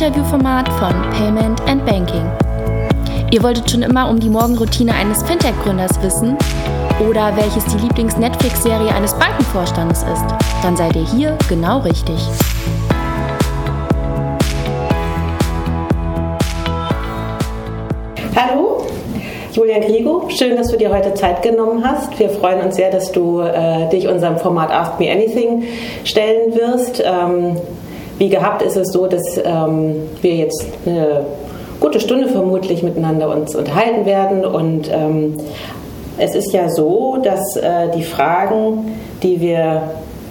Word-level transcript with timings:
Interviewformat 0.00 0.66
von 0.66 0.94
Payment 1.10 1.60
and 1.68 1.84
Banking. 1.84 2.24
Ihr 3.30 3.42
wolltet 3.42 3.70
schon 3.70 3.82
immer 3.82 4.08
um 4.08 4.18
die 4.18 4.30
Morgenroutine 4.30 4.94
eines 4.94 5.22
Fintech-Gründers 5.24 6.02
wissen 6.02 6.38
oder 7.06 7.36
welches 7.36 7.66
die 7.66 7.76
Lieblings-Netflix-Serie 7.76 8.94
eines 8.94 9.12
Bankenvorstandes 9.12 10.04
ist? 10.04 10.24
Dann 10.62 10.74
seid 10.74 10.96
ihr 10.96 11.04
hier 11.04 11.36
genau 11.50 11.80
richtig. 11.80 12.16
Hallo, 18.34 18.86
Julia 19.52 19.80
Grigo, 19.80 20.30
schön, 20.30 20.56
dass 20.56 20.68
du 20.68 20.78
dir 20.78 20.90
heute 20.90 21.12
Zeit 21.12 21.42
genommen 21.42 21.84
hast. 21.86 22.18
Wir 22.18 22.30
freuen 22.30 22.62
uns 22.62 22.76
sehr, 22.76 22.90
dass 22.90 23.12
du 23.12 23.40
äh, 23.40 23.90
dich 23.90 24.08
unserem 24.08 24.38
Format 24.38 24.70
Ask 24.70 24.98
Me 24.98 25.10
Anything 25.10 25.64
stellen 26.04 26.54
wirst. 26.54 27.02
Ähm, 27.04 27.58
wie 28.20 28.28
gehabt 28.28 28.60
ist 28.60 28.76
es 28.76 28.92
so, 28.92 29.06
dass 29.06 29.22
ähm, 29.42 30.02
wir 30.20 30.34
jetzt 30.34 30.66
eine 30.84 31.24
gute 31.80 32.00
Stunde 32.00 32.28
vermutlich 32.28 32.82
miteinander 32.82 33.30
uns 33.30 33.56
unterhalten 33.56 34.04
werden. 34.04 34.44
Und 34.44 34.90
ähm, 34.92 35.38
es 36.18 36.34
ist 36.34 36.52
ja 36.52 36.68
so, 36.68 37.16
dass 37.22 37.56
äh, 37.56 37.88
die 37.96 38.02
Fragen, 38.02 38.92
die 39.22 39.40
wir 39.40 39.84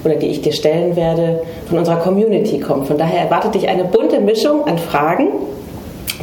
oder 0.05 0.15
die 0.15 0.27
ich 0.27 0.41
dir 0.41 0.53
stellen 0.53 0.95
werde, 0.95 1.41
von 1.67 1.79
unserer 1.79 1.97
Community 1.97 2.59
kommen. 2.59 2.85
Von 2.85 2.99
daher 2.99 3.21
erwartet 3.21 3.55
dich 3.55 3.67
eine 3.67 3.85
bunte 3.85 4.19
Mischung 4.21 4.67
an 4.67 4.77
Fragen. 4.77 5.29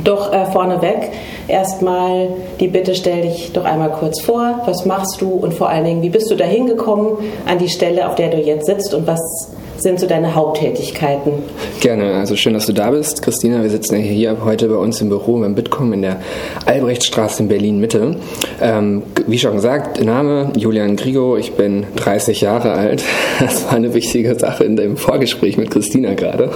Doch 0.05 0.33
äh, 0.33 0.47
vorneweg 0.47 1.11
erstmal 1.49 2.29
die 2.61 2.69
Bitte, 2.69 2.95
stell 2.95 3.23
dich 3.23 3.53
doch 3.53 3.65
einmal 3.65 3.91
kurz 3.91 4.21
vor, 4.21 4.61
was 4.67 4.85
machst 4.85 5.21
du 5.21 5.31
und 5.31 5.53
vor 5.53 5.69
allen 5.69 5.85
Dingen, 5.85 6.03
wie 6.03 6.11
bist 6.11 6.31
du 6.31 6.37
dahin 6.37 6.67
gekommen 6.67 7.19
an 7.45 7.59
die 7.59 7.69
Stelle, 7.69 8.07
auf 8.07 8.15
der 8.15 8.31
du 8.31 8.37
jetzt 8.37 8.67
sitzt 8.67 8.95
und 8.95 9.07
was 9.09 9.51
sind 9.79 10.01
so 10.01 10.07
deine 10.07 10.35
Haupttätigkeiten? 10.35 11.33
Gerne, 11.81 12.15
also 12.15 12.37
schön, 12.37 12.55
dass 12.55 12.67
du 12.67 12.73
da 12.73 12.91
bist, 12.91 13.23
Christina. 13.23 13.63
Wir 13.63 13.71
sitzen 13.71 13.97
hier 13.97 14.39
heute 14.45 14.69
bei 14.69 14.77
uns 14.77 15.01
im 15.01 15.09
Büro 15.09 15.39
beim 15.39 15.55
Bitkom 15.55 15.93
in 15.93 16.03
der 16.03 16.21
Albrechtstraße 16.65 17.43
in 17.43 17.49
Berlin 17.49 17.79
Mitte. 17.79 18.17
Ähm, 18.61 19.03
wie 19.27 19.39
schon 19.39 19.55
gesagt, 19.55 20.03
Name 20.03 20.51
Julian 20.57 20.97
Grigo, 20.97 21.37
ich 21.37 21.53
bin 21.53 21.85
30 21.97 22.41
Jahre 22.41 22.73
alt. 22.73 23.03
Das 23.39 23.67
war 23.67 23.75
eine 23.75 23.93
wichtige 23.93 24.35
Sache 24.35 24.65
in 24.65 24.77
dem 24.77 24.97
Vorgespräch 24.97 25.59
mit 25.59 25.71
Christina 25.71 26.15
gerade. 26.15 26.45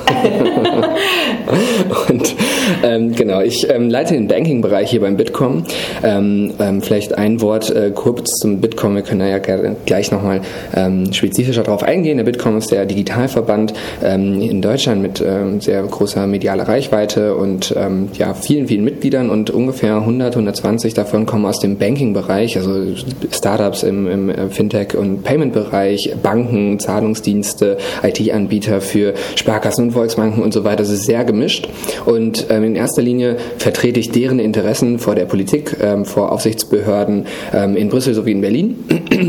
Und 2.08 2.34
ähm, 2.82 3.14
genau, 3.14 3.42
ich 3.42 3.68
ähm, 3.68 3.90
leite 3.90 4.14
den 4.14 4.28
Banking-Bereich 4.28 4.90
hier 4.90 5.02
beim 5.02 5.18
Bitkom. 5.18 5.64
Ähm, 6.02 6.54
ähm, 6.58 6.80
vielleicht 6.80 7.18
ein 7.18 7.42
Wort 7.42 7.68
äh, 7.70 7.90
kurz 7.94 8.30
zum 8.38 8.62
Bitkom. 8.62 8.94
Wir 8.94 9.02
können 9.02 9.20
da 9.20 9.26
ja 9.26 9.38
gleich 9.38 10.10
nochmal 10.10 10.40
ähm, 10.74 11.12
spezifischer 11.12 11.62
darauf 11.62 11.82
eingehen. 11.82 12.16
Der 12.16 12.24
Bitkom 12.24 12.56
ist 12.56 12.70
der 12.70 12.86
Digital 12.86 13.09
Digitalverband 13.10 13.74
ähm, 14.02 14.40
in 14.40 14.62
Deutschland 14.62 15.02
mit 15.02 15.20
ähm, 15.20 15.60
sehr 15.60 15.82
großer 15.82 16.26
medialer 16.26 16.68
Reichweite 16.68 17.34
und 17.34 17.74
ähm, 17.76 18.08
ja, 18.14 18.34
vielen, 18.34 18.68
vielen 18.68 18.84
Mitgliedern 18.84 19.30
und 19.30 19.50
ungefähr 19.50 19.96
100, 19.96 20.34
120 20.34 20.94
davon 20.94 21.26
kommen 21.26 21.44
aus 21.44 21.58
dem 21.58 21.76
Banking-Bereich, 21.76 22.56
also 22.56 22.94
Startups 23.32 23.82
im, 23.82 24.06
im 24.06 24.30
äh, 24.30 24.48
Fintech- 24.48 24.96
und 24.96 25.24
Payment-Bereich, 25.24 26.14
Banken, 26.22 26.78
Zahlungsdienste, 26.78 27.78
IT-Anbieter 28.02 28.80
für 28.80 29.14
Sparkassen 29.34 29.86
und 29.86 29.90
Volksbanken 29.92 30.42
und 30.42 30.52
so 30.52 30.64
weiter. 30.64 30.78
Das 30.80 30.90
ist 30.90 31.04
sehr 31.04 31.24
gemischt 31.24 31.68
und 32.06 32.46
ähm, 32.50 32.64
in 32.64 32.76
erster 32.76 33.02
Linie 33.02 33.36
vertrete 33.58 33.98
ich 33.98 34.10
deren 34.10 34.38
Interessen 34.38 34.98
vor 34.98 35.14
der 35.14 35.24
Politik, 35.24 35.76
ähm, 35.82 36.04
vor 36.04 36.32
Aufsichtsbehörden 36.32 37.26
ähm, 37.52 37.76
in 37.76 37.88
Brüssel 37.88 38.14
sowie 38.14 38.32
in 38.32 38.40
Berlin. 38.40 38.76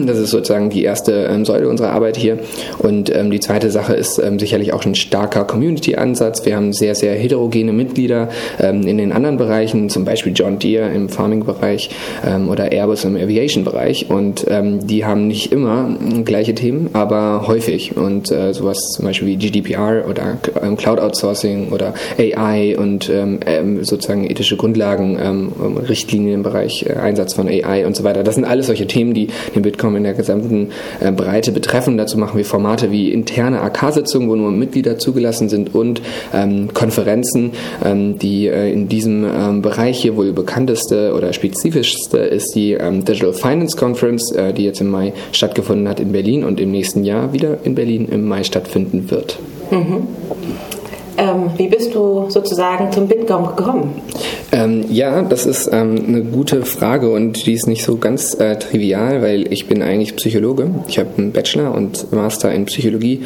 Das 0.05 0.17
ist 0.17 0.31
sozusagen 0.31 0.69
die 0.69 0.83
erste 0.83 1.43
Säule 1.45 1.67
unserer 1.67 1.91
Arbeit 1.91 2.15
hier 2.15 2.39
und 2.79 3.09
die 3.09 3.39
zweite 3.39 3.70
Sache 3.71 3.93
ist 3.93 4.19
ähm, 4.19 4.39
sicherlich 4.39 4.73
auch 4.73 4.85
ein 4.85 4.95
starker 4.95 5.43
Community-Ansatz. 5.43 6.45
Wir 6.45 6.55
haben 6.55 6.73
sehr, 6.73 6.95
sehr 6.95 7.15
heterogene 7.15 7.73
Mitglieder 7.73 8.29
ähm, 8.59 8.83
in 8.83 8.97
den 8.97 9.11
anderen 9.11 9.37
Bereichen, 9.37 9.89
zum 9.89 10.05
Beispiel 10.05 10.33
John 10.35 10.59
Deere 10.59 10.89
im 10.89 11.09
Farming-Bereich 11.09 11.89
ähm, 12.25 12.49
oder 12.49 12.71
Airbus 12.71 13.05
im 13.05 13.15
Aviation-Bereich. 13.15 14.09
Und 14.09 14.45
ähm, 14.49 14.85
die 14.85 15.05
haben 15.05 15.27
nicht 15.27 15.51
immer 15.51 15.95
gleiche 16.25 16.55
Themen, 16.55 16.89
aber 16.93 17.47
häufig. 17.47 17.97
Und 17.97 18.31
äh, 18.31 18.53
sowas 18.53 18.77
zum 18.95 19.05
Beispiel 19.05 19.27
wie 19.27 19.37
GDPR 19.37 20.05
oder 20.09 20.37
ähm, 20.61 20.77
Cloud-Outsourcing 20.77 21.69
oder 21.71 21.93
AI 22.17 22.77
und 22.77 23.09
ähm, 23.09 23.39
sozusagen 23.83 24.29
ethische 24.29 24.57
Grundlagen, 24.57 25.17
Richtlinien 25.87 26.35
im 26.35 26.43
Bereich 26.43 26.85
äh, 26.87 26.93
Einsatz 26.93 27.33
von 27.33 27.47
AI 27.47 27.85
und 27.85 27.95
so 27.95 28.03
weiter. 28.03 28.23
Das 28.23 28.35
sind 28.35 28.45
alles 28.45 28.67
solche 28.67 28.87
Themen, 28.87 29.13
die 29.13 29.27
den 29.55 29.61
Bitkom 29.61 29.95
in 29.95 30.03
der 30.03 30.13
gesamten 30.13 30.69
äh, 30.99 31.11
Breite 31.11 31.51
betreffen. 31.51 31.97
Dazu 31.97 32.17
machen 32.17 32.37
wir 32.37 32.45
Formate 32.45 32.91
wie 32.91 33.11
interne 33.11 33.60
AK-Sitzungen, 33.63 34.29
wo 34.29 34.35
nur 34.35 34.51
Mitglieder 34.51 34.97
zugelassen 34.97 35.49
sind 35.49 35.73
und 35.75 36.01
ähm, 36.33 36.73
Konferenzen, 36.73 37.51
ähm, 37.83 38.17
die 38.17 38.47
äh, 38.47 38.71
in 38.71 38.87
diesem 38.87 39.25
ähm, 39.25 39.61
Bereich 39.61 40.01
hier 40.01 40.15
wohl 40.15 40.33
bekannteste 40.33 41.13
oder 41.15 41.33
spezifischste 41.33 42.17
ist 42.17 42.53
die 42.55 42.73
ähm, 42.73 43.05
Digital 43.05 43.33
Finance 43.33 43.77
Conference, 43.77 44.31
äh, 44.31 44.53
die 44.53 44.63
jetzt 44.63 44.81
im 44.81 44.89
Mai 44.89 45.13
stattgefunden 45.31 45.87
hat 45.87 45.99
in 45.99 46.11
Berlin 46.11 46.43
und 46.43 46.59
im 46.59 46.71
nächsten 46.71 47.03
Jahr 47.03 47.33
wieder 47.33 47.59
in 47.63 47.75
Berlin 47.75 48.07
im 48.09 48.27
Mai 48.27 48.43
stattfinden 48.43 49.09
wird. 49.09 49.39
Mhm. 49.71 50.07
Ähm, 51.21 51.51
wie 51.55 51.67
bist 51.67 51.93
du 51.93 52.25
sozusagen 52.29 52.91
zum 52.91 53.07
Bitkom 53.07 53.55
gekommen? 53.55 54.01
Ähm, 54.51 54.85
ja, 54.89 55.21
das 55.21 55.45
ist 55.45 55.69
ähm, 55.71 56.03
eine 56.07 56.23
gute 56.23 56.65
Frage 56.65 57.11
und 57.11 57.45
die 57.45 57.53
ist 57.53 57.67
nicht 57.67 57.83
so 57.83 57.97
ganz 57.97 58.33
äh, 58.33 58.57
trivial, 58.57 59.21
weil 59.21 59.53
ich 59.53 59.67
bin 59.67 59.83
eigentlich 59.83 60.15
Psychologe. 60.15 60.71
Ich 60.87 60.97
habe 60.97 61.09
einen 61.17 61.31
Bachelor 61.31 61.75
und 61.75 62.11
Master 62.11 62.51
in 62.51 62.65
Psychologie 62.65 63.21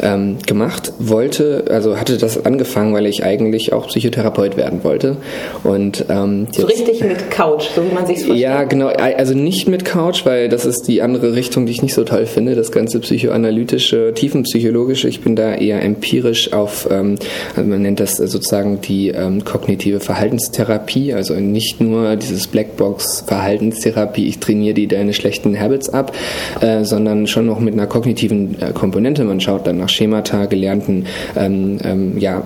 ähm, 0.00 0.38
gemacht, 0.46 0.92
wollte, 1.00 1.64
also 1.68 1.98
hatte 1.98 2.18
das 2.18 2.46
angefangen, 2.46 2.94
weil 2.94 3.06
ich 3.06 3.24
eigentlich 3.24 3.72
auch 3.72 3.88
Psychotherapeut 3.88 4.56
werden 4.56 4.84
wollte. 4.84 5.16
Und 5.64 6.04
ähm, 6.08 6.46
so 6.52 6.66
richtig 6.66 7.02
mit 7.02 7.32
Couch, 7.32 7.64
so 7.74 7.82
wie 7.84 7.92
man 7.92 8.06
sich 8.06 8.18
vorstellt. 8.18 8.38
Ja, 8.38 8.62
genau, 8.62 8.86
also 8.86 9.34
nicht 9.34 9.68
mit 9.68 9.84
Couch, 9.84 10.24
weil 10.24 10.48
das 10.48 10.66
ist 10.66 10.86
die 10.86 11.02
andere 11.02 11.34
Richtung, 11.34 11.66
die 11.66 11.72
ich 11.72 11.82
nicht 11.82 11.94
so 11.94 12.04
toll 12.04 12.26
finde, 12.26 12.54
das 12.54 12.70
ganze 12.70 13.00
psychoanalytische, 13.00 14.12
tiefenpsychologische. 14.14 15.08
Ich 15.08 15.20
bin 15.20 15.34
da 15.34 15.52
eher 15.52 15.82
empirisch 15.82 16.52
auf, 16.52 16.88
ähm, 16.90 17.16
man 17.56 17.82
nennt 17.82 18.00
das 18.00 18.16
sozusagen 18.16 18.80
die 18.80 19.08
ähm, 19.08 19.44
kognitive 19.44 20.00
Verhaltenstherapie 20.00 20.70
Therapie, 20.70 21.14
also 21.14 21.34
nicht 21.34 21.80
nur 21.80 22.16
dieses 22.16 22.48
Blackbox-Verhaltenstherapie, 22.48 24.26
ich 24.26 24.38
trainiere 24.38 24.74
dir 24.74 24.88
deine 24.88 25.12
schlechten 25.12 25.58
Habits 25.58 25.88
ab, 25.88 26.12
äh, 26.60 26.84
sondern 26.84 27.26
schon 27.26 27.46
noch 27.46 27.58
mit 27.60 27.74
einer 27.74 27.86
kognitiven 27.86 28.60
äh, 28.60 28.72
Komponente. 28.72 29.24
Man 29.24 29.40
schaut 29.40 29.66
dann 29.66 29.78
nach 29.78 29.88
Schemata, 29.88 30.46
gelernten 30.46 31.06
ähm, 31.36 31.78
ähm, 31.84 32.18
ja, 32.18 32.42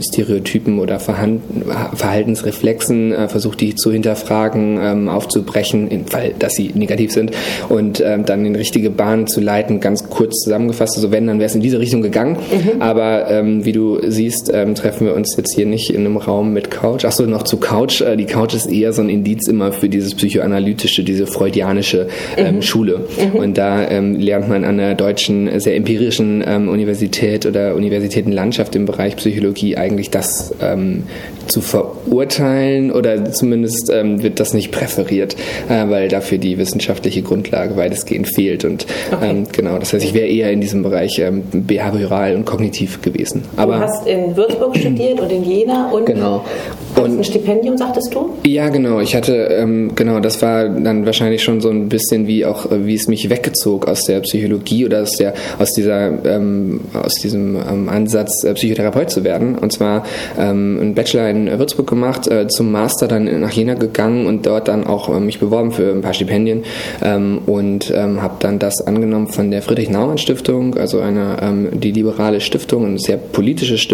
Stereotypen 0.00 0.78
oder 0.78 1.00
Verhaltensreflexen, 1.00 3.12
äh, 3.12 3.28
versucht 3.28 3.60
die 3.60 3.74
zu 3.74 3.92
hinterfragen, 3.92 4.78
ähm, 4.80 5.08
aufzubrechen, 5.08 5.88
im 5.88 6.06
Fall, 6.06 6.32
dass 6.38 6.54
sie 6.54 6.70
negativ 6.74 7.12
sind 7.12 7.32
und 7.68 8.02
ähm, 8.04 8.24
dann 8.24 8.44
in 8.44 8.56
richtige 8.56 8.90
Bahn 8.90 9.26
zu 9.26 9.40
leiten, 9.40 9.80
ganz 9.80 10.08
kurz 10.08 10.40
zusammengefasst. 10.40 10.96
Also 10.96 11.12
wenn, 11.12 11.26
dann 11.26 11.38
wäre 11.38 11.46
es 11.46 11.54
in 11.54 11.62
diese 11.62 11.78
Richtung 11.78 12.02
gegangen. 12.02 12.36
Mhm. 12.36 12.82
Aber 12.82 13.30
ähm, 13.30 13.64
wie 13.64 13.72
du 13.72 14.00
siehst, 14.14 14.50
ähm, 14.52 14.74
treffen 14.74 15.06
wir 15.06 15.14
uns 15.14 15.36
jetzt 15.36 15.54
hier 15.54 15.66
nicht 15.66 15.90
in 15.90 16.00
einem 16.00 16.16
Raum 16.16 16.52
mit 16.52 16.70
Couch. 16.70 17.04
Achso, 17.04 17.24
noch 17.24 17.42
zu 17.42 17.58
Couch. 17.58 18.00
Äh, 18.00 18.16
die 18.16 18.24
Couch 18.24 18.54
ist 18.54 18.70
eher 18.70 18.92
so 18.92 19.02
ein 19.02 19.08
Indiz 19.08 19.48
immer 19.48 19.72
für 19.72 19.88
dieses 19.88 20.14
psychoanalytische, 20.14 21.04
diese 21.04 21.26
freudianische 21.26 22.08
ähm, 22.36 22.56
mhm. 22.56 22.62
Schule. 22.62 23.00
Mhm. 23.32 23.38
Und 23.38 23.58
da 23.58 23.88
ähm, 23.88 24.18
lernt 24.18 24.48
man 24.48 24.64
an 24.64 24.78
der 24.78 24.94
deutschen, 24.94 25.48
äh, 25.48 25.60
sehr 25.60 25.76
empirischen 25.76 26.42
ähm, 26.46 26.68
Universität 26.68 27.46
oder 27.46 27.74
Universitätenlandschaft 27.74 28.74
im 28.76 28.86
Bereich 28.86 29.16
Psychologie 29.16 29.76
eigentlich 29.76 30.10
das 30.10 30.54
ähm, 30.62 31.04
zu 31.46 31.60
verurteilen 31.60 32.90
oder 32.90 33.32
zumindest 33.32 33.90
ähm, 33.92 34.22
wird 34.22 34.40
das 34.40 34.54
nicht 34.54 34.70
präferiert, 34.70 35.36
äh, 35.68 35.88
weil 35.88 36.08
dafür 36.08 36.38
die 36.38 36.58
wissenschaftliche 36.58 37.22
Grundlage 37.22 37.76
weitestgehend 37.76 38.28
fehlt. 38.34 38.64
Und 38.64 38.86
okay. 39.12 39.30
Ähm, 39.30 39.46
genau, 39.52 39.78
das 39.78 39.92
heißt, 39.92 40.04
ich 40.04 40.14
wäre 40.14 40.26
eher 40.26 40.50
in 40.52 40.60
diesem 40.60 40.82
Bereich 40.82 41.20
behavioral 41.52 42.34
und 42.36 42.44
kognitiv 42.44 43.02
gewesen. 43.02 43.42
Aber, 43.56 43.88
hast 44.04 44.08
in 44.08 44.36
Würzburg 44.36 44.76
studiert 44.76 45.20
und 45.20 45.30
in 45.30 45.44
Jena 45.44 45.90
und 45.90 46.06
genau. 46.06 46.44
Und 46.96 47.18
ein 47.18 47.24
Stipendium, 47.24 47.76
sagtest 47.76 48.14
du? 48.14 48.30
Ja, 48.46 48.68
genau. 48.68 49.00
Ich 49.00 49.16
hatte, 49.16 49.34
ähm, 49.34 49.92
genau, 49.96 50.20
das 50.20 50.40
war 50.42 50.68
dann 50.68 51.04
wahrscheinlich 51.04 51.42
schon 51.42 51.60
so 51.60 51.68
ein 51.68 51.88
bisschen 51.88 52.28
wie 52.28 52.44
auch, 52.44 52.70
äh, 52.70 52.86
wie 52.86 52.94
es 52.94 53.08
mich 53.08 53.28
weggezog 53.28 53.88
aus 53.88 54.02
der 54.04 54.20
Psychologie 54.20 54.86
oder 54.86 55.02
aus 55.02 55.12
der, 55.12 55.34
aus 55.58 55.72
dieser, 55.72 56.24
ähm, 56.24 56.82
aus 56.92 57.14
diesem 57.14 57.56
ähm, 57.56 57.88
Ansatz, 57.88 58.44
äh, 58.44 58.54
Psychotherapeut 58.54 59.10
zu 59.10 59.24
werden. 59.24 59.56
Und 59.56 59.72
zwar 59.72 60.04
ähm, 60.38 60.78
einen 60.80 60.94
Bachelor 60.94 61.28
in 61.28 61.58
Würzburg 61.58 61.88
gemacht, 61.88 62.28
äh, 62.28 62.46
zum 62.46 62.70
Master 62.70 63.08
dann 63.08 63.40
nach 63.40 63.50
Jena 63.50 63.74
gegangen 63.74 64.26
und 64.26 64.46
dort 64.46 64.68
dann 64.68 64.86
auch 64.86 65.08
äh, 65.08 65.18
mich 65.18 65.40
beworben 65.40 65.72
für 65.72 65.90
ein 65.90 66.00
paar 66.00 66.14
Stipendien 66.14 66.62
ähm, 67.02 67.40
und 67.46 67.92
ähm, 67.94 68.22
habe 68.22 68.36
dann 68.38 68.60
das 68.60 68.86
angenommen 68.86 69.26
von 69.26 69.50
der 69.50 69.62
Friedrich-Naumann-Stiftung, 69.62 70.76
also 70.76 71.00
eine, 71.00 71.70
die 71.72 71.90
liberale 71.90 72.40
Stiftung, 72.40 72.86
eine 72.86 72.98
sehr 72.98 73.16
politische 73.16 73.78
Stiftung. 73.78 73.93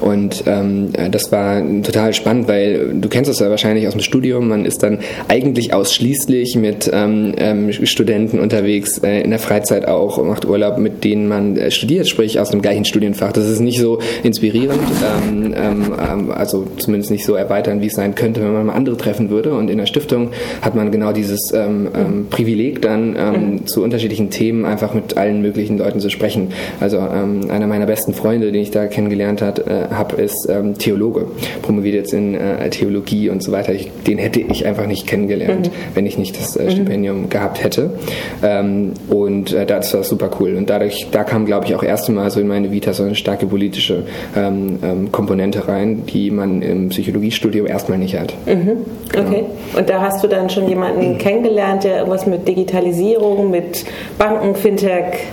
Und 0.00 0.46
äh, 0.46 1.10
das 1.10 1.32
war 1.32 1.62
total 1.82 2.14
spannend, 2.14 2.48
weil 2.48 2.94
du 2.94 3.08
kennst 3.08 3.30
es 3.30 3.40
ja 3.40 3.50
wahrscheinlich 3.50 3.86
aus 3.86 3.94
dem 3.94 4.02
Studium. 4.02 4.48
Man 4.48 4.64
ist 4.64 4.82
dann 4.82 4.98
eigentlich 5.28 5.72
ausschließlich 5.72 6.56
mit 6.56 6.90
ähm, 6.92 7.34
ähm, 7.36 7.72
Studenten 7.72 8.38
unterwegs, 8.38 8.98
äh, 8.98 9.20
in 9.20 9.30
der 9.30 9.38
Freizeit 9.38 9.86
auch, 9.88 10.22
macht 10.22 10.44
Urlaub, 10.44 10.78
mit 10.78 11.04
denen 11.04 11.28
man 11.28 11.56
äh, 11.56 11.70
studiert, 11.70 12.08
sprich 12.08 12.38
aus 12.38 12.50
dem 12.50 12.62
gleichen 12.62 12.84
Studienfach. 12.84 13.32
Das 13.32 13.48
ist 13.48 13.60
nicht 13.60 13.80
so 13.80 13.98
inspirierend, 14.22 14.80
ähm, 15.28 15.54
ähm, 15.56 16.30
also 16.30 16.66
zumindest 16.78 17.10
nicht 17.10 17.24
so 17.24 17.34
erweiternd, 17.34 17.82
wie 17.82 17.86
es 17.86 17.94
sein 17.94 18.14
könnte, 18.14 18.42
wenn 18.42 18.52
man 18.52 18.66
mal 18.66 18.74
andere 18.74 18.96
treffen 18.96 19.30
würde. 19.30 19.54
Und 19.54 19.70
in 19.70 19.78
der 19.78 19.86
Stiftung 19.86 20.30
hat 20.62 20.74
man 20.74 20.90
genau 20.90 21.12
dieses 21.12 21.52
ähm, 21.54 21.88
ähm, 21.94 22.26
Privileg, 22.30 22.82
dann 22.82 23.12
mhm. 23.12 23.66
zu 23.66 23.82
unterschiedlichen 23.82 24.30
Themen 24.30 24.64
einfach 24.64 24.94
mit 24.94 25.16
allen 25.16 25.42
möglichen 25.42 25.78
Leuten 25.78 26.00
zu 26.00 26.10
sprechen. 26.10 26.48
Also 26.80 26.98
einer 26.98 27.66
meiner 27.66 27.86
besten 27.86 28.14
Freunde, 28.14 28.52
den 28.52 28.62
ich 28.62 28.70
da 28.70 28.86
kennengelernt 28.86 29.23
äh, 29.24 29.94
habe, 29.94 30.16
ist 30.16 30.48
Theologe, 30.78 31.26
promoviert 31.62 31.94
jetzt 31.94 32.12
in 32.12 32.34
äh, 32.34 32.70
Theologie 32.70 33.28
und 33.30 33.42
so 33.42 33.52
weiter. 33.52 33.72
Ich, 33.72 33.90
den 34.06 34.18
hätte 34.18 34.40
ich 34.40 34.66
einfach 34.66 34.86
nicht 34.86 35.06
kennengelernt, 35.06 35.68
mhm. 35.68 35.94
wenn 35.94 36.06
ich 36.06 36.18
nicht 36.18 36.38
das 36.38 36.56
äh, 36.56 36.70
Stipendium 36.70 37.22
mhm. 37.22 37.30
gehabt 37.30 37.62
hätte. 37.62 37.90
Ähm, 38.42 38.92
und 39.08 39.52
äh, 39.52 39.66
das 39.66 39.94
war 39.94 40.02
super 40.02 40.30
cool. 40.40 40.54
Und 40.54 40.70
dadurch, 40.70 41.08
da 41.10 41.24
kam, 41.24 41.46
glaube 41.46 41.66
ich, 41.66 41.74
auch 41.74 41.82
erst 41.82 42.08
einmal 42.08 42.30
so 42.30 42.40
in 42.40 42.48
meine 42.48 42.70
Vita 42.70 42.92
so 42.92 43.02
eine 43.02 43.14
starke 43.14 43.46
politische 43.46 44.04
ähm, 44.36 44.78
ähm, 44.82 45.12
Komponente 45.12 45.68
rein, 45.68 46.04
die 46.06 46.30
man 46.30 46.62
im 46.62 46.88
Psychologiestudium 46.88 47.66
erstmal 47.66 47.98
nicht 47.98 48.18
hat. 48.18 48.34
Mhm. 48.46 48.84
Okay. 49.12 49.44
Genau. 49.44 49.78
Und 49.78 49.88
da 49.88 50.00
hast 50.00 50.22
du 50.22 50.28
dann 50.28 50.50
schon 50.50 50.68
jemanden 50.68 51.14
mhm. 51.14 51.18
kennengelernt, 51.18 51.84
der 51.84 51.98
irgendwas 51.98 52.26
mit 52.26 52.46
Digitalisierung, 52.46 53.50
mit 53.50 53.84
Banken, 54.18 54.54
Fintech 54.54 55.26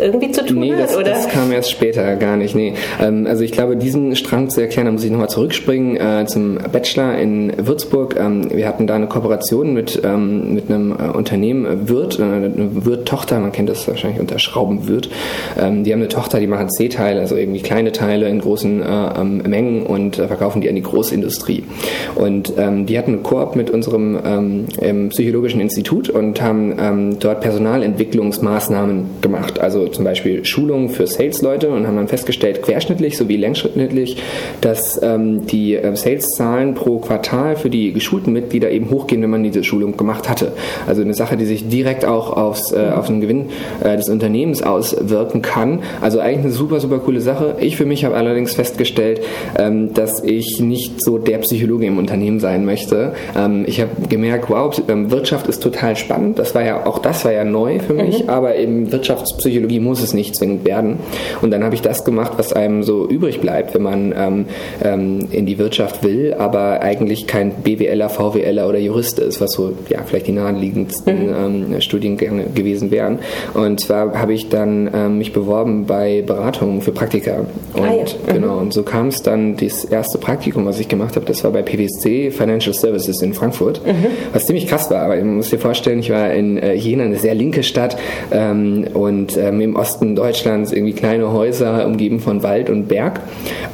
irgendwie 0.00 0.30
zu 0.30 0.44
tun 0.44 0.60
nee, 0.60 0.72
das, 0.76 0.92
hat, 0.92 0.98
oder? 0.98 1.10
das 1.10 1.28
kam 1.28 1.52
erst 1.52 1.70
später, 1.70 2.16
gar 2.16 2.36
nicht. 2.36 2.54
Nee. 2.54 2.74
Ähm, 3.00 3.26
also 3.26 3.44
ich 3.44 3.52
glaube, 3.52 3.76
diesen 3.76 4.16
Strang 4.16 4.50
zu 4.50 4.60
erklären, 4.60 4.86
da 4.86 4.92
muss 4.92 5.04
ich 5.04 5.10
nochmal 5.10 5.28
zurückspringen 5.28 5.96
äh, 5.96 6.26
zum 6.26 6.58
Bachelor 6.72 7.18
in 7.18 7.52
Würzburg. 7.56 8.16
Ähm, 8.18 8.50
wir 8.52 8.66
hatten 8.66 8.86
da 8.86 8.94
eine 8.94 9.06
Kooperation 9.06 9.72
mit, 9.72 10.00
ähm, 10.04 10.54
mit 10.54 10.70
einem 10.70 10.92
äh, 10.92 11.16
Unternehmen, 11.16 11.88
Wirt, 11.88 12.18
äh, 12.18 12.22
eine 12.22 12.84
Wirt-Tochter, 12.84 13.38
man 13.40 13.52
kennt 13.52 13.68
das 13.68 13.86
wahrscheinlich 13.86 14.20
unter 14.20 14.38
Schraubenwirt. 14.38 15.10
Ähm, 15.58 15.84
die 15.84 15.92
haben 15.92 16.00
eine 16.00 16.08
Tochter, 16.08 16.40
die 16.40 16.46
machen 16.46 16.70
C-Teile, 16.70 17.20
also 17.20 17.36
irgendwie 17.36 17.60
kleine 17.60 17.92
Teile 17.92 18.28
in 18.28 18.40
großen 18.40 18.82
äh, 18.82 19.20
ähm, 19.20 19.42
Mengen 19.46 19.86
und 19.86 20.18
äh, 20.18 20.26
verkaufen 20.26 20.60
die 20.60 20.68
an 20.68 20.74
die 20.74 20.82
Großindustrie. 20.82 21.64
Und 22.14 22.52
ähm, 22.56 22.86
die 22.86 22.98
hatten 22.98 23.12
eine 23.12 23.22
Koop 23.22 23.56
mit 23.56 23.70
unserem 23.70 24.18
Psychologischen 25.10 25.60
Institut 25.60 26.08
und 26.08 26.40
haben 26.40 27.18
dort 27.18 27.40
Personalentwicklungsmaßnahmen 27.40 29.20
gemacht. 29.20 29.58
Also 29.58 29.89
zum 29.92 30.04
Beispiel 30.04 30.44
Schulungen 30.44 30.88
für 30.88 31.06
Sales-Leute 31.06 31.70
und 31.70 31.86
haben 31.86 31.96
dann 31.96 32.08
festgestellt, 32.08 32.62
querschnittlich 32.62 33.16
sowie 33.16 33.36
längsschnittlich, 33.36 34.16
dass 34.60 35.00
ähm, 35.02 35.46
die 35.46 35.76
äh, 35.76 35.94
Sales-Zahlen 35.94 36.74
pro 36.74 36.98
Quartal 36.98 37.56
für 37.56 37.70
die 37.70 37.92
geschulten 37.92 38.32
Mitglieder 38.32 38.70
eben 38.70 38.90
hochgehen, 38.90 39.22
wenn 39.22 39.30
man 39.30 39.42
diese 39.42 39.64
Schulung 39.64 39.96
gemacht 39.96 40.28
hatte. 40.28 40.52
Also 40.86 41.02
eine 41.02 41.14
Sache, 41.14 41.36
die 41.36 41.44
sich 41.44 41.68
direkt 41.68 42.04
auch 42.04 42.36
aufs, 42.36 42.72
äh, 42.72 42.90
auf 42.94 43.06
den 43.06 43.20
Gewinn 43.20 43.46
äh, 43.82 43.96
des 43.96 44.08
Unternehmens 44.08 44.62
auswirken 44.62 45.42
kann. 45.42 45.80
Also 46.00 46.20
eigentlich 46.20 46.44
eine 46.44 46.52
super, 46.52 46.80
super 46.80 46.98
coole 46.98 47.20
Sache. 47.20 47.56
Ich 47.60 47.76
für 47.76 47.86
mich 47.86 48.04
habe 48.04 48.16
allerdings 48.16 48.54
festgestellt, 48.54 49.20
ähm, 49.58 49.94
dass 49.94 50.22
ich 50.24 50.60
nicht 50.60 51.02
so 51.02 51.18
der 51.18 51.38
Psychologe 51.38 51.86
im 51.86 51.98
Unternehmen 51.98 52.40
sein 52.40 52.64
möchte. 52.64 53.14
Ähm, 53.36 53.64
ich 53.66 53.80
habe 53.80 53.90
gemerkt, 54.08 54.50
wow, 54.50 54.70
ähm, 54.88 55.10
Wirtschaft 55.10 55.46
ist 55.46 55.62
total 55.62 55.96
spannend. 55.96 56.38
Das 56.38 56.54
war 56.54 56.64
ja, 56.64 56.86
auch 56.86 56.98
das 56.98 57.24
war 57.24 57.32
ja 57.32 57.44
neu 57.44 57.78
für 57.78 57.94
mich, 57.94 58.24
mhm. 58.24 58.30
aber 58.30 58.56
eben 58.56 58.92
Wirtschaftspsychologie 58.92 59.69
muss 59.78 60.02
es 60.02 60.14
nicht 60.14 60.34
zwingend 60.34 60.64
werden. 60.64 60.96
Und 61.40 61.50
dann 61.52 61.62
habe 61.62 61.74
ich 61.74 61.82
das 61.82 62.04
gemacht, 62.04 62.32
was 62.36 62.52
einem 62.52 62.82
so 62.82 63.06
übrig 63.06 63.40
bleibt, 63.40 63.74
wenn 63.74 63.82
man 63.82 64.14
ähm, 64.16 64.44
ähm, 64.82 65.28
in 65.30 65.46
die 65.46 65.58
Wirtschaft 65.58 66.02
will, 66.02 66.34
aber 66.36 66.80
eigentlich 66.80 67.26
kein 67.26 67.52
BWLer, 67.52 68.08
VWLer 68.08 68.68
oder 68.68 68.78
Jurist 68.78 69.18
ist, 69.18 69.40
was 69.40 69.52
so 69.52 69.72
ja 69.88 70.00
vielleicht 70.04 70.26
die 70.26 70.32
naheliegendsten 70.32 71.26
mhm. 71.26 71.74
ähm, 71.74 71.80
Studiengänge 71.80 72.46
gewesen 72.54 72.90
wären. 72.90 73.18
Und 73.54 73.80
zwar 73.80 74.18
habe 74.18 74.32
ich 74.32 74.48
dann 74.48 74.90
ähm, 74.92 75.18
mich 75.18 75.32
beworben 75.32 75.86
bei 75.86 76.22
Beratungen 76.26 76.80
für 76.80 76.92
Praktika. 76.92 77.44
Und 77.74 77.82
ah, 77.82 77.94
ja. 77.94 78.02
mhm. 78.02 78.32
genau, 78.32 78.58
und 78.58 78.72
so 78.72 78.82
kam 78.82 79.08
es 79.08 79.22
dann 79.22 79.56
das 79.56 79.84
erste 79.84 80.18
Praktikum, 80.18 80.66
was 80.66 80.80
ich 80.80 80.88
gemacht 80.88 81.16
habe, 81.16 81.26
das 81.26 81.44
war 81.44 81.50
bei 81.50 81.62
PwC 81.62 82.30
Financial 82.30 82.74
Services 82.74 83.22
in 83.22 83.34
Frankfurt, 83.34 83.84
mhm. 83.86 84.06
was 84.32 84.46
ziemlich 84.46 84.66
krass 84.66 84.90
war. 84.90 85.02
Aber 85.02 85.18
ich 85.18 85.24
muss 85.24 85.50
dir 85.50 85.58
vorstellen, 85.58 86.00
ich 86.00 86.10
war 86.10 86.32
in 86.32 86.58
äh, 86.58 86.74
Jena, 86.74 87.04
eine 87.04 87.16
sehr 87.16 87.34
linke 87.34 87.62
Stadt 87.62 87.96
ähm, 88.32 88.86
und 88.94 89.36
ähm, 89.36 89.59
im 89.64 89.76
Osten 89.76 90.16
Deutschlands 90.16 90.72
irgendwie 90.72 90.92
kleine 90.92 91.32
Häuser 91.32 91.86
umgeben 91.86 92.20
von 92.20 92.42
Wald 92.42 92.70
und 92.70 92.88
Berg. 92.88 93.20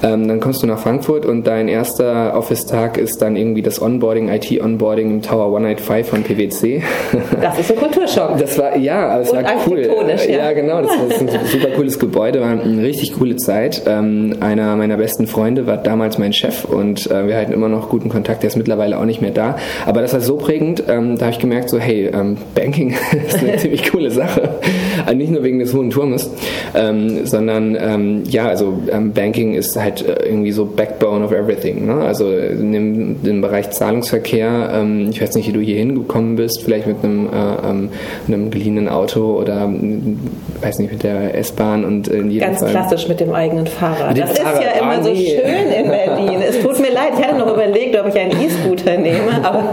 Ähm, 0.03 0.29
dann 0.29 0.41
kommst 0.41 0.63
du 0.63 0.67
nach 0.67 0.79
Frankfurt 0.79 1.27
und 1.27 1.47
dein 1.47 1.69
erster 1.69 2.37
Office-Tag 2.37 2.99
ist 2.99 3.23
dann 3.23 3.37
irgendwie 3.37 3.63
das 3.63 3.81
Onboarding, 3.81 4.29
IT-Onboarding 4.29 5.11
im 5.11 5.23
Tower 5.23 5.47
185 5.47 6.07
von 6.07 6.23
PwC. 6.23 6.83
Das 7.41 7.59
ist 7.59 7.71
ein 7.71 7.79
Kulturschock. 7.79 8.39
Das 8.39 8.59
war, 8.59 8.77
ja, 8.77 9.09
aber 9.09 9.23
es 9.23 9.33
war 9.33 9.45
cool. 9.67 9.89
Ja. 10.27 10.47
ja, 10.47 10.53
genau, 10.53 10.83
das 10.83 10.91
war 10.91 11.21
ein 11.21 11.47
super 11.47 11.69
cooles 11.77 11.99
Gebäude, 11.99 12.41
war 12.41 12.49
eine 12.49 12.83
richtig 12.83 13.15
coole 13.15 13.37
Zeit. 13.37 13.83
Ähm, 13.87 14.37
einer 14.41 14.77
meiner 14.77 14.97
besten 14.97 15.27
Freunde 15.27 15.67
war 15.67 15.77
damals 15.77 16.19
mein 16.19 16.33
Chef 16.33 16.65
und 16.65 17.11
äh, 17.11 17.27
wir 17.27 17.37
halten 17.37 17.53
immer 17.53 17.69
noch 17.69 17.89
guten 17.89 18.09
Kontakt, 18.09 18.43
der 18.43 18.49
ist 18.49 18.57
mittlerweile 18.57 18.99
auch 18.99 19.05
nicht 19.05 19.21
mehr 19.21 19.31
da. 19.31 19.57
Aber 19.85 20.03
das 20.03 20.13
war 20.13 20.21
so 20.21 20.37
prägend, 20.37 20.85
ähm, 20.89 21.17
da 21.19 21.27
habe 21.27 21.33
ich 21.33 21.41
gemerkt, 21.41 21.69
so 21.69 21.79
hey, 21.79 22.07
ähm, 22.07 22.37
Banking 22.55 22.95
ist 23.27 23.39
eine 23.39 23.57
ziemlich 23.59 23.91
coole 23.91 24.11
Sache. 24.11 24.59
Also 25.07 25.17
nicht 25.17 25.31
nur 25.31 25.45
wegen 25.45 25.61
des 25.61 25.73
hohen 25.73 25.91
Turmes, 25.91 26.29
ähm, 26.75 27.25
sondern 27.27 27.77
ähm, 27.81 28.25
ja, 28.29 28.49
also 28.49 28.79
ähm, 28.91 29.13
Banking 29.13 29.55
ist 29.55 29.81
halt 29.81 30.07
äh, 30.07 30.27
irgendwie 30.27 30.53
so 30.53 30.65
Backbone 30.65 31.25
of 31.25 31.33
everything. 31.33 31.87
Ne? 31.87 31.95
Also 31.95 32.31
in 32.31 32.73
dem, 32.73 33.17
im 33.25 33.41
Bereich 33.41 33.71
Zahlungsverkehr, 33.71 34.71
ähm, 34.75 35.09
ich 35.11 35.23
weiß 35.23 35.37
nicht, 35.37 35.49
wie 35.49 35.53
du 35.53 35.61
hier 35.61 35.77
hingekommen 35.77 36.37
bist, 36.37 36.63
vielleicht 36.65 36.89
mit 36.89 36.97
einem, 37.05 37.27
äh, 37.27 37.69
ähm, 37.71 37.89
einem 38.27 38.51
geliehenen 38.51 38.89
Auto 38.89 39.39
oder 39.41 39.73
weiß 40.61 40.81
nicht, 40.81 40.93
mit 40.93 41.03
der 41.03 41.37
S-Bahn 41.39 41.85
und 41.85 42.09
in 42.09 42.31
jedem 42.31 42.49
Ganz 42.49 42.61
Fall 42.61 42.71
klassisch 42.71 43.09
mit 43.09 43.21
dem 43.21 43.33
eigenen 43.33 43.67
Fahrrad. 43.67 44.19
das 44.19 44.39
Fahrrad. 44.39 44.55
ist 44.55 44.63
ja 44.63 44.83
immer 44.83 44.99
ah, 44.99 45.03
so 45.03 45.11
nee. 45.11 45.27
schön 45.27 45.85
in 45.85 45.89
Berlin. 45.89 46.43
Es 46.49 46.61
tut 46.61 46.81
mir 46.81 46.93
leid, 46.93 47.13
ich 47.17 47.25
hatte 47.25 47.39
noch 47.39 47.53
überlegt, 47.53 47.97
ob 47.97 48.09
ich 48.09 48.19
einen 48.19 48.33
E-Scooter 48.33 48.97
nehme, 48.99 49.45
aber 49.45 49.73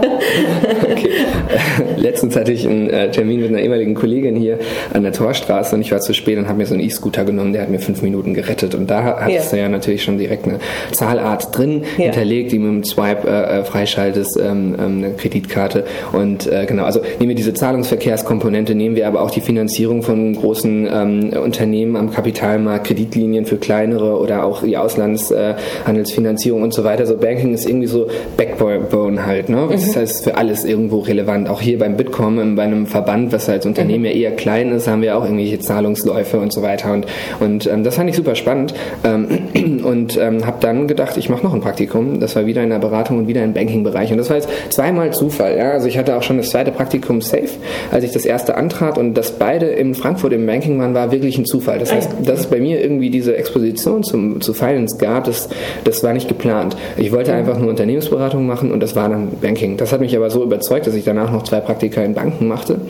okay. 0.82 1.08
Letztens 1.96 2.36
hatte 2.36 2.52
ich 2.52 2.66
einen 2.66 2.90
äh, 2.90 3.10
Termin 3.10 3.40
mit 3.40 3.48
einer 3.48 3.60
ehemaligen 3.60 3.94
Kollegin 3.94 4.36
hier 4.36 4.58
an 4.92 5.02
der 5.02 5.12
Torstraße 5.24 5.74
und 5.74 5.80
ich 5.80 5.90
war 5.90 6.00
zu 6.00 6.12
spät 6.12 6.36
und 6.36 6.48
habe 6.48 6.58
mir 6.58 6.66
so 6.66 6.74
einen 6.74 6.82
E-Scooter 6.82 7.24
genommen, 7.24 7.54
der 7.54 7.62
hat 7.62 7.70
mir 7.70 7.78
fünf 7.78 8.02
Minuten 8.02 8.34
gerettet. 8.34 8.74
Und 8.74 8.90
da 8.90 9.20
hast 9.20 9.30
ja. 9.30 9.42
du 9.50 9.58
ja 9.58 9.68
natürlich 9.70 10.02
schon 10.02 10.18
direkt 10.18 10.46
eine 10.46 10.58
Zahlart 10.92 11.56
drin 11.56 11.82
ja. 11.96 12.04
hinterlegt, 12.04 12.52
die 12.52 12.58
mit 12.58 12.68
dem 12.68 12.84
Swipe 12.84 13.26
äh, 13.26 13.60
äh, 13.60 13.64
freischaltest, 13.64 14.38
ähm, 14.38 14.76
ähm, 14.78 14.98
eine 14.98 15.14
Kreditkarte. 15.14 15.84
Und 16.12 16.46
äh, 16.46 16.66
genau, 16.66 16.84
also 16.84 17.00
nehmen 17.18 17.30
wir 17.30 17.36
diese 17.36 17.54
Zahlungsverkehrskomponente, 17.54 18.74
nehmen 18.74 18.96
wir 18.96 19.08
aber 19.08 19.22
auch 19.22 19.30
die 19.30 19.40
Finanzierung 19.40 20.02
von 20.02 20.34
großen 20.34 20.88
ähm, 20.92 21.30
Unternehmen 21.42 21.96
am 21.96 22.10
Kapitalmarkt, 22.10 22.88
Kreditlinien 22.88 23.46
für 23.46 23.56
kleinere 23.56 24.18
oder 24.18 24.44
auch 24.44 24.62
die 24.62 24.76
Auslandshandelsfinanzierung 24.76 26.60
äh, 26.60 26.64
und 26.64 26.74
so 26.74 26.84
weiter. 26.84 27.06
So 27.06 27.16
Banking 27.16 27.54
ist 27.54 27.66
irgendwie 27.66 27.86
so 27.86 28.08
Backbone 28.36 29.24
halt. 29.24 29.48
Ne? 29.48 29.68
Das 29.72 29.86
mhm. 29.86 30.00
heißt 30.00 30.24
für 30.24 30.36
alles 30.36 30.66
irgendwo 30.66 30.98
relevant. 30.98 31.48
Auch 31.48 31.62
hier 31.62 31.78
beim 31.78 31.96
Bitkom, 31.96 32.56
bei 32.56 32.64
einem 32.64 32.86
Verband, 32.86 33.32
was 33.32 33.48
als 33.48 33.64
Unternehmen 33.64 34.00
mhm. 34.00 34.06
ja 34.06 34.12
eher 34.12 34.32
klein 34.32 34.70
ist, 34.70 34.86
haben 34.86 35.00
wir 35.00 35.13
auch 35.14 35.24
irgendwelche 35.24 35.58
Zahlungsläufe 35.58 36.38
und 36.38 36.52
so 36.52 36.62
weiter. 36.62 36.92
Und, 36.92 37.06
und 37.40 37.66
ähm, 37.66 37.84
das 37.84 37.96
fand 37.96 38.10
ich 38.10 38.16
super 38.16 38.34
spannend 38.34 38.74
ähm, 39.04 39.82
und 39.84 40.16
ähm, 40.16 40.46
habe 40.46 40.58
dann 40.60 40.88
gedacht, 40.88 41.16
ich 41.16 41.28
mache 41.28 41.44
noch 41.44 41.54
ein 41.54 41.60
Praktikum. 41.60 42.20
Das 42.20 42.36
war 42.36 42.46
wieder 42.46 42.62
in 42.62 42.70
der 42.70 42.78
Beratung 42.78 43.18
und 43.18 43.28
wieder 43.28 43.42
im 43.42 43.52
Banking-Bereich. 43.52 44.10
Und 44.10 44.18
das 44.18 44.30
war 44.30 44.36
jetzt 44.36 44.48
zweimal 44.70 45.12
Zufall. 45.12 45.56
Ja? 45.56 45.72
Also 45.72 45.86
ich 45.86 45.98
hatte 45.98 46.16
auch 46.16 46.22
schon 46.22 46.36
das 46.36 46.50
zweite 46.50 46.72
Praktikum 46.72 47.20
safe, 47.20 47.50
als 47.90 48.04
ich 48.04 48.12
das 48.12 48.24
erste 48.24 48.56
antrat 48.56 48.98
und 48.98 49.14
dass 49.14 49.32
beide 49.32 49.66
in 49.66 49.94
Frankfurt 49.94 50.32
im 50.32 50.46
Banking 50.46 50.78
waren, 50.78 50.94
war 50.94 51.10
wirklich 51.10 51.38
ein 51.38 51.46
Zufall. 51.46 51.78
Das 51.78 51.92
heißt, 51.92 52.10
dass 52.24 52.40
es 52.40 52.46
bei 52.46 52.60
mir 52.60 52.80
irgendwie 52.80 53.10
diese 53.10 53.36
Exposition 53.36 54.02
zum, 54.02 54.40
zu 54.40 54.54
Finance 54.54 54.98
gab, 54.98 55.24
das, 55.24 55.48
das 55.84 56.02
war 56.02 56.12
nicht 56.12 56.28
geplant. 56.28 56.76
Ich 56.96 57.12
wollte 57.12 57.32
einfach 57.32 57.58
nur 57.58 57.70
Unternehmensberatung 57.70 58.46
machen 58.46 58.72
und 58.72 58.80
das 58.80 58.96
war 58.96 59.08
dann 59.08 59.28
Banking. 59.40 59.76
Das 59.76 59.92
hat 59.92 60.00
mich 60.00 60.16
aber 60.16 60.30
so 60.30 60.42
überzeugt, 60.42 60.86
dass 60.86 60.94
ich 60.94 61.04
danach 61.04 61.30
noch 61.30 61.44
zwei 61.44 61.60
Praktika 61.60 62.02
in 62.02 62.14
Banken 62.14 62.46
machte. 62.46 62.80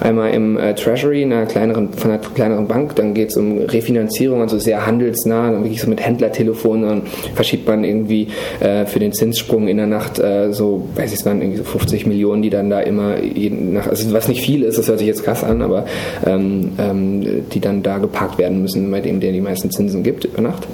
Einmal 0.00 0.32
im 0.32 0.58
äh, 0.58 0.74
Treasury, 0.74 1.24
einer 1.24 1.46
kleineren, 1.62 1.92
von 1.92 2.10
einer 2.10 2.20
kleineren 2.20 2.66
Bank, 2.66 2.96
dann 2.96 3.14
geht 3.14 3.30
es 3.30 3.36
um 3.36 3.58
Refinanzierung, 3.58 4.40
also 4.40 4.58
sehr 4.58 4.84
handelsnah, 4.84 5.50
dann 5.52 5.62
wirklich 5.62 5.80
so 5.80 5.88
mit 5.88 6.04
Händlertelefonen, 6.04 6.88
dann 6.88 7.02
verschiebt 7.34 7.68
man 7.68 7.84
irgendwie 7.84 8.28
äh, 8.60 8.86
für 8.86 8.98
den 8.98 9.12
Zinssprung 9.12 9.68
in 9.68 9.76
der 9.76 9.86
Nacht 9.86 10.18
äh, 10.18 10.52
so, 10.52 10.88
weiß 10.96 11.12
ich, 11.12 11.24
waren 11.24 11.40
irgendwie 11.40 11.58
so 11.58 11.64
50 11.64 12.06
Millionen, 12.06 12.42
die 12.42 12.50
dann 12.50 12.70
da 12.70 12.80
immer 12.80 13.20
jeden 13.22 13.74
nach, 13.74 13.86
also 13.86 14.12
was 14.12 14.28
nicht 14.28 14.42
viel 14.42 14.62
ist, 14.62 14.78
das 14.78 14.88
hört 14.88 14.98
sich 14.98 15.06
jetzt 15.06 15.24
krass 15.24 15.44
an, 15.44 15.62
aber 15.62 15.84
ähm, 16.26 16.72
ähm, 16.78 17.44
die 17.52 17.60
dann 17.60 17.82
da 17.82 17.98
geparkt 17.98 18.38
werden 18.38 18.62
müssen, 18.62 18.90
bei 18.90 19.00
dem 19.00 19.20
der 19.20 19.32
die 19.32 19.40
meisten 19.40 19.70
Zinsen 19.70 20.02
gibt 20.02 20.24
über 20.24 20.40
Nacht. 20.40 20.66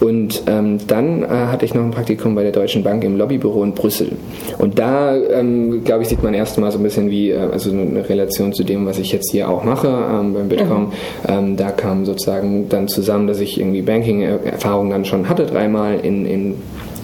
Und 0.00 0.42
ähm, 0.46 0.78
dann 0.88 1.22
äh, 1.22 1.26
hatte 1.26 1.64
ich 1.64 1.74
noch 1.74 1.84
ein 1.84 1.92
Praktikum 1.92 2.34
bei 2.34 2.42
der 2.42 2.52
Deutschen 2.52 2.82
Bank 2.82 3.04
im 3.04 3.16
Lobbybüro 3.16 3.62
in 3.62 3.72
Brüssel. 3.74 4.12
Und 4.58 4.78
da, 4.78 5.16
ähm, 5.16 5.84
glaube 5.84 6.02
ich, 6.02 6.08
sieht 6.08 6.22
man 6.22 6.34
erst 6.34 6.58
mal 6.58 6.72
so 6.72 6.78
ein 6.78 6.82
bisschen 6.82 7.10
wie, 7.10 7.30
äh, 7.30 7.38
also 7.38 7.70
eine 7.70 8.08
Relation 8.08 8.52
zu 8.52 8.64
dem, 8.64 8.86
was 8.86 8.98
ich 8.98 9.12
jetzt 9.12 9.30
hier 9.30 9.48
auch 9.48 9.64
mache 9.64 9.88
beim 10.34 10.48
Bitkom. 10.48 10.84
Mhm. 10.84 10.92
Ähm, 11.28 11.56
da 11.56 11.70
kam 11.70 12.04
sozusagen 12.04 12.68
dann 12.68 12.88
zusammen, 12.88 13.26
dass 13.26 13.40
ich 13.40 13.58
irgendwie 13.60 13.82
Banking-Erfahrung 13.82 14.90
dann 14.90 15.04
schon 15.04 15.28
hatte, 15.28 15.46
dreimal 15.46 15.98
in, 16.00 16.26
in 16.26 16.54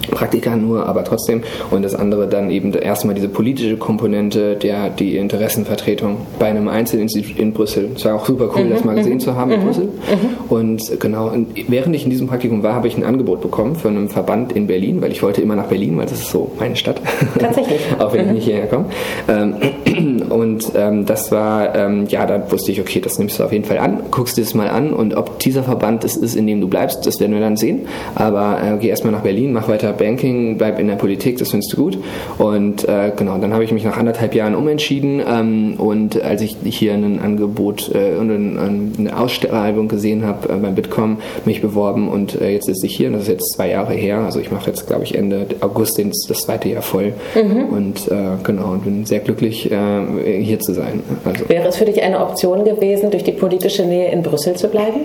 Praktika 0.09 0.55
nur, 0.55 0.85
aber 0.85 1.03
trotzdem. 1.03 1.43
Und 1.71 1.83
das 1.83 1.95
andere 1.95 2.27
dann 2.27 2.49
eben 2.49 2.73
erstmal 2.73 3.15
diese 3.15 3.29
politische 3.29 3.77
Komponente, 3.77 4.55
der 4.55 4.89
die 4.89 5.17
Interessenvertretung 5.17 6.17
bei 6.37 6.47
einem 6.47 6.67
Einzelinstitut 6.67 7.37
in 7.37 7.53
Brüssel. 7.53 7.89
Es 7.95 8.05
war 8.05 8.15
auch 8.15 8.25
super 8.25 8.49
cool, 8.55 8.65
mhm. 8.65 8.69
das 8.69 8.83
mal 8.83 8.95
gesehen 8.95 9.15
mhm. 9.15 9.19
zu 9.19 9.35
haben 9.35 9.51
in 9.51 9.61
mhm. 9.61 9.65
Brüssel. 9.65 9.85
Mhm. 9.85 10.51
Und 10.51 10.99
genau, 10.99 11.29
und 11.29 11.47
während 11.67 11.95
ich 11.95 12.03
in 12.03 12.09
diesem 12.09 12.27
Praktikum 12.27 12.63
war, 12.63 12.73
habe 12.73 12.87
ich 12.87 12.97
ein 12.97 13.03
Angebot 13.03 13.41
bekommen 13.41 13.75
von 13.75 13.95
einem 13.95 14.09
Verband 14.09 14.51
in 14.53 14.67
Berlin, 14.67 15.01
weil 15.01 15.11
ich 15.11 15.23
wollte 15.23 15.41
immer 15.41 15.55
nach 15.55 15.67
Berlin, 15.67 15.97
weil 15.97 16.05
das 16.05 16.19
ist 16.19 16.31
so 16.31 16.51
meine 16.59 16.75
Stadt. 16.75 17.01
Tatsächlich. 17.37 17.79
auch 17.99 18.13
wenn 18.13 18.21
ich 18.21 18.27
mhm. 18.27 18.33
nicht 18.33 18.45
hierher 18.45 18.67
komme. 18.67 18.85
Ähm, 19.27 20.21
und 20.29 20.71
ähm, 20.75 21.05
das 21.05 21.31
war, 21.31 21.75
ähm, 21.75 22.05
ja, 22.07 22.25
da 22.25 22.51
wusste 22.51 22.71
ich, 22.71 22.79
okay, 22.79 22.99
das 22.99 23.19
nimmst 23.19 23.39
du 23.39 23.43
auf 23.43 23.51
jeden 23.51 23.65
Fall 23.65 23.79
an, 23.79 24.03
guckst 24.11 24.37
dir 24.37 24.43
das 24.43 24.53
mal 24.53 24.69
an 24.69 24.93
und 24.93 25.15
ob 25.15 25.39
dieser 25.39 25.63
Verband 25.63 26.03
es 26.03 26.15
ist, 26.15 26.35
in 26.35 26.47
dem 26.47 26.61
du 26.61 26.67
bleibst, 26.67 27.05
das 27.05 27.19
werden 27.19 27.33
wir 27.33 27.41
dann 27.41 27.57
sehen. 27.57 27.87
Aber 28.15 28.59
äh, 28.61 28.77
geh 28.79 28.87
erstmal 28.87 29.13
nach 29.13 29.21
Berlin, 29.21 29.53
mach 29.53 29.67
weiter 29.67 29.93
Banking, 29.99 30.57
bleib 30.57 30.79
in 30.79 30.87
der 30.87 30.95
Politik, 30.95 31.37
das 31.37 31.51
findest 31.51 31.73
du 31.73 31.77
gut. 31.77 31.97
Und 32.37 32.87
äh, 32.87 33.11
genau, 33.15 33.37
dann 33.37 33.53
habe 33.53 33.63
ich 33.63 33.71
mich 33.71 33.83
nach 33.83 33.97
anderthalb 33.97 34.33
Jahren 34.33 34.55
umentschieden 34.55 35.21
ähm, 35.27 35.75
und 35.77 36.21
als 36.21 36.41
ich 36.41 36.57
hier 36.63 36.93
ein 36.93 37.19
Angebot 37.19 37.91
äh, 37.93 38.15
und 38.17 38.31
ein, 38.31 38.93
eine 38.97 39.19
Ausschreibung 39.19 39.87
gesehen 39.87 40.25
habe 40.25 40.51
äh, 40.51 40.57
beim 40.57 40.75
Bitkom, 40.75 41.17
mich 41.45 41.61
beworben 41.61 42.09
und 42.09 42.39
äh, 42.41 42.51
jetzt 42.51 42.65
sitze 42.65 42.85
ich 42.85 42.95
hier 42.95 43.07
und 43.07 43.13
das 43.13 43.23
ist 43.23 43.29
jetzt 43.29 43.53
zwei 43.53 43.69
Jahre 43.69 43.93
her. 43.93 44.19
Also 44.19 44.39
ich 44.39 44.51
mache 44.51 44.69
jetzt, 44.69 44.87
glaube 44.87 45.03
ich, 45.03 45.15
Ende 45.15 45.45
August 45.61 45.99
das 45.99 46.41
zweite 46.41 46.69
Jahr 46.69 46.81
voll 46.81 47.13
mhm. 47.35 47.65
und 47.65 48.07
äh, 48.07 48.37
genau 48.43 48.71
und 48.71 48.83
bin 48.83 49.05
sehr 49.05 49.19
glücklich, 49.19 49.69
äh, 49.71 50.41
hier 50.41 50.59
zu 50.59 50.73
sein. 50.73 51.01
Also. 51.25 51.49
Wäre 51.49 51.67
es 51.67 51.77
für 51.77 51.85
dich 51.85 52.01
eine 52.01 52.19
Option 52.19 52.63
gewesen, 52.63 53.11
durch 53.11 53.23
die 53.23 53.31
politische 53.31 53.83
Nähe 53.83 54.11
in 54.11 54.23
Brüssel 54.23 54.55
zu 54.55 54.67
bleiben? 54.67 55.01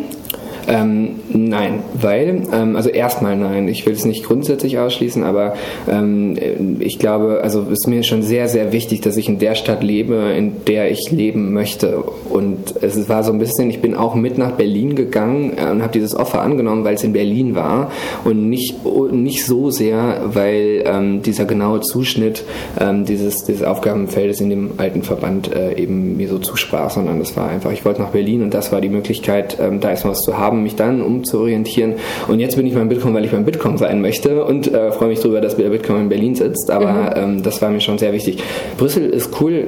Ähm, 0.68 1.20
nein, 1.32 1.80
weil, 2.00 2.42
ähm, 2.52 2.76
also 2.76 2.88
erstmal 2.88 3.36
nein, 3.36 3.68
ich 3.68 3.84
will 3.86 3.92
es 3.92 4.04
nicht 4.04 4.24
grundsätzlich 4.24 4.78
ausschließen, 4.78 5.22
aber 5.22 5.54
ähm, 5.88 6.36
ich 6.80 6.98
glaube, 6.98 7.40
also 7.42 7.62
es 7.62 7.80
ist 7.80 7.88
mir 7.88 8.02
schon 8.02 8.22
sehr, 8.22 8.48
sehr 8.48 8.72
wichtig, 8.72 9.00
dass 9.00 9.16
ich 9.16 9.28
in 9.28 9.38
der 9.38 9.54
Stadt 9.54 9.82
lebe, 9.82 10.14
in 10.36 10.64
der 10.66 10.90
ich 10.90 11.10
leben 11.10 11.52
möchte. 11.52 11.98
Und 11.98 12.74
es 12.80 13.08
war 13.08 13.22
so 13.24 13.32
ein 13.32 13.38
bisschen, 13.38 13.70
ich 13.70 13.80
bin 13.80 13.94
auch 13.94 14.14
mit 14.14 14.38
nach 14.38 14.52
Berlin 14.52 14.94
gegangen 14.94 15.52
äh, 15.56 15.70
und 15.70 15.82
habe 15.82 15.92
dieses 15.92 16.14
Offer 16.14 16.40
angenommen, 16.42 16.84
weil 16.84 16.94
es 16.94 17.04
in 17.04 17.12
Berlin 17.12 17.54
war. 17.54 17.90
Und 18.24 18.48
nicht, 18.48 18.76
nicht 19.12 19.44
so 19.44 19.70
sehr, 19.70 20.22
weil 20.32 20.84
ähm, 20.86 21.22
dieser 21.22 21.44
genaue 21.44 21.80
Zuschnitt 21.80 22.44
ähm, 22.80 23.04
dieses, 23.04 23.44
dieses 23.44 23.62
Aufgabenfeldes 23.62 24.40
in 24.40 24.50
dem 24.50 24.70
alten 24.78 25.02
Verband 25.02 25.54
äh, 25.54 25.74
eben 25.74 26.16
mir 26.16 26.28
so 26.28 26.38
zusprach, 26.38 26.90
sondern 26.90 27.18
das 27.18 27.36
war 27.36 27.48
einfach, 27.48 27.72
ich 27.72 27.84
wollte 27.84 28.02
nach 28.02 28.10
Berlin 28.10 28.42
und 28.42 28.54
das 28.54 28.72
war 28.72 28.80
die 28.80 28.88
Möglichkeit, 28.88 29.58
ähm, 29.60 29.80
da 29.80 29.90
erstmal 29.90 30.12
was 30.12 30.20
zu 30.20 30.38
haben 30.38 30.53
haben, 30.54 30.62
mich 30.62 30.76
dann 30.76 31.02
umzuorientieren. 31.02 31.94
Und 32.28 32.40
jetzt 32.40 32.56
bin 32.56 32.66
ich 32.66 32.74
beim 32.74 32.88
Bitcoin, 32.88 33.14
weil 33.14 33.24
ich 33.24 33.30
beim 33.30 33.44
Bitcoin 33.44 33.76
sein 33.76 34.00
möchte 34.00 34.44
und 34.44 34.72
äh, 34.72 34.92
freue 34.92 35.08
mich 35.08 35.20
darüber, 35.20 35.40
dass 35.40 35.56
der 35.56 35.68
Bitcoin 35.68 36.02
in 36.02 36.08
Berlin 36.08 36.34
sitzt. 36.34 36.70
Aber 36.70 36.92
mhm. 36.92 37.10
ähm, 37.16 37.42
das 37.42 37.60
war 37.60 37.70
mir 37.70 37.80
schon 37.80 37.98
sehr 37.98 38.12
wichtig. 38.12 38.42
Brüssel 38.78 39.10
ist 39.10 39.30
cool, 39.40 39.66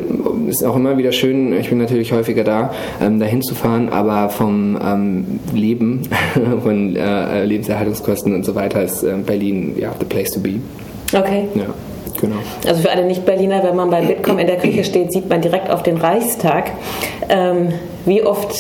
ist 0.48 0.64
auch 0.64 0.76
immer 0.76 0.96
wieder 0.96 1.12
schön. 1.12 1.52
Ich 1.58 1.68
bin 1.68 1.78
natürlich 1.78 2.12
häufiger 2.12 2.44
da, 2.44 2.72
ähm, 3.00 3.18
dahin 3.18 3.42
zu 3.42 3.54
fahren, 3.54 3.88
aber 3.88 4.28
vom 4.28 4.78
ähm, 4.82 5.40
Leben, 5.54 6.02
von 6.62 6.96
äh, 6.96 7.44
Lebenserhaltungskosten 7.44 8.34
und 8.34 8.44
so 8.44 8.54
weiter 8.54 8.82
ist 8.82 9.02
äh, 9.02 9.14
Berlin 9.24 9.74
ja 9.78 9.92
the 9.98 10.06
place 10.06 10.30
to 10.30 10.40
be. 10.40 10.60
Okay. 11.12 11.44
Ja. 11.54 11.66
Genau. 12.20 12.36
Also 12.66 12.80
für 12.80 12.90
alle 12.90 13.04
Nicht-Berliner, 13.04 13.62
wenn 13.62 13.76
man 13.76 13.90
beim 13.90 14.06
Bitkom 14.06 14.38
in 14.38 14.46
der 14.46 14.56
Küche 14.56 14.84
steht, 14.84 15.12
sieht 15.12 15.28
man 15.28 15.42
direkt 15.42 15.68
auf 15.68 15.82
den 15.82 15.98
Reichstag. 15.98 16.70
Ähm, 17.28 17.68
wie 18.06 18.22
oft 18.22 18.56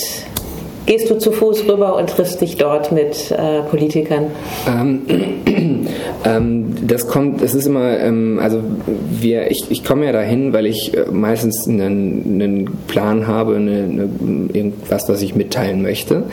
gehst 0.86 1.10
du 1.10 1.18
zu 1.18 1.32
Fuß 1.32 1.68
rüber 1.68 1.96
und 1.96 2.08
triffst 2.08 2.40
dich 2.40 2.56
dort 2.56 2.92
mit 2.92 3.30
äh, 3.30 3.62
Politikern? 3.62 4.26
Ähm, 4.68 5.02
ähm, 6.24 6.74
das 6.86 7.08
kommt, 7.08 7.42
es 7.42 7.54
ist 7.54 7.66
immer, 7.66 7.98
ähm, 7.98 8.38
also 8.42 8.62
wir, 9.10 9.50
ich, 9.50 9.70
ich 9.70 9.84
komme 9.84 10.06
ja 10.06 10.12
dahin, 10.12 10.52
weil 10.52 10.66
ich 10.66 10.96
äh, 10.96 11.06
meistens 11.10 11.68
einen, 11.68 12.40
einen 12.40 12.78
Plan 12.86 13.26
habe, 13.26 13.56
eine, 13.56 13.84
eine, 13.84 14.08
irgendwas, 14.52 15.08
was 15.08 15.22
ich 15.22 15.34
mitteilen 15.34 15.82
möchte. 15.82 16.24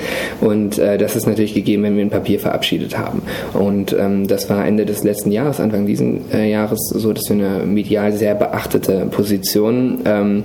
Und 0.42 0.78
äh, 0.78 0.98
das 0.98 1.16
ist 1.16 1.28
natürlich 1.28 1.54
gegeben, 1.54 1.84
wenn 1.84 1.96
wir 1.96 2.06
ein 2.06 2.10
Papier 2.10 2.40
verabschiedet 2.40 2.98
haben. 2.98 3.24
Und 3.54 3.96
ähm, 4.00 4.28
das 4.28 4.50
war 4.50 4.66
Ende 4.66 4.86
des 4.86 5.04
letzten 5.04 5.32
Jahres, 5.32 5.60
Anfang 5.60 5.86
diesen 5.86 6.32
äh, 6.32 6.50
Jahres, 6.50 6.80
so 6.90 7.14
dass 7.14 7.30
wir 7.30 7.36
eine 7.36 7.66
medial 7.66 8.14
sehr 8.14 8.36
beachtete 8.36 9.08
Position, 9.10 10.00
ähm, 10.06 10.44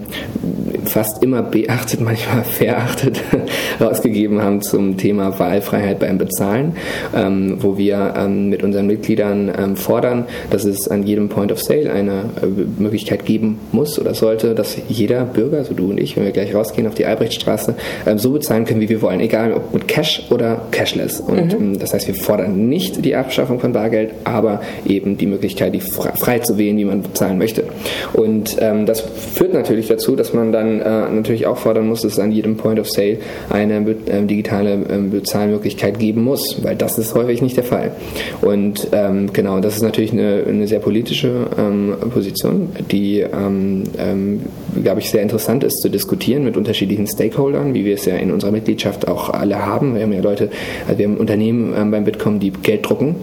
fast 0.88 1.23
immer 1.23 1.42
beachtet, 1.42 2.00
manchmal 2.04 2.45
verachtet, 2.45 3.21
rausgegeben 3.80 4.42
haben 4.42 4.62
zum 4.62 4.97
Thema 4.97 5.38
Wahlfreiheit 5.38 5.99
beim 5.99 6.18
Bezahlen, 6.18 6.75
ähm, 7.14 7.57
wo 7.61 7.78
wir 7.78 8.14
ähm, 8.16 8.49
mit 8.49 8.62
unseren 8.62 8.87
Mitgliedern 8.87 9.52
ähm, 9.57 9.76
fordern, 9.76 10.25
dass 10.50 10.64
es 10.64 10.88
an 10.88 11.04
jedem 11.04 11.28
Point 11.28 11.52
of 11.52 11.61
Sale 11.61 11.92
eine 11.92 12.25
äh, 12.42 12.47
Möglichkeit 12.78 13.25
geben 13.25 13.59
muss 13.73 13.99
oder 13.99 14.14
sollte, 14.14 14.54
dass 14.54 14.76
jeder 14.88 15.25
Bürger, 15.25 15.64
so 15.64 15.75
du 15.75 15.90
und 15.90 16.00
ich, 16.00 16.16
wenn 16.16 16.25
wir 16.25 16.33
gleich 16.33 16.54
rausgehen 16.54 16.87
auf 16.87 16.95
die 16.95 17.07
Albrechtstraße, 17.07 17.75
ähm, 18.07 18.18
so 18.18 18.33
bezahlen 18.33 18.64
können, 18.64 18.80
wie 18.80 18.88
wir 18.88 19.02
wollen, 19.02 19.21
egal 19.21 19.52
ob 19.52 19.73
mit 19.75 19.88
Cash 19.88 20.26
oder 20.30 20.62
Cashless. 20.71 21.21
Und 21.21 21.59
mhm. 21.59 21.59
Ähm, 21.59 21.78
das 21.78 21.95
heißt, 21.95 22.07
wir 22.07 22.14
fordern 22.14 22.68
nicht 22.68 23.04
die 23.04 23.14
Abschaffung 23.14 23.61
von 23.61 23.73
Bargeld, 23.73 24.12
aber 24.25 24.61
eben 24.87 25.16
die 25.16 25.26
Möglichkeit, 25.26 25.75
die 25.75 25.80
frei 25.80 26.38
zu 26.40 26.59
wählen, 26.59 26.76
wie 26.76 26.85
man 26.85 27.02
bezahlen 27.02 27.38
möchte. 27.38 27.64
Und 28.12 28.57
ähm, 28.61 28.87
das 28.87 29.00
führt 29.00 29.54
natürlich 29.54 29.88
dazu, 29.88 30.16
dass 30.16 30.33
man 30.33 30.52
dann 30.52 30.77
äh, 30.80 31.11
natürlich 31.11 31.47
auch 31.47 31.58
fordern 31.58 31.88
muss, 31.88 32.02
dass 32.02 32.12
es 32.12 32.18
an 32.18 32.32
jedem 32.32 32.56
Point 32.56 32.80
of 32.80 32.88
Sale 32.88 33.18
eine 33.50 33.78
äh, 34.06 34.23
digitale 34.25 34.75
äh, 34.75 34.99
Bezahlmöglichkeit 35.11 35.99
geben 35.99 36.25
muss, 36.25 36.62
weil 36.62 36.76
das 36.76 36.99
ist 36.99 37.14
häufig 37.14 37.42
nicht 37.42 37.56
der 37.56 37.64
Fall. 37.64 37.92
Und 38.40 38.88
ähm, 38.92 39.32
genau, 39.32 39.61
das 39.61 39.76
ist 39.76 39.82
natürlich 39.82 40.12
eine, 40.12 40.44
eine 40.49 40.66
sehr 40.66 40.80
politische 40.80 41.47
ähm, 41.58 41.94
Position, 42.12 42.70
die, 42.90 43.20
ähm, 43.20 43.85
ähm, 43.99 44.40
glaube 44.82 45.00
ich, 45.00 45.11
sehr 45.11 45.23
interessant 45.23 45.64
ist 45.64 45.80
zu 45.80 45.88
diskutieren 45.88 46.44
mit 46.44 46.56
unterschiedlichen 46.56 47.06
Stakeholdern, 47.06 47.75
wie 47.75 47.85
wir 47.85 47.94
es 47.94 48.04
ja 48.04 48.16
in 48.16 48.30
unserer 48.30 48.52
Mitgliedschaft 48.52 49.08
auch 49.08 49.30
alle 49.30 49.64
haben. 49.64 49.94
Wir 49.94 50.02
haben 50.02 50.12
ja 50.12 50.20
Leute, 50.20 50.50
also 50.87 50.99
wir 50.99 51.06
haben 51.06 51.16
Unternehmen 51.16 51.75
ähm, 51.76 51.90
beim 51.90 52.04
Bitkom, 52.04 52.40
die 52.40 52.50
Geld 52.50 52.88
drucken 52.88 53.16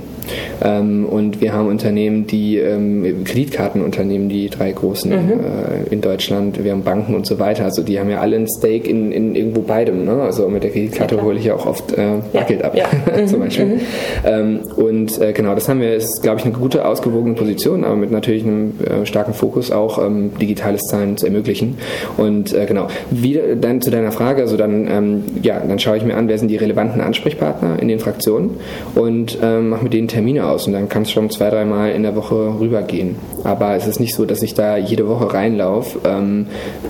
ähm, 0.62 1.06
und 1.06 1.42
wir 1.42 1.54
haben 1.54 1.68
Unternehmen, 1.68 2.28
die 2.28 2.58
ähm, 2.58 3.24
Kreditkartenunternehmen, 3.24 4.30
die 4.30 4.50
drei 4.50 4.72
großen 4.72 5.12
mhm. 5.12 5.32
äh, 5.32 5.94
in 5.94 6.02
Deutschland, 6.02 6.64
wir 6.64 6.72
haben 6.72 6.84
Banken 6.84 7.16
und 7.16 7.26
so 7.26 7.40
weiter. 7.40 7.64
Also 7.64 7.84
die 7.84 8.00
haben 8.00 8.10
ja 8.10 8.20
alle 8.20 8.38
ein 8.38 8.48
Stake 8.48 8.90
in, 8.90 9.12
in 9.12 9.36
irgendwo 9.36 9.62
beidem. 9.62 10.06
Ne? 10.06 10.22
Also 10.22 10.48
mit 10.50 10.64
der 10.64 10.72
Kreditkarte 10.72 11.16
ja, 11.16 11.22
hole 11.22 11.38
ich 11.38 11.46
ja 11.46 11.56
auch 11.56 11.66
oft 11.66 11.92
äh, 11.94 12.20
Bargeld 12.34 12.62
ja. 12.62 12.66
ab, 12.66 12.76
ja. 12.76 13.26
zum 13.26 13.40
Beispiel. 13.40 13.66
Mhm. 13.66 13.80
Ähm, 14.26 14.60
und 14.76 15.22
äh, 15.22 15.34
genau, 15.34 15.56
das 15.56 15.70
haben 15.70 15.82
wir, 15.82 15.96
ist 15.96 16.22
glaube 16.22 16.40
ich 16.40 16.46
eine 16.46 16.54
gute, 16.54 16.86
ausgewogene 16.86 17.36
Position, 17.36 17.84
aber 17.84 17.96
mit 17.96 18.12
natürlich 18.12 18.44
einem 18.44 18.74
äh, 18.80 19.06
starken 19.06 19.34
Fokus 19.34 19.72
auch 19.72 20.04
ähm, 20.04 20.32
digitales 20.40 20.82
Zahlen 20.84 21.18
zu 21.18 21.26
ermöglichen. 21.26 21.78
Und 22.18 22.54
äh, 22.54 22.66
genau, 22.66 22.88
wieder 23.12 23.56
dann 23.56 23.82
zu 23.82 23.92
deiner 23.92 24.12
Frage, 24.12 24.42
also 24.42 24.58
dann, 24.58 24.88
ähm, 24.88 25.24
ja, 25.42 25.60
dann 25.60 25.80
schaue 25.80 25.98
ich 25.98 26.06
mir 26.06 26.16
an, 26.16 26.28
wer 26.28 26.38
sind 26.38 26.50
die 26.50 26.58
relevanten 26.58 27.02
Ansprechpartner 27.02 27.80
in 27.82 27.88
den 27.88 28.00
Fraktionen 28.00 28.52
und 28.96 29.38
ähm, 29.42 29.70
mache 29.70 29.84
mit 29.84 29.94
denen 29.94 30.08
Termine 30.16 30.48
aus 30.48 30.66
und 30.66 30.72
dann 30.72 30.88
kann 30.88 31.02
es 31.02 31.12
schon 31.12 31.30
zwei, 31.30 31.50
dreimal 31.50 31.92
in 31.92 32.04
der 32.04 32.16
Woche 32.16 32.58
rübergehen. 32.58 33.18
Aber 33.44 33.76
es 33.76 33.86
ist 33.86 34.00
nicht 34.00 34.16
so, 34.16 34.26
dass 34.26 34.42
ich 34.44 34.54
da 34.54 34.78
jede 34.78 35.10
Woche 35.10 35.34
reinlaufe, 35.34 36.00
ähm, 36.06 36.48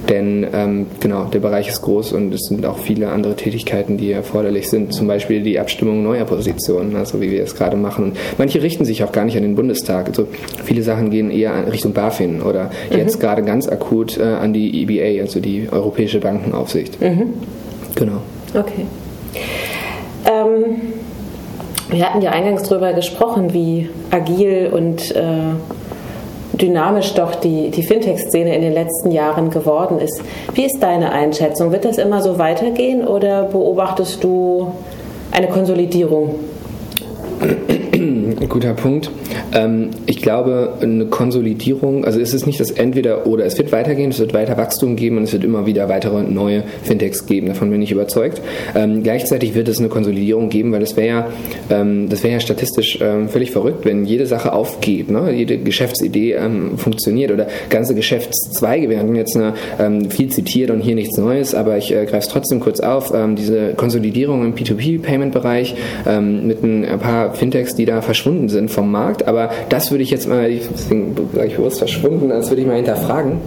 denn 0.08 0.46
ähm, 0.53 0.86
genau, 1.00 1.24
der 1.24 1.39
Bereich 1.39 1.67
ist 1.67 1.82
groß 1.82 2.13
und 2.13 2.32
es 2.36 2.41
sind 2.41 2.67
auch 2.67 2.77
viele 2.77 3.10
andere 3.10 3.36
Tätigkeiten, 3.36 3.98
die 3.98 4.12
erforderlich 4.12 4.70
sind. 4.70 4.94
Zum 4.94 5.08
Beispiel 5.08 5.41
die 5.41 5.60
Abstimmung 5.60 6.03
neuer 6.03 6.25
Positionen, 6.25 6.96
also 6.96 7.20
wie 7.20 7.32
wir 7.32 7.41
es 7.41 7.55
gerade 7.55 7.75
machen. 7.77 8.03
Und 8.03 8.17
manche 8.38 8.62
richten 8.62 8.86
sich 8.86 9.03
auch 9.03 9.12
gar 9.12 9.25
nicht 9.25 9.36
an 9.38 9.41
den 9.41 9.55
Bundestag. 9.55 10.08
Also 10.08 10.27
viele 10.63 10.84
Sachen 10.84 11.10
gehen 11.10 11.32
eher 11.32 11.72
Richtung 11.72 11.94
BaFin 11.94 12.44
oder 12.44 12.70
mhm. 12.91 12.98
jetzt 12.98 13.20
gerade 13.20 13.41
ganz 13.41 13.67
akut 13.67 14.20
äh, 14.20 14.22
an 14.22 14.53
die 14.53 14.84
EBA, 14.84 15.20
also 15.24 15.39
die 15.39 15.67
Europäische 15.72 16.20
Bankenaufsicht. 16.20 17.01
Mhm. 17.01 17.34
Genau. 17.96 18.22
Okay. 18.53 18.86
Ähm 20.25 20.95
wir 21.89 22.06
hatten 22.06 22.22
ja 22.22 22.32
eingangs 22.32 22.63
darüber 22.63 22.94
gesprochen, 22.94 23.54
wie 23.54 23.89
agil 24.12 24.72
und 24.74 25.15
äh, 25.15 25.22
dynamisch 26.54 27.13
doch 27.13 27.36
die, 27.36 27.70
die 27.70 27.84
Fintech-Szene 27.84 28.56
in 28.56 28.62
den 28.62 28.74
letzten 28.74 29.12
Jahren 29.12 29.50
geworden 29.50 30.00
ist. 30.00 30.22
Wie 30.54 30.65
ist 30.65 30.80
deine 30.82 31.12
Einschätzung? 31.12 31.72
Wird 31.72 31.86
das 31.86 31.98
immer 31.98 32.22
so 32.22 32.39
weitergehen 32.39 33.08
oder 33.08 33.44
beobachtest 33.44 34.24
du 34.24 34.72
eine 35.32 35.48
Konsolidierung? 35.48 36.36
Guter 38.50 38.74
Punkt. 38.74 39.10
Ähm, 39.54 39.90
ich 40.06 40.22
glaube, 40.22 40.74
eine 40.82 41.06
Konsolidierung, 41.06 42.06
also 42.06 42.20
es 42.20 42.34
ist 42.34 42.46
nicht 42.46 42.60
das 42.60 42.72
Entweder 42.72 43.25
oder. 43.28 43.46
Es 43.46 43.58
wird 43.58 43.72
weitergehen, 43.72 44.12
es 44.12 44.20
wird 44.20 44.34
weiter 44.34 44.58
Wachstum 44.58 44.96
geben 44.96 45.18
und 45.18 45.24
es 45.24 45.34
wird 45.34 45.44
immer 45.44 45.66
wieder 45.66 45.90
weitere 45.90 46.24
neue 46.24 46.64
Fintechs 46.84 47.25
geben. 47.25 47.48
Davon 47.48 47.72
bin 47.72 47.82
ich 47.82 47.92
überzeugt. 47.92 48.42
Ähm, 48.75 49.04
gleichzeitig 49.04 49.56
wird 49.56 49.68
es 49.68 49.80
eine 49.80 49.90
Konsolidierung 49.90 50.50
geben, 50.50 50.72
weil 50.72 50.80
das 50.80 50.98
wäre 50.98 51.08
ja, 51.08 51.28
ähm, 51.70 52.10
das 52.10 52.24
wäre 52.24 52.34
ja 52.34 52.40
statistisch 52.40 53.00
völlig 53.28 53.52
verrückt, 53.52 53.86
wenn 53.86 54.06
jede 54.06 54.25
Sache 54.25 54.54
aufgeht, 54.54 55.10
ne? 55.10 55.32
jede 55.32 55.58
Geschäftsidee 55.58 56.38
funktioniert 56.78 57.32
oder 57.32 57.48
ganze 57.70 57.94
Geschäftszweige. 57.94 58.90
Wir 58.90 59.00
hatten 59.00 59.16
jetzt 59.16 59.38
eine, 59.38 60.10
viel 60.10 60.30
zitiert 60.30 60.72
und 60.72 60.82
hier 60.82 60.96
nichts 60.96 61.18
Neues, 61.18 61.54
aber 61.54 61.78
ich 61.78 61.92
äh, 61.92 62.06
greife 62.06 62.18
es 62.18 62.28
trotzdem 62.28 62.60
kurz 62.60 62.80
auf. 62.80 63.14
diese 63.38 63.74
Konsolidierung 63.74 64.44
im 64.46 64.56
P2P-Payment-Bereich 64.56 65.75
mit 66.22 66.64
ein 66.64 67.00
paar 67.00 67.34
Fintechs, 67.36 67.75
die 67.75 67.86
da 67.86 68.01
verschwunden 68.01 68.50
sind 68.50 68.72
vom 68.72 68.92
Markt. 68.92 69.27
Aber 69.27 69.50
das 69.70 69.92
würde 69.92 70.04
ich 70.04 70.12
jetzt 70.12 70.27
mal, 70.27 70.50
deswegen 70.50 71.15
sage 71.34 71.48
ich 71.48 71.56
bewusst 71.56 71.80
verschwunden, 71.80 72.30
das 72.30 72.50
würde 72.50 72.62
ich 72.62 72.68
mal 72.68 72.75
hinterfragen. 72.75 73.39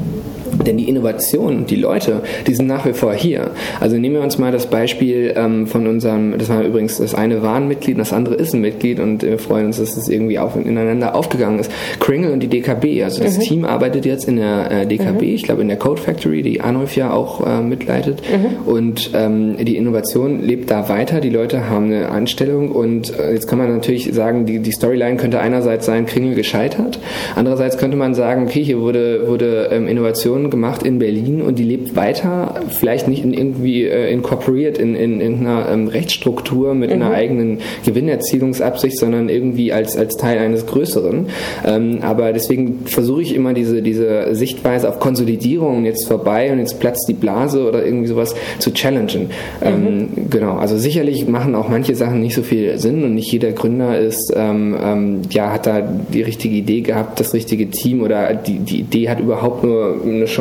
Denn 0.68 0.76
die 0.76 0.88
Innovation 0.88 1.64
die 1.66 1.76
Leute, 1.76 2.20
die 2.46 2.54
sind 2.54 2.66
nach 2.66 2.84
wie 2.84 2.92
vor 2.92 3.14
hier. 3.14 3.52
Also 3.80 3.96
nehmen 3.96 4.16
wir 4.16 4.22
uns 4.22 4.37
mal 4.37 4.52
das 4.52 4.66
Beispiel 4.66 5.32
ähm, 5.34 5.66
von 5.66 5.87
unserem, 5.87 6.37
das 6.37 6.50
war 6.50 6.62
übrigens 6.62 6.98
das 6.98 7.14
eine 7.14 7.42
war 7.42 7.56
ein 7.56 7.68
Mitglied 7.68 7.96
und 7.96 8.00
das 8.00 8.12
andere 8.12 8.34
ist 8.34 8.52
ein 8.52 8.60
Mitglied 8.60 9.00
und 9.00 9.22
wir 9.22 9.38
freuen 9.38 9.66
uns, 9.66 9.78
dass 9.78 9.96
es 9.96 10.08
irgendwie 10.10 10.38
auf, 10.38 10.56
ineinander 10.56 11.14
aufgegangen 11.14 11.58
ist. 11.58 11.72
Kringle 12.00 12.32
und 12.32 12.40
die 12.40 12.48
DKB, 12.48 13.02
also 13.02 13.22
das 13.22 13.38
mhm. 13.38 13.42
Team 13.42 13.64
arbeitet 13.64 14.04
jetzt 14.04 14.28
in 14.28 14.37
der 14.37 14.70
äh, 14.70 14.87
DKB, 14.87 15.22
mhm. 15.22 15.34
ich 15.34 15.42
glaube 15.44 15.62
in 15.62 15.68
der 15.68 15.78
Code 15.78 16.02
Factory, 16.02 16.42
die 16.42 16.60
Arnulf 16.60 16.96
ja 16.96 17.12
auch 17.12 17.46
äh, 17.46 17.62
mitleitet. 17.62 18.20
Mhm. 18.30 18.70
Und 18.70 19.10
ähm, 19.14 19.56
die 19.58 19.78
Innovation 19.78 20.42
lebt 20.42 20.70
da 20.70 20.90
weiter, 20.90 21.20
die 21.20 21.30
Leute 21.30 21.70
haben 21.70 21.87
eine 21.87 22.10
Anstellung 22.10 22.70
und 22.72 23.18
äh, 23.18 23.32
jetzt 23.32 23.48
kann 23.48 23.58
man 23.58 23.72
natürlich 23.72 24.12
sagen, 24.12 24.44
die, 24.44 24.58
die 24.58 24.72
Storyline 24.72 25.16
könnte 25.16 25.40
einerseits 25.40 25.87
sein, 25.87 26.04
Kringle 26.04 26.34
gescheitert, 26.34 27.00
andererseits 27.37 27.78
könnte 27.78 27.96
man 27.96 28.14
sagen, 28.14 28.44
okay, 28.44 28.62
hier 28.62 28.80
wurde, 28.80 29.26
wurde 29.28 29.70
ähm, 29.72 29.88
Innovation 29.88 30.50
gemacht 30.50 30.58
in 30.83 30.99
Berlin 30.99 31.43
und 31.43 31.59
die 31.59 31.65
lebt 31.65 31.97
weiter, 31.97 32.62
vielleicht 32.69 33.09
nicht 33.09 33.25
in 33.25 33.33
irgendwie 33.33 33.85
äh, 33.85 34.12
incorporiert 34.12 34.79
in, 34.79 34.95
in, 34.95 35.21
in 35.21 35.41
einer 35.41 35.69
ähm, 35.71 35.88
Rechtsstruktur 35.88 36.75
mit 36.75 36.91
mhm. 36.91 37.03
einer 37.03 37.11
eigenen 37.12 37.59
Gewinnerzielungsabsicht, 37.85 38.99
sondern 38.99 39.29
irgendwie 39.29 39.73
als, 39.73 39.97
als 39.97 40.17
Teil 40.17 40.38
eines 40.38 40.67
Größeren. 40.67 41.27
Ähm, 41.67 41.99
aber 42.03 42.33
deswegen 42.33 42.87
versuche 42.87 43.23
ich 43.23 43.35
immer 43.35 43.55
diese, 43.55 43.83
diese 43.83 44.35
Sichtweise 44.35 44.88
auf 44.88 44.99
Konsolidierung 45.00 45.85
jetzt 45.85 46.07
vorbei 46.07 46.53
und 46.53 46.59
jetzt 46.59 46.81
platzt 46.81 47.07
die 47.09 47.15
Blase 47.15 47.67
oder 47.67 47.85
irgendwie 47.85 48.09
sowas 48.09 48.35
zu 48.59 48.73
challengen. 48.73 49.31
Ähm, 49.62 49.85
mhm. 49.85 50.31
genau, 50.31 50.57
also 50.57 50.77
sicherlich 50.77 51.27
machen 51.29 51.55
auch 51.55 51.69
manche 51.69 51.95
Sachen 51.95 52.21
nicht 52.21 52.35
so 52.35 52.43
viel 52.43 52.79
Sinn 52.79 53.05
und 53.05 53.15
nicht 53.15 53.31
jeder 53.33 53.53
Gründer 53.53 53.99
ist, 53.99 54.33
ähm, 54.37 54.77
ähm, 54.81 55.23
ja, 55.31 55.53
hat 55.53 55.67
da 55.67 55.81
die 55.81 56.23
richtige 56.23 56.57
Idee 56.57 56.81
gehabt, 56.81 57.21
das 57.21 57.35
richtige 57.35 57.71
Team 57.71 58.03
oder 58.03 58.35
die, 58.35 58.59
die 58.59 58.81
Idee 58.81 59.09
hat 59.09 59.21
überhaupt 59.21 59.65
nur 59.65 60.00
eine 60.05 60.25
Chance, 60.25 60.38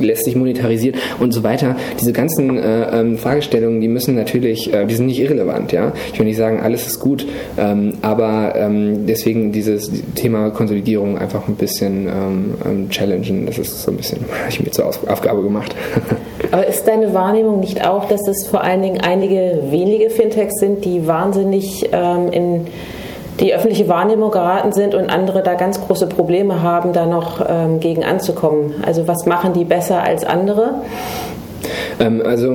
lässt 0.00 0.24
sich 0.24 0.36
monetarisieren 0.36 1.00
und 1.18 1.32
so 1.32 1.42
weiter. 1.42 1.76
Diese 2.00 2.12
ganzen 2.12 2.58
äh, 2.58 3.00
ähm, 3.00 3.18
Fragestellungen, 3.18 3.80
die 3.80 3.88
müssen 3.88 4.14
natürlich, 4.14 4.72
äh, 4.72 4.86
die 4.86 4.94
sind 4.94 5.06
nicht 5.06 5.20
irrelevant, 5.20 5.72
ja. 5.72 5.92
Ich 6.12 6.18
will 6.18 6.26
nicht 6.26 6.36
sagen, 6.36 6.60
alles 6.60 6.86
ist 6.86 7.00
gut, 7.00 7.26
ähm, 7.56 7.94
aber 8.02 8.54
ähm, 8.56 9.06
deswegen 9.06 9.52
dieses 9.52 9.90
Thema 10.14 10.50
Konsolidierung 10.50 11.18
einfach 11.18 11.48
ein 11.48 11.56
bisschen 11.56 12.06
ähm, 12.06 12.54
ähm, 12.64 12.90
challengen, 12.90 13.46
das 13.46 13.58
ist 13.58 13.82
so 13.82 13.90
ein 13.90 13.96
bisschen, 13.96 14.18
habe 14.40 14.50
ich 14.50 14.60
mir 14.60 14.70
zur 14.70 14.86
Aufgabe 14.86 15.42
gemacht. 15.42 15.74
aber 16.50 16.66
ist 16.66 16.86
deine 16.86 17.14
Wahrnehmung 17.14 17.60
nicht 17.60 17.86
auch, 17.86 18.06
dass 18.06 18.26
es 18.26 18.46
vor 18.46 18.62
allen 18.62 18.82
Dingen 18.82 19.00
einige 19.00 19.62
wenige 19.70 20.10
Fintechs 20.10 20.54
sind, 20.58 20.84
die 20.84 21.06
wahnsinnig 21.06 21.88
ähm, 21.92 22.32
in 22.32 22.66
die 23.40 23.54
öffentliche 23.54 23.88
Wahrnehmung 23.88 24.30
geraten 24.30 24.72
sind 24.72 24.94
und 24.94 25.10
andere 25.10 25.42
da 25.42 25.54
ganz 25.54 25.80
große 25.80 26.06
Probleme 26.06 26.62
haben, 26.62 26.92
da 26.92 27.06
noch 27.06 27.40
ähm, 27.46 27.80
gegen 27.80 28.04
anzukommen. 28.04 28.84
Also 28.84 29.08
was 29.08 29.26
machen 29.26 29.52
die 29.54 29.64
besser 29.64 30.02
als 30.02 30.24
andere? 30.24 30.82
Ähm, 32.00 32.22
also 32.24 32.54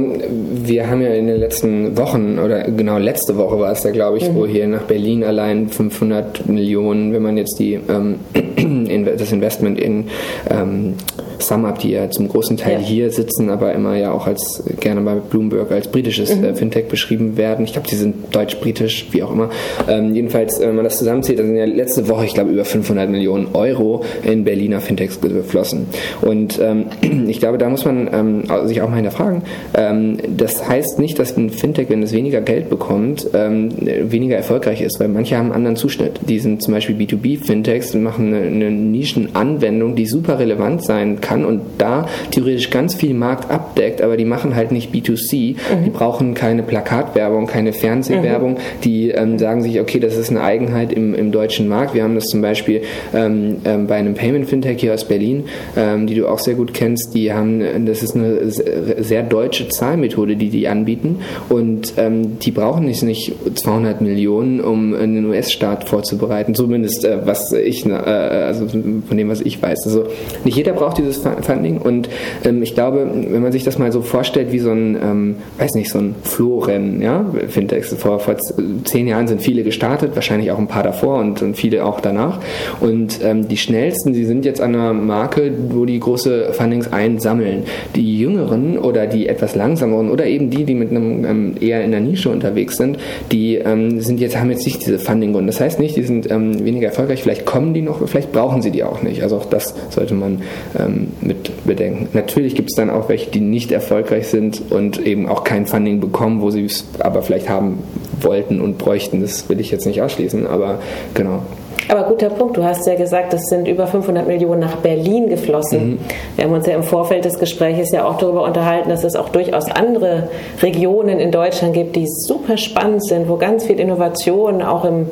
wir 0.64 0.90
haben 0.90 1.02
ja 1.02 1.14
in 1.14 1.28
den 1.28 1.38
letzten 1.38 1.98
Wochen, 1.98 2.40
oder 2.40 2.64
genau 2.64 2.98
letzte 2.98 3.38
Woche 3.38 3.60
war 3.60 3.72
es 3.72 3.82
da, 3.82 3.92
glaube 3.92 4.18
ich, 4.18 4.30
mhm. 4.30 4.36
wo 4.36 4.46
hier 4.46 4.68
nach 4.68 4.84
Berlin 4.84 5.24
allein 5.24 5.70
500 5.70 6.48
Millionen, 6.48 7.14
wenn 7.14 7.22
man 7.22 7.38
jetzt 7.38 7.58
die, 7.60 7.80
ähm, 7.88 8.20
das 9.18 9.32
Investment 9.32 9.80
in 9.80 10.06
ähm, 10.50 10.96
SumUp, 11.40 11.80
die 11.80 11.92
ja 11.92 12.10
zum 12.10 12.28
großen 12.28 12.58
Teil 12.58 12.74
ja. 12.74 12.80
hier 12.80 13.12
sitzen, 13.12 13.50
aber 13.50 13.74
immer 13.74 13.96
ja 13.96 14.12
auch 14.12 14.28
als 14.28 14.64
gerne 14.80 15.02
bei 15.02 15.16
Bloomberg 15.16 15.72
als 15.72 15.88
britisches 15.88 16.36
mhm. 16.36 16.44
äh, 16.44 16.56
Fintech 16.56 16.88
beschrieben 16.88 17.38
werden. 17.38 17.66
Ich 17.66 17.74
glaube, 17.74 17.88
die 17.88 17.96
sind 17.96 18.36
deutsch-britisch, 18.36 19.08
wie 19.12 19.24
auch 19.24 19.32
immer. 19.32 19.50
Ähm, 19.88 20.16
jedenfalls, 20.16 20.60
wenn 20.60 20.75
man 20.75 20.84
das 20.84 20.98
zusammenzählt, 20.98 21.40
dann 21.40 21.48
sind 21.48 21.58
ja 21.58 21.66
letzte 21.66 22.08
Woche, 22.08 22.25
ich 22.25 22.34
glaube, 22.34 22.52
über 22.52 22.66
500 22.66 23.10
Millionen 23.10 23.50
Euro 23.54 24.04
in 24.24 24.44
Berliner 24.44 24.80
Fintechs 24.82 25.20
geflossen. 25.22 25.88
Und 26.22 26.60
ähm, 26.60 26.86
ich 27.28 27.40
glaube, 27.40 27.58
da 27.58 27.70
muss 27.70 27.86
man 27.86 28.10
ähm, 28.12 28.68
sich 28.68 28.82
auch 28.82 28.90
mal 28.90 28.96
hinterfragen. 28.96 29.35
Ähm, 29.75 30.18
das 30.36 30.68
heißt 30.68 31.00
nicht, 31.00 31.20
dass 31.20 31.38
ein 31.38 31.50
Fintech, 31.50 31.90
wenn 31.90 32.03
es 32.03 32.14
weniger 32.14 32.42
Geld 32.42 32.70
bekommt, 32.70 33.27
ähm, 33.33 33.70
weniger 34.12 34.36
erfolgreich 34.36 34.81
ist, 34.81 35.00
weil 35.00 35.07
manche 35.07 35.38
haben 35.38 35.48
einen 35.48 35.55
anderen 35.55 35.75
Zuschnitt. 35.75 36.20
Die 36.27 36.40
sind 36.40 36.62
zum 36.62 36.74
Beispiel 36.74 36.96
B2B-Fintechs 36.96 37.96
und 37.96 38.03
machen 38.03 38.33
eine, 38.33 38.46
eine 38.48 38.72
Nischenanwendung, 38.72 39.96
die 39.96 40.05
super 40.05 40.40
relevant 40.40 40.83
sein 40.83 41.22
kann 41.22 41.46
und 41.46 41.62
da 41.77 42.07
theoretisch 42.31 42.70
ganz 42.70 42.96
viel 42.96 43.14
Markt 43.14 43.50
abdeckt, 43.51 44.01
aber 44.01 44.18
die 44.18 44.25
machen 44.25 44.55
halt 44.55 44.72
nicht 44.72 44.94
B2C. 44.94 45.55
Mhm. 45.55 45.83
Die 45.86 45.90
brauchen 45.90 46.33
keine 46.33 46.64
Plakatwerbung, 46.64 47.48
keine 47.48 47.74
Fernsehwerbung. 47.74 48.53
Mhm. 48.53 48.57
Die 48.83 49.09
ähm, 49.12 49.40
sagen 49.40 49.64
sich, 49.64 49.79
okay, 49.79 50.00
das 50.00 50.16
ist 50.16 50.29
eine 50.29 50.42
Eigenheit 50.42 50.94
im, 50.94 51.14
im 51.16 51.31
deutschen 51.31 51.68
Markt. 51.68 51.94
Wir 51.94 52.03
haben 52.03 52.16
das 52.16 52.25
zum 52.25 52.42
Beispiel 52.42 52.81
ähm, 53.14 53.57
ähm, 53.66 53.88
bei 53.88 53.96
einem 53.96 54.14
Payment 54.14 54.48
Fintech 54.48 54.79
hier 54.79 54.94
aus 54.94 55.05
Berlin, 55.05 55.46
ähm, 55.77 56.07
die 56.07 56.16
du 56.16 56.27
auch 56.27 56.40
sehr 56.40 56.55
gut 56.55 56.74
kennst. 56.74 57.14
Die 57.14 57.33
haben, 57.33 57.86
das 57.86 58.03
ist 58.03 58.16
eine 58.16 58.50
sehr 58.50 59.24
deutsche 59.25 59.68
Zahlmethode, 59.68 60.35
die 60.35 60.50
die 60.50 60.68
anbieten 60.68 61.20
und 61.50 61.94
ähm, 61.98 62.40
die 62.40 62.51
brauchen 62.51 62.85
nicht, 62.85 63.03
nicht 63.03 63.33
200 63.55 64.01
Millionen, 64.01 64.61
um 64.61 64.94
einen 64.94 65.25
US-Staat 65.25 65.88
vorzubereiten. 65.90 66.55
Zumindest 66.55 67.05
äh, 67.05 67.25
was 67.25 67.51
ich, 67.51 67.85
äh, 67.85 67.92
also 67.92 68.68
von 68.68 69.18
dem, 69.18 69.29
was 69.29 69.42
ich 69.42 69.61
weiß. 69.61 69.85
Also 69.85 70.05
nicht 70.44 70.57
jeder 70.57 70.74
braucht 70.74 70.98
dieses 70.98 71.22
Funding. 71.42 71.77
Und 71.77 72.09
ähm, 72.44 72.64
ich 72.64 72.74
glaube, 72.74 73.09
wenn 73.14 73.42
man 73.42 73.51
sich 73.51 73.64
das 73.64 73.77
mal 73.77 73.92
so 73.92 74.01
vorstellt 74.01 74.51
wie 74.51 74.59
so 74.59 74.72
ein, 74.72 74.98
ähm, 75.01 75.35
weiß 75.57 75.75
nicht, 75.75 75.90
so 75.90 76.00
ein 76.00 76.16
Flohrennen, 76.24 77.01
ja, 77.01 77.25
Fintechs. 77.48 77.94
Vor, 77.94 78.20
vor 78.20 78.35
zehn 78.83 79.07
Jahren 79.07 79.27
sind 79.27 79.42
viele 79.42 79.64
gestartet, 79.64 80.16
wahrscheinlich 80.16 80.51
auch 80.51 80.59
ein 80.59 80.68
paar 80.68 80.83
davor 80.83 81.20
und, 81.20 81.42
und 81.42 81.55
viele 81.55 81.85
auch 81.85 82.00
danach. 82.00 82.40
Und 82.79 83.20
ähm, 83.24 83.48
die 83.48 83.57
schnellsten, 83.57 84.14
sie 84.14 84.25
sind 84.25 84.46
jetzt 84.46 84.61
an 84.61 84.75
einer 84.75 84.94
Marke, 84.94 85.51
wo 85.70 85.85
die 85.85 86.00
große 86.00 86.53
Fundings 86.53 86.92
einsammeln. 86.92 87.64
Die 87.96 88.18
jüngeren 88.18 88.77
oder 88.77 89.07
die 89.07 89.15
etwas 89.24 89.56
langsameren 89.56 90.10
oder 90.10 90.25
eben 90.25 90.50
die, 90.50 90.66
die 90.66 90.75
mit 90.75 90.92
einem 90.92 91.25
ähm, 91.25 91.56
eher 91.60 91.84
in 91.84 91.92
der 91.92 92.01
Nische 92.01 92.30
unterwegs 92.30 92.78
sind, 92.78 92.98
die 93.32 93.56
ähm, 93.56 94.00
sind 94.01 94.20
jetzt, 94.20 94.38
haben 94.38 94.50
jetzt 94.50 94.66
nicht 94.66 94.86
diese 94.86 95.00
Funding-Gründe. 95.00 95.51
Das 95.51 95.62
heißt 95.62 95.80
nicht, 95.80 95.96
die 95.96 96.04
sind 96.04 96.30
ähm, 96.30 96.64
weniger 96.64 96.88
erfolgreich, 96.88 97.24
vielleicht 97.24 97.46
kommen 97.46 97.74
die 97.74 97.82
noch, 97.82 98.08
vielleicht 98.08 98.32
brauchen 98.32 98.62
sie 98.62 98.72
die 98.72 98.84
auch 98.84 99.01
nicht. 99.01 99.24
Also 99.24 99.38
auch 99.38 99.46
das 99.46 99.74
sollte 99.90 100.14
man 100.14 100.42
ähm, 100.78 101.08
mit 101.22 101.66
bedenken. 101.66 102.10
Natürlich 102.14 102.56
gibt 102.56 102.70
es 102.72 102.75
dann 102.75 102.90
auch 102.90 103.10
welche, 103.10 103.32
die 103.32 103.42
nicht 103.42 103.72
erfolgreich 103.72 104.28
sind 104.28 104.62
und 104.70 105.06
eben 105.06 105.28
auch 105.28 105.44
kein 105.44 105.66
Funding 105.66 106.00
bekommen, 106.00 106.42
wo 106.42 106.51
sie 106.51 106.66
es 106.66 106.86
aber 107.00 107.22
vielleicht 107.22 107.50
haben 107.50 107.80
wollten 108.22 108.62
und 108.62 108.78
bräuchten. 108.78 109.22
Das 109.22 109.50
will 109.50 109.60
ich 109.60 109.72
jetzt 109.72 109.86
nicht 109.86 110.01
ausschließen, 110.01 110.48
aber 110.48 110.80
genau. 111.14 111.44
Aber 111.87 112.03
guter 112.03 112.29
Punkt. 112.29 112.57
Du 112.57 112.63
hast 112.63 112.87
ja 112.87 112.95
gesagt, 112.95 113.33
es 113.33 113.43
sind 113.43 113.67
über 113.67 113.87
500 113.87 114.27
Millionen 114.27 114.61
nach 114.61 114.77
Berlin 114.77 115.29
geflossen. 115.29 115.91
Mhm. 115.91 116.00
Wir 116.35 116.45
haben 116.45 116.53
uns 116.53 116.65
ja 116.65 116.74
im 116.74 116.83
Vorfeld 116.83 117.25
des 117.25 117.39
Gesprächs 117.39 117.91
ja 117.91 118.05
auch 118.05 118.17
darüber 118.17 118.43
unterhalten, 118.43 118.89
dass 118.89 119.03
es 119.03 119.15
auch 119.15 119.29
durchaus 119.29 119.69
andere 119.69 120.29
Regionen 120.61 121.19
in 121.19 121.31
Deutschland 121.31 121.74
gibt, 121.74 121.95
die 121.95 122.07
super 122.07 122.57
spannend 122.57 123.05
sind, 123.05 123.29
wo 123.29 123.37
ganz 123.37 123.65
viel 123.65 123.79
Innovation 123.79 124.61
auch 124.61 124.85
im, 124.85 125.09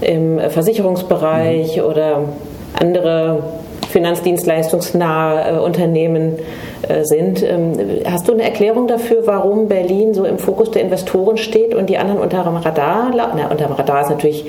im 0.00 0.38
Versicherungsbereich 0.50 1.76
mhm. 1.76 1.82
oder 1.82 2.24
andere 2.78 3.42
finanzdienstleistungsnahe 3.92 5.56
äh, 5.56 5.58
Unternehmen 5.58 6.36
äh, 6.88 7.04
sind. 7.04 7.42
Ähm, 7.42 7.72
hast 8.06 8.26
du 8.26 8.32
eine 8.32 8.42
Erklärung 8.42 8.88
dafür, 8.88 9.26
warum 9.26 9.68
Berlin 9.68 10.14
so 10.14 10.24
im 10.24 10.38
Fokus 10.38 10.70
der 10.70 10.82
Investoren 10.82 11.36
steht 11.36 11.74
und 11.74 11.90
die 11.90 11.98
anderen 11.98 12.20
unter 12.20 12.42
dem 12.42 12.56
Radar? 12.56 13.12
Na, 13.14 13.48
unter 13.50 13.66
dem 13.66 13.72
Radar 13.72 14.02
ist 14.02 14.10
natürlich 14.10 14.46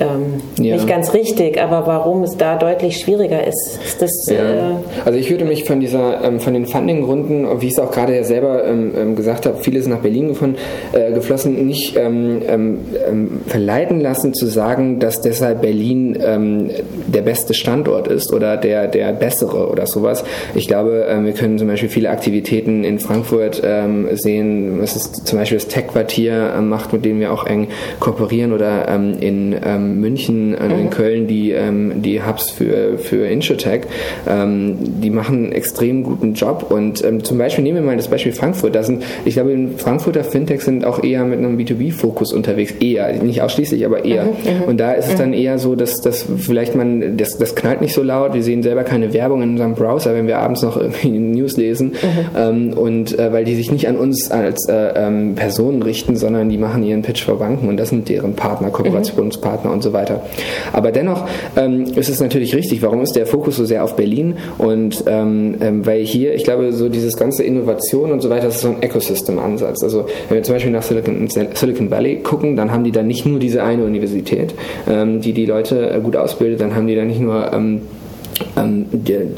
ähm, 0.00 0.40
ja. 0.58 0.74
nicht 0.74 0.88
ganz 0.88 1.14
richtig, 1.14 1.60
aber 1.60 1.86
warum 1.86 2.22
es 2.22 2.36
da 2.36 2.56
deutlich 2.56 2.98
schwieriger 2.98 3.46
ist. 3.46 3.78
ist 3.84 4.02
das, 4.02 4.26
ja. 4.28 4.36
äh 4.36 4.74
also 5.04 5.18
ich 5.18 5.30
würde 5.30 5.44
mich 5.44 5.64
von 5.64 5.80
dieser, 5.80 6.22
ähm, 6.24 6.40
von 6.40 6.54
den 6.54 6.66
Funding-Gründen, 6.66 7.60
wie 7.60 7.66
ich 7.66 7.72
es 7.72 7.78
auch 7.78 7.90
gerade 7.90 8.14
ja 8.16 8.24
selber 8.24 8.64
ähm, 8.64 8.92
ähm 8.96 9.16
gesagt 9.16 9.46
habe, 9.46 9.58
viele 9.60 9.80
sind 9.82 9.92
nach 9.92 10.00
Berlin 10.00 10.28
gefunden, 10.28 10.56
äh, 10.92 11.12
geflossen, 11.12 11.66
nicht 11.66 11.96
ähm, 11.96 12.42
ähm, 12.48 12.80
verleiten 13.46 14.00
lassen 14.00 14.34
zu 14.34 14.46
sagen, 14.46 14.98
dass 14.98 15.20
deshalb 15.20 15.62
Berlin 15.62 16.18
der 17.06 17.22
beste 17.22 17.54
Standort 17.54 18.08
ist 18.08 18.32
oder 18.32 18.56
der, 18.56 18.88
der 18.88 19.12
bessere 19.12 19.68
oder 19.68 19.86
sowas. 19.86 20.24
Ich 20.54 20.66
glaube, 20.66 21.06
wir 21.22 21.32
können 21.32 21.58
zum 21.58 21.68
Beispiel 21.68 21.88
viele 21.88 22.10
Aktivitäten 22.10 22.84
in 22.84 22.98
Frankfurt 22.98 23.62
sehen, 24.12 24.80
was 24.80 24.96
ist 24.96 25.26
zum 25.26 25.38
Beispiel 25.38 25.58
das 25.58 25.68
Tech-Quartier 25.68 26.60
macht, 26.62 26.92
mit 26.92 27.04
dem 27.04 27.20
wir 27.20 27.32
auch 27.32 27.46
eng 27.46 27.68
kooperieren 28.00 28.52
oder 28.52 28.88
in 29.20 29.54
ähm, 29.84 30.00
München, 30.00 30.54
äh, 30.54 30.68
mhm. 30.68 30.78
in 30.78 30.90
Köln 30.90 31.26
die, 31.26 31.52
ähm, 31.52 32.02
die 32.02 32.22
Hubs 32.22 32.50
für, 32.50 32.98
für 32.98 33.26
Insurtech. 33.26 33.82
Ähm, 34.28 34.76
die 35.02 35.10
machen 35.10 35.44
einen 35.44 35.52
extrem 35.52 36.02
guten 36.02 36.34
Job 36.34 36.66
und 36.70 37.04
ähm, 37.04 37.22
zum 37.24 37.38
Beispiel 37.38 37.64
nehmen 37.64 37.78
wir 37.78 37.84
mal 37.84 37.96
das 37.96 38.08
Beispiel 38.08 38.32
Frankfurt. 38.32 38.74
Da 38.74 38.82
sind, 38.82 39.02
ich 39.24 39.34
glaube, 39.34 39.54
Frankfurter 39.76 40.24
Fintechs 40.24 40.64
sind 40.64 40.84
auch 40.84 41.02
eher 41.02 41.24
mit 41.24 41.38
einem 41.38 41.56
B2B-Fokus 41.56 42.32
unterwegs. 42.32 42.72
Eher, 42.80 43.12
nicht 43.22 43.42
ausschließlich, 43.42 43.84
aber 43.84 44.04
eher. 44.04 44.24
Mhm, 44.24 44.30
mhm. 44.30 44.62
und 44.66 44.80
da 44.80 44.92
ist 44.92 45.08
es 45.08 45.16
dann 45.16 45.32
eher 45.32 45.58
so, 45.58 45.74
dass, 45.76 46.00
dass 46.00 46.26
vielleicht 46.38 46.74
man, 46.74 47.16
das, 47.16 47.38
das 47.38 47.54
knallt 47.54 47.80
nicht 47.80 47.94
so 47.94 48.02
laut, 48.02 48.34
wir 48.34 48.42
sehen 48.42 48.62
selber 48.62 48.84
keine 48.84 49.12
Werbung 49.12 49.42
in 49.42 49.50
unserem 49.50 49.74
Browser, 49.74 50.14
wenn 50.14 50.26
wir 50.26 50.38
abends 50.38 50.62
noch 50.62 50.76
irgendwie 50.76 51.08
News 51.34 51.56
lesen. 51.56 51.92
Mhm. 51.92 52.36
Ähm, 52.36 52.72
und 52.74 53.18
äh, 53.18 53.32
weil 53.32 53.44
die 53.44 53.54
sich 53.54 53.70
nicht 53.70 53.88
an 53.88 53.96
uns 53.96 54.30
als 54.30 54.68
äh, 54.68 54.92
ähm, 54.96 55.34
Personen 55.34 55.82
richten, 55.82 56.16
sondern 56.16 56.48
die 56.48 56.58
machen 56.58 56.82
ihren 56.82 57.02
Pitch 57.02 57.22
vor 57.22 57.38
Banken 57.38 57.68
und 57.68 57.76
das 57.76 57.90
sind 57.90 58.08
deren 58.08 58.34
Partner, 58.34 58.70
Kooperationspartner 58.70 59.70
mhm. 59.70 59.73
Und 59.74 59.82
so 59.82 59.92
weiter. 59.92 60.22
Aber 60.72 60.92
dennoch 60.92 61.26
ähm, 61.56 61.84
ist 61.94 62.08
es 62.08 62.20
natürlich 62.20 62.54
richtig, 62.54 62.82
warum 62.82 63.02
ist 63.02 63.14
der 63.14 63.26
Fokus 63.26 63.56
so 63.56 63.64
sehr 63.64 63.84
auf 63.84 63.96
Berlin? 63.96 64.36
Und 64.58 65.04
ähm, 65.06 65.56
ähm, 65.60 65.86
weil 65.86 66.02
hier, 66.04 66.34
ich 66.34 66.44
glaube, 66.44 66.72
so 66.72 66.88
dieses 66.88 67.16
ganze 67.16 67.42
Innovation 67.42 68.12
und 68.12 68.20
so 68.20 68.30
weiter, 68.30 68.46
das 68.46 68.56
ist 68.56 68.62
so 68.62 68.68
ein 68.68 68.82
Ecosystem-Ansatz. 68.82 69.82
Also 69.82 70.06
wenn 70.28 70.36
wir 70.36 70.42
zum 70.42 70.54
Beispiel 70.54 70.72
nach 70.72 70.82
Silicon, 70.82 71.28
Silicon 71.28 71.90
Valley 71.90 72.20
gucken, 72.22 72.56
dann 72.56 72.70
haben 72.70 72.84
die 72.84 72.92
da 72.92 73.02
nicht 73.02 73.26
nur 73.26 73.38
diese 73.38 73.62
eine 73.62 73.84
Universität, 73.84 74.54
ähm, 74.88 75.20
die 75.20 75.32
die 75.32 75.46
Leute 75.46 75.90
äh, 75.90 76.00
gut 76.00 76.16
ausbildet, 76.16 76.60
dann 76.60 76.74
haben 76.74 76.86
die 76.86 76.94
da 76.94 77.04
nicht 77.04 77.20
nur 77.20 77.52
ähm, 77.52 77.82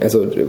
also 0.01 0.23
äh, 0.25 0.47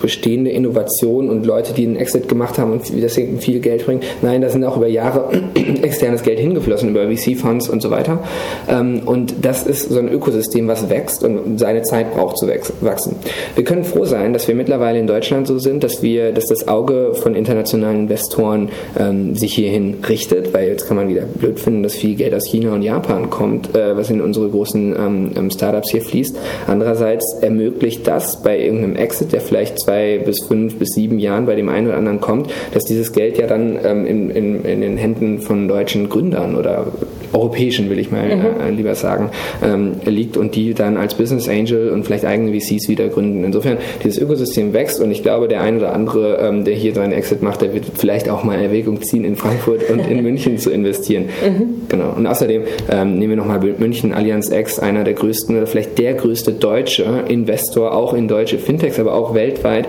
bestehende 0.00 0.50
Innovationen 0.50 1.30
und 1.30 1.46
Leute, 1.46 1.72
die 1.72 1.86
einen 1.86 1.96
Exit 1.96 2.28
gemacht 2.28 2.58
haben 2.58 2.72
und 2.72 2.82
deswegen 3.02 3.40
viel 3.40 3.60
Geld 3.60 3.86
bringen. 3.86 4.00
Nein, 4.22 4.42
da 4.42 4.48
sind 4.48 4.64
auch 4.64 4.76
über 4.76 4.88
Jahre 4.88 5.30
externes 5.82 6.22
Geld 6.22 6.38
hingeflossen, 6.38 6.90
über 6.90 7.08
VC-Funds 7.08 7.68
und 7.68 7.82
so 7.82 7.90
weiter. 7.90 8.22
Ähm, 8.68 9.02
und 9.06 9.34
das 9.42 9.66
ist 9.66 9.90
so 9.90 9.98
ein 9.98 10.08
Ökosystem, 10.08 10.68
was 10.68 10.88
wächst 10.90 11.24
und 11.24 11.58
seine 11.58 11.82
Zeit 11.82 12.12
braucht 12.14 12.38
zu 12.38 12.48
wachsen. 12.80 13.16
Wir 13.54 13.64
können 13.64 13.84
froh 13.84 14.04
sein, 14.04 14.32
dass 14.32 14.48
wir 14.48 14.54
mittlerweile 14.54 14.98
in 14.98 15.06
Deutschland 15.06 15.46
so 15.46 15.58
sind, 15.58 15.84
dass 15.84 16.02
wir, 16.02 16.32
dass 16.32 16.46
das 16.46 16.68
Auge 16.68 17.14
von 17.14 17.34
internationalen 17.34 18.00
Investoren 18.00 18.70
ähm, 18.98 19.34
sich 19.34 19.54
hierhin 19.54 19.96
richtet, 20.08 20.52
weil 20.52 20.68
jetzt 20.68 20.86
kann 20.86 20.96
man 20.96 21.08
wieder 21.08 21.22
blöd 21.22 21.60
finden, 21.60 21.82
dass 21.82 21.94
viel 21.94 22.16
Geld 22.16 22.34
aus 22.34 22.46
China 22.46 22.74
und 22.74 22.82
Japan 22.82 23.30
kommt, 23.30 23.74
äh, 23.74 23.96
was 23.96 24.10
in 24.10 24.20
unsere 24.20 24.48
großen 24.48 25.34
ähm, 25.36 25.50
Startups 25.50 25.90
hier 25.90 26.02
fließt. 26.02 26.36
Andererseits 26.66 27.38
ermöglicht 27.40 27.77
ermöglicht 27.78 28.06
das 28.08 28.42
bei 28.42 28.58
irgendeinem 28.58 28.96
Exit, 28.96 29.32
der 29.32 29.40
vielleicht 29.40 29.78
zwei 29.78 30.18
bis 30.18 30.44
fünf 30.44 30.78
bis 30.78 30.90
sieben 30.90 31.18
Jahren 31.20 31.46
bei 31.46 31.54
dem 31.54 31.68
einen 31.68 31.86
oder 31.86 31.96
anderen 31.96 32.20
kommt, 32.20 32.50
dass 32.74 32.84
dieses 32.84 33.12
Geld 33.12 33.38
ja 33.38 33.46
dann 33.46 33.78
ähm, 33.84 34.04
in, 34.04 34.30
in, 34.30 34.64
in, 34.64 34.80
den 34.80 34.96
Händen 34.96 35.40
von 35.40 35.68
deutschen 35.68 36.08
Gründern 36.08 36.56
oder 36.56 36.86
europäischen, 37.32 37.90
will 37.90 37.98
ich 37.98 38.10
mal 38.10 38.36
mhm. 38.36 38.60
äh, 38.60 38.70
lieber 38.70 38.94
sagen, 38.94 39.30
ähm, 39.62 39.92
liegt 40.04 40.36
und 40.36 40.54
die 40.54 40.74
dann 40.74 40.96
als 40.96 41.14
Business 41.14 41.48
Angel 41.48 41.90
und 41.90 42.04
vielleicht 42.04 42.24
eigene 42.24 42.58
VCs 42.58 42.88
wieder 42.88 43.08
gründen. 43.08 43.44
Insofern, 43.44 43.78
dieses 44.04 44.18
Ökosystem 44.18 44.72
wächst 44.72 45.00
und 45.00 45.10
ich 45.10 45.22
glaube, 45.22 45.48
der 45.48 45.62
ein 45.62 45.76
oder 45.76 45.92
andere, 45.92 46.38
ähm, 46.38 46.64
der 46.64 46.74
hier 46.74 46.94
seinen 46.94 47.12
Exit 47.12 47.42
macht, 47.42 47.62
der 47.62 47.74
wird 47.74 47.84
vielleicht 47.94 48.28
auch 48.28 48.44
mal 48.44 48.60
Erwägung 48.60 49.02
ziehen, 49.02 49.24
in 49.24 49.36
Frankfurt 49.36 49.90
und 49.90 50.08
in 50.08 50.22
München 50.28 50.58
zu 50.58 50.70
investieren. 50.70 51.24
Mhm. 51.44 51.88
Genau. 51.88 52.14
Und 52.16 52.26
außerdem 52.26 52.62
ähm, 52.90 53.18
nehmen 53.18 53.30
wir 53.30 53.36
nochmal 53.36 53.60
München 53.78 54.12
Allianz 54.12 54.50
X, 54.50 54.78
einer 54.78 55.04
der 55.04 55.14
größten 55.14 55.56
oder 55.56 55.66
vielleicht 55.66 55.98
der 55.98 56.14
größte 56.14 56.52
deutsche 56.52 57.24
Investor, 57.28 57.94
auch 57.94 58.14
in 58.14 58.28
deutsche 58.28 58.58
Fintechs, 58.58 58.98
aber 58.98 59.14
auch 59.14 59.34
weltweit, 59.34 59.88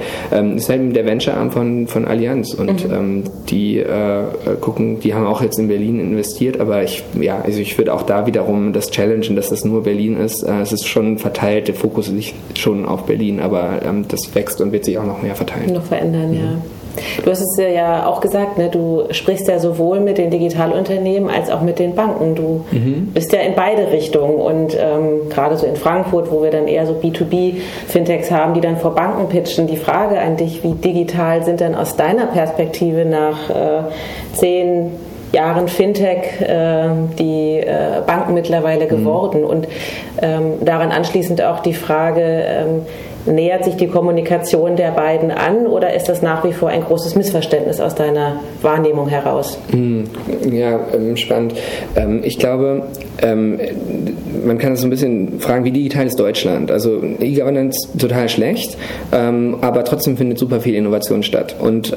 ist 0.56 0.70
halt 0.70 0.96
der 0.96 1.06
Venture-Arm 1.06 1.52
von, 1.52 1.88
von 1.88 2.06
Allianz 2.06 2.54
und 2.54 2.90
mhm. 2.90 3.24
die 3.50 3.78
äh, 3.78 4.24
gucken, 4.60 5.00
die 5.00 5.14
haben 5.14 5.26
auch 5.26 5.42
jetzt 5.42 5.60
in 5.60 5.68
Berlin 5.68 6.00
investiert, 6.00 6.60
aber 6.60 6.84
ich, 6.84 7.04
ja, 7.20 7.29
ja, 7.30 7.42
also 7.44 7.60
ich 7.60 7.78
würde 7.78 7.94
auch 7.94 8.02
da 8.02 8.26
wiederum 8.26 8.74
das 8.74 8.90
challengen, 8.90 9.36
dass 9.36 9.50
das 9.50 9.64
nur 9.64 9.84
Berlin 9.84 10.18
ist. 10.18 10.42
Äh, 10.42 10.62
es 10.62 10.72
ist 10.72 10.88
schon 10.88 11.20
verteilt, 11.20 11.68
der 11.68 11.76
Fokus 11.76 12.10
liegt 12.10 12.58
schon 12.58 12.88
auf 12.88 13.04
Berlin, 13.04 13.40
aber 13.40 13.82
ähm, 13.86 14.06
das 14.08 14.34
wächst 14.34 14.60
und 14.62 14.72
wird 14.72 14.84
sich 14.84 14.98
auch 14.98 15.06
noch 15.06 15.22
mehr 15.22 15.36
verteilen. 15.36 15.74
Noch 15.74 15.84
verändern, 15.84 16.32
mhm. 16.32 16.38
ja. 16.38 16.62
Du 17.24 17.30
hast 17.30 17.42
es 17.42 17.58
ja 17.58 18.08
auch 18.08 18.20
gesagt, 18.20 18.58
ne? 18.58 18.70
du 18.70 19.04
sprichst 19.12 19.48
ja 19.48 19.60
sowohl 19.60 20.00
mit 20.00 20.18
den 20.18 20.32
Digitalunternehmen 20.32 21.30
als 21.30 21.52
auch 21.52 21.62
mit 21.62 21.78
den 21.78 21.94
Banken. 21.94 22.34
Du 22.34 22.66
mhm. 22.72 23.12
bist 23.14 23.32
ja 23.32 23.40
in 23.42 23.54
beide 23.54 23.92
Richtungen 23.92 24.36
und 24.36 24.76
ähm, 24.78 25.30
gerade 25.30 25.56
so 25.56 25.68
in 25.68 25.76
Frankfurt, 25.76 26.32
wo 26.32 26.42
wir 26.42 26.50
dann 26.50 26.68
eher 26.68 26.88
so 26.88 26.94
B2B-Fintechs 26.94 28.32
haben, 28.32 28.56
die 28.56 28.62
dann 28.62 28.78
vor 28.78 28.96
Banken 28.96 29.30
pitchen. 29.30 29.68
Die 29.68 29.78
Frage 29.78 30.20
an 30.20 30.36
dich, 30.36 30.64
wie 30.64 30.74
digital 30.74 31.46
sind 31.46 31.60
denn 31.60 31.76
aus 31.76 31.96
deiner 31.96 32.26
Perspektive 32.26 33.06
nach 33.06 33.50
äh, 33.52 33.84
zehn, 34.34 34.92
Jahren 35.32 35.68
Fintech 35.68 36.42
äh, 36.42 36.90
die 37.18 37.60
äh, 37.60 38.02
Banken 38.06 38.34
mittlerweile 38.34 38.86
mhm. 38.86 38.90
geworden. 38.90 39.42
Mhm. 39.42 39.48
Und 39.48 39.68
ähm, 40.22 40.54
daran 40.64 40.92
anschließend 40.92 41.42
auch 41.42 41.60
die 41.60 41.74
Frage, 41.74 42.22
ähm, 42.24 42.86
nähert 43.26 43.66
sich 43.66 43.76
die 43.76 43.88
Kommunikation 43.88 44.76
der 44.76 44.92
beiden 44.92 45.32
an 45.32 45.68
oder 45.68 45.94
ist 45.94 46.10
das 46.10 46.22
nach 46.22 46.44
wie 46.44 46.54
vor 46.54 46.70
ein 46.70 46.84
großes 46.84 47.16
Missverständnis 47.16 47.80
aus 47.80 47.96
deiner 47.96 48.40
Wahrnehmung 48.62 49.08
heraus? 49.08 49.58
Mhm. 49.72 50.06
Ja, 50.52 50.80
ähm, 50.94 51.18
spannend. 51.18 51.54
Ähm, 51.96 52.22
ich 52.24 52.40
glaube, 52.40 52.84
ähm, 53.22 53.60
man 54.46 54.58
kann 54.58 54.74
es 54.74 54.82
so 54.82 54.88
ein 54.88 54.90
bisschen 54.90 55.40
fragen, 55.40 55.66
wie 55.66 55.72
digital 55.72 56.08
ist 56.08 56.20
Deutschland? 56.20 56.72
Also 56.72 57.02
E-Governance 57.20 57.90
total 57.98 58.30
schlecht, 58.30 58.78
aber 59.12 59.84
trotzdem 59.84 60.16
findet 60.16 60.38
super 60.38 60.62
viel 60.62 60.76
Innovation 60.76 61.24
statt. 61.24 61.56
Und 61.60 61.94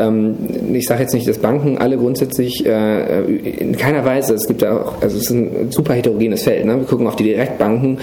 ich 0.72 0.86
sage 0.86 1.02
jetzt 1.02 1.14
nicht, 1.14 1.28
dass 1.28 1.38
Banken 1.38 1.78
alle 1.78 1.96
grundsätzlich 1.96 2.66
äh, 2.66 3.22
in 3.22 3.76
keiner 3.76 4.04
Weise, 4.04 4.34
es 4.34 4.48
gibt 4.48 4.64
auch, 4.64 5.00
also 5.00 5.16
es 5.16 5.24
ist 5.24 5.30
ein 5.30 5.70
super 5.70 5.94
heterogenes 5.94 6.42
Feld. 6.42 6.64
Ne? 6.64 6.78
Wir 6.78 6.86
gucken 6.86 7.06
auf 7.06 7.16
die 7.16 7.24
Direktbanken, 7.24 7.98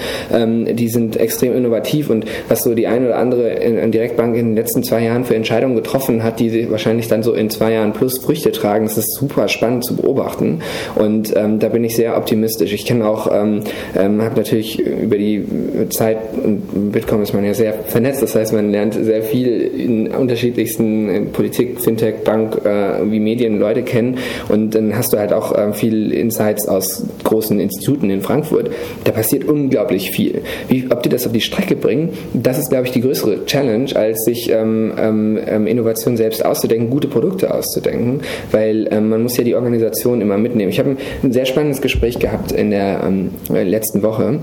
die 0.71 0.87
sind 0.87 1.17
extrem 1.17 1.55
innovativ 1.55 2.09
und 2.09 2.25
was 2.47 2.63
so 2.63 2.73
die 2.73 2.87
eine 2.87 3.08
oder 3.09 3.17
andere 3.17 3.89
Direktbank 3.89 4.35
in 4.35 4.47
den 4.47 4.55
letzten 4.55 4.83
zwei 4.83 5.03
Jahren 5.03 5.25
für 5.25 5.35
Entscheidungen 5.35 5.75
getroffen 5.75 6.23
hat, 6.23 6.39
die 6.39 6.49
sie 6.49 6.71
wahrscheinlich 6.71 7.07
dann 7.07 7.23
so 7.23 7.33
in 7.33 7.49
zwei 7.49 7.73
Jahren 7.73 7.93
plus 7.93 8.19
Früchte 8.19 8.51
tragen, 8.51 8.85
das 8.85 8.97
ist 8.97 9.13
super 9.15 9.47
spannend 9.47 9.85
zu 9.85 9.95
beobachten. 9.95 10.59
Und 10.95 11.35
ähm, 11.35 11.59
da 11.59 11.69
bin 11.69 11.83
ich 11.83 11.95
sehr 11.95 12.17
optimistisch. 12.17 12.71
Ich 12.73 12.85
kenne 12.85 13.07
auch, 13.07 13.29
ähm, 13.31 13.61
ähm, 13.97 14.21
habe 14.21 14.35
natürlich 14.35 14.79
über 14.79 15.17
die 15.17 15.43
Zeit 15.89 16.17
und 16.43 16.91
Bitcoin 16.91 17.23
ist 17.23 17.33
man 17.33 17.43
ja 17.43 17.53
sehr 17.53 17.73
vernetzt, 17.73 18.21
das 18.21 18.35
heißt, 18.35 18.53
man 18.53 18.71
lernt 18.71 18.93
sehr 18.93 19.23
viel 19.23 19.47
in 19.47 20.07
unterschiedlichsten 20.07 21.09
in 21.09 21.31
Politik, 21.31 21.81
Fintech, 21.81 22.23
Bank, 22.23 22.63
äh, 22.65 23.09
wie 23.09 23.19
Medien 23.19 23.59
Leute 23.59 23.83
kennen 23.83 24.17
und 24.49 24.75
dann 24.75 24.95
hast 24.95 25.13
du 25.13 25.17
halt 25.17 25.33
auch 25.33 25.55
äh, 25.55 25.73
viel 25.73 26.11
Insights 26.11 26.67
aus 26.67 27.05
großen 27.23 27.59
Instituten 27.59 28.09
in 28.09 28.21
Frankfurt. 28.21 28.71
Da 29.03 29.11
passiert 29.11 29.45
unglaublich 29.45 30.11
viel. 30.11 30.41
Wie, 30.67 30.87
ob 30.89 31.03
die 31.03 31.09
das 31.09 31.25
auf 31.25 31.31
die 31.31 31.41
Strecke 31.41 31.75
bringen, 31.75 32.09
das 32.33 32.59
ist, 32.59 32.69
glaube 32.69 32.85
ich, 32.85 32.91
die 32.91 32.98
größere 33.01 33.45
Challenge, 33.45 33.95
als 33.95 34.23
sich 34.23 34.49
ähm, 34.51 34.93
ähm, 34.97 35.39
ähm 35.47 35.67
Innovation 35.67 36.17
selbst 36.17 36.45
auszudenken, 36.45 36.89
gute 36.89 37.07
Produkte 37.07 37.53
auszudenken, 37.53 38.21
weil 38.51 38.87
ähm, 38.91 39.09
man 39.09 39.23
muss 39.23 39.37
ja 39.37 39.43
die 39.43 39.55
Organisation 39.55 40.21
immer 40.21 40.37
mitnehmen. 40.37 40.69
Ich 40.69 40.79
habe 40.79 40.91
ein, 40.91 40.97
ein 41.23 41.31
sehr 41.31 41.45
spannendes 41.45 41.81
Gespräch 41.81 42.19
gehabt 42.19 42.51
in 42.51 42.71
der 42.71 43.03
ähm, 43.03 43.31
letzten 43.49 44.03
Woche 44.03 44.39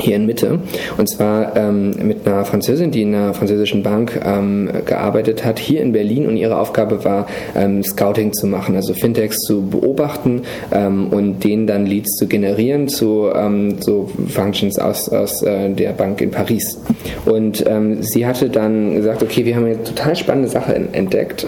hier 0.00 0.16
in 0.16 0.26
Mitte. 0.26 0.58
Und 0.96 1.08
zwar 1.08 1.56
ähm, 1.56 1.92
mit 2.02 2.26
einer 2.26 2.44
Französin, 2.44 2.90
die 2.90 3.02
in 3.02 3.14
einer 3.14 3.34
französischen 3.34 3.82
Bank 3.82 4.20
ähm, 4.24 4.70
gearbeitet 4.84 5.44
hat, 5.44 5.58
hier 5.58 5.82
in 5.82 5.92
Berlin. 5.92 6.26
Und 6.26 6.36
ihre 6.36 6.58
Aufgabe 6.58 7.04
war, 7.04 7.26
ähm, 7.54 7.82
Scouting 7.82 8.32
zu 8.32 8.46
machen, 8.46 8.76
also 8.76 8.94
Fintechs 8.94 9.38
zu 9.38 9.62
beobachten 9.62 10.42
ähm, 10.72 11.08
und 11.08 11.44
denen 11.44 11.66
dann 11.66 11.86
Leads 11.86 12.16
zu 12.16 12.26
generieren 12.26 12.88
zu 12.88 13.30
ähm, 13.34 13.76
so 13.80 14.10
Functions 14.28 14.78
aus, 14.78 15.08
aus 15.08 15.42
äh, 15.42 15.70
der 15.70 15.92
Bank 15.92 16.20
in 16.20 16.30
Paris. 16.30 16.78
Und 17.24 17.64
ähm, 17.66 18.02
sie 18.02 18.26
hatte 18.26 18.48
dann 18.48 18.94
gesagt, 18.94 19.22
okay, 19.22 19.44
wir 19.44 19.56
haben 19.56 19.64
eine 19.64 19.82
total 19.82 20.16
spannende 20.16 20.48
Sache 20.48 20.74
entdeckt, 20.92 21.46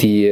die 0.00 0.30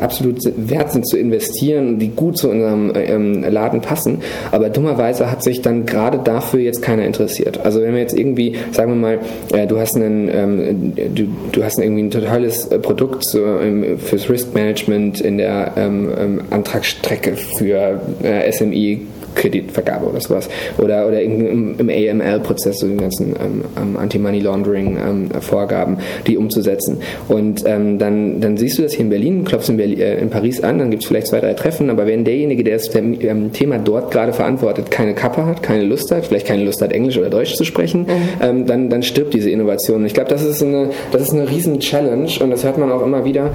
absolut 0.00 0.38
wert 0.56 0.92
sind 0.92 1.06
zu 1.06 1.16
investieren, 1.16 1.98
die 1.98 2.08
gut 2.08 2.38
zu 2.38 2.50
unserem 2.50 2.94
äh, 2.94 3.48
Laden 3.48 3.80
passen. 3.80 4.18
Aber 4.50 4.70
dummerweise 4.70 5.30
hat 5.30 5.42
sich 5.42 5.62
dann 5.62 5.86
gerade 5.86 6.18
dafür 6.18 6.60
jetzt 6.60 6.77
jetzt 6.78 6.84
keiner 6.84 7.04
interessiert. 7.04 7.60
Also 7.64 7.82
wenn 7.82 7.94
wir 7.94 8.00
jetzt 8.00 8.16
irgendwie, 8.16 8.56
sagen 8.72 8.92
wir 8.92 8.96
mal, 8.96 9.18
äh, 9.52 9.66
du 9.66 9.78
hast 9.78 9.96
einen, 9.96 10.28
ähm, 10.32 10.92
du, 11.14 11.28
du 11.52 11.64
hast 11.64 11.78
irgendwie 11.78 12.02
ein 12.02 12.10
totales 12.10 12.66
äh, 12.66 12.78
Produkt 12.78 13.24
so, 13.24 13.44
ähm, 13.44 13.98
fürs 13.98 14.28
Risk 14.30 14.54
Management 14.54 15.20
in 15.20 15.38
der 15.38 15.72
ähm, 15.76 16.10
ähm 16.18 16.40
Antragsstrecke 16.50 17.36
für 17.36 18.00
äh, 18.22 18.50
SMI 18.50 19.00
Kreditvergabe 19.38 20.06
oder 20.06 20.20
sowas. 20.20 20.48
Oder, 20.76 21.06
oder 21.06 21.22
im, 21.22 21.78
im 21.78 21.88
AML-Prozess, 21.88 22.80
so 22.80 22.88
die 22.88 22.96
ganzen 22.96 23.28
ähm, 23.28 23.64
ähm, 23.80 23.96
Anti-Money-Laundering-Vorgaben, 23.96 25.94
ähm, 25.94 26.00
die 26.26 26.36
umzusetzen. 26.36 26.98
Und 27.28 27.64
ähm, 27.66 27.98
dann, 27.98 28.40
dann 28.40 28.56
siehst 28.56 28.78
du 28.78 28.82
das 28.82 28.92
hier 28.92 29.04
in 29.04 29.10
Berlin, 29.10 29.44
klopfst 29.44 29.70
in, 29.70 29.76
Berlin, 29.76 30.00
äh, 30.00 30.18
in 30.18 30.28
Paris 30.28 30.62
an, 30.62 30.78
dann 30.78 30.90
gibt 30.90 31.04
es 31.04 31.08
vielleicht 31.08 31.28
zwei, 31.28 31.40
drei 31.40 31.54
Treffen, 31.54 31.88
aber 31.88 32.06
wenn 32.06 32.24
derjenige, 32.24 32.64
der 32.64 32.76
das 32.76 32.94
ähm, 32.94 33.52
Thema 33.52 33.78
dort 33.78 34.10
gerade 34.10 34.32
verantwortet, 34.32 34.90
keine 34.90 35.14
Kappe 35.14 35.46
hat, 35.46 35.62
keine 35.62 35.84
Lust 35.84 36.10
hat, 36.10 36.26
vielleicht 36.26 36.46
keine 36.46 36.64
Lust 36.64 36.82
hat, 36.82 36.92
Englisch 36.92 37.16
oder 37.16 37.30
Deutsch 37.30 37.54
zu 37.54 37.64
sprechen, 37.64 38.02
mhm. 38.02 38.08
Ähm, 38.40 38.66
dann, 38.66 38.90
dann 38.90 39.02
stirbt 39.02 39.32
diese 39.32 39.50
Innovation. 39.50 40.04
Ich 40.04 40.14
glaube, 40.14 40.28
das 40.28 40.44
ist 40.44 40.62
eine, 40.62 40.90
das 41.12 41.22
ist 41.22 41.32
eine 41.32 41.48
riesen 41.48 41.80
Challenge 41.80 42.30
und 42.40 42.50
das 42.50 42.64
hört 42.64 42.78
man 42.78 42.90
auch 42.90 43.04
immer 43.04 43.24
wieder, 43.24 43.52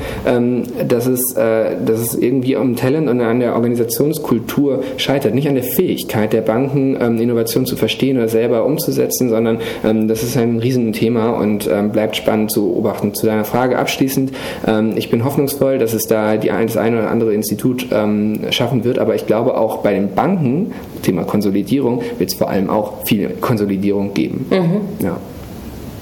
dass, 0.87 1.05
es, 1.05 1.35
äh, 1.35 1.75
dass 1.85 1.99
es 1.99 2.15
irgendwie 2.15 2.55
am 2.55 2.75
Talent 2.75 3.09
und 3.09 3.21
an 3.21 3.39
der 3.39 3.53
Organisationskultur 3.55 4.83
scheitert. 4.97 5.35
Nicht 5.35 5.47
an 5.47 5.55
der 5.55 5.63
Fähigkeit 5.75 6.33
der 6.33 6.41
Banken, 6.41 6.97
ähm, 6.99 7.19
Innovation 7.19 7.65
zu 7.65 7.75
verstehen 7.75 8.17
oder 8.17 8.27
selber 8.27 8.65
umzusetzen, 8.65 9.29
sondern 9.29 9.59
ähm, 9.83 10.07
das 10.07 10.23
ist 10.23 10.37
ein 10.37 10.59
Riesenthema 10.59 11.31
und 11.31 11.69
ähm, 11.71 11.91
bleibt 11.91 12.15
spannend 12.15 12.51
zu 12.51 12.71
beobachten. 12.71 13.13
Zu 13.13 13.25
deiner 13.25 13.45
Frage 13.45 13.77
abschließend, 13.77 14.31
ähm, 14.67 14.93
ich 14.95 15.09
bin 15.09 15.23
hoffnungsvoll, 15.23 15.77
dass 15.77 15.93
es 15.93 16.07
da 16.07 16.37
die, 16.37 16.47
das 16.49 16.77
eine 16.77 16.99
oder 16.99 17.11
andere 17.11 17.33
Institut 17.33 17.87
ähm, 17.91 18.41
schaffen 18.51 18.83
wird, 18.83 18.99
aber 18.99 19.15
ich 19.15 19.27
glaube 19.27 19.57
auch 19.57 19.77
bei 19.77 19.93
den 19.93 20.13
Banken, 20.13 20.73
Thema 21.01 21.23
Konsolidierung, 21.23 22.01
wird 22.17 22.31
es 22.31 22.35
vor 22.35 22.49
allem 22.49 22.69
auch 22.69 23.05
viel 23.05 23.29
Konsolidierung 23.41 24.13
geben. 24.13 24.45
Mhm. 24.49 25.05
Ja. 25.05 25.17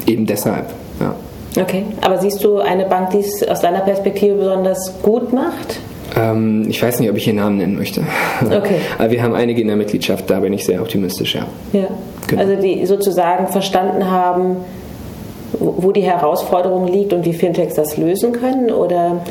Eben 0.08 0.26
deshalb. 0.26 0.68
Ja. 1.00 1.16
Okay, 1.62 1.84
aber 2.02 2.18
siehst 2.20 2.44
du 2.44 2.60
eine 2.60 2.86
Bank, 2.86 3.10
die 3.12 3.20
es 3.20 3.46
aus 3.48 3.60
deiner 3.62 3.82
Perspektive 3.82 4.36
besonders 4.36 4.94
gut 5.02 5.34
macht? 5.34 5.80
Ähm, 6.16 6.66
ich 6.70 6.82
weiß 6.82 7.00
nicht, 7.00 7.10
ob 7.10 7.18
ich 7.18 7.24
hier 7.24 7.34
Namen 7.34 7.58
nennen 7.58 7.76
möchte. 7.76 8.02
Okay. 8.46 8.76
Aber 8.98 9.12
wir 9.12 9.24
haben 9.24 9.34
einige 9.34 9.62
in 9.62 9.68
der 9.68 9.78
Mitgliedschaft, 9.78 10.30
da 10.30 10.40
bin 10.40 10.54
ich 10.54 10.66
sehr 10.66 10.82
optimistisch, 10.82 11.36
ja. 11.36 11.48
Ja. 11.74 11.88
Genau. 12.28 12.42
Also 12.42 12.56
die 12.56 12.86
sozusagen 12.86 13.48
verstanden 13.48 14.10
haben, 14.10 14.58
wo 15.60 15.92
die 15.92 16.02
Herausforderung 16.02 16.88
liegt 16.88 17.14
und 17.14 17.26
wie 17.26 17.34
Fintechs 17.34 17.76
das 17.76 17.98
lösen 17.98 18.32
können? 18.32 18.72
Oder 18.72 19.22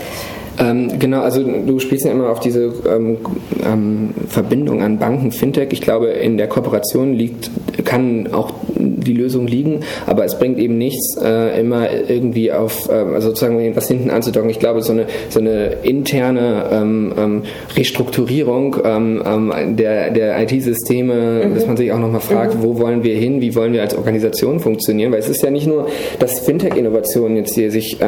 ähm, 0.58 0.98
genau, 0.98 1.22
also 1.22 1.42
du 1.42 1.78
spielst 1.78 2.04
ja 2.04 2.12
immer 2.12 2.28
auf 2.28 2.40
diese 2.40 2.72
ähm, 2.86 3.18
ähm, 3.64 4.14
Verbindung 4.28 4.82
an 4.82 4.98
Banken, 4.98 5.32
Fintech. 5.32 5.68
Ich 5.72 5.80
glaube, 5.80 6.08
in 6.08 6.36
der 6.36 6.48
Kooperation 6.48 7.14
liegt, 7.14 7.50
kann 7.84 8.28
auch 8.32 8.52
die 8.80 9.12
Lösung 9.12 9.46
liegen, 9.46 9.80
aber 10.06 10.24
es 10.24 10.38
bringt 10.38 10.58
eben 10.58 10.78
nichts, 10.78 11.16
äh, 11.22 11.60
immer 11.60 11.88
irgendwie 12.08 12.52
auf 12.52 12.88
äh, 12.88 12.92
also 12.92 13.28
sozusagen 13.28 13.76
was 13.76 13.88
hinten 13.88 14.10
anzudocken. 14.10 14.50
Ich 14.50 14.58
glaube, 14.58 14.82
so 14.82 14.92
eine, 14.92 15.06
so 15.28 15.40
eine 15.40 15.76
interne 15.82 16.64
ähm, 16.72 17.12
ähm, 17.16 17.42
Restrukturierung 17.76 18.76
ähm, 18.84 19.76
der, 19.76 20.10
der 20.10 20.42
IT-Systeme, 20.42 21.44
mhm. 21.44 21.54
dass 21.54 21.66
man 21.66 21.76
sich 21.76 21.92
auch 21.92 21.98
nochmal 21.98 22.20
fragt, 22.20 22.56
mhm. 22.56 22.62
wo 22.62 22.78
wollen 22.78 23.04
wir 23.04 23.14
hin, 23.16 23.40
wie 23.40 23.54
wollen 23.54 23.72
wir 23.72 23.82
als 23.82 23.94
Organisation 23.94 24.60
funktionieren, 24.60 25.12
weil 25.12 25.20
es 25.20 25.28
ist 25.28 25.42
ja 25.42 25.50
nicht 25.50 25.66
nur, 25.66 25.88
dass 26.18 26.40
Fintech-Innovationen 26.40 27.36
jetzt 27.36 27.54
hier 27.54 27.70
sich 27.70 27.98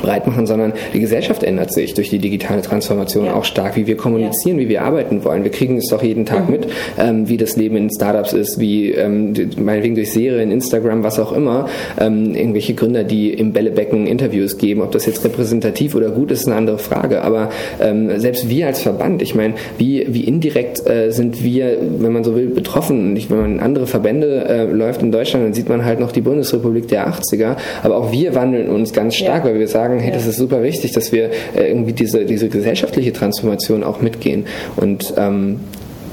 breit 0.00 0.26
machen, 0.26 0.46
sondern 0.46 0.72
die 0.94 1.00
Gesellschaft 1.00 1.42
ändert 1.42 1.72
sich 1.72 1.94
durch 1.94 2.10
die 2.10 2.18
digitale 2.18 2.62
Transformation 2.62 3.26
ja. 3.26 3.34
auch 3.34 3.44
stark, 3.44 3.76
wie 3.76 3.86
wir 3.86 3.96
kommunizieren, 3.96 4.58
ja. 4.58 4.64
wie 4.64 4.68
wir 4.68 4.82
arbeiten 4.82 5.24
wollen. 5.24 5.44
Wir 5.44 5.50
kriegen 5.50 5.76
es 5.76 5.88
doch 5.88 6.02
jeden 6.02 6.26
Tag 6.26 6.46
mhm. 6.46 6.52
mit, 6.52 6.68
ähm, 6.98 7.28
wie 7.28 7.36
das 7.36 7.56
Leben 7.56 7.76
in 7.76 7.90
Startups 7.90 8.32
ist, 8.32 8.58
wie 8.58 8.92
ähm, 8.92 9.34
meinetwegen 9.80 9.94
durch 9.94 10.12
Serien, 10.12 10.50
Instagram, 10.50 11.02
was 11.02 11.18
auch 11.18 11.32
immer, 11.32 11.66
ähm, 11.98 12.34
irgendwelche 12.34 12.74
Gründer, 12.74 13.04
die 13.04 13.32
im 13.32 13.52
Bällebecken 13.52 14.06
Interviews 14.06 14.58
geben. 14.58 14.82
Ob 14.82 14.92
das 14.92 15.06
jetzt 15.06 15.24
repräsentativ 15.24 15.94
oder 15.94 16.10
gut 16.10 16.30
ist, 16.30 16.40
ist 16.40 16.46
eine 16.46 16.56
andere 16.56 16.78
Frage. 16.78 17.22
Aber 17.22 17.50
ähm, 17.80 18.18
selbst 18.18 18.48
wir 18.48 18.66
als 18.66 18.82
Verband, 18.82 19.22
ich 19.22 19.34
meine, 19.34 19.54
wie, 19.78 20.06
wie 20.08 20.24
indirekt 20.24 20.86
äh, 20.88 21.10
sind 21.10 21.42
wir, 21.42 21.78
wenn 21.98 22.12
man 22.12 22.24
so 22.24 22.34
will, 22.34 22.48
betroffen? 22.48 23.10
Und 23.10 23.30
wenn 23.30 23.40
man 23.40 23.52
in 23.52 23.60
andere 23.60 23.86
Verbände 23.86 24.44
äh, 24.48 24.64
läuft 24.64 25.02
in 25.02 25.12
Deutschland, 25.12 25.46
dann 25.46 25.54
sieht 25.54 25.68
man 25.68 25.84
halt 25.84 26.00
noch 26.00 26.12
die 26.12 26.20
Bundesrepublik 26.20 26.88
der 26.88 27.08
80er. 27.08 27.56
Aber 27.82 27.96
auch 27.96 28.12
wir 28.12 28.34
wandeln 28.34 28.68
uns 28.68 28.92
ganz 28.92 29.14
stark, 29.14 29.44
ja. 29.44 29.50
weil 29.50 29.58
wir 29.58 29.68
sagen, 29.68 29.98
hey, 29.98 30.12
das 30.12 30.26
ist 30.26 30.36
super 30.36 30.62
wichtig, 30.62 30.92
dass 30.92 31.12
wir 31.12 31.30
äh, 31.56 31.68
irgendwie 31.68 31.92
diese, 31.92 32.24
diese 32.24 32.48
gesellschaftliche 32.48 33.12
Transformation 33.12 33.82
auch 33.82 34.00
mitgehen. 34.00 34.44
Und 34.76 35.14
ähm, 35.16 35.60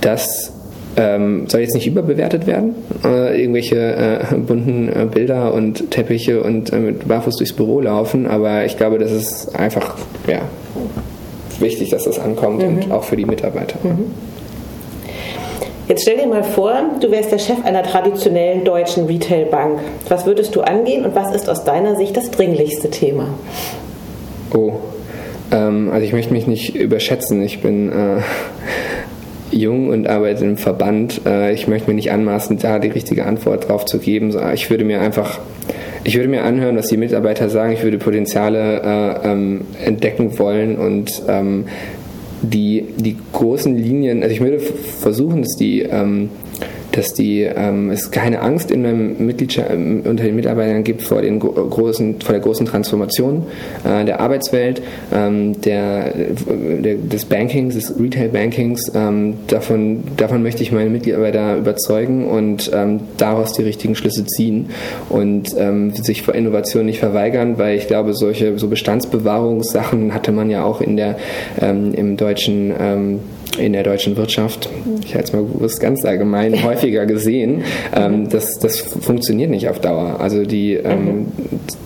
das 0.01 0.56
ähm, 0.97 1.47
soll 1.47 1.61
jetzt 1.61 1.75
nicht 1.75 1.87
überbewertet 1.87 2.47
werden. 2.47 2.75
Äh, 3.05 3.39
irgendwelche 3.39 3.75
äh, 3.75 4.35
bunten 4.35 4.89
äh, 4.89 5.05
Bilder 5.05 5.53
und 5.53 5.91
Teppiche 5.91 6.41
und 6.41 6.73
äh, 6.73 6.79
mit 6.79 7.07
Barfuß 7.07 7.37
durchs 7.37 7.53
Büro 7.53 7.79
laufen, 7.81 8.25
aber 8.25 8.65
ich 8.65 8.77
glaube, 8.77 8.97
das 8.97 9.11
ist 9.11 9.55
einfach 9.55 9.95
ja, 10.27 10.41
wichtig, 11.59 11.91
dass 11.91 12.05
das 12.05 12.19
ankommt 12.19 12.63
mhm. 12.63 12.67
und 12.67 12.91
auch 12.91 13.03
für 13.03 13.15
die 13.15 13.25
Mitarbeiter. 13.25 13.77
Mhm. 13.83 14.11
Jetzt 15.87 16.01
stell 16.01 16.17
dir 16.17 16.27
mal 16.27 16.43
vor, 16.43 16.73
du 16.99 17.11
wärst 17.11 17.31
der 17.31 17.39
Chef 17.39 17.63
einer 17.63 17.81
traditionellen 17.83 18.65
deutschen 18.65 19.05
Retailbank. 19.05 19.79
Was 20.09 20.25
würdest 20.25 20.53
du 20.55 20.61
angehen 20.61 21.05
und 21.05 21.15
was 21.15 21.33
ist 21.33 21.49
aus 21.49 21.63
deiner 21.63 21.95
Sicht 21.95 22.17
das 22.17 22.29
dringlichste 22.29 22.89
Thema? 22.89 23.29
Oh, 24.53 24.73
ähm, 25.51 25.89
also 25.93 26.05
ich 26.05 26.11
möchte 26.11 26.33
mich 26.33 26.45
nicht 26.45 26.75
überschätzen. 26.75 27.41
Ich 27.41 27.61
bin 27.61 27.89
äh, 27.89 28.21
jung 29.51 29.89
und 29.89 30.07
arbeite 30.07 30.45
im 30.45 30.57
Verband. 30.57 31.21
Äh, 31.25 31.53
ich 31.53 31.67
möchte 31.67 31.89
mir 31.89 31.95
nicht 31.95 32.11
anmaßen, 32.11 32.57
da 32.59 32.79
die 32.79 32.89
richtige 32.89 33.25
Antwort 33.25 33.67
drauf 33.67 33.85
zu 33.85 33.99
geben. 33.99 34.35
Ich 34.53 34.69
würde 34.69 34.83
mir 34.83 35.01
einfach, 35.01 35.39
ich 36.03 36.15
würde 36.15 36.29
mir 36.29 36.43
anhören, 36.43 36.77
was 36.77 36.87
die 36.87 36.97
Mitarbeiter 36.97 37.49
sagen. 37.49 37.73
Ich 37.73 37.83
würde 37.83 37.97
Potenziale 37.97 38.81
äh, 38.81 39.31
ähm, 39.31 39.61
entdecken 39.83 40.37
wollen 40.39 40.77
und 40.77 41.21
ähm, 41.27 41.65
die, 42.41 42.85
die 42.97 43.17
großen 43.33 43.75
Linien, 43.75 44.21
also 44.21 44.33
ich 44.33 44.41
würde 44.41 44.59
versuchen, 44.59 45.41
dass 45.41 45.55
die 45.55 45.81
ähm, 45.81 46.29
dass 46.97 47.13
die, 47.13 47.43
ähm, 47.43 47.91
es 47.91 48.09
keine 48.09 48.41
Angst 48.41 48.71
in 48.71 48.85
einem 48.85 49.25
Mitgliedschaft, 49.25 49.69
ähm, 49.71 50.01
unter 50.03 50.23
den 50.23 50.35
Mitarbeitern 50.35 50.83
gibt 50.83 51.03
vor, 51.03 51.21
den 51.21 51.39
großen, 51.39 52.21
vor 52.21 52.33
der 52.33 52.41
großen 52.41 52.65
Transformation 52.65 53.45
äh, 53.83 54.03
der 54.03 54.19
Arbeitswelt, 54.19 54.81
ähm, 55.13 55.61
der, 55.61 56.11
der, 56.11 56.95
des 56.95 57.25
Bankings, 57.25 57.75
des 57.75 57.93
Retail-Bankings. 57.99 58.91
Ähm, 58.95 59.35
davon, 59.47 60.03
davon 60.17 60.41
möchte 60.41 60.63
ich 60.63 60.71
meine 60.71 60.89
Mitarbeiter 60.89 61.57
überzeugen 61.57 62.27
und 62.27 62.71
ähm, 62.73 63.01
daraus 63.17 63.53
die 63.53 63.61
richtigen 63.61 63.93
Schlüsse 63.93 64.25
ziehen 64.25 64.71
und 65.09 65.55
ähm, 65.57 65.93
sich 65.93 66.23
vor 66.23 66.33
Innovation 66.33 66.85
nicht 66.85 66.99
verweigern, 66.99 67.59
weil 67.59 67.77
ich 67.77 67.87
glaube, 67.87 68.13
solche 68.13 68.57
so 68.57 68.67
Bestandsbewahrungssachen 68.67 70.13
hatte 70.13 70.31
man 70.31 70.49
ja 70.49 70.63
auch 70.63 70.81
in 70.81 70.97
der, 70.97 71.17
im 71.59 72.17
deutschen 72.17 72.73
in 73.57 73.73
der 73.73 73.83
deutschen 73.83 74.17
Wirtschaft, 74.17 74.69
ich 75.05 75.13
halte 75.15 75.27
es 75.27 75.33
mal 75.33 75.43
bewusst 75.43 75.79
ganz 75.79 76.03
allgemein, 76.05 76.63
häufiger 76.63 77.05
gesehen. 77.05 77.63
Ähm, 77.95 78.29
das, 78.29 78.59
das 78.59 78.79
funktioniert 78.79 79.49
nicht 79.49 79.69
auf 79.69 79.79
Dauer. 79.79 80.19
Also 80.19 80.43
die 80.43 80.73
ähm, 80.73 81.27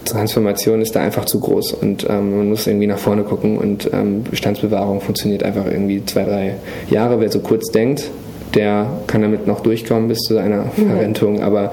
Transformation 0.06 0.82
ist 0.82 0.96
da 0.96 1.02
einfach 1.02 1.26
zu 1.26 1.40
groß 1.40 1.74
und 1.74 2.08
ähm, 2.10 2.38
man 2.38 2.50
muss 2.50 2.68
irgendwie 2.68 2.88
nach 2.88 2.98
vorne 2.98 3.24
gucken 3.24 3.58
und 3.58 3.90
ähm, 3.94 4.24
Bestandsbewahrung 4.24 5.02
funktioniert 5.02 5.44
einfach 5.44 5.66
irgendwie 5.66 6.04
zwei, 6.06 6.24
drei 6.24 6.56
Jahre. 6.90 7.20
Wer 7.20 7.32
so 7.32 7.40
kurz 7.40 7.72
denkt, 7.72 8.10
der 8.56 8.88
kann 9.08 9.22
damit 9.22 9.48
noch 9.48 9.62
durchkommen 9.62 10.08
bis 10.08 10.20
zu 10.20 10.34
seiner 10.34 10.66
Verrentung. 10.66 11.42
Aber 11.42 11.72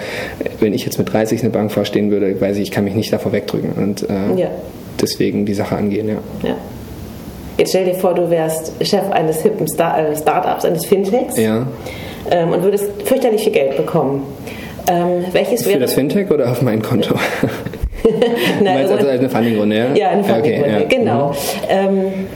wenn 0.61 0.75
ich 0.75 0.85
jetzt 0.85 0.99
mit 0.99 1.13
30 1.13 1.41
eine 1.41 1.51
Bank 1.51 1.73
vorstehen 1.73 2.11
würde, 2.11 2.41
weiß 2.41 2.57
ich, 2.57 2.65
ich 2.65 2.71
kann 2.71 2.85
mich 2.85 2.95
nicht 2.95 3.13
davor 3.13 3.33
wegdrücken 3.33 3.73
und 3.73 4.09
äh, 4.09 4.41
ja. 4.41 4.51
deswegen 5.01 5.45
die 5.45 5.55
Sache 5.55 5.77
angehen. 5.77 6.09
Ja. 6.09 6.19
ja. 6.43 6.57
Jetzt 7.59 7.71
stell 7.71 7.85
dir 7.87 7.94
vor, 7.94 8.14
du 8.14 8.31
wärst 8.31 8.73
Chef 8.87 9.11
eines 9.11 9.42
hippen 9.42 9.66
Star 9.66 9.99
äh, 9.99 10.16
Startups, 10.16 10.64
eines 10.64 10.87
Fintechs 10.87 11.37
ja. 11.37 11.66
ähm, 12.31 12.53
und 12.53 12.62
würdest 12.62 12.87
fürchterlich 13.05 13.42
viel 13.42 13.53
Geld 13.53 13.77
bekommen. 13.77 14.23
Ähm, 14.88 15.25
welches 15.33 15.64
Für 15.64 15.79
das 15.79 15.94
Fintech 15.94 16.31
oder 16.31 16.51
auf 16.51 16.62
mein 16.62 16.81
Konto? 16.81 17.14
Nein, 18.62 18.79
also, 18.79 18.94
also 18.94 19.09
eine 19.09 19.29
Funding-Runde, 19.29 19.77
ja? 19.77 19.94
Ja, 19.94 20.09
eine 20.11 20.25
Funding-Runde, 20.25 20.77
okay, 20.77 20.83
ja. 20.83 20.99
genau. 20.99 21.31
Mhm. 21.31 21.35
Ähm, 21.68 22.27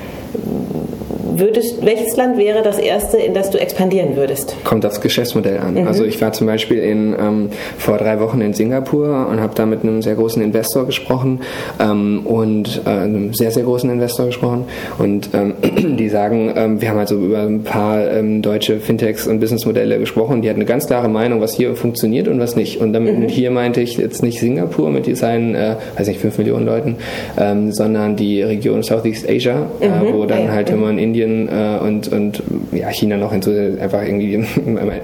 würdest, 1.42 1.84
welches 1.84 2.16
Land 2.16 2.38
wäre 2.38 2.62
das 2.62 2.78
erste, 2.78 3.18
in 3.18 3.34
das 3.34 3.50
du 3.50 3.60
expandieren 3.60 4.16
würdest? 4.16 4.56
Kommt 4.64 4.86
aufs 4.86 5.00
Geschäftsmodell 5.00 5.58
an. 5.58 5.74
Mhm. 5.74 5.86
Also 5.86 6.04
ich 6.04 6.20
war 6.20 6.32
zum 6.32 6.46
Beispiel 6.46 6.78
in, 6.78 7.14
ähm, 7.18 7.50
vor 7.76 7.98
drei 7.98 8.20
Wochen 8.20 8.40
in 8.40 8.54
Singapur 8.54 9.26
und 9.28 9.40
habe 9.40 9.54
da 9.54 9.66
mit 9.66 9.82
einem 9.82 10.00
sehr 10.02 10.14
großen 10.14 10.42
Investor 10.42 10.86
gesprochen 10.86 11.40
ähm, 11.78 12.22
und 12.24 12.82
äh, 12.86 12.90
einem 12.90 13.34
sehr, 13.34 13.50
sehr 13.50 13.64
großen 13.64 13.90
Investor 13.90 14.26
gesprochen 14.26 14.64
und 14.98 15.30
ähm, 15.34 15.54
die 15.98 16.08
sagen, 16.08 16.52
ähm, 16.56 16.80
wir 16.80 16.88
haben 16.88 16.98
also 16.98 17.16
über 17.16 17.42
ein 17.42 17.62
paar 17.62 18.10
ähm, 18.10 18.42
deutsche 18.42 18.78
Fintechs 18.78 19.26
und 19.26 19.40
Businessmodelle 19.40 19.98
gesprochen, 19.98 20.42
die 20.42 20.48
hatten 20.48 20.60
eine 20.60 20.66
ganz 20.66 20.86
klare 20.86 21.08
Meinung, 21.08 21.40
was 21.40 21.54
hier 21.54 21.74
funktioniert 21.74 22.28
und 22.28 22.38
was 22.40 22.56
nicht. 22.56 22.80
Und 22.80 22.92
damit 22.92 23.18
mhm. 23.18 23.28
hier 23.28 23.50
meinte 23.50 23.80
ich 23.80 23.96
jetzt 23.96 24.22
nicht 24.22 24.38
Singapur 24.38 24.90
mit 24.90 25.16
seinen, 25.16 25.54
äh, 25.54 25.76
weiß 25.96 26.06
nicht, 26.06 26.20
5 26.20 26.38
Millionen 26.38 26.66
Leuten, 26.66 26.96
ähm, 27.36 27.72
sondern 27.72 28.16
die 28.16 28.42
Region 28.42 28.82
Southeast 28.82 29.28
Asia, 29.28 29.66
äh, 29.80 29.88
mhm. 29.88 30.06
äh, 30.06 30.12
wo 30.12 30.24
dann 30.24 30.52
halt, 30.52 30.70
wenn 30.70 30.80
man 30.80 30.98
in 30.98 31.12
Indien 31.12 31.31
Indien 31.32 31.48
äh, 31.48 31.78
und, 31.78 32.08
und 32.08 32.42
ja, 32.72 32.88
China 32.90 33.16
noch 33.16 33.32
hinzu, 33.32 33.50
einfach 33.80 34.02
irgendwie 34.02 34.44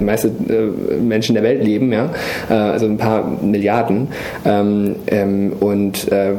die 0.00 0.04
meisten 0.04 0.50
äh, 0.50 0.96
Menschen 0.96 1.34
der 1.34 1.42
Welt 1.42 1.62
leben, 1.62 1.92
ja, 1.92 2.10
äh, 2.48 2.54
also 2.54 2.86
ein 2.86 2.98
paar 2.98 3.38
Milliarden. 3.42 4.08
Ähm, 4.44 4.96
ähm, 5.06 5.52
und 5.60 6.10
äh, 6.12 6.34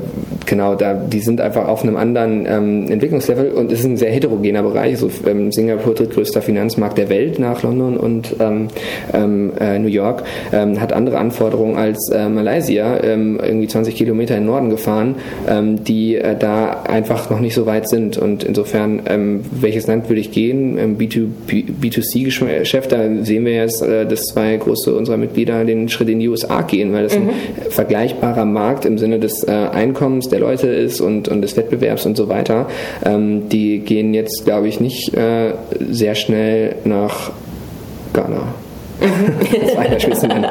genau, 0.50 0.76
da, 0.76 0.94
die 0.94 1.20
sind 1.20 1.40
einfach 1.40 1.68
auf 1.68 1.84
einem 1.84 1.96
anderen 1.96 2.46
ähm, 2.46 2.92
Entwicklungslevel 2.92 3.52
und 3.52 3.72
es 3.72 3.80
ist 3.80 3.86
ein 3.86 3.98
sehr 3.98 4.12
heterogener 4.12 4.64
Bereich. 4.64 4.92
Also, 4.96 5.10
ähm, 5.26 5.52
Singapur 5.52 5.94
drittgrößter 5.94 6.42
Finanzmarkt 6.42 6.98
der 6.98 7.10
Welt 7.10 7.40
nach 7.40 7.64
London 7.64 7.98
und 7.98 8.36
ähm, 8.40 8.68
ähm, 9.14 9.52
äh, 9.60 9.80
New 9.80 9.88
York, 9.88 10.24
hat 10.52 10.94
andere 10.94 11.18
Anforderungen 11.18 11.78
als 11.78 12.10
äh, 12.10 12.28
Malaysia, 12.28 13.02
irgendwie 13.04 13.68
20 13.68 13.96
Kilometer 13.96 14.36
in 14.36 14.42
den 14.42 14.48
Norden 14.48 14.70
gefahren, 14.70 15.16
die 15.48 16.16
äh, 16.16 16.36
da 16.38 16.84
einfach 16.84 17.30
noch 17.30 17.40
nicht 17.40 17.54
so 17.54 17.66
weit 17.66 17.88
sind. 17.88 18.18
Und 18.18 18.44
insofern, 18.44 19.02
welches 19.52 19.88
Land 19.88 20.10
würde 20.10 20.22
ich 20.22 20.32
gehen? 20.32 20.78
Im 20.78 20.98
B2C-Geschäft, 20.98 22.92
da 22.92 22.98
sehen 23.24 23.46
wir 23.46 23.54
jetzt, 23.54 23.82
äh, 23.82 24.06
dass 24.06 24.26
zwei 24.26 24.58
große 24.58 24.94
unserer 24.94 25.18
Mitglieder 25.18 25.64
den 25.66 25.90
Schritt 25.90 26.10
in 26.10 26.20
die 26.20 26.28
USA 26.28 26.62
gehen, 26.62 26.94
weil 26.94 27.04
das 27.04 27.18
mhm. 27.18 27.30
ein 27.30 27.72
vergleichbarer 27.72 28.46
Markt 28.46 28.86
im 28.86 28.98
Sinne 28.98 29.20
des 29.20 29.44
äh, 29.44 29.52
Einkommens 29.52 30.30
der 30.30 30.39
Leute 30.40 30.68
ist 30.68 31.02
und, 31.02 31.28
und 31.28 31.42
des 31.42 31.56
Wettbewerbs 31.56 32.06
und 32.06 32.18
so 32.18 32.30
weiter. 32.30 32.68
Ähm, 33.06 33.50
die 33.50 33.80
gehen 33.80 34.14
jetzt, 34.14 34.46
glaube 34.46 34.68
ich, 34.68 34.80
nicht 34.80 35.14
äh, 35.16 35.54
sehr 35.90 36.16
schnell 36.16 36.76
nach 36.84 37.32
Ghana. 38.14 38.54
das 39.00 39.76
war 39.76 40.28
nennen. 40.28 40.46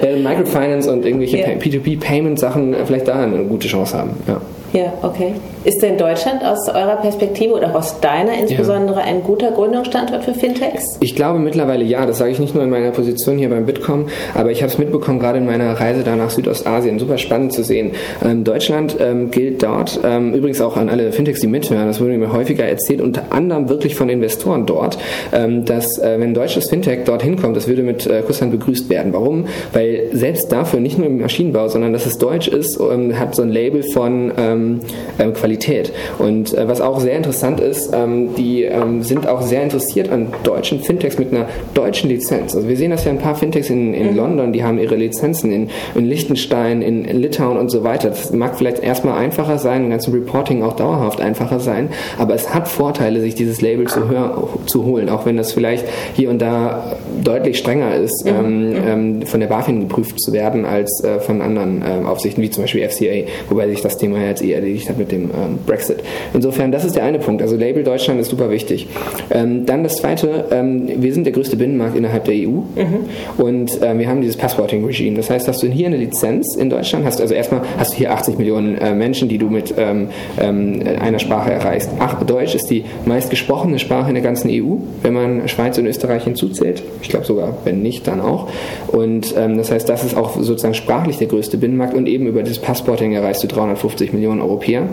Während 0.00 0.22
Microfinance 0.22 0.92
und 0.92 1.06
irgendwelche 1.06 1.38
yeah. 1.38 1.50
P2P-Payment-Sachen 1.50 2.76
vielleicht 2.84 3.08
da 3.08 3.22
eine 3.22 3.44
gute 3.44 3.68
Chance 3.68 3.96
haben. 3.96 4.10
Ja. 4.26 4.40
Ja, 4.72 4.92
okay. 5.02 5.34
Ist 5.64 5.82
denn 5.82 5.96
Deutschland 5.96 6.44
aus 6.44 6.68
eurer 6.68 6.96
Perspektive 6.96 7.54
oder 7.54 7.74
aus 7.74 8.00
deiner 8.00 8.38
insbesondere 8.38 9.00
ja. 9.00 9.06
ein 9.06 9.22
guter 9.22 9.50
Gründungsstandort 9.50 10.24
für 10.24 10.34
Fintechs? 10.34 10.98
Ich 11.00 11.16
glaube 11.16 11.38
mittlerweile 11.38 11.84
ja. 11.84 12.04
Das 12.04 12.18
sage 12.18 12.30
ich 12.30 12.38
nicht 12.38 12.54
nur 12.54 12.64
in 12.64 12.70
meiner 12.70 12.90
Position 12.90 13.38
hier 13.38 13.48
beim 13.48 13.64
Bitkom, 13.64 14.06
aber 14.34 14.50
ich 14.50 14.62
habe 14.62 14.70
es 14.70 14.78
mitbekommen, 14.78 15.20
gerade 15.20 15.38
in 15.38 15.46
meiner 15.46 15.72
Reise 15.72 16.04
da 16.04 16.16
nach 16.16 16.30
Südostasien. 16.30 16.98
Super 16.98 17.18
spannend 17.18 17.54
zu 17.54 17.64
sehen. 17.64 17.92
Ähm, 18.24 18.44
Deutschland 18.44 18.96
ähm, 19.00 19.30
gilt 19.30 19.62
dort, 19.62 20.00
ähm, 20.04 20.34
übrigens 20.34 20.60
auch 20.60 20.76
an 20.76 20.88
alle 20.88 21.12
Fintechs, 21.12 21.40
die 21.40 21.46
mithören, 21.46 21.86
das 21.86 22.00
wurde 22.00 22.16
mir 22.18 22.32
häufiger 22.32 22.64
erzählt, 22.64 23.00
unter 23.00 23.24
anderem 23.30 23.68
wirklich 23.68 23.94
von 23.94 24.08
Investoren 24.08 24.66
dort, 24.66 24.98
ähm, 25.32 25.64
dass 25.64 25.98
äh, 25.98 26.16
wenn 26.18 26.30
ein 26.30 26.34
deutsches 26.34 26.68
Fintech 26.68 27.04
dorthin 27.04 27.36
kommt, 27.36 27.56
das 27.56 27.68
würde 27.68 27.82
mit 27.82 28.06
äh, 28.06 28.22
Kusshand 28.22 28.52
begrüßt 28.52 28.90
werden. 28.90 29.12
Warum? 29.12 29.46
Weil 29.72 30.08
selbst 30.12 30.52
dafür, 30.52 30.80
nicht 30.80 30.98
nur 30.98 31.06
im 31.06 31.20
Maschinenbau, 31.20 31.68
sondern 31.68 31.92
dass 31.92 32.06
es 32.06 32.18
deutsch 32.18 32.48
ist, 32.48 32.78
ähm, 32.80 33.18
hat 33.18 33.34
so 33.34 33.42
ein 33.42 33.48
Label 33.48 33.82
von 33.82 34.32
ähm, 34.58 34.68
ähm, 34.68 34.80
ähm, 35.18 35.34
Qualität. 35.34 35.92
Und 36.18 36.54
äh, 36.54 36.68
was 36.68 36.80
auch 36.80 37.00
sehr 37.00 37.16
interessant 37.16 37.60
ist, 37.60 37.90
ähm, 37.92 38.34
die 38.34 38.64
ähm, 38.64 39.02
sind 39.02 39.26
auch 39.26 39.42
sehr 39.42 39.62
interessiert 39.62 40.10
an 40.10 40.28
deutschen 40.44 40.80
Fintechs 40.80 41.18
mit 41.18 41.32
einer 41.32 41.46
deutschen 41.74 42.08
Lizenz. 42.08 42.54
Also 42.54 42.68
wir 42.68 42.76
sehen 42.76 42.90
das 42.90 43.04
ja 43.04 43.10
ein 43.10 43.18
paar 43.18 43.34
Fintechs 43.34 43.70
in, 43.70 43.94
in 43.94 44.10
mhm. 44.10 44.16
London, 44.16 44.52
die 44.52 44.64
haben 44.64 44.78
ihre 44.78 44.96
Lizenzen 44.96 45.52
in, 45.52 45.70
in 45.94 46.06
Liechtenstein, 46.06 46.82
in, 46.82 47.04
in, 47.04 47.20
Litauen 47.20 47.56
und 47.56 47.70
so 47.70 47.84
weiter. 47.84 48.10
Das 48.10 48.32
mag 48.32 48.56
vielleicht 48.56 48.82
erstmal 48.82 49.18
einfacher 49.18 49.58
sein, 49.58 49.84
im 49.84 49.90
ganzen 49.90 50.12
Reporting 50.12 50.62
auch 50.62 50.76
dauerhaft 50.76 51.20
einfacher 51.20 51.60
sein, 51.60 51.90
aber 52.18 52.34
es 52.34 52.54
hat 52.54 52.68
Vorteile, 52.68 53.20
sich 53.20 53.34
dieses 53.34 53.60
Label 53.60 53.86
zu, 53.86 54.08
hör, 54.08 54.48
zu 54.66 54.84
holen, 54.84 55.08
auch 55.08 55.26
wenn 55.26 55.36
das 55.36 55.52
vielleicht 55.52 55.86
hier 56.14 56.30
und 56.30 56.40
da 56.40 56.96
deutlich 57.22 57.58
strenger 57.58 57.94
ist, 57.94 58.24
mhm. 58.24 58.30
ähm, 58.30 58.76
ähm 58.86 59.22
von 59.22 59.40
der 59.40 59.48
BaFin 59.48 59.80
geprüft 59.80 60.20
zu 60.20 60.32
werden 60.32 60.64
als 60.64 61.02
äh, 61.04 61.20
von 61.20 61.42
anderen 61.42 61.82
äh, 61.82 62.06
Aufsichten, 62.06 62.42
wie 62.42 62.50
zum 62.50 62.64
Beispiel 62.64 62.88
FCA, 62.88 63.28
wobei 63.48 63.68
sich 63.68 63.82
das 63.82 63.98
Thema 63.98 64.18
jetzt 64.24 64.42
eh 64.48 64.52
erledigt 64.52 64.88
hat 64.88 64.98
mit 64.98 65.12
dem 65.12 65.24
ähm, 65.24 65.58
Brexit. 65.66 65.98
Insofern, 66.34 66.72
das 66.72 66.84
ist 66.84 66.96
der 66.96 67.04
eine 67.04 67.18
Punkt. 67.18 67.42
Also 67.42 67.56
Label 67.56 67.84
Deutschland 67.84 68.20
ist 68.20 68.30
super 68.30 68.50
wichtig. 68.50 68.86
Ähm, 69.30 69.66
dann 69.66 69.82
das 69.82 69.96
zweite, 69.96 70.46
ähm, 70.50 70.88
wir 71.02 71.12
sind 71.12 71.24
der 71.24 71.32
größte 71.32 71.56
Binnenmarkt 71.56 71.96
innerhalb 71.96 72.24
der 72.24 72.34
EU 72.34 72.48
mhm. 72.48 73.06
und 73.38 73.78
ähm, 73.82 73.98
wir 73.98 74.08
haben 74.08 74.20
dieses 74.20 74.36
Passporting-Regime. 74.36 75.16
Das 75.16 75.30
heißt, 75.30 75.46
dass 75.48 75.58
du 75.58 75.68
hier 75.68 75.86
eine 75.86 75.96
Lizenz 75.96 76.56
in 76.56 76.70
Deutschland 76.70 77.04
hast, 77.04 77.20
also 77.20 77.34
erstmal 77.34 77.62
hast 77.78 77.92
du 77.92 77.98
hier 77.98 78.12
80 78.12 78.38
Millionen 78.38 78.76
äh, 78.78 78.94
Menschen, 78.94 79.28
die 79.28 79.38
du 79.38 79.48
mit 79.48 79.74
ähm, 79.76 80.08
ähm, 80.40 80.82
einer 81.00 81.18
Sprache 81.18 81.52
erreichst. 81.52 81.90
Ach, 81.98 82.22
Deutsch 82.22 82.54
ist 82.54 82.70
die 82.70 82.84
meistgesprochene 83.04 83.78
Sprache 83.78 84.08
in 84.08 84.14
der 84.14 84.24
ganzen 84.24 84.50
EU, 84.50 84.76
wenn 85.02 85.14
man 85.14 85.48
Schweiz 85.48 85.78
und 85.78 85.86
Österreich 85.86 86.24
hinzuzählt. 86.24 86.82
Ich 87.02 87.08
glaube 87.08 87.26
sogar, 87.26 87.58
wenn 87.64 87.82
nicht, 87.82 88.06
dann 88.06 88.20
auch. 88.20 88.48
Und 88.88 89.34
das 89.34 89.70
heißt, 89.70 89.88
das 89.88 90.04
ist 90.04 90.16
auch 90.16 90.36
sozusagen 90.36 90.74
sprachlich 90.74 91.18
der 91.18 91.26
größte 91.26 91.56
Binnenmarkt 91.56 91.94
und 91.94 92.08
eben 92.08 92.26
über 92.26 92.42
das 92.42 92.58
Passporting 92.58 93.12
erreichst 93.12 93.42
du 93.42 93.48
350 93.48 94.12
Millionen 94.12 94.37
Europäer, 94.40 94.88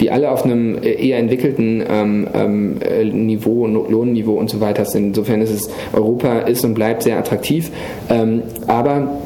die 0.00 0.10
alle 0.10 0.30
auf 0.30 0.44
einem 0.44 0.82
äh, 0.82 0.92
eher 0.92 1.18
entwickelten 1.18 1.82
ähm, 1.88 2.26
ähm, 2.34 2.76
äh, 2.80 3.04
Niveau, 3.04 3.66
Lohnniveau 3.66 4.34
und 4.34 4.50
so 4.50 4.60
weiter 4.60 4.84
sind. 4.84 5.08
Insofern 5.08 5.40
ist 5.40 5.50
es, 5.50 5.70
Europa 5.92 6.40
ist 6.40 6.64
und 6.64 6.74
bleibt 6.74 7.02
sehr 7.02 7.18
attraktiv. 7.18 7.70
Ähm, 8.10 8.42
aber 8.66 9.18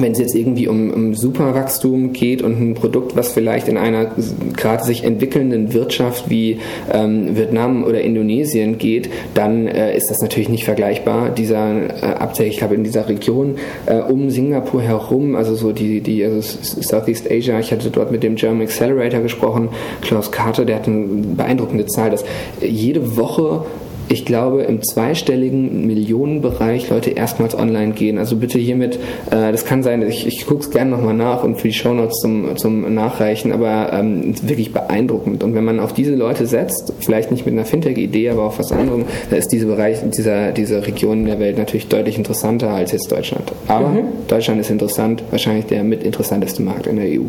wenn 0.00 0.12
es 0.12 0.18
jetzt 0.18 0.34
irgendwie 0.34 0.68
um, 0.68 0.90
um 0.90 1.14
Superwachstum 1.14 2.12
geht 2.12 2.42
und 2.42 2.60
ein 2.60 2.74
Produkt, 2.74 3.16
was 3.16 3.32
vielleicht 3.32 3.68
in 3.68 3.76
einer 3.76 4.12
gerade 4.56 4.84
sich 4.84 5.04
entwickelnden 5.04 5.72
Wirtschaft 5.72 6.28
wie 6.28 6.58
ähm, 6.92 7.36
Vietnam 7.36 7.84
oder 7.84 8.00
Indonesien 8.00 8.78
geht, 8.78 9.10
dann 9.34 9.66
äh, 9.66 9.96
ist 9.96 10.10
das 10.10 10.20
natürlich 10.20 10.48
nicht 10.48 10.64
vergleichbar. 10.64 11.30
Dieser 11.30 12.02
äh, 12.02 12.06
Abzeichen, 12.18 12.50
ich 12.50 12.58
glaube 12.58 12.74
in 12.74 12.84
dieser 12.84 13.08
Region 13.08 13.56
äh, 13.86 13.96
um 13.96 14.30
Singapur 14.30 14.82
herum, 14.82 15.34
also 15.34 15.54
so 15.54 15.72
die, 15.72 16.00
die 16.00 16.24
also 16.24 16.40
Southeast 16.40 17.30
Asia, 17.30 17.58
ich 17.58 17.72
hatte 17.72 17.90
dort 17.90 18.12
mit 18.12 18.22
dem 18.22 18.36
German 18.36 18.62
Accelerator 18.62 19.20
gesprochen, 19.20 19.70
Klaus 20.02 20.30
Carter, 20.30 20.64
der 20.64 20.76
hat 20.76 20.88
eine 20.88 21.06
beeindruckende 21.06 21.86
Zahl, 21.86 22.10
dass 22.10 22.24
jede 22.60 23.16
Woche 23.16 23.62
ich 24.08 24.24
glaube, 24.24 24.62
im 24.62 24.82
zweistelligen 24.82 25.86
Millionenbereich 25.86 26.90
Leute 26.90 27.10
erstmals 27.10 27.56
online 27.56 27.92
gehen. 27.92 28.18
Also 28.18 28.36
bitte 28.36 28.58
hiermit, 28.58 28.96
äh, 29.30 29.52
das 29.52 29.64
kann 29.64 29.82
sein, 29.82 30.02
ich, 30.02 30.26
ich 30.26 30.46
gucke 30.46 30.60
es 30.60 30.70
gerne 30.70 30.90
nochmal 30.90 31.14
nach 31.14 31.42
und 31.42 31.60
für 31.60 31.68
die 31.68 31.74
Shownotes 31.74 32.20
zum, 32.20 32.56
zum 32.56 32.94
Nachreichen, 32.94 33.52
aber 33.52 33.92
ähm, 33.92 34.34
wirklich 34.42 34.72
beeindruckend. 34.72 35.42
Und 35.42 35.54
wenn 35.54 35.64
man 35.64 35.80
auf 35.80 35.92
diese 35.92 36.14
Leute 36.14 36.46
setzt, 36.46 36.92
vielleicht 37.00 37.30
nicht 37.30 37.46
mit 37.46 37.54
einer 37.54 37.64
Fintech-Idee, 37.64 38.30
aber 38.30 38.44
auf 38.44 38.58
was 38.58 38.72
anderem, 38.72 39.04
da 39.30 39.36
ist 39.36 39.48
diese 39.48 39.66
Bereich, 39.66 39.98
dieser, 40.16 40.52
diese 40.52 40.86
Region 40.86 41.24
der 41.24 41.40
Welt 41.40 41.58
natürlich 41.58 41.88
deutlich 41.88 42.18
interessanter 42.18 42.70
als 42.70 42.92
jetzt 42.92 43.10
Deutschland. 43.10 43.52
Aber 43.68 43.88
mhm. 43.88 44.04
Deutschland 44.28 44.60
ist 44.60 44.70
interessant, 44.70 45.22
wahrscheinlich 45.30 45.66
der 45.66 45.82
mit 45.82 46.02
interessanteste 46.04 46.62
Markt 46.62 46.86
in 46.86 46.96
der 46.96 47.06
EU. 47.06 47.24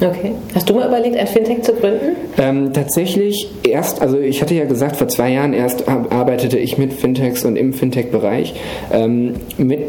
Okay. 0.00 0.32
Hast 0.54 0.68
du 0.68 0.74
mal 0.74 0.86
überlegt, 0.86 1.16
ein 1.16 1.26
Fintech 1.26 1.62
zu 1.62 1.72
gründen? 1.72 2.16
Ähm, 2.38 2.72
tatsächlich 2.72 3.50
erst, 3.64 4.00
also 4.00 4.16
ich 4.16 4.40
hatte 4.40 4.54
ja 4.54 4.64
gesagt, 4.64 4.96
vor 4.96 5.08
zwei 5.08 5.30
Jahren 5.30 5.52
erst 5.52 5.88
arbeitete 5.88 6.56
ich 6.56 6.78
mit 6.78 6.92
Fintechs 6.92 7.44
und 7.44 7.56
im 7.56 7.72
Fintech-Bereich. 7.72 8.54
Ähm, 8.92 9.34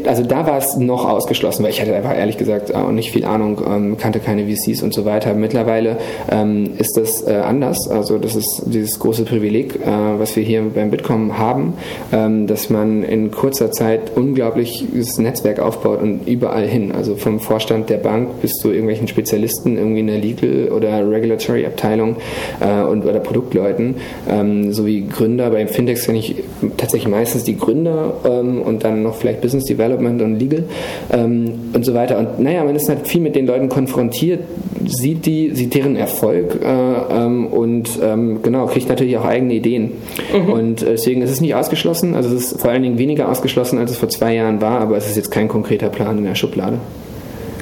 also 0.06 0.24
da 0.24 0.48
war 0.48 0.58
es 0.58 0.76
noch 0.76 1.08
ausgeschlossen, 1.08 1.62
weil 1.62 1.70
ich 1.70 1.80
hatte 1.80 1.94
einfach 1.94 2.16
ehrlich 2.16 2.38
gesagt 2.38 2.74
auch 2.74 2.90
nicht 2.90 3.12
viel 3.12 3.24
Ahnung, 3.24 3.60
ähm, 3.64 3.96
kannte 3.98 4.18
keine 4.18 4.46
VCs 4.46 4.82
und 4.82 4.92
so 4.92 5.04
weiter. 5.04 5.34
Mittlerweile 5.34 5.98
ähm, 6.30 6.72
ist 6.78 6.96
das 6.96 7.22
äh, 7.26 7.34
anders. 7.34 7.88
Also 7.88 8.18
das 8.18 8.34
ist 8.34 8.64
dieses 8.66 8.98
große 8.98 9.24
Privileg, 9.24 9.76
äh, 9.76 10.18
was 10.18 10.34
wir 10.34 10.42
hier 10.42 10.62
beim 10.74 10.90
Bitkom 10.90 11.38
haben, 11.38 11.74
ähm, 12.12 12.48
dass 12.48 12.68
man 12.68 13.04
in 13.04 13.30
kurzer 13.30 13.70
Zeit 13.70 14.16
unglaubliches 14.16 15.18
Netzwerk 15.18 15.60
aufbaut 15.60 16.02
und 16.02 16.26
überall 16.26 16.66
hin. 16.66 16.90
Also 16.90 17.14
vom 17.14 17.38
Vorstand 17.38 17.90
der 17.90 17.98
Bank 17.98 18.40
bis 18.42 18.54
zu 18.54 18.70
irgendwelchen 18.70 19.06
Spezialisten 19.06 19.76
irgendwie 19.76 19.99
irgendwie 20.00 20.00
in 20.00 20.06
der 20.06 20.18
Legal- 20.18 20.72
oder 20.72 21.10
Regulatory-Abteilung 21.10 22.16
äh, 22.60 22.82
und 22.82 23.04
oder 23.04 23.20
Produktleuten, 23.20 23.96
ähm, 24.28 24.72
sowie 24.72 25.02
Gründer. 25.02 25.50
Bei 25.50 25.66
Fintechs 25.66 26.06
kenne 26.06 26.18
ich 26.18 26.36
tatsächlich 26.76 27.10
meistens 27.10 27.44
die 27.44 27.56
Gründer 27.56 28.14
ähm, 28.24 28.62
und 28.62 28.84
dann 28.84 29.02
noch 29.02 29.16
vielleicht 29.16 29.40
Business 29.40 29.64
Development 29.64 30.20
und 30.22 30.38
Legal 30.38 30.64
ähm, 31.12 31.52
und 31.72 31.84
so 31.84 31.94
weiter. 31.94 32.18
Und 32.18 32.40
naja, 32.40 32.64
man 32.64 32.76
ist 32.76 32.88
halt 32.88 33.06
viel 33.06 33.20
mit 33.20 33.36
den 33.36 33.46
Leuten 33.46 33.68
konfrontiert, 33.68 34.40
sieht 34.86 35.26
die, 35.26 35.54
sieht 35.54 35.74
deren 35.74 35.96
Erfolg 35.96 36.60
äh, 36.62 36.66
ähm, 36.66 37.46
und 37.46 37.98
ähm, 38.02 38.40
genau, 38.42 38.66
kriegt 38.66 38.88
natürlich 38.88 39.16
auch 39.16 39.24
eigene 39.24 39.54
Ideen. 39.54 39.92
Mhm. 40.32 40.52
Und 40.52 40.82
äh, 40.82 40.92
deswegen 40.92 41.22
ist 41.22 41.30
es 41.30 41.40
nicht 41.40 41.54
ausgeschlossen, 41.54 42.14
also 42.14 42.34
es 42.34 42.52
ist 42.52 42.60
vor 42.60 42.70
allen 42.70 42.82
Dingen 42.82 42.98
weniger 42.98 43.28
ausgeschlossen, 43.28 43.78
als 43.78 43.90
es 43.90 43.98
vor 43.98 44.08
zwei 44.08 44.34
Jahren 44.34 44.60
war, 44.60 44.80
aber 44.80 44.96
es 44.96 45.08
ist 45.08 45.16
jetzt 45.16 45.30
kein 45.30 45.48
konkreter 45.48 45.88
Plan 45.88 46.18
in 46.18 46.24
der 46.24 46.34
Schublade. 46.34 46.78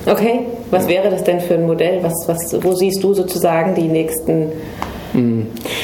Okay, 0.06 0.40
was 0.70 0.86
wäre 0.88 1.10
das 1.10 1.24
denn 1.24 1.40
für 1.40 1.54
ein 1.54 1.66
Modell? 1.66 2.02
Was, 2.02 2.14
was, 2.26 2.62
wo 2.62 2.74
siehst 2.74 3.02
du 3.02 3.14
sozusagen 3.14 3.74
die 3.74 3.88
nächsten. 3.88 4.52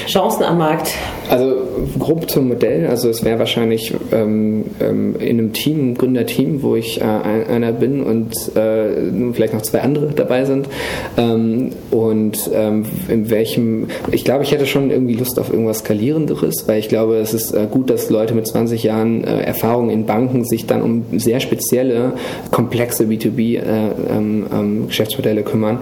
Chancen 0.06 0.44
am 0.44 0.58
Markt? 0.58 0.94
Also 1.30 1.56
grob 1.98 2.30
zum 2.30 2.48
Modell, 2.48 2.86
also 2.86 3.08
es 3.08 3.24
wäre 3.24 3.38
wahrscheinlich 3.38 3.94
ähm, 4.12 4.66
ähm, 4.80 5.16
in 5.18 5.38
einem 5.38 5.54
Team, 5.54 5.80
einem 5.80 5.94
Gründerteam, 5.96 6.62
wo 6.62 6.76
ich 6.76 7.00
äh, 7.00 7.04
einer 7.04 7.72
bin 7.72 8.02
und 8.02 8.34
äh, 8.56 8.90
vielleicht 9.32 9.54
noch 9.54 9.62
zwei 9.62 9.80
andere 9.80 10.08
dabei 10.08 10.44
sind. 10.44 10.68
Ähm, 11.16 11.70
und 11.90 12.50
ähm, 12.52 12.84
in 13.08 13.30
welchem, 13.30 13.86
ich 14.12 14.24
glaube, 14.24 14.44
ich 14.44 14.52
hätte 14.52 14.66
schon 14.66 14.90
irgendwie 14.90 15.14
Lust 15.14 15.40
auf 15.40 15.50
irgendwas 15.50 15.78
Skalierenderes, 15.78 16.68
weil 16.68 16.78
ich 16.78 16.88
glaube, 16.88 17.16
es 17.16 17.32
ist 17.32 17.52
äh, 17.52 17.66
gut, 17.70 17.88
dass 17.88 18.10
Leute 18.10 18.34
mit 18.34 18.46
20 18.46 18.82
Jahren 18.82 19.24
äh, 19.24 19.40
Erfahrung 19.42 19.88
in 19.88 20.04
Banken 20.04 20.44
sich 20.44 20.66
dann 20.66 20.82
um 20.82 21.06
sehr 21.16 21.40
spezielle, 21.40 22.12
komplexe 22.50 23.04
B2B-Geschäftsmodelle 23.04 25.40
äh, 25.40 25.40
ähm, 25.40 25.42
ähm, 25.44 25.44
kümmern. 25.44 25.78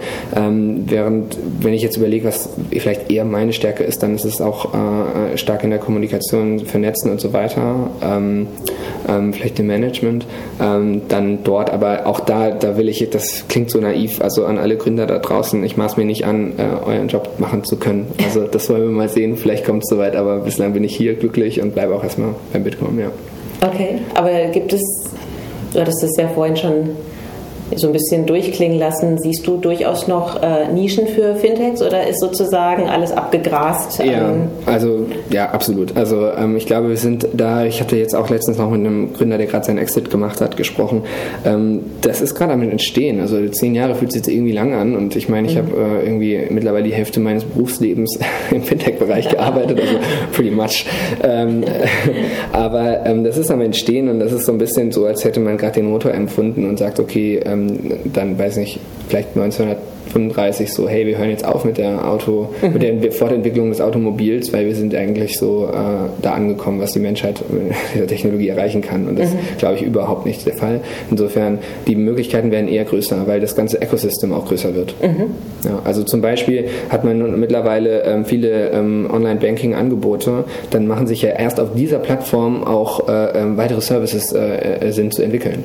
während, 0.85 1.37
wenn 1.59 1.73
ich 1.73 1.81
jetzt 1.81 1.97
überlege, 1.97 2.25
was 2.25 2.47
vielleicht 2.71 3.11
eher 3.11 3.25
meine 3.33 3.51
Stärke 3.51 3.83
ist, 3.83 4.01
dann 4.01 4.15
ist 4.15 4.23
es 4.23 4.39
auch 4.39 4.73
äh, 4.73 5.37
stark 5.37 5.63
in 5.65 5.71
der 5.71 5.79
Kommunikation, 5.79 6.59
Vernetzen 6.59 7.11
und 7.11 7.19
so 7.19 7.33
weiter, 7.33 7.89
ähm, 8.01 8.47
ähm, 9.09 9.33
vielleicht 9.33 9.59
im 9.59 9.67
Management. 9.67 10.25
Ähm, 10.61 11.01
dann 11.09 11.43
dort, 11.43 11.71
aber 11.71 12.07
auch 12.07 12.21
da, 12.21 12.51
da 12.51 12.77
will 12.77 12.87
ich, 12.87 13.09
das 13.09 13.45
klingt 13.49 13.69
so 13.69 13.79
naiv, 13.79 14.21
also 14.21 14.45
an 14.45 14.57
alle 14.57 14.77
Gründer 14.77 15.07
da 15.07 15.19
draußen, 15.19 15.61
ich 15.63 15.75
maß 15.75 15.97
mir 15.97 16.05
nicht 16.05 16.25
an, 16.25 16.53
äh, 16.57 16.85
euren 16.85 17.09
Job 17.09 17.39
machen 17.39 17.63
zu 17.63 17.75
können. 17.75 18.07
Also 18.23 18.43
das 18.47 18.69
wollen 18.69 18.83
wir 18.83 18.91
mal 18.91 19.09
sehen, 19.09 19.35
vielleicht 19.35 19.65
kommt 19.65 19.83
es 19.83 19.89
soweit, 19.89 20.15
aber 20.15 20.39
bislang 20.39 20.73
bin 20.73 20.83
ich 20.83 20.95
hier 20.95 21.15
glücklich 21.15 21.61
und 21.61 21.73
bleibe 21.73 21.95
auch 21.95 22.03
erstmal 22.03 22.35
beim 22.53 22.63
Bitcoin, 22.63 22.99
ja. 22.99 23.11
Okay, 23.67 23.99
aber 24.13 24.29
gibt 24.51 24.71
es, 24.73 24.81
du 25.73 25.79
hattest 25.81 26.03
es 26.03 26.11
ja 26.17 26.27
vorhin 26.29 26.55
schon 26.55 26.89
so 27.75 27.87
ein 27.87 27.93
bisschen 27.93 28.25
durchklingen 28.25 28.77
lassen, 28.77 29.17
siehst 29.17 29.47
du 29.47 29.57
durchaus 29.57 30.07
noch 30.07 30.41
äh, 30.41 30.67
Nischen 30.71 31.07
für 31.07 31.35
Fintechs 31.35 31.81
oder 31.81 32.07
ist 32.07 32.19
sozusagen 32.19 32.87
alles 32.87 33.11
abgegrast? 33.11 33.99
Ja, 34.03 34.31
ähm, 34.31 34.47
also 34.65 35.05
ja, 35.29 35.49
absolut. 35.49 35.95
Also 35.95 36.29
ähm, 36.37 36.55
ich 36.57 36.65
glaube, 36.65 36.89
wir 36.89 36.97
sind 36.97 37.27
da, 37.33 37.65
ich 37.65 37.81
hatte 37.81 37.95
jetzt 37.95 38.15
auch 38.15 38.29
letztens 38.29 38.57
noch 38.57 38.69
mit 38.69 38.79
einem 38.79 39.13
Gründer, 39.13 39.37
der 39.37 39.47
gerade 39.47 39.65
seinen 39.65 39.79
Exit 39.79 40.09
gemacht 40.09 40.41
hat, 40.41 40.57
gesprochen. 40.57 41.03
Ähm, 41.45 41.81
das 42.01 42.21
ist 42.21 42.35
gerade 42.35 42.53
am 42.53 42.61
Entstehen. 42.61 43.19
Also 43.19 43.37
zehn 43.49 43.75
Jahre 43.75 43.95
fühlt 43.95 44.11
sich 44.11 44.19
jetzt 44.19 44.27
irgendwie 44.27 44.51
lang 44.51 44.73
an 44.73 44.95
und 44.95 45.15
ich 45.15 45.29
meine, 45.29 45.47
ich 45.47 45.55
mhm. 45.55 45.59
habe 45.59 46.01
äh, 46.01 46.05
irgendwie 46.05 46.39
mittlerweile 46.49 46.83
die 46.83 46.93
Hälfte 46.93 47.19
meines 47.19 47.43
Berufslebens 47.43 48.19
im 48.51 48.61
Fintech-Bereich 48.61 49.29
gearbeitet, 49.29 49.79
also 49.79 49.95
pretty 50.33 50.51
much. 50.51 50.85
Ähm, 51.23 51.63
aber 52.51 53.05
ähm, 53.05 53.23
das 53.23 53.37
ist 53.37 53.49
am 53.51 53.61
Entstehen 53.61 54.09
und 54.09 54.19
das 54.19 54.31
ist 54.31 54.45
so 54.45 54.51
ein 54.51 54.57
bisschen 54.57 54.91
so, 54.91 55.05
als 55.05 55.23
hätte 55.23 55.39
man 55.39 55.57
gerade 55.57 55.73
den 55.73 55.89
Motor 55.89 56.13
empfunden 56.13 56.67
und 56.69 56.77
sagt, 56.77 56.99
okay, 56.99 57.39
ähm, 57.53 57.79
dann 58.11 58.37
weiß 58.37 58.57
ich 58.57 58.75
nicht, 58.75 58.79
vielleicht 59.07 59.29
1900 59.29 59.92
35 60.11 60.71
so, 60.71 60.87
hey, 60.87 61.05
wir 61.05 61.17
hören 61.17 61.29
jetzt 61.29 61.45
auf 61.45 61.65
mit 61.65 61.77
der 61.77 62.07
Auto, 62.07 62.49
mhm. 62.61 62.73
mit 62.73 62.83
der 62.83 63.11
Fortentwicklung 63.11 63.69
des 63.69 63.81
Automobils, 63.81 64.53
weil 64.53 64.65
wir 64.65 64.75
sind 64.75 64.93
eigentlich 64.95 65.37
so 65.37 65.69
äh, 65.71 66.09
da 66.21 66.33
angekommen, 66.33 66.79
was 66.79 66.93
die 66.93 66.99
Menschheit 66.99 67.43
mit 67.49 67.73
dieser 67.93 68.07
Technologie 68.07 68.49
erreichen 68.49 68.81
kann. 68.81 69.07
Und 69.07 69.19
das 69.19 69.33
mhm. 69.33 69.39
glaube 69.57 69.75
ich 69.75 69.81
überhaupt 69.83 70.25
nicht 70.25 70.45
der 70.45 70.55
Fall. 70.55 70.81
Insofern, 71.09 71.59
die 71.87 71.95
Möglichkeiten 71.95 72.51
werden 72.51 72.67
eher 72.67 72.85
größer, 72.85 73.27
weil 73.27 73.39
das 73.39 73.55
ganze 73.55 73.81
Ecosystem 73.81 74.33
auch 74.33 74.45
größer 74.45 74.75
wird. 74.75 74.95
Mhm. 75.01 75.31
Ja, 75.65 75.81
also 75.83 76.03
zum 76.03 76.21
Beispiel 76.21 76.65
hat 76.89 77.03
man 77.03 77.39
mittlerweile 77.39 78.03
ähm, 78.03 78.25
viele 78.25 78.71
ähm, 78.71 79.09
Online-Banking-Angebote, 79.11 80.45
dann 80.69 80.87
machen 80.87 81.07
sich 81.07 81.21
ja 81.21 81.29
erst 81.29 81.59
auf 81.59 81.73
dieser 81.75 81.99
Plattform 81.99 82.63
auch 82.63 83.07
äh, 83.07 83.39
ähm, 83.39 83.57
weitere 83.57 83.81
Services 83.81 84.31
äh, 84.33 84.87
äh 84.87 84.91
sind 84.91 85.13
zu 85.13 85.23
entwickeln. 85.23 85.63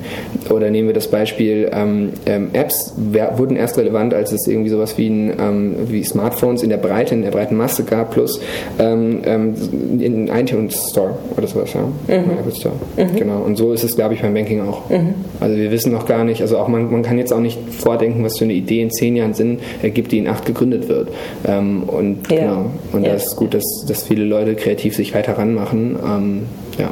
Oder 0.51 0.70
nehmen 0.70 0.89
wir 0.89 0.95
das 0.95 1.09
Beispiel, 1.09 1.70
ähm, 1.72 2.12
ähm, 2.26 2.51
Apps 2.53 2.95
wurden 2.97 3.57
erst 3.57 3.76
relevant, 3.78 4.14
als 4.14 4.28
es 4.33 4.39
es 4.39 4.47
irgendwie 4.47 4.70
sowas 4.70 4.97
wie, 4.99 5.09
ein, 5.09 5.33
ähm, 5.39 5.74
wie 5.89 6.03
Smartphones 6.05 6.62
in 6.62 6.70
der 6.70 6.76
Breite, 6.76 7.14
in 7.14 7.22
der 7.22 7.31
breiten 7.31 7.57
Masse 7.57 7.85
gab, 7.85 8.12
plus 8.12 8.41
ähm, 8.79 9.20
ähm, 9.24 9.55
in 10.01 10.29
iTunes 10.29 10.91
Store 10.91 11.16
oder 11.37 11.47
sowas, 11.47 11.72
ja. 11.74 11.83
Mhm. 11.83 12.31
Apple 12.31 12.55
Store. 12.55 12.74
Mhm. 12.97 13.16
Genau. 13.16 13.43
Und 13.43 13.57
so 13.57 13.72
ist 13.72 13.85
es, 13.85 13.97
glaube 13.97 14.14
ich, 14.14 14.22
beim 14.22 14.35
Banking 14.35 14.62
auch. 14.62 14.89
Mhm. 14.91 15.14
Also 15.41 15.57
wir 15.57 15.70
wissen 15.70 15.93
noch 15.93 16.07
gar 16.07 16.24
nicht, 16.24 16.41
also 16.41 16.59
auch 16.59 16.68
man, 16.68 16.91
man 16.91 17.03
kann 17.03 17.18
jetzt 17.18 17.33
auch 17.33 17.41
nicht 17.41 17.59
vordenken, 17.70 18.24
was 18.24 18.39
für 18.39 18.45
eine 18.45 18.55
Idee 18.55 18.83
in 18.83 18.91
zehn 18.91 19.16
Jahren 19.16 19.35
Sinn 19.35 19.59
ergibt, 19.83 20.12
die 20.12 20.18
in 20.18 20.29
acht 20.29 20.47
gegründet 20.47 20.89
wird. 20.89 21.09
Ähm, 21.47 21.83
und 21.85 22.31
ja. 22.31 22.41
genau. 22.41 22.66
Und 22.93 23.05
ja. 23.05 23.12
das 23.12 23.26
ist 23.26 23.37
gut, 23.37 23.55
dass, 23.55 23.64
dass 23.87 24.05
viele 24.05 24.24
Leute 24.24 24.55
kreativ 24.55 24.95
sich 24.95 25.14
weiter 25.14 25.39
ranmachen. 25.39 25.97
Ähm, 26.05 26.43
ja. 26.79 26.91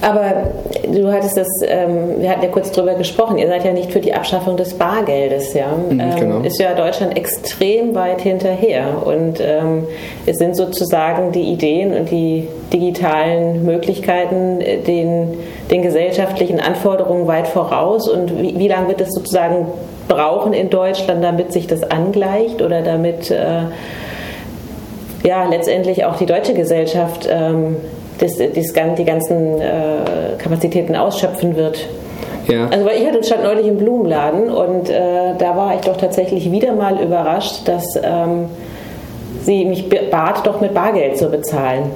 Aber 0.00 0.50
du 0.92 1.12
hattest 1.12 1.36
das, 1.36 1.48
ähm, 1.66 2.20
wir 2.20 2.30
hatten 2.30 2.42
ja 2.42 2.48
kurz 2.48 2.70
drüber 2.70 2.94
gesprochen, 2.94 3.38
ihr 3.38 3.48
seid 3.48 3.64
ja 3.64 3.72
nicht 3.72 3.92
für 3.92 4.00
die 4.00 4.14
Abschaffung 4.14 4.56
des 4.56 4.74
Bargeldes, 4.74 5.54
ja. 5.54 5.68
Mhm, 5.68 6.00
ähm, 6.00 6.16
genau. 6.16 6.40
Ist 6.40 6.60
ja 6.60 6.74
Deutschland 6.74 7.16
extrem 7.16 7.94
weit 7.94 8.20
hinterher 8.20 9.02
und 9.04 9.40
ähm, 9.40 9.86
es 10.26 10.38
sind 10.38 10.56
sozusagen 10.56 11.32
die 11.32 11.52
Ideen 11.52 11.94
und 11.94 12.10
die 12.10 12.48
digitalen 12.72 13.64
Möglichkeiten 13.64 14.60
äh, 14.60 14.78
den, 14.78 15.34
den 15.70 15.82
gesellschaftlichen 15.82 16.60
Anforderungen 16.60 17.26
weit 17.26 17.48
voraus 17.48 18.08
und 18.08 18.40
wie, 18.40 18.58
wie 18.58 18.68
lange 18.68 18.88
wird 18.88 19.00
es 19.00 19.10
sozusagen 19.10 19.66
brauchen 20.06 20.52
in 20.52 20.70
Deutschland, 20.70 21.22
damit 21.22 21.52
sich 21.52 21.66
das 21.66 21.82
angleicht 21.82 22.62
oder 22.62 22.82
damit 22.82 23.30
äh, 23.30 23.62
ja 25.24 25.44
letztendlich 25.48 26.04
auch 26.04 26.16
die 26.16 26.26
deutsche 26.26 26.54
Gesellschaft 26.54 27.28
ähm, 27.30 27.76
das, 28.18 28.36
das, 28.36 28.72
die 28.96 29.04
ganzen 29.04 29.60
äh, 29.60 30.36
Kapazitäten 30.38 30.96
ausschöpfen 30.96 31.56
wird. 31.56 31.88
Ja. 32.48 32.66
Also 32.68 32.86
weil 32.86 33.00
ich 33.00 33.06
hatte 33.06 33.22
stand 33.22 33.44
neulich 33.44 33.66
im 33.66 33.76
Blumenladen 33.76 34.50
und 34.50 34.88
äh, 34.88 35.34
da 35.38 35.56
war 35.56 35.74
ich 35.74 35.82
doch 35.82 35.96
tatsächlich 35.96 36.50
wieder 36.50 36.72
mal 36.72 37.00
überrascht, 37.00 37.68
dass 37.68 37.84
ähm, 38.02 38.46
sie 39.42 39.64
mich 39.66 39.88
bat, 40.10 40.46
doch 40.46 40.60
mit 40.60 40.72
Bargeld 40.72 41.18
zu 41.18 41.28
bezahlen. 41.28 41.90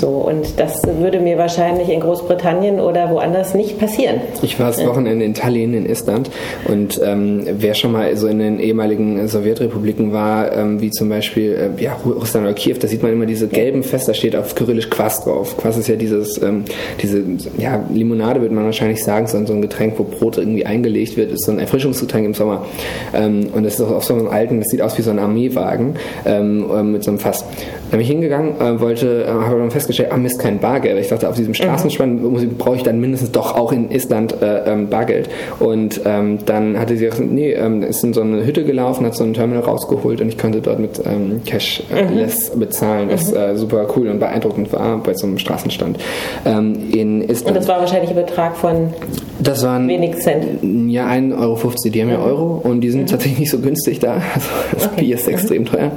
So, 0.00 0.08
und 0.08 0.58
das 0.58 0.82
würde 0.98 1.20
mir 1.20 1.36
wahrscheinlich 1.36 1.90
in 1.90 2.00
Großbritannien 2.00 2.80
oder 2.80 3.10
woanders 3.10 3.52
nicht 3.52 3.78
passieren. 3.78 4.22
Ich 4.40 4.58
war 4.58 4.68
das 4.68 4.84
Wochenende 4.86 5.26
in 5.26 5.34
Tallinn 5.34 5.74
in 5.74 5.84
Estland 5.84 6.30
und 6.66 6.98
ähm, 7.04 7.42
wer 7.58 7.74
schon 7.74 7.92
mal 7.92 8.16
so 8.16 8.26
in 8.26 8.38
den 8.38 8.60
ehemaligen 8.60 9.28
Sowjetrepubliken 9.28 10.14
war, 10.14 10.56
ähm, 10.56 10.80
wie 10.80 10.90
zum 10.90 11.10
Beispiel 11.10 11.74
äh, 11.78 11.82
ja, 11.82 11.98
Russland 12.02 12.46
oder 12.46 12.54
Kiew, 12.54 12.76
da 12.80 12.88
sieht 12.88 13.02
man 13.02 13.12
immer 13.12 13.26
diese 13.26 13.46
gelben 13.46 13.84
da 14.06 14.14
steht 14.14 14.34
auf 14.34 14.54
Kyrillisch 14.54 14.88
Quas 14.88 15.22
drauf. 15.22 15.58
Quas 15.58 15.76
ist 15.76 15.88
ja 15.88 15.96
dieses, 15.96 16.40
ähm, 16.40 16.64
diese, 17.02 17.22
ja, 17.58 17.84
Limonade 17.92 18.40
würde 18.40 18.54
man 18.54 18.64
wahrscheinlich 18.64 19.04
sagen, 19.04 19.26
so 19.26 19.36
ein 19.36 19.60
Getränk, 19.60 19.98
wo 19.98 20.04
Brot 20.04 20.38
irgendwie 20.38 20.64
eingelegt 20.64 21.18
wird, 21.18 21.30
ist 21.30 21.44
so 21.44 21.52
ein 21.52 21.58
Erfrischungsgetränk 21.58 22.24
im 22.24 22.32
Sommer. 22.32 22.64
Ähm, 23.12 23.48
und 23.52 23.64
das 23.64 23.74
ist 23.74 23.82
auch 23.82 23.90
auf 23.90 24.04
so 24.04 24.14
einem 24.14 24.28
alten, 24.28 24.60
das 24.60 24.68
sieht 24.70 24.80
aus 24.80 24.96
wie 24.96 25.02
so 25.02 25.10
ein 25.10 25.18
Armeewagen 25.18 25.96
ähm, 26.24 26.70
äh, 26.74 26.82
mit 26.82 27.04
so 27.04 27.10
einem 27.10 27.18
Fass. 27.18 27.44
Da 27.90 27.96
bin 27.96 28.00
ich 28.00 28.08
hingegangen, 28.08 28.58
äh, 28.60 28.80
wollte, 28.80 29.24
äh, 29.24 29.28
habe 29.28 29.58
dann 29.58 29.70
festgestellt, 29.70 29.89
ah 30.10 30.16
Mist, 30.16 30.38
kein 30.38 30.58
Bargeld. 30.58 30.98
Ich 30.98 31.08
dachte, 31.08 31.28
auf 31.28 31.36
diesem 31.36 31.54
Straßenspann 31.54 32.22
mhm. 32.22 32.56
brauche 32.56 32.76
ich 32.76 32.82
dann 32.82 33.00
mindestens 33.00 33.32
doch 33.32 33.56
auch 33.56 33.72
in 33.72 33.90
Island 33.90 34.40
äh, 34.40 34.72
ähm, 34.72 34.88
Bargeld. 34.88 35.28
Und 35.58 36.00
ähm, 36.04 36.38
dann 36.46 36.78
hatte 36.78 36.96
sie 36.96 37.06
gesagt, 37.06 37.30
nee, 37.30 37.52
ähm, 37.52 37.82
ist 37.82 38.02
in 38.04 38.12
so 38.12 38.20
eine 38.20 38.44
Hütte 38.44 38.64
gelaufen, 38.64 39.06
hat 39.06 39.14
so 39.14 39.24
ein 39.24 39.34
Terminal 39.34 39.62
rausgeholt 39.62 40.20
und 40.20 40.28
ich 40.28 40.38
konnte 40.38 40.60
dort 40.60 40.78
mit 40.78 41.00
ähm, 41.04 41.42
Cashless 41.44 42.54
mhm. 42.54 42.60
bezahlen, 42.60 43.08
was 43.10 43.30
mhm. 43.30 43.36
äh, 43.36 43.56
super 43.56 43.86
cool 43.96 44.08
und 44.08 44.18
beeindruckend 44.20 44.72
war 44.72 44.98
bei 44.98 45.14
so 45.14 45.26
einem 45.26 45.38
Straßenstand. 45.38 45.98
Ähm, 46.44 46.90
in 46.92 47.22
Island. 47.22 47.48
Und 47.48 47.56
das 47.56 47.68
war 47.68 47.80
wahrscheinlich 47.80 48.10
ein 48.10 48.16
Betrag 48.16 48.56
von 48.56 48.92
das 49.42 49.62
waren, 49.62 49.88
wenig 49.88 50.16
Cent? 50.18 50.44
Ja, 50.88 51.08
1,50 51.08 51.38
Euro. 51.40 51.72
Die 51.84 52.02
haben 52.02 52.10
ja 52.10 52.18
mhm. 52.18 52.24
Euro 52.24 52.60
und 52.62 52.80
die 52.80 52.90
sind 52.90 53.02
mhm. 53.02 53.06
tatsächlich 53.06 53.40
nicht 53.40 53.50
so 53.50 53.58
günstig 53.58 53.98
da. 53.98 54.20
Also 54.40 54.48
das 54.72 54.86
okay. 54.86 55.02
Bier 55.02 55.14
ist 55.16 55.28
extrem 55.28 55.64
teuer. 55.64 55.92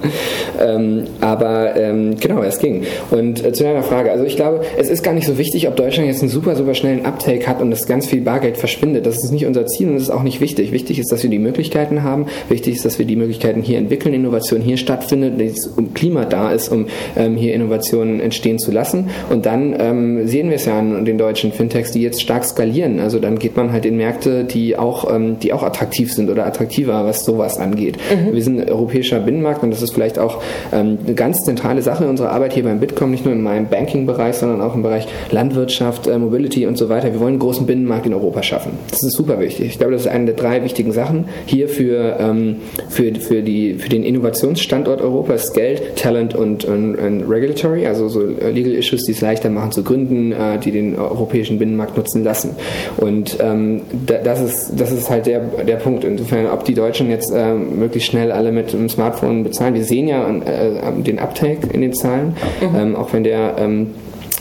Ähm, 0.59 1.03
aber 1.21 1.75
ähm, 1.75 2.15
genau, 2.19 2.41
es 2.41 2.59
ging. 2.59 2.83
Und 3.11 3.43
äh, 3.45 3.53
zu 3.53 3.63
deiner 3.63 3.83
Frage, 3.83 4.11
also 4.11 4.25
ich 4.25 4.35
glaube, 4.35 4.61
es 4.77 4.89
ist 4.89 5.03
gar 5.03 5.13
nicht 5.13 5.27
so 5.27 5.37
wichtig, 5.37 5.67
ob 5.67 5.75
Deutschland 5.75 6.07
jetzt 6.07 6.21
einen 6.21 6.29
super, 6.29 6.55
super 6.55 6.73
schnellen 6.73 7.05
Uptake 7.05 7.47
hat 7.47 7.61
und 7.61 7.71
dass 7.71 7.85
ganz 7.85 8.07
viel 8.07 8.21
Bargeld 8.21 8.57
verschwindet. 8.57 9.05
Das 9.05 9.23
ist 9.23 9.31
nicht 9.31 9.45
unser 9.45 9.65
Ziel 9.67 9.87
und 9.87 9.95
das 9.95 10.03
ist 10.03 10.09
auch 10.09 10.23
nicht 10.23 10.41
wichtig. 10.41 10.71
Wichtig 10.71 10.99
ist, 10.99 11.11
dass 11.11 11.23
wir 11.23 11.29
die 11.29 11.39
Möglichkeiten 11.39 12.03
haben. 12.03 12.25
Wichtig 12.49 12.75
ist, 12.75 12.85
dass 12.85 12.99
wir 12.99 13.05
die 13.05 13.15
Möglichkeiten 13.15 13.61
hier 13.61 13.77
entwickeln, 13.77 14.13
Innovation 14.13 14.61
hier 14.61 14.77
stattfindet, 14.77 15.39
dass 15.39 15.67
um 15.67 15.93
Klima 15.93 16.25
da 16.25 16.51
ist, 16.51 16.69
um 16.69 16.87
ähm, 17.15 17.35
hier 17.35 17.53
Innovationen 17.53 18.19
entstehen 18.19 18.59
zu 18.59 18.71
lassen. 18.71 19.09
Und 19.29 19.45
dann 19.45 19.75
ähm, 19.79 20.27
sehen 20.27 20.49
wir 20.49 20.55
es 20.55 20.65
ja 20.65 20.79
an 20.79 21.05
den 21.05 21.17
deutschen 21.17 21.51
Fintechs, 21.51 21.91
die 21.91 22.01
jetzt 22.01 22.21
stark 22.21 22.45
skalieren. 22.45 22.99
Also 22.99 23.19
dann 23.19 23.32
geht 23.39 23.55
man 23.57 23.71
halt 23.71 23.85
in 23.85 23.97
Märkte, 23.97 24.43
die 24.43 24.77
auch, 24.77 25.13
ähm, 25.13 25.39
die 25.39 25.53
auch 25.53 25.63
attraktiv 25.63 26.13
sind 26.13 26.29
oder 26.29 26.45
attraktiver, 26.45 27.05
was 27.05 27.25
sowas 27.25 27.57
angeht. 27.57 27.97
Mhm. 27.97 28.33
Wir 28.33 28.43
sind 28.43 28.61
ein 28.61 28.69
europäischer 28.69 29.19
Binnenmarkt 29.19 29.63
und 29.63 29.71
das 29.71 29.81
ist 29.81 29.93
vielleicht 29.93 30.19
auch 30.19 30.41
ähm, 30.71 30.97
eine 31.05 31.15
ganz 31.15 31.43
zentrale 31.43 31.81
Sache 31.81 32.03
in 32.03 32.09
unserer 32.09 32.31
Arbeit 32.31 32.53
hier 32.53 32.63
beim 32.63 32.79
Bitkom, 32.79 33.11
nicht 33.11 33.25
nur 33.25 33.33
in 33.33 33.41
meinem 33.41 33.67
Banking-Bereich, 33.67 34.35
sondern 34.35 34.61
auch 34.61 34.75
im 34.75 34.83
Bereich 34.83 35.07
Landwirtschaft, 35.31 36.07
äh, 36.07 36.17
Mobility 36.17 36.65
und 36.65 36.77
so 36.77 36.89
weiter. 36.89 37.11
Wir 37.11 37.19
wollen 37.19 37.33
einen 37.33 37.39
großen 37.39 37.65
Binnenmarkt 37.65 38.05
in 38.05 38.13
Europa 38.13 38.43
schaffen. 38.43 38.71
Das 38.89 39.03
ist 39.03 39.13
super 39.13 39.39
wichtig. 39.39 39.67
Ich 39.67 39.77
glaube, 39.77 39.93
das 39.93 40.01
ist 40.03 40.07
eine 40.07 40.25
der 40.25 40.35
drei 40.35 40.63
wichtigen 40.63 40.91
Sachen 40.91 41.25
hier 41.45 41.67
für, 41.69 42.17
ähm, 42.19 42.57
für, 42.89 43.13
für, 43.15 43.41
die, 43.41 43.75
für 43.75 43.89
den 43.89 44.03
Innovationsstandort 44.03 45.01
Europa 45.01 45.33
ist 45.33 45.53
Geld, 45.53 45.95
Talent 45.95 46.35
und, 46.35 46.65
und, 46.65 46.95
und 46.95 47.23
Regulatory, 47.29 47.85
also 47.85 48.07
so 48.07 48.21
Legal 48.21 48.73
Issues, 48.73 49.03
die 49.05 49.11
es 49.11 49.21
leichter 49.21 49.49
machen 49.49 49.71
zu 49.71 49.83
gründen, 49.83 50.31
äh, 50.31 50.59
die 50.59 50.71
den 50.71 50.97
europäischen 50.97 51.59
Binnenmarkt 51.59 51.97
nutzen 51.97 52.23
lassen. 52.23 52.55
Und 52.97 53.22
ähm, 53.39 53.81
das, 54.05 54.41
ist, 54.41 54.79
das 54.79 54.91
ist 54.91 55.09
halt 55.09 55.25
der, 55.25 55.39
der 55.39 55.75
Punkt. 55.77 56.03
Insofern, 56.03 56.47
ob 56.47 56.65
die 56.65 56.73
Deutschen 56.73 57.09
jetzt 57.09 57.31
äh, 57.31 57.53
möglichst 57.53 58.09
schnell 58.09 58.31
alle 58.31 58.51
mit 58.51 58.73
dem 58.73 58.89
Smartphone 58.89 59.43
bezahlen. 59.43 59.73
Wir 59.73 59.83
sehen 59.83 60.07
ja 60.07 60.27
äh, 60.29 60.91
den 61.01 61.19
Uptake 61.19 61.67
in 61.71 61.81
den 61.81 61.93
Zahlen, 61.93 62.35
mhm. 62.61 62.75
ähm, 62.75 62.95
auch 62.95 63.13
wenn 63.13 63.23
der 63.23 63.55
ähm, 63.57 63.93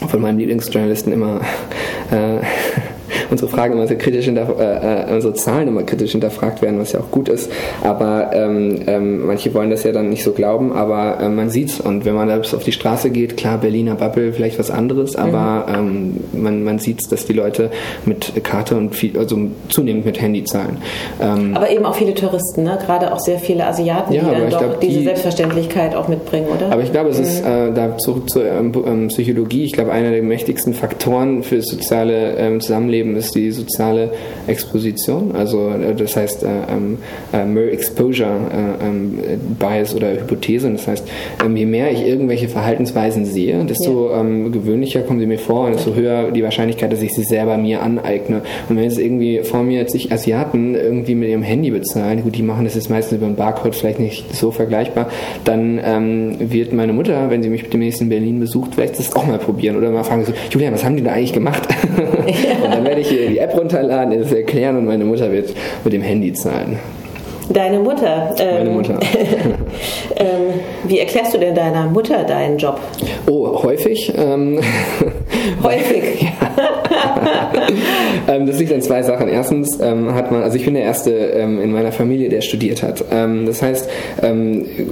von 0.09 0.21
meinem 0.21 0.39
Lieblingsjournalisten 0.39 1.13
immer 1.13 1.41
äh, 2.11 2.39
unsere 3.33 3.51
Fragen 3.51 3.73
immer 3.73 3.87
sehr 3.87 3.99
kritisch 3.99 4.29
äh, 4.29 4.33
äh, 4.33 5.13
unsere 5.13 5.33
Zahlen 5.35 5.69
immer 5.69 5.83
kritisch 5.83 6.13
hinterfragt 6.13 6.63
werden, 6.63 6.79
was 6.79 6.93
ja 6.93 7.01
auch 7.01 7.11
gut 7.11 7.29
ist. 7.29 7.51
Aber 7.83 8.31
ähm, 8.35 8.81
ähm, 8.87 9.27
manche 9.27 9.53
wollen 9.55 9.71
das 9.71 9.83
ja 9.85 9.93
dann 9.93 10.11
nicht 10.11 10.23
so 10.23 10.33
glauben, 10.33 10.73
aber 10.73 11.19
äh, 11.19 11.29
man 11.29 11.51
sieht's 11.51 11.81
und 11.81 12.05
wenn 12.05 12.15
man 12.15 12.29
bis 12.41 12.55
auf 12.55 12.63
die 12.63 12.73
Straße 12.73 13.11
geht, 13.11 13.37
klar, 13.37 13.59
Berliner 13.59 13.95
Bubble 13.95 14.33
vielleicht 14.33 14.59
was 14.59 14.71
anderes, 14.71 15.17
aber 15.17 15.67
mhm. 15.67 16.21
ähm, 16.35 16.43
man, 16.43 16.65
man 16.65 16.79
sieht's, 16.79 17.09
dass 17.09 17.25
die 17.25 17.33
Leute 17.33 17.71
mit 18.05 18.45
Karte 18.45 18.77
und 18.77 18.95
viel, 18.95 19.19
also 19.19 19.39
zunehmend 19.69 20.05
mit 20.05 20.21
Handy 20.21 20.45
zahlen. 20.45 20.77
Ähm, 21.21 21.57
aber 21.57 21.71
eben 21.71 21.87
auch 21.87 21.95
viele 21.95 22.15
Touristen, 22.15 22.65
ne? 22.65 22.79
gerade 22.85 23.13
auch 23.13 23.21
sehr 23.21 23.39
viele 23.39 23.67
Asiaten, 23.67 24.13
ja, 24.13 24.23
die 24.23 24.31
dann 24.31 24.51
doch 24.51 24.59
glaub, 24.59 24.81
diese 24.81 24.99
die, 24.99 25.05
Selbstverständlichkeit 25.05 25.95
auch 25.95 26.09
mitbringen, 26.09 26.49
oder? 26.55 26.71
Aber 26.71 26.83
ich 26.83 26.93
glaube, 26.93 27.09
es 27.09 27.19
mhm. 27.19 27.25
ist 27.25 27.41
äh, 27.41 27.73
da 27.73 27.97
zurück 27.97 28.29
zur 28.29 28.45
ähm, 28.45 28.73
ähm, 28.87 29.09
Psychologie, 29.09 29.65
ich 29.65 29.73
glaube, 29.73 29.91
einer 29.91 30.11
der 30.11 30.23
mächtigsten 30.23 30.75
Faktoren 30.75 31.43
für 31.43 31.57
das 31.57 31.67
soziale 31.67 32.59
Zusammenleben 32.59 33.17
ist 33.17 33.22
die 33.31 33.51
soziale 33.53 34.11
Exposition, 34.47 35.35
also 35.37 35.69
äh, 35.69 35.95
das 35.95 36.17
heißt 36.17 36.43
äh, 36.43 36.47
ähm, 36.47 36.99
äh, 37.33 37.45
Mere 37.45 37.71
Exposure 37.71 38.29
äh, 38.31 38.87
ähm, 38.87 39.19
Bias 39.59 39.95
oder 39.95 40.13
Hypothese. 40.13 40.71
Das 40.71 40.87
heißt, 40.87 41.09
ähm, 41.45 41.57
je 41.57 41.67
mehr 41.67 41.91
ich 41.93 42.07
irgendwelche 42.07 42.49
Verhaltensweisen 42.49 43.25
sehe, 43.25 43.65
desto 43.65 44.11
ja. 44.11 44.23
gewöhnlicher 44.23 45.03
kommen 45.03 45.21
sie 45.21 45.27
mir 45.27 45.39
vor 45.39 45.67
und 45.67 45.75
desto 45.75 45.95
höher 45.95 46.31
die 46.31 46.43
Wahrscheinlichkeit, 46.43 46.93
dass 46.93 47.03
ich 47.03 47.13
sie 47.13 47.25
selber 47.25 47.57
mir 47.57 47.83
aneigne. 47.83 48.43
Und 48.69 48.77
wenn 48.77 48.85
jetzt 48.85 48.99
irgendwie 48.99 49.41
vor 49.43 49.63
mir 49.63 49.79
jetzt 49.79 49.93
sich 49.93 50.13
Asiaten 50.13 50.75
irgendwie 50.75 51.15
mit 51.15 51.29
ihrem 51.29 51.43
Handy 51.43 51.71
bezahlen, 51.71 52.23
gut, 52.23 52.37
die 52.37 52.43
machen 52.43 52.65
das 52.65 52.75
jetzt 52.75 52.91
meistens 52.91 53.19
über 53.19 53.27
einen 53.27 53.37
Barcode, 53.37 53.75
vielleicht 53.75 54.01
nicht 54.01 54.35
so 54.35 54.51
vergleichbar, 54.51 55.09
dann 55.45 55.81
ähm, 55.85 56.37
wird 56.39 56.73
meine 56.73 56.93
Mutter, 56.93 57.31
wenn 57.31 57.43
sie 57.43 57.49
mich 57.49 57.69
demnächst 57.69 58.01
in 58.01 58.09
Berlin 58.09 58.41
besucht, 58.41 58.75
vielleicht 58.75 58.99
das 58.99 59.15
auch 59.15 59.27
mal 59.27 59.39
probieren 59.39 59.77
oder 59.77 59.91
mal 59.91 60.05
fragen 60.05 60.25
so, 60.25 60.33
Julian, 60.51 60.73
was 60.73 60.85
haben 60.85 60.97
die 60.97 61.03
da 61.03 61.13
eigentlich 61.13 61.33
gemacht? 61.33 61.69
Und 62.65 62.75
dann 62.75 62.85
werde 62.85 63.01
ich 63.01 63.12
hier 63.13 63.29
die 63.29 63.39
App 63.39 63.55
runterladen, 63.57 64.19
das 64.19 64.33
erklären 64.33 64.77
und 64.77 64.87
meine 64.87 65.05
Mutter 65.05 65.31
wird 65.31 65.55
mit 65.85 65.93
dem 65.93 66.03
Handy 66.03 66.33
zahlen. 66.33 66.79
Deine 67.51 67.81
Mutter. 67.81 68.35
Ähm, 68.39 68.59
Meine 68.59 68.71
Mutter. 68.71 69.01
ähm, 70.17 70.61
wie 70.85 71.01
erklärst 71.01 71.35
du 71.35 71.39
denn 71.39 71.55
deiner 71.55 71.87
Mutter 71.87 72.25
deinen 72.25 72.57
Job? 72.57 72.81
Oh, 73.29 73.63
häufig. 73.63 74.13
Ähm, 74.17 74.61
häufig. 75.63 76.29
ähm, 78.29 78.47
das 78.47 78.59
liegt 78.59 78.73
an 78.73 78.83
zwei 78.83 79.03
Sachen. 79.03 79.29
Erstens 79.29 79.79
ähm, 79.81 80.15
hat 80.15 80.31
man, 80.31 80.43
also 80.43 80.57
ich 80.57 80.65
bin 80.65 80.75
der 80.75 80.85
Erste 80.85 81.11
ähm, 81.11 81.61
in 81.61 81.73
meiner 81.73 81.93
Familie, 81.93 82.29
der 82.29 82.41
studiert 82.41 82.83
hat. 82.83 83.05
Ähm, 83.11 83.47
das 83.47 83.63
heißt, 83.63 83.89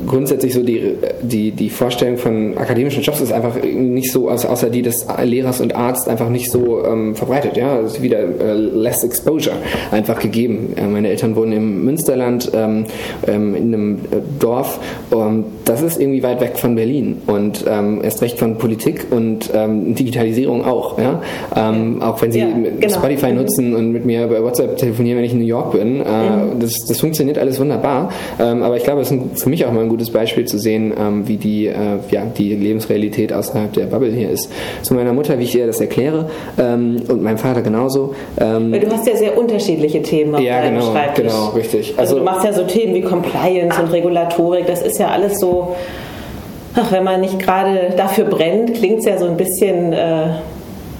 grundsätzlich 0.06 0.54
so 0.54 0.62
die, 0.62 0.94
die, 1.22 1.50
die 1.52 1.70
Vorstellung 1.70 2.16
von 2.16 2.56
akademischen 2.58 3.02
Jobs 3.02 3.20
ist 3.20 3.32
einfach 3.32 3.56
nicht 3.62 4.12
so, 4.12 4.28
außer 4.28 4.70
die 4.70 4.82
des 4.82 5.06
Lehrers 5.22 5.60
und 5.60 5.74
Arzt, 5.74 6.08
einfach 6.08 6.28
nicht 6.28 6.50
so 6.50 6.82
verbreitet. 7.14 7.56
Ja, 7.56 7.80
es 7.80 7.94
ist 7.94 8.02
wieder 8.02 8.18
äh, 8.18 8.54
less 8.54 9.04
exposure 9.04 9.56
einfach 9.90 10.20
gegeben. 10.20 10.74
Ja, 10.76 10.86
meine 10.86 11.08
Eltern 11.08 11.36
wohnen 11.36 11.52
im 11.52 11.84
Münsterland 11.84 12.50
ähm, 12.54 12.86
ähm, 13.26 13.54
in 13.54 13.74
einem 13.74 13.94
äh, 13.96 14.20
Dorf. 14.38 14.80
Ähm, 15.12 15.44
das 15.64 15.82
ist 15.82 16.00
irgendwie 16.00 16.22
weit 16.22 16.40
weg 16.40 16.58
von 16.58 16.74
Berlin 16.74 17.22
und 17.26 17.64
ähm, 17.68 18.00
erst 18.02 18.22
recht 18.22 18.38
von 18.38 18.58
Politik 18.58 19.06
und 19.10 19.50
ähm, 19.54 19.94
Digitalisierung 20.40 20.64
auch. 20.64 20.98
Ja? 20.98 21.20
Ähm, 21.56 22.02
auch 22.02 22.20
wenn 22.22 22.32
sie 22.32 22.40
ja, 22.40 22.46
genau. 22.46 22.94
Spotify 22.94 23.32
mhm. 23.32 23.36
nutzen 23.36 23.74
und 23.74 23.92
mit 23.92 24.04
mir 24.04 24.26
bei 24.26 24.42
WhatsApp 24.42 24.76
telefonieren, 24.76 25.18
wenn 25.18 25.24
ich 25.24 25.32
in 25.32 25.38
New 25.38 25.46
York 25.46 25.72
bin. 25.72 26.00
Äh, 26.00 26.02
mhm. 26.02 26.60
das, 26.60 26.74
das 26.86 27.00
funktioniert 27.00 27.38
alles 27.38 27.60
wunderbar. 27.60 28.10
aber 28.38 28.76
ich 28.76 28.84
glaube, 28.84 29.02
es 29.02 29.10
ist 29.10 29.42
für 29.42 29.48
mich 29.48 29.64
auch 29.66 29.72
mal 29.72 29.82
ein 29.82 29.88
gutes 29.88 30.10
Beispiel 30.10 30.44
zu 30.44 30.58
sehen, 30.58 30.92
wie 31.24 31.36
die, 31.36 31.66
äh, 31.66 31.74
ja, 32.10 32.22
die 32.36 32.54
Lebensrealität 32.54 33.32
außerhalb 33.32 33.72
der 33.72 33.86
Bubble 33.86 34.12
hier 34.12 34.30
ist. 34.30 34.50
Zu 34.82 34.94
meiner 34.94 35.12
Mutter, 35.12 35.38
wie 35.38 35.44
ich 35.44 35.54
ihr 35.54 35.66
das 35.66 35.80
erkläre 35.80 36.28
und 36.56 37.22
meinem 37.22 37.38
Vater 37.38 37.62
genauso. 37.62 38.14
Weil 38.36 38.80
du 38.80 38.90
hast 38.90 39.06
ja 39.06 39.16
sehr 39.16 39.36
unterschiedliche 39.36 40.02
Themen 40.02 40.34
auf 40.34 40.40
ja, 40.40 40.60
deinem 40.60 40.78
genau, 40.80 40.92
Schreibtisch. 40.92 41.26
genau, 41.26 41.48
richtig. 41.50 41.94
Also, 41.96 42.14
also 42.14 42.24
machst 42.24 42.44
ja 42.44 42.52
so 42.52 42.64
Themen 42.64 42.94
wie 42.94 43.02
Compliance 43.02 43.80
und 43.80 43.92
Regulatorik, 43.92 44.66
das 44.66 44.82
ist 44.82 44.98
ja 44.98 45.08
alles 45.08 45.38
so, 45.38 45.74
ach, 46.74 46.92
wenn 46.92 47.04
man 47.04 47.20
nicht 47.20 47.38
gerade 47.38 47.92
dafür 47.96 48.24
brennt, 48.24 48.74
klingt 48.74 49.00
es 49.00 49.06
ja 49.06 49.18
so 49.18 49.26
ein 49.26 49.36
bisschen. 49.36 49.92
Äh, 49.92 50.34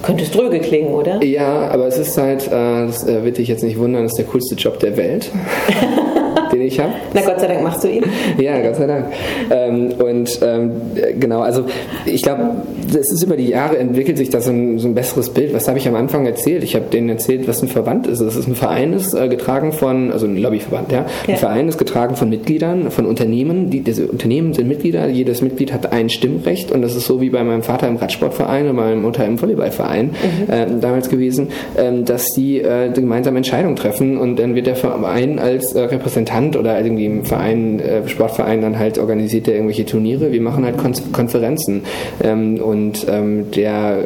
könnte 0.02 0.24
es 0.24 0.30
dröge 0.30 0.60
klingen, 0.60 0.94
oder? 0.94 1.22
Ja, 1.22 1.68
aber 1.68 1.86
es 1.86 1.98
ist 1.98 2.16
halt, 2.16 2.46
äh, 2.46 2.86
das 2.86 3.06
äh, 3.06 3.22
wird 3.22 3.36
dich 3.36 3.48
jetzt 3.48 3.62
nicht 3.62 3.78
wundern, 3.78 4.04
das 4.04 4.12
ist 4.12 4.18
der 4.18 4.24
coolste 4.26 4.54
Job 4.54 4.78
der 4.80 4.96
Welt. 4.96 5.30
den 6.52 6.62
ich 6.62 6.78
habe. 6.80 6.92
Na 7.14 7.20
Gott 7.22 7.40
sei 7.40 7.46
Dank 7.46 7.62
machst 7.62 7.84
du 7.84 7.88
ihn. 7.88 8.04
ja, 8.38 8.60
Gott 8.60 8.76
sei 8.76 8.86
Dank. 8.86 9.06
Ähm, 9.50 9.92
und 9.98 10.40
ähm, 10.42 10.72
genau, 11.18 11.40
also 11.40 11.64
ich 12.06 12.22
glaube, 12.22 12.62
es 12.88 13.12
ist 13.12 13.22
über 13.22 13.36
die 13.36 13.48
Jahre 13.48 13.78
entwickelt 13.78 14.18
sich 14.18 14.30
da 14.30 14.40
so 14.40 14.50
ein, 14.50 14.78
so 14.78 14.88
ein 14.88 14.94
besseres 14.94 15.30
Bild. 15.30 15.54
Was 15.54 15.68
habe 15.68 15.78
ich 15.78 15.88
am 15.88 15.94
Anfang 15.94 16.26
erzählt? 16.26 16.64
Ich 16.64 16.74
habe 16.74 16.86
denen 16.86 17.08
erzählt, 17.08 17.46
was 17.48 17.62
ein 17.62 17.68
Verband 17.68 18.06
ist. 18.06 18.20
Das 18.20 18.36
ist 18.36 18.48
ein 18.48 18.54
Verein, 18.54 18.92
ist 18.92 19.14
äh, 19.14 19.28
getragen 19.28 19.72
von, 19.72 20.12
also 20.12 20.26
ein 20.26 20.36
Lobbyverband, 20.36 20.92
ja. 20.92 21.06
ja. 21.26 21.34
Ein 21.34 21.36
Verein 21.36 21.68
ist 21.68 21.78
getragen 21.78 22.16
von 22.16 22.28
Mitgliedern, 22.28 22.90
von 22.90 23.06
Unternehmen. 23.06 23.70
Die, 23.70 23.80
diese 23.80 24.06
Unternehmen 24.06 24.52
sind 24.54 24.68
Mitglieder. 24.68 25.08
Jedes 25.08 25.42
Mitglied 25.42 25.72
hat 25.72 25.92
ein 25.92 26.08
Stimmrecht 26.08 26.72
und 26.72 26.82
das 26.82 26.94
ist 26.94 27.06
so 27.06 27.20
wie 27.20 27.30
bei 27.30 27.42
meinem 27.44 27.62
Vater 27.62 27.88
im 27.88 27.96
Radsportverein 27.96 28.68
und 28.68 28.76
meiner 28.76 28.96
Mutter 28.96 29.24
im 29.24 29.40
Volleyballverein 29.40 30.06
mhm. 30.06 30.52
äh, 30.52 30.66
damals 30.80 31.08
gewesen, 31.08 31.48
äh, 31.76 32.02
dass 32.02 32.26
die 32.32 32.62
gemeinsam 32.94 33.36
Entscheidungen 33.36 33.76
treffen 33.76 34.16
und 34.18 34.38
dann 34.38 34.54
wird 34.54 34.66
der 34.66 34.76
Verein 34.76 35.38
als 35.38 35.72
äh, 35.72 35.80
Repräsentant 35.80 36.39
Hand 36.40 36.56
oder 36.56 36.80
irgendwie 36.80 37.04
im 37.04 37.24
Verein, 37.24 37.80
äh, 37.80 38.08
Sportverein 38.08 38.62
dann 38.62 38.78
halt 38.78 38.98
organisiert 38.98 39.46
der 39.46 39.54
irgendwelche 39.54 39.84
Turniere. 39.84 40.32
Wir 40.32 40.40
machen 40.40 40.64
halt 40.64 40.78
Kon 40.78 40.94
Konferenzen. 41.12 41.82
Ähm, 42.22 42.60
und 42.60 43.06
ähm, 43.08 43.50
der 43.52 44.04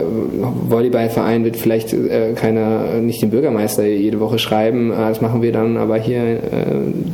Volleyballverein 0.68 1.44
wird 1.44 1.56
vielleicht 1.56 1.92
äh, 1.92 2.32
keiner, 2.34 3.00
nicht 3.00 3.22
den 3.22 3.30
Bürgermeister 3.30 3.86
jede 3.86 4.20
Woche 4.20 4.38
schreiben, 4.38 4.90
äh, 4.90 4.96
das 4.96 5.20
machen 5.20 5.42
wir 5.42 5.52
dann 5.52 5.76
aber 5.76 5.96
hier 5.96 6.22
äh, 6.22 6.40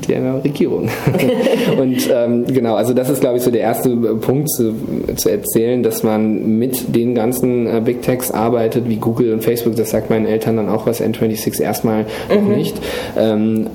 der 0.08 0.42
Regierung. 0.42 0.88
und 1.80 2.10
ähm, 2.12 2.46
genau, 2.46 2.74
also 2.74 2.94
das 2.94 3.10
ist 3.10 3.20
glaube 3.20 3.36
ich 3.36 3.42
so 3.42 3.50
der 3.50 3.60
erste 3.60 3.90
Punkt 3.96 4.50
zu, 4.50 4.74
zu 5.16 5.28
erzählen, 5.28 5.82
dass 5.82 6.02
man 6.02 6.58
mit 6.58 6.94
den 6.94 7.14
ganzen 7.14 7.66
äh, 7.66 7.80
Big 7.84 8.02
Techs 8.02 8.30
arbeitet, 8.30 8.88
wie 8.88 8.96
Google 8.96 9.32
und 9.32 9.44
Facebook, 9.44 9.76
das 9.76 9.90
sagt 9.90 10.10
meinen 10.10 10.26
Eltern 10.26 10.56
dann 10.56 10.68
auch 10.68 10.86
was, 10.86 11.00
N26 11.00 11.60
erstmal 11.62 12.04
mhm. 12.04 12.48
noch 12.48 12.56
nicht. 12.56 12.76
Ähm, 13.16 13.68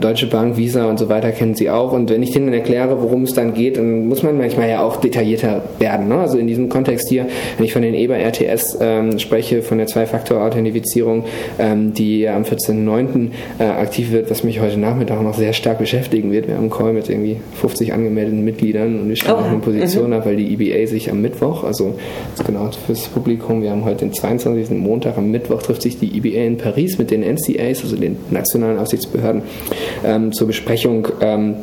Deutsche 0.00 0.26
Bank, 0.26 0.56
Visa 0.56 0.79
User 0.80 0.88
und 0.88 0.98
so 0.98 1.08
weiter 1.08 1.32
kennen 1.32 1.54
sie 1.54 1.70
auch. 1.70 1.92
Und 1.92 2.10
wenn 2.10 2.22
ich 2.22 2.32
denen 2.32 2.52
erkläre, 2.52 3.00
worum 3.00 3.24
es 3.24 3.34
dann 3.34 3.54
geht, 3.54 3.76
dann 3.76 4.08
muss 4.08 4.22
man 4.22 4.38
manchmal 4.38 4.68
ja 4.68 4.82
auch 4.82 4.96
detaillierter 4.96 5.62
werden. 5.78 6.08
Ne? 6.08 6.16
Also 6.16 6.38
in 6.38 6.46
diesem 6.46 6.68
Kontext 6.68 7.08
hier, 7.08 7.26
wenn 7.56 7.66
ich 7.66 7.72
von 7.72 7.82
den 7.82 7.94
EBA 7.94 8.16
RTS 8.16 8.78
ähm, 8.80 9.18
spreche, 9.18 9.62
von 9.62 9.78
der 9.78 9.86
Zwei-Faktor-Authentifizierung, 9.86 11.24
ähm, 11.58 11.92
die 11.94 12.28
am 12.28 12.42
14.09. 12.42 13.30
Äh, 13.58 13.64
aktiv 13.64 14.10
wird, 14.12 14.30
was 14.30 14.44
mich 14.44 14.60
heute 14.60 14.78
Nachmittag 14.78 15.22
noch 15.22 15.34
sehr 15.34 15.52
stark 15.52 15.78
beschäftigen 15.78 16.32
wird. 16.32 16.46
Wir 16.46 16.54
haben 16.54 16.62
einen 16.62 16.70
Call 16.70 16.92
mit 16.92 17.08
irgendwie 17.08 17.36
50 17.60 17.92
angemeldeten 17.92 18.44
Mitgliedern 18.44 19.00
und 19.00 19.08
wir 19.08 19.16
stellen 19.16 19.36
oh. 19.38 19.40
auch 19.40 19.48
eine 19.48 19.58
Position 19.58 20.08
mhm. 20.08 20.12
ab, 20.14 20.26
weil 20.26 20.36
die 20.36 20.52
EBA 20.52 20.86
sich 20.86 21.10
am 21.10 21.20
Mittwoch, 21.20 21.64
also 21.64 21.94
genau 22.46 22.70
fürs 22.86 23.08
Publikum, 23.08 23.62
wir 23.62 23.70
haben 23.70 23.84
heute 23.84 24.06
den 24.06 24.12
22. 24.12 24.70
Montag, 24.70 25.18
am 25.18 25.30
Mittwoch 25.30 25.62
trifft 25.62 25.82
sich 25.82 25.98
die 25.98 26.16
EBA 26.16 26.44
in 26.44 26.56
Paris 26.56 26.98
mit 26.98 27.10
den 27.10 27.22
NCAs, 27.22 27.82
also 27.82 27.96
den 27.96 28.16
nationalen 28.30 28.78
Aufsichtsbehörden, 28.78 29.42
ähm, 30.04 30.32
zur 30.32 30.46
Besprechung 30.46 30.69
Besprechung 30.70 31.08
ähm, 31.20 31.56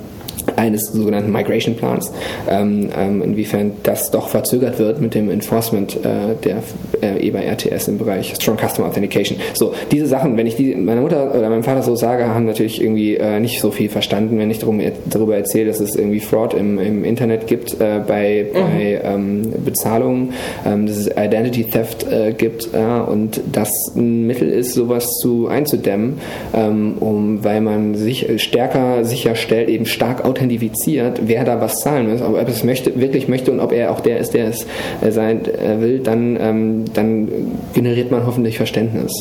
eines 0.56 0.88
sogenannten 0.88 1.32
Migration 1.32 1.76
Plans, 1.76 2.12
ähm, 2.50 2.90
ähm, 2.98 3.22
inwiefern 3.22 3.74
das 3.84 4.12
doch 4.12 4.30
verzögert 4.30 4.80
wird 4.80 5.02
mit 5.02 5.14
dem 5.14 5.30
Enforcement 5.30 5.98
äh, 5.98 6.36
der 6.44 6.64
äh, 7.02 7.28
EBA 7.28 7.40
RTS 7.40 7.88
im 7.88 7.98
Bereich 7.98 8.34
Strong 8.36 8.58
Customer 8.58 8.88
Authentication. 8.88 9.38
So, 9.54 9.74
diese 9.92 10.08
Sachen, 10.08 10.38
wenn 10.38 10.48
ich 10.48 10.56
die 10.56 10.76
meiner 10.76 11.02
Mutter 11.02 11.34
oder 11.36 11.50
meinem 11.50 11.64
Vater 11.64 11.84
so 11.84 11.96
sage, 11.96 12.28
haben 12.28 12.46
natürlich 12.46 12.82
irgendwie 12.82 13.16
äh, 13.16 13.40
nicht 13.40 13.60
so 13.60 13.72
viel 13.72 13.90
verstanden, 13.90 14.38
wenn 14.40 14.50
ich 14.50 14.60
darum, 14.60 14.82
darüber 15.06 15.36
erzähle, 15.36 15.68
dass 15.68 15.80
es 15.80 15.96
irgendwie 15.96 16.20
Fraud 16.20 16.54
im, 16.54 16.80
im 16.80 17.04
Internet 17.04 17.48
gibt 17.48 17.80
äh, 17.80 18.00
bei, 18.06 18.48
mhm. 18.52 18.58
bei 18.58 19.02
ähm, 19.04 19.54
Bezahlungen, 19.64 20.34
ähm, 20.66 20.88
dass 20.88 20.98
es 20.98 21.08
Identity 21.08 21.66
Theft 21.66 22.06
äh, 22.12 22.34
gibt 22.34 22.70
und 23.08 23.42
das 23.52 23.72
ein 23.96 24.28
Mittel 24.28 24.50
ist, 24.50 24.74
sowas 24.74 25.08
zu 25.22 25.48
einzudämmen, 25.48 26.20
ähm, 26.54 26.96
um, 27.00 27.44
weil 27.44 27.62
man 27.62 27.96
sich 27.96 28.42
stärker 28.42 29.04
sicherstellt, 29.04 29.70
eben 29.70 29.86
stark 29.86 30.26
authentifiziert, 30.38 31.22
wer 31.24 31.44
da 31.44 31.60
was 31.60 31.80
zahlen 31.80 32.12
muss, 32.12 32.22
ob 32.22 32.36
er 32.36 32.48
es 32.48 32.64
möchte, 32.64 33.00
wirklich 33.00 33.28
möchte 33.28 33.52
und 33.52 33.60
ob 33.60 33.72
er 33.72 33.92
auch 33.92 34.00
der 34.00 34.20
ist, 34.20 34.34
der 34.34 34.48
es 34.48 34.66
äh, 35.02 35.12
sein 35.12 35.46
äh, 35.46 35.82
will, 35.82 36.00
dann, 36.00 36.38
ähm, 36.40 36.86
dann 36.94 37.28
generiert 37.74 38.12
man 38.12 38.26
hoffentlich 38.26 38.58
Verständnis. 38.58 39.12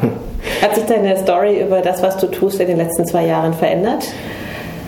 Hat 0.62 0.74
sich 0.74 0.84
deine 0.84 1.16
Story 1.18 1.62
über 1.62 1.80
das, 1.80 2.02
was 2.02 2.16
du 2.18 2.26
tust, 2.28 2.60
in 2.60 2.68
den 2.68 2.76
letzten 2.76 3.04
zwei 3.06 3.26
Jahren 3.26 3.54
verändert? 3.54 4.06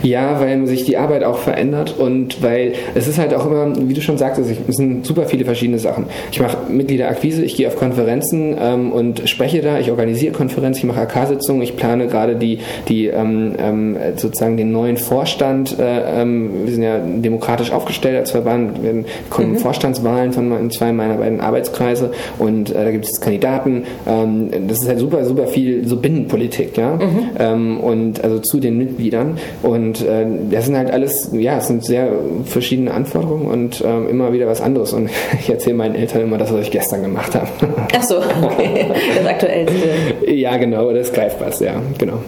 Ja, 0.05 0.39
weil 0.39 0.67
sich 0.67 0.85
die 0.85 0.99
Arbeit 0.99 1.25
auch 1.25 1.39
verändert 1.39 1.95
und 1.99 2.43
weil 2.43 2.75
es 2.95 3.09
ist 3.09 3.19
halt 3.19 3.33
auch 3.33 3.47
immer, 3.47 3.73
wie 3.89 3.95
du 3.95 4.03
schon 4.03 4.19
sagtest, 4.19 4.51
es 4.69 4.77
sind 4.77 5.07
super 5.07 5.25
viele 5.25 5.47
verschiedene 5.47 5.79
Sachen. 5.79 6.05
Ich 6.31 6.41
mache 6.41 6.59
Mitgliederakquise, 6.69 7.43
ich 7.43 7.57
gehe 7.57 7.67
auf 7.67 7.77
Konferenzen 7.77 8.55
ähm, 8.61 8.93
und 8.93 9.27
spreche 9.29 9.63
da, 9.63 9.79
ich 9.79 9.91
organisiere 9.91 10.35
Konferenzen, 10.35 10.81
ich 10.81 10.95
mache 10.95 11.01
AK-Sitzungen, 11.01 11.63
ich 11.63 11.77
plane 11.77 12.07
gerade 12.07 12.37
die, 12.37 12.59
die 12.87 13.07
ähm, 13.07 13.55
ähm, 13.59 13.97
sozusagen 14.17 14.59
den 14.59 14.73
neuen 14.73 14.99
Vorstand. 14.99 15.79
Äh, 15.79 16.21
ähm, 16.21 16.51
wir 16.67 16.73
sind 16.75 16.83
ja 16.83 16.99
demokratisch 16.99 17.73
aufgestellt 17.73 18.19
als 18.19 18.33
Verband, 18.33 18.83
wir 18.83 19.05
kommen 19.31 19.53
mhm. 19.53 19.57
Vorstandswahlen 19.57 20.35
von 20.35 20.71
zwei 20.71 20.93
meiner 20.93 21.15
beiden 21.15 21.41
Arbeitskreise 21.41 22.13
und 22.39 22.71
äh, 22.71 22.85
da 22.85 22.91
gibt 22.91 23.07
es 23.07 23.21
Kandidaten. 23.23 23.85
Ähm, 24.07 24.51
das 24.69 24.83
ist 24.83 24.89
halt 24.89 24.99
super, 24.99 25.25
super 25.25 25.47
viel 25.47 25.89
so 25.89 25.97
Binnenpolitik, 25.97 26.77
ja. 26.77 26.97
Mhm. 26.97 27.31
Ähm, 27.39 27.81
und 27.81 28.23
also 28.23 28.39
zu 28.41 28.61
den 28.61 28.77
Mitgliedern 28.77 29.39
und 29.63 29.93
und 29.95 30.09
äh, 30.09 30.26
das 30.51 30.66
sind 30.66 30.76
halt 30.76 30.90
alles, 30.90 31.30
ja, 31.32 31.59
es 31.59 31.66
sind 31.66 31.84
sehr 31.84 32.09
verschiedene 32.45 32.92
Anforderungen 32.92 33.47
und 33.47 33.80
äh, 33.80 34.11
immer 34.11 34.32
wieder 34.32 34.47
was 34.47 34.61
anderes. 34.61 34.92
Und 34.92 35.11
ich 35.40 35.49
erzähle 35.49 35.76
meinen 35.76 35.95
Eltern 35.95 36.22
immer 36.22 36.38
das, 36.38 36.53
was 36.53 36.62
ich 36.62 36.70
gestern 36.70 37.03
gemacht 37.03 37.34
habe. 37.34 37.49
Ach 37.97 38.03
so, 38.03 38.16
okay. 38.18 38.86
Das 39.16 39.26
Aktuellste. 39.26 39.76
Ja, 40.26 40.57
genau, 40.57 40.92
das 40.92 41.12
greifbar, 41.12 41.51
ja, 41.61 41.80
genau. 41.99 42.18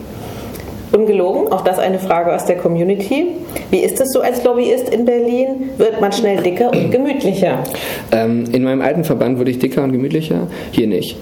Ungelogen, 0.92 1.52
auch 1.52 1.62
das 1.62 1.78
eine 1.78 1.98
Frage 1.98 2.32
aus 2.32 2.44
der 2.44 2.56
Community. 2.56 3.26
Wie 3.70 3.78
ist 3.78 4.00
es 4.00 4.12
so 4.12 4.20
als 4.20 4.44
Lobbyist 4.44 4.88
in 4.88 5.04
Berlin? 5.04 5.70
Wird 5.76 6.00
man 6.00 6.12
schnell 6.12 6.42
dicker 6.42 6.70
und 6.70 6.90
gemütlicher? 6.90 7.64
Ähm, 8.12 8.44
in 8.52 8.62
meinem 8.62 8.80
alten 8.80 9.02
Verband 9.02 9.38
wurde 9.38 9.50
ich 9.50 9.58
dicker 9.58 9.82
und 9.82 9.92
gemütlicher, 9.92 10.46
hier 10.70 10.86
nicht 10.86 11.16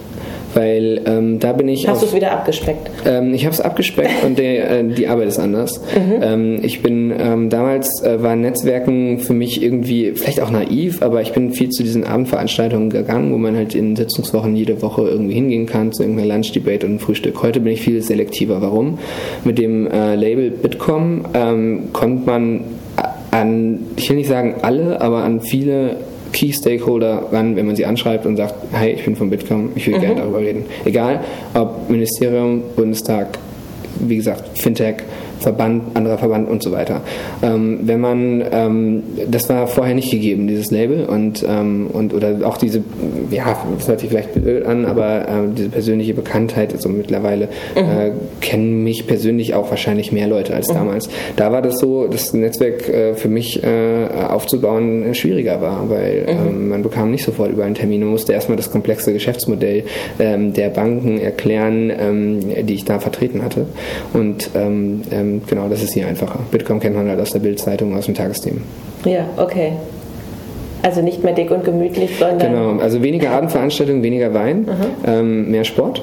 weil 0.55 1.01
ähm, 1.07 1.39
da 1.39 1.53
bin 1.53 1.69
ich. 1.69 1.89
Hast 1.89 2.03
du 2.03 2.07
es 2.07 2.15
wieder 2.15 2.33
abgespeckt? 2.33 2.91
Ähm, 3.07 3.35
ich 3.35 3.45
habe 3.45 3.55
es 3.55 3.61
abgespeckt 3.61 4.25
und 4.25 4.39
der, 4.39 4.71
äh, 4.71 4.85
die 4.85 5.07
Arbeit 5.07 5.29
ist 5.29 5.39
anders. 5.39 5.81
Mhm. 5.95 6.23
Ähm, 6.23 6.59
ich 6.63 6.83
bin 6.83 7.13
ähm, 7.19 7.51
damals 7.51 8.03
äh, 8.03 8.23
war 8.23 8.37
Netzwerken 8.37 9.19
für 9.19 9.33
mich 9.33 9.63
irgendwie 9.63 10.13
vielleicht 10.13 10.41
auch 10.41 10.51
naiv, 10.51 11.03
aber 11.03 11.23
ich 11.23 11.33
bin 11.33 11.53
viel 11.53 11.71
zu 11.71 11.83
diesen 11.83 12.05
Abendveranstaltungen 12.05 12.91
gegangen, 12.91 13.33
wo 13.33 13.39
man 13.39 13.57
halt 13.57 13.75
in 13.75 13.97
Sitzungswochen 13.97 14.57
jede 14.57 14.81
Woche 14.83 15.03
irgendwie 15.03 15.35
hingehen 15.35 15.67
kann 15.67 15.93
zu 15.93 16.03
irgendeiner 16.03 16.35
Lunchdebate 16.35 16.87
und 16.87 17.01
Frühstück. 17.01 17.43
Heute 17.43 17.61
bin 17.61 17.73
ich 17.73 17.83
viel 17.83 18.01
selektiver. 18.03 18.61
Warum? 18.61 18.99
Mit 19.45 19.59
dem 19.59 19.87
äh, 19.87 20.15
Label 20.15 20.51
Bitkom 20.51 21.25
ähm, 21.35 21.89
kommt 21.93 22.27
man 22.27 22.61
an, 23.31 23.81
ich 23.97 24.09
will 24.09 24.17
nicht 24.17 24.29
sagen 24.29 24.57
alle, 24.63 25.01
aber 25.01 25.25
an 25.25 25.41
viele 25.41 25.97
Key 26.35 26.53
Stakeholder 26.53 27.28
ran, 27.30 27.55
wenn 27.55 27.66
man 27.66 27.76
sie 27.76 27.87
anschreibt 27.87 28.26
und 28.26 28.37
sagt, 28.37 28.55
hey, 28.72 28.93
ich 28.93 29.05
bin 29.05 29.14
von 29.14 29.30
Bitkom, 29.30 29.70
ich 29.76 29.87
will 29.87 29.97
mhm. 29.97 30.01
gerne 30.01 30.16
darüber 30.16 30.41
reden. 30.41 30.64
Egal, 30.85 31.20
ob 31.55 31.89
Ministerium, 31.89 32.62
Bundestag, 32.74 33.39
wie 34.01 34.16
gesagt, 34.16 34.59
Fintech, 34.59 34.97
Verband, 35.45 35.82
anderer 35.95 36.18
Verband 36.18 36.49
und 36.49 36.62
so 36.62 36.72
weiter. 36.72 37.03
Ähm, 37.42 37.80
wenn 37.82 38.01
man, 38.01 38.42
ähm, 38.51 39.03
das 39.30 39.49
war 39.49 39.66
vorher 39.66 39.95
nicht 39.95 40.11
gegeben, 40.11 40.49
dieses 40.49 40.70
Label 40.70 41.05
und, 41.05 41.45
ähm, 41.49 41.86
und 41.92 42.12
oder 42.12 42.36
auch 42.45 42.57
diese, 42.57 42.82
ja, 43.30 43.57
das 43.78 43.88
hört 43.88 44.01
sich 44.01 44.09
vielleicht 44.09 44.34
blöd 44.34 44.66
an, 44.66 44.84
aber 44.86 45.28
äh, 45.28 45.32
diese 45.57 45.68
persönliche 45.68 46.14
Bekanntheit, 46.14 46.72
also 46.72 46.88
mittlerweile 46.88 47.49
mhm. 47.74 47.82
äh, 47.82 48.11
kennen 48.40 48.82
mich 48.82 49.07
persönlich 49.07 49.55
auch 49.55 49.70
wahrscheinlich 49.70 50.12
mehr 50.12 50.26
Leute 50.26 50.55
als 50.55 50.68
mhm. 50.68 50.74
damals. 50.74 51.09
Da 51.36 51.53
war 51.53 51.62
das 51.62 51.78
so, 51.78 52.09
das 52.09 52.32
Netzwerk 52.32 52.88
äh, 52.88 53.14
für 53.14 53.28
mich 53.28 53.62
äh, 53.62 54.07
aufzubauen 54.28 55.14
schwieriger 55.14 55.61
war, 55.61 55.88
weil 55.88 56.22
mhm. 56.22 56.28
Ähm, 56.34 56.68
man 56.68 56.82
bekam 56.82 57.11
nicht 57.11 57.24
sofort 57.24 57.53
über 57.53 57.64
einen 57.64 57.74
Termin, 57.74 58.01
man 58.01 58.11
musste 58.11 58.32
erstmal 58.32 58.57
das 58.57 58.70
komplexe 58.70 59.12
Geschäftsmodell 59.12 59.84
ähm, 60.18 60.53
der 60.53 60.70
Banken 60.70 61.18
erklären, 61.18 61.92
ähm, 61.97 62.66
die 62.66 62.74
ich 62.74 62.84
da 62.84 62.99
vertreten 62.99 63.42
hatte. 63.42 63.66
Und 64.12 64.51
ähm, 64.55 65.03
ähm, 65.35 65.43
genau, 65.47 65.68
das 65.68 65.82
ist 65.82 65.95
hier 65.95 66.07
einfacher. 66.07 66.41
Bitkom 66.51 66.80
kennt 66.80 66.97
man 66.97 67.09
halt 67.09 67.20
aus 67.20 67.30
der 67.30 67.41
Bildzeitung, 67.41 67.97
aus 67.97 68.07
dem 68.07 68.14
Tagesthemen. 68.14 68.62
Ja, 69.05 69.26
okay. 69.37 69.72
Also 70.85 71.01
nicht 71.01 71.24
mehr 71.24 71.32
dick 71.32 71.51
und 71.51 71.64
gemütlich, 71.64 72.18
sondern. 72.18 72.39
Genau, 72.53 72.82
also 72.82 73.03
weniger 73.03 73.30
Abendveranstaltungen, 73.30 74.03
weniger 74.03 74.35
Wein, 74.35 74.68
ähm, 75.07 75.51
mehr 75.51 75.64
Sport. 75.64 76.03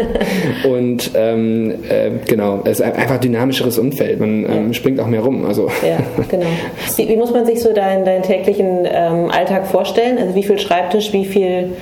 und 0.66 1.10
ähm, 1.14 1.74
äh, 1.90 2.12
genau, 2.26 2.60
es 2.64 2.80
ist 2.80 2.86
einfach 2.86 3.18
dynamischeres 3.18 3.78
Umfeld. 3.78 4.18
Man 4.18 4.46
ähm, 4.46 4.66
ja. 4.68 4.72
springt 4.72 4.98
auch 4.98 5.08
mehr 5.08 5.20
rum. 5.20 5.44
Also. 5.44 5.68
Ja, 5.86 5.98
genau. 6.30 6.46
Wie, 6.96 7.06
wie 7.06 7.16
muss 7.16 7.34
man 7.34 7.44
sich 7.44 7.60
so 7.60 7.74
deinen, 7.74 8.06
deinen 8.06 8.22
täglichen 8.22 8.88
ähm, 8.90 9.30
Alltag 9.30 9.66
vorstellen? 9.66 10.16
Also 10.16 10.34
wie 10.34 10.42
viel 10.42 10.58
Schreibtisch, 10.58 11.12
wie 11.12 11.26
viel 11.26 11.72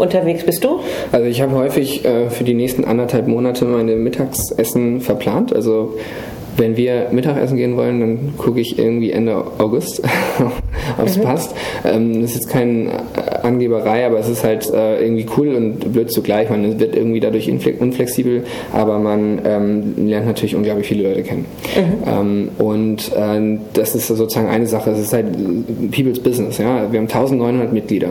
unterwegs 0.00 0.44
bist 0.44 0.64
du? 0.64 0.80
Also 1.12 1.26
ich 1.26 1.40
habe 1.40 1.54
häufig 1.54 2.04
äh, 2.04 2.30
für 2.30 2.44
die 2.44 2.54
nächsten 2.54 2.84
anderthalb 2.84 3.28
Monate 3.28 3.64
meine 3.64 3.96
Mittagsessen 3.96 5.00
verplant. 5.00 5.54
Also 5.54 5.94
wenn 6.56 6.76
wir 6.76 7.08
Mittagessen 7.10 7.56
gehen 7.56 7.76
wollen, 7.76 8.00
dann 8.00 8.34
gucke 8.36 8.60
ich 8.60 8.78
irgendwie 8.78 9.12
Ende 9.12 9.44
August, 9.58 10.02
ob 10.98 11.06
es 11.06 11.16
mhm. 11.16 11.22
passt. 11.22 11.54
Ähm, 11.84 12.20
das 12.20 12.30
ist 12.30 12.36
jetzt 12.36 12.48
keine 12.50 13.02
Angeberei, 13.42 14.06
aber 14.06 14.18
es 14.18 14.28
ist 14.28 14.44
halt 14.44 14.70
äh, 14.70 15.02
irgendwie 15.02 15.26
cool 15.36 15.54
und 15.54 15.92
blöd 15.92 16.10
zugleich. 16.10 16.50
Man 16.50 16.78
wird 16.78 16.96
irgendwie 16.96 17.20
dadurch 17.20 17.50
unflexibel, 17.50 18.44
aber 18.72 18.98
man 18.98 19.40
ähm, 19.44 20.08
lernt 20.08 20.26
natürlich 20.26 20.54
unglaublich 20.54 20.86
viele 20.86 21.08
Leute 21.08 21.22
kennen. 21.22 21.46
Mhm. 21.76 22.08
Ähm, 22.08 22.48
und 22.58 23.12
äh, 23.16 23.58
das 23.72 23.94
ist 23.94 24.08
sozusagen 24.08 24.48
eine 24.48 24.66
Sache. 24.66 24.90
Es 24.90 24.98
ist 24.98 25.12
halt 25.12 25.26
People's 25.90 26.20
Business. 26.20 26.58
Ja? 26.58 26.90
Wir 26.90 27.00
haben 27.00 27.08
1900 27.08 27.72
Mitglieder. 27.72 28.10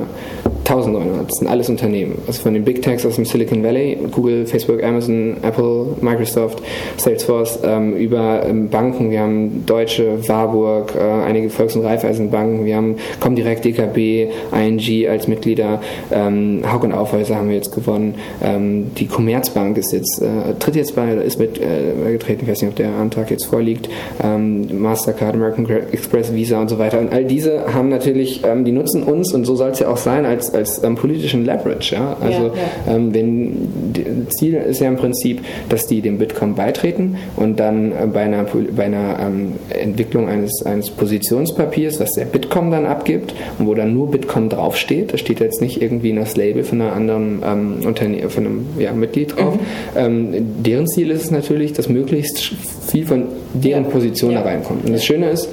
1900, 0.69 1.27
das 1.27 1.38
sind 1.38 1.47
alles 1.47 1.67
Unternehmen. 1.67 2.19
Also 2.27 2.43
von 2.43 2.53
den 2.53 2.63
Big 2.63 2.84
Techs 2.84 3.03
aus 3.03 3.15
dem 3.15 3.25
Silicon 3.25 3.63
Valley, 3.63 3.97
Google, 4.11 4.45
Facebook, 4.45 4.84
Amazon, 4.84 5.38
Apple, 5.41 5.95
Microsoft, 5.99 6.61
Salesforce, 6.97 7.59
ähm, 7.63 7.95
über 7.95 8.45
ähm, 8.45 8.69
Banken, 8.69 9.09
wir 9.09 9.21
haben 9.21 9.65
Deutsche, 9.65 10.27
Warburg, 10.27 10.93
äh, 10.95 10.99
einige 10.99 11.49
Volks- 11.49 11.75
und 11.75 11.86
Raiffeisenbanken, 11.86 12.65
wir 12.65 12.75
haben 12.75 12.97
Comdirect, 13.19 13.65
DKB, 13.65 14.27
ING 14.51 15.09
Mitglieder, 15.28 15.82
ähm, 16.11 16.61
Haug 16.72 16.84
und 16.84 16.93
Aufhäuser 16.93 17.36
haben 17.36 17.49
wir 17.49 17.55
jetzt 17.55 17.74
gewonnen, 17.74 18.15
ähm, 18.43 18.91
die 18.97 19.07
Commerzbank 19.07 19.78
ist 19.78 19.93
jetzt, 19.93 20.22
äh, 20.22 20.53
tritt 20.59 20.76
jetzt 20.76 20.95
bei, 20.95 21.13
ist 21.13 21.39
mit 21.39 21.59
äh, 21.59 22.11
getreten, 22.11 22.41
ich 22.43 22.51
weiß 22.51 22.61
nicht, 22.61 22.72
ob 22.72 22.76
der 22.76 22.93
Antrag 22.95 23.32
jetzt 23.32 23.45
vorliegt, 23.45 23.89
ähm, 24.24 24.82
Mastercard, 24.82 25.36
American 25.36 25.67
Express, 25.91 26.34
Visa 26.34 26.59
und 26.59 26.70
so 26.70 26.80
weiter. 26.80 26.99
Und 26.99 27.11
all 27.11 27.26
diese 27.26 27.74
haben 27.74 27.89
natürlich, 27.89 28.41
ähm, 28.45 28.65
die 28.65 28.72
nutzen 28.72 29.03
uns 29.03 29.34
und 29.34 29.45
so 29.45 29.55
soll 29.55 29.72
es 29.72 29.80
ja 29.80 29.88
auch 29.89 29.97
sein, 29.97 30.26
als 30.26 30.53
als 30.53 30.84
ähm, 30.84 30.95
politischen 30.95 31.45
Leverage. 31.45 31.95
Ja? 31.95 32.17
Also 32.22 32.47
ja, 32.47 32.53
ja. 32.88 32.95
Ähm, 32.95 33.13
wenn 33.13 34.28
Ziel 34.30 34.55
ist 34.55 34.82
ja 34.82 34.88
im 34.88 34.97
Prinzip, 34.97 35.41
dass 35.70 35.88
die 35.88 36.01
dem 36.01 36.17
Bitcoin 36.17 36.55
beitreten 36.55 37.17
und 37.36 37.59
dann 37.59 37.91
äh, 37.91 38.07
bei 38.11 38.22
einer, 38.22 38.45
bei 38.76 38.86
einer 38.86 39.20
ähm, 39.20 39.53
Entwicklung 39.70 40.28
eines, 40.28 40.63
eines 40.65 40.89
Positionspapiers, 40.89 41.99
was 41.99 42.11
der 42.13 42.26
Bitcoin 42.26 42.72
dann 42.72 42.86
abgibt 42.86 43.34
und 43.57 43.67
wo 43.67 43.74
dann 43.74 43.93
nur 43.93 44.11
Bitcoin 44.11 44.49
draufsteht, 44.49 45.09
da 45.12 45.18
steht 45.18 45.39
jetzt 45.39 45.62
nicht 45.62 45.82
irgendwie 45.82 46.14
das 46.14 46.36
Label 46.38 46.64
von 46.64 46.82
einer 46.82 46.93
anderen 46.93 47.41
ähm, 47.43 47.86
Unternehmen, 47.86 48.30
von 48.30 48.45
einem 48.45 48.66
ja, 48.78 48.93
Mitglied 48.93 49.36
drauf. 49.36 49.55
Mhm. 49.55 49.60
Ähm, 49.95 50.64
deren 50.64 50.88
Ziel 50.88 51.12
ist 51.12 51.24
es 51.24 51.32
natürlich, 51.32 51.74
dass 51.74 51.89
möglichst 51.89 52.53
viel 52.88 53.05
von 53.05 53.26
deren 53.53 53.86
ja. 53.86 53.89
Position 53.89 54.34
da 54.34 54.41
reinkommt. 54.41 54.86
Und 54.86 54.93
das 54.93 55.03
Schöne 55.05 55.30
ist, 55.30 55.49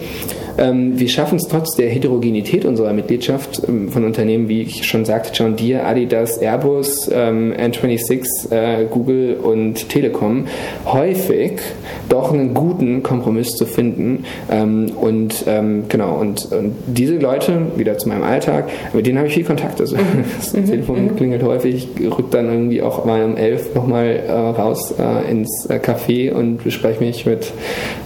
wir 0.58 1.08
schaffen 1.08 1.36
es 1.36 1.48
trotz 1.48 1.76
der 1.76 1.90
Heterogenität 1.90 2.64
unserer 2.64 2.92
Mitgliedschaft 2.92 3.62
ähm, 3.68 3.90
von 3.90 4.04
Unternehmen, 4.04 4.48
wie 4.48 4.62
ich 4.62 4.86
schon 4.86 5.04
sagte, 5.04 5.30
John 5.34 5.54
Deere, 5.56 5.84
Adidas, 5.84 6.38
Airbus, 6.38 7.10
ähm, 7.12 7.52
N26, 7.52 8.52
äh, 8.52 8.86
Google 8.86 9.34
und 9.42 9.88
Telekom, 9.88 10.46
häufig 10.86 11.60
doch 12.08 12.32
einen 12.32 12.54
guten 12.54 13.02
Kompromiss 13.02 13.54
zu 13.54 13.66
finden. 13.66 14.24
Ähm, 14.50 14.92
und 14.98 15.44
ähm, 15.46 15.84
genau, 15.88 16.16
und, 16.16 16.50
und, 16.52 16.74
diese 16.86 17.18
Leute, 17.18 17.72
wieder 17.76 17.98
zu 17.98 18.08
meinem 18.08 18.22
Alltag, 18.22 18.70
mit 18.94 19.06
denen 19.06 19.18
habe 19.18 19.28
ich 19.28 19.34
viel 19.34 19.44
Kontakt. 19.44 19.80
Also 19.80 19.96
mhm. 19.96 20.24
das. 20.36 20.52
Telefon 20.52 21.04
mhm. 21.04 21.16
klingelt 21.16 21.42
häufig, 21.42 21.88
rückt 22.00 22.32
dann 22.32 22.46
irgendwie 22.46 22.80
auch 22.80 23.04
mal 23.04 23.22
um 23.24 23.36
elf 23.36 23.74
nochmal 23.74 24.22
äh, 24.26 24.32
raus 24.32 24.94
äh, 24.98 25.30
ins 25.30 25.66
äh, 25.68 25.74
Café 25.74 26.32
und 26.32 26.64
bespreche 26.64 27.04
mich 27.04 27.26
mit 27.26 27.52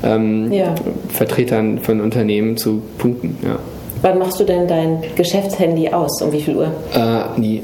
ähm, 0.03 0.53
ja. 0.53 0.75
Vertretern 1.09 1.79
von 1.79 2.01
Unternehmen 2.01 2.40
Unternehmen 2.41 2.57
zu 2.57 2.83
punkten. 2.99 3.37
Ja. 3.43 3.59
Wann 4.03 4.19
machst 4.19 4.41
du 4.41 4.45
denn 4.45 4.67
dein 4.67 5.03
Geschäftshandy 5.17 5.89
aus? 5.89 6.23
Um 6.23 6.33
wie 6.33 6.41
viel 6.41 6.57
Uhr? 6.57 6.73
Äh, 6.95 7.41
nie. 7.41 7.63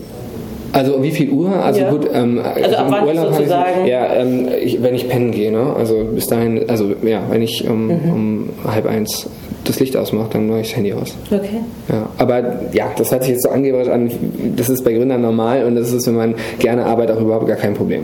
Also 0.73 1.03
wie 1.03 1.11
viel 1.11 1.31
Uhr? 1.31 1.51
Also 1.51 1.81
ja. 1.81 1.91
gut, 1.91 2.07
ähm, 2.13 2.39
also 2.39 2.77
ab 2.77 2.87
wann 2.91 3.07
Urlaub 3.07 3.33
sozusagen? 3.33 3.85
Ich, 3.85 3.91
ja, 3.91 4.13
ähm, 4.15 4.49
ich, 4.63 4.83
wenn 4.83 4.95
ich 4.95 5.09
pennen 5.09 5.31
gehe, 5.31 5.51
ne? 5.51 5.75
Also 5.75 6.05
bis 6.15 6.27
dahin, 6.27 6.69
also 6.69 6.93
ja, 7.03 7.23
wenn 7.31 7.41
ich 7.41 7.67
um, 7.67 7.87
mhm. 7.87 8.13
um 8.13 8.49
halb 8.71 8.87
eins 8.87 9.31
das 9.65 9.81
Licht 9.81 9.97
ausmache, 9.97 10.29
dann 10.33 10.49
mache 10.49 10.61
ich 10.61 10.69
das 10.69 10.77
Handy 10.77 10.93
aus. 10.93 11.17
Okay. 11.31 11.61
Ja, 11.89 12.11
aber 12.19 12.43
ja, 12.73 12.91
das 12.99 13.11
hat 13.11 13.23
sich 13.23 13.33
jetzt 13.33 13.45
so 13.45 13.49
angebracht 13.49 13.89
an, 13.89 14.11
das 14.55 14.69
ist 14.69 14.85
bei 14.85 14.93
Gründern 14.93 15.23
normal 15.23 15.65
und 15.65 15.77
das 15.77 15.93
ist, 15.93 16.07
wenn 16.07 16.17
man 16.17 16.35
gerne 16.59 16.85
arbeitet, 16.85 17.17
auch 17.17 17.23
überhaupt 17.23 17.47
gar 17.47 17.57
kein 17.57 17.73
Problem. 17.73 18.03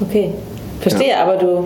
Okay. 0.00 0.30
Verstehe, 0.80 1.10
ja. 1.10 1.22
aber 1.24 1.36
du 1.36 1.64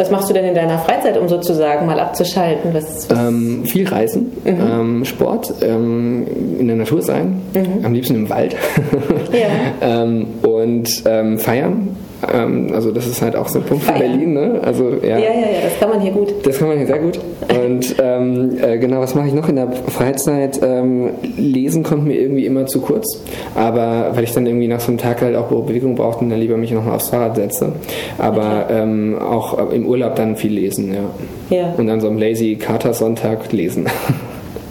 was 0.00 0.10
machst 0.10 0.30
du 0.30 0.32
denn 0.32 0.46
in 0.46 0.54
deiner 0.54 0.78
Freizeit, 0.78 1.18
um 1.18 1.28
sozusagen 1.28 1.84
mal 1.84 2.00
abzuschalten? 2.00 2.72
Was, 2.72 3.10
was 3.10 3.18
ähm, 3.18 3.66
viel 3.66 3.86
Reisen, 3.86 4.32
mhm. 4.44 4.60
ähm, 4.60 5.04
Sport, 5.04 5.52
ähm, 5.60 6.26
in 6.58 6.66
der 6.68 6.76
Natur 6.76 7.02
sein, 7.02 7.42
mhm. 7.52 7.84
am 7.84 7.92
liebsten 7.92 8.14
im 8.14 8.30
Wald 8.30 8.56
ja. 9.32 10.02
Ähm, 10.02 10.26
und 10.40 11.02
ähm, 11.04 11.38
feiern 11.38 11.96
ähm, 12.32 12.70
also 12.74 12.90
das 12.90 13.06
ist 13.06 13.22
halt 13.22 13.36
auch 13.36 13.48
so 13.48 13.58
ein 13.58 13.64
Punkt 13.64 13.84
für 13.84 13.92
Berlin. 13.92 14.34
Ne? 14.34 14.60
Also, 14.62 14.90
ja. 15.02 15.18
ja, 15.18 15.18
ja, 15.18 15.30
ja, 15.30 15.60
das 15.64 15.78
kann 15.78 15.88
man 15.90 16.00
hier 16.00 16.12
gut. 16.12 16.34
Das 16.44 16.58
kann 16.58 16.68
man 16.68 16.76
hier 16.76 16.86
sehr 16.86 16.98
gut. 16.98 17.18
Und 17.48 17.94
ähm, 18.02 18.56
äh, 18.62 18.78
genau, 18.78 19.00
was 19.00 19.14
mache 19.14 19.28
ich 19.28 19.34
noch 19.34 19.48
in 19.48 19.56
der 19.56 19.70
Freizeit? 19.72 20.60
Ähm, 20.62 21.10
lesen 21.36 21.82
kommt 21.82 22.06
mir 22.06 22.14
irgendwie 22.20 22.46
immer 22.46 22.66
zu 22.66 22.80
kurz. 22.80 23.22
Aber 23.54 24.10
weil 24.14 24.24
ich 24.24 24.32
dann 24.32 24.46
irgendwie 24.46 24.68
nach 24.68 24.80
so 24.80 24.88
einem 24.88 24.98
Tag 24.98 25.22
halt 25.22 25.36
auch 25.36 25.48
Bewegung 25.48 25.94
brauchte 25.94 26.24
und 26.24 26.30
dann 26.30 26.40
lieber 26.40 26.56
mich 26.56 26.72
nochmal 26.72 26.96
aufs 26.96 27.08
Fahrrad 27.08 27.36
setze. 27.36 27.72
Aber 28.18 28.64
okay. 28.64 28.82
ähm, 28.82 29.18
auch 29.18 29.70
im 29.70 29.86
Urlaub 29.86 30.16
dann 30.16 30.36
viel 30.36 30.52
lesen, 30.52 30.92
ja. 30.92 31.56
ja. 31.56 31.74
Und 31.76 31.86
dann 31.86 32.00
so 32.00 32.08
am 32.08 32.18
Lazy 32.18 32.56
Kater 32.56 32.92
Sonntag 32.92 33.52
lesen. 33.52 33.86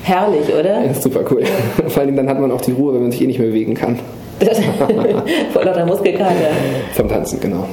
Herrlich, 0.03 0.53
oder? 0.53 0.85
Ja, 0.85 0.93
super 0.93 1.21
cool. 1.29 1.43
Vor 1.87 2.01
allem 2.01 2.15
dann 2.15 2.29
hat 2.29 2.39
man 2.39 2.51
auch 2.51 2.61
die 2.61 2.71
Ruhe, 2.71 2.93
wenn 2.93 3.01
man 3.01 3.11
sich 3.11 3.21
eh 3.21 3.27
nicht 3.27 3.39
mehr 3.39 3.49
bewegen 3.49 3.75
kann. 3.75 3.99
Vor 5.53 5.63
lauter 5.65 5.85
Muskelkater. 5.85 6.51
Vom 6.93 7.09
Tanzen, 7.09 7.39
genau. 7.39 7.67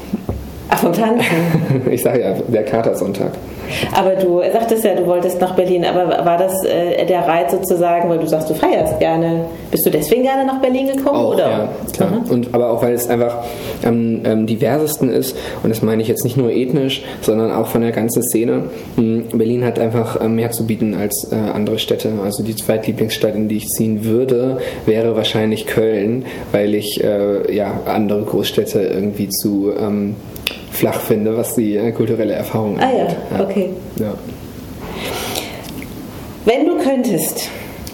Ach, 0.68 0.78
vom 0.78 0.92
Tanzen? 0.92 1.26
ich 1.90 2.02
sage 2.02 2.20
ja, 2.20 2.32
der 2.48 2.64
Katersonntag. 2.64 3.32
Aber 3.94 4.14
du 4.14 4.40
sagtest 4.52 4.84
ja, 4.84 4.94
du 4.94 5.06
wolltest 5.06 5.40
nach 5.40 5.54
Berlin, 5.54 5.84
aber 5.84 6.24
war 6.24 6.38
das 6.38 6.64
äh, 6.64 7.04
der 7.06 7.26
Reiz 7.26 7.52
sozusagen, 7.52 8.08
weil 8.08 8.18
du 8.18 8.26
sagst, 8.26 8.48
du 8.50 8.54
feierst 8.54 8.98
gerne. 8.98 9.46
Bist 9.70 9.84
du 9.86 9.90
deswegen 9.90 10.22
gerne 10.22 10.44
nach 10.44 10.60
Berlin 10.60 10.86
gekommen? 10.86 11.16
Auch, 11.16 11.34
oder? 11.34 11.48
Ja, 11.48 11.68
klar. 11.92 12.10
Mhm. 12.10 12.30
Und, 12.30 12.54
aber 12.54 12.70
auch, 12.70 12.82
weil 12.82 12.94
es 12.94 13.08
einfach 13.08 13.44
am 13.84 14.24
ähm, 14.24 14.46
diversesten 14.46 15.10
ist, 15.10 15.36
und 15.62 15.70
das 15.70 15.82
meine 15.82 16.02
ich 16.02 16.08
jetzt 16.08 16.24
nicht 16.24 16.36
nur 16.36 16.50
ethnisch, 16.50 17.02
sondern 17.22 17.52
auch 17.52 17.66
von 17.66 17.80
der 17.80 17.92
ganzen 17.92 18.22
Szene. 18.22 18.64
Hm, 18.96 19.26
Berlin 19.32 19.64
hat 19.64 19.78
einfach 19.78 20.20
äh, 20.20 20.28
mehr 20.28 20.50
zu 20.50 20.66
bieten 20.66 20.94
als 20.94 21.30
äh, 21.32 21.34
andere 21.34 21.78
Städte. 21.78 22.12
Also 22.24 22.42
die 22.42 22.54
zweitlieblingsstadt, 22.54 23.34
in 23.34 23.48
die 23.48 23.56
ich 23.56 23.68
ziehen 23.68 24.04
würde, 24.04 24.58
wäre 24.86 25.16
wahrscheinlich 25.16 25.66
Köln, 25.66 26.24
weil 26.52 26.74
ich 26.74 27.02
äh, 27.02 27.54
ja, 27.54 27.80
andere 27.86 28.22
Großstädte 28.22 28.80
irgendwie 28.80 29.28
zu 29.28 29.72
ähm, 29.78 30.16
flach 30.76 31.00
finde, 31.00 31.36
was 31.36 31.54
die 31.54 31.76
äh, 31.76 31.92
kulturelle 31.92 32.34
Erfahrung 32.34 32.78
angeht. 32.78 33.16
Ah 33.30 33.36
ja, 33.36 33.44
okay. 33.44 33.70
Ja. 33.98 34.14
Wenn 36.44 36.66
du 36.66 36.78
könntest, 36.78 37.48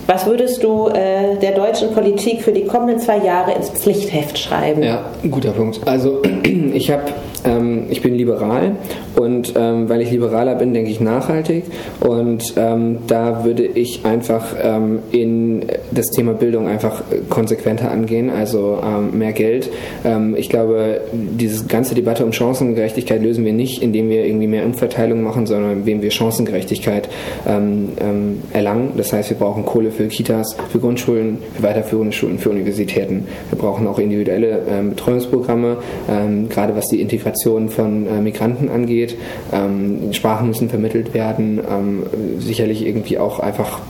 was 0.07 0.27
würdest 0.27 0.63
du 0.63 0.89
äh, 0.89 1.37
der 1.41 1.53
deutschen 1.53 1.93
Politik 1.93 2.43
für 2.43 2.53
die 2.53 2.67
kommenden 2.67 2.99
zwei 2.99 3.19
Jahre 3.19 3.53
ins 3.53 3.71
Pflichtheft 3.71 4.39
schreiben? 4.39 4.83
Ja, 4.83 5.05
guter 5.31 5.53
Punkt. 5.53 5.81
Also 5.87 6.23
ich 6.75 6.91
habe 6.91 7.05
ähm, 7.45 7.85
ich 7.91 8.03
bin 8.03 8.15
liberal 8.15 8.77
und 9.17 9.55
ähm, 9.57 9.89
weil 9.89 10.03
ich 10.03 10.11
liberaler 10.11 10.55
bin, 10.55 10.73
denke 10.75 10.91
ich 10.91 11.01
nachhaltig 11.01 11.65
und 12.01 12.55
ähm, 12.57 12.99
da 13.07 13.45
würde 13.45 13.65
ich 13.65 14.05
einfach 14.05 14.55
ähm, 14.63 15.01
in 15.11 15.65
das 15.91 16.07
Thema 16.11 16.35
Bildung 16.35 16.69
einfach 16.69 17.03
konsequenter 17.29 17.91
angehen, 17.91 18.31
also 18.31 18.79
ähm, 18.85 19.19
mehr 19.19 19.33
Geld. 19.33 19.71
Ähm, 20.05 20.37
ich 20.37 20.49
glaube, 20.49 21.01
diese 21.13 21.67
ganze 21.67 21.95
Debatte 21.95 22.25
um 22.25 22.33
Chancengerechtigkeit 22.33 23.23
lösen 23.23 23.45
wir 23.45 23.53
nicht, 23.53 23.83
indem 23.83 24.09
wir 24.09 24.25
irgendwie 24.25 24.47
mehr 24.47 24.65
Umverteilung 24.65 25.23
machen, 25.23 25.47
sondern 25.47 25.73
indem 25.73 26.03
wir 26.03 26.11
Chancengerechtigkeit 26.11 27.09
erlangen. 28.53 28.93
Das 28.97 29.13
heißt, 29.13 29.31
wir 29.31 29.37
brauchen 29.37 29.65
Kohle 29.65 29.91
für 29.91 30.07
Kitas, 30.09 30.57
für 30.71 30.79
Grundschulen, 30.79 31.39
für 31.55 31.63
weiterführende 31.63 32.13
Schulen, 32.13 32.39
für 32.39 32.51
Universitäten. 32.51 33.27
Wir 33.51 33.59
brauchen 33.59 33.87
auch 33.87 33.99
individuelle 33.99 34.61
Betreuungsprogramme, 34.91 35.79
gerade 36.49 36.77
was 36.77 36.89
die 36.89 37.01
Integration 37.01 37.32
Integration 37.33 37.69
von 37.69 38.07
äh, 38.07 38.21
Migranten 38.21 38.69
angeht. 38.69 39.17
Ähm, 39.53 40.13
Sprachen 40.13 40.49
müssen 40.49 40.69
vermittelt 40.69 41.15
werden, 41.15 41.61
ähm, 41.69 42.05
sicherlich 42.39 42.87
irgendwie 42.87 43.19
auch 43.19 43.41
einfach 43.41 43.81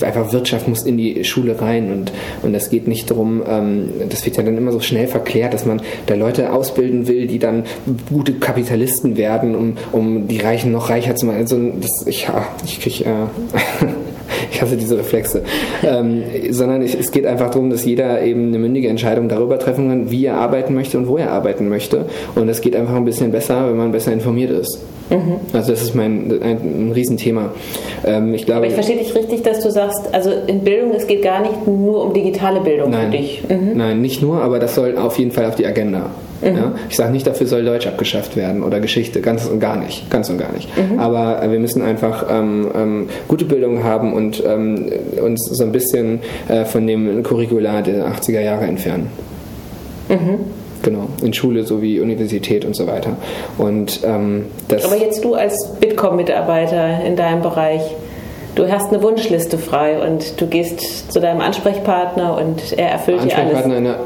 einfach 0.00 0.32
Wirtschaft 0.32 0.68
muss 0.68 0.84
in 0.84 0.96
die 0.96 1.24
Schule 1.24 1.60
rein 1.60 1.90
und, 1.90 2.12
und 2.44 2.70
geht 2.70 2.86
nicht 2.86 3.10
darum, 3.10 3.42
ähm, 3.48 3.88
das 4.08 4.24
wird 4.24 4.36
ja 4.36 4.44
dann 4.44 4.56
immer 4.56 4.70
so 4.70 4.78
schnell 4.78 5.08
verklärt, 5.08 5.54
dass 5.54 5.66
man 5.66 5.82
da 6.06 6.14
Leute 6.14 6.52
ausbilden 6.52 7.08
will, 7.08 7.26
die 7.26 7.40
dann 7.40 7.64
gute 8.08 8.34
Kapitalisten 8.34 9.16
werden, 9.16 9.56
um, 9.56 9.76
um 9.90 10.28
die 10.28 10.38
Reichen 10.38 10.70
noch 10.70 10.88
reicher 10.88 11.16
zu 11.16 11.26
machen. 11.26 11.38
Also 11.38 11.58
das, 11.80 12.06
ich, 12.06 12.28
ich 12.64 12.80
kriege 12.80 13.10
äh, 13.10 13.86
ich 14.50 14.62
hasse 14.62 14.76
diese 14.76 14.98
Reflexe. 14.98 15.42
Ähm, 15.84 16.22
sondern 16.50 16.82
ich, 16.82 16.98
es 16.98 17.10
geht 17.10 17.26
einfach 17.26 17.50
darum, 17.50 17.70
dass 17.70 17.84
jeder 17.84 18.22
eben 18.22 18.48
eine 18.48 18.58
mündige 18.58 18.88
Entscheidung 18.88 19.28
darüber 19.28 19.58
treffen 19.58 19.88
kann, 19.88 20.10
wie 20.10 20.26
er 20.26 20.36
arbeiten 20.36 20.74
möchte 20.74 20.98
und 20.98 21.08
wo 21.08 21.16
er 21.16 21.30
arbeiten 21.30 21.68
möchte. 21.68 22.06
Und 22.34 22.48
es 22.48 22.60
geht 22.60 22.76
einfach 22.76 22.94
ein 22.94 23.04
bisschen 23.04 23.30
besser, 23.30 23.68
wenn 23.68 23.76
man 23.76 23.92
besser 23.92 24.12
informiert 24.12 24.50
ist. 24.50 24.78
Mhm. 25.10 25.36
Also 25.52 25.72
das 25.72 25.82
ist 25.82 25.94
mein 25.94 26.40
ein, 26.42 26.88
ein 26.88 26.92
Riesenthema. 26.94 27.52
Ähm, 28.04 28.34
ich 28.34 28.44
glaube, 28.44 28.58
Aber 28.58 28.66
ich 28.66 28.74
verstehe 28.74 28.98
dich 28.98 29.14
richtig, 29.14 29.42
dass 29.42 29.60
du 29.60 29.70
sagst, 29.70 30.12
also 30.12 30.30
in 30.46 30.60
Bildung, 30.60 30.92
es 30.94 31.06
geht 31.06 31.22
gar 31.22 31.40
nicht 31.40 31.66
nur 31.66 32.04
um 32.04 32.12
digitale 32.12 32.60
Bildung 32.60 32.90
nein, 32.90 33.10
für 33.10 33.16
dich. 33.16 33.42
Mhm. 33.48 33.76
Nein, 33.76 34.00
nicht 34.00 34.22
nur, 34.22 34.42
aber 34.42 34.58
das 34.58 34.74
soll 34.74 34.96
auf 34.96 35.18
jeden 35.18 35.30
Fall 35.30 35.46
auf 35.46 35.54
die 35.54 35.66
Agenda. 35.66 36.10
Mhm. 36.40 36.56
Ja? 36.56 36.72
Ich 36.88 36.96
sage 36.96 37.12
nicht, 37.12 37.26
dafür 37.26 37.46
soll 37.46 37.64
Deutsch 37.64 37.86
abgeschafft 37.86 38.36
werden 38.36 38.62
oder 38.62 38.80
Geschichte, 38.80 39.20
ganz 39.20 39.46
und 39.46 39.60
gar 39.60 39.76
nicht, 39.76 40.10
ganz 40.10 40.30
und 40.30 40.38
gar 40.38 40.52
nicht. 40.52 40.68
Mhm. 40.76 40.98
Aber 40.98 41.42
äh, 41.42 41.50
wir 41.50 41.58
müssen 41.58 41.82
einfach 41.82 42.26
ähm, 42.30 42.68
ähm, 42.74 43.08
gute 43.26 43.44
Bildung 43.44 43.82
haben 43.84 44.12
und 44.12 44.42
ähm, 44.44 44.90
uns 45.22 45.44
so 45.52 45.64
ein 45.64 45.72
bisschen 45.72 46.20
äh, 46.48 46.64
von 46.64 46.86
dem 46.86 47.22
Curricula 47.22 47.82
der 47.82 48.06
80er 48.06 48.40
Jahre 48.40 48.64
entfernen. 48.64 49.10
Mhm. 50.08 50.38
Genau, 50.82 51.08
in 51.22 51.34
Schule 51.34 51.64
sowie 51.64 52.00
Universität 52.00 52.64
und 52.64 52.76
so 52.76 52.86
weiter. 52.86 53.16
Und, 53.58 54.00
ähm, 54.04 54.46
das 54.68 54.84
Aber 54.84 54.96
jetzt 54.96 55.24
du 55.24 55.34
als 55.34 55.74
Bitkom-Mitarbeiter 55.80 57.04
in 57.04 57.16
deinem 57.16 57.42
Bereich, 57.42 57.82
du 58.54 58.70
hast 58.70 58.92
eine 58.92 59.02
Wunschliste 59.02 59.58
frei 59.58 60.00
und 60.00 60.40
du 60.40 60.46
gehst 60.46 61.12
zu 61.12 61.20
deinem 61.20 61.40
Ansprechpartner 61.40 62.38
und 62.38 62.78
er 62.78 62.90
erfüllt 62.90 63.24
dir 63.24 63.36
alles. 63.36 63.54
Ansprechpartner 63.54 63.96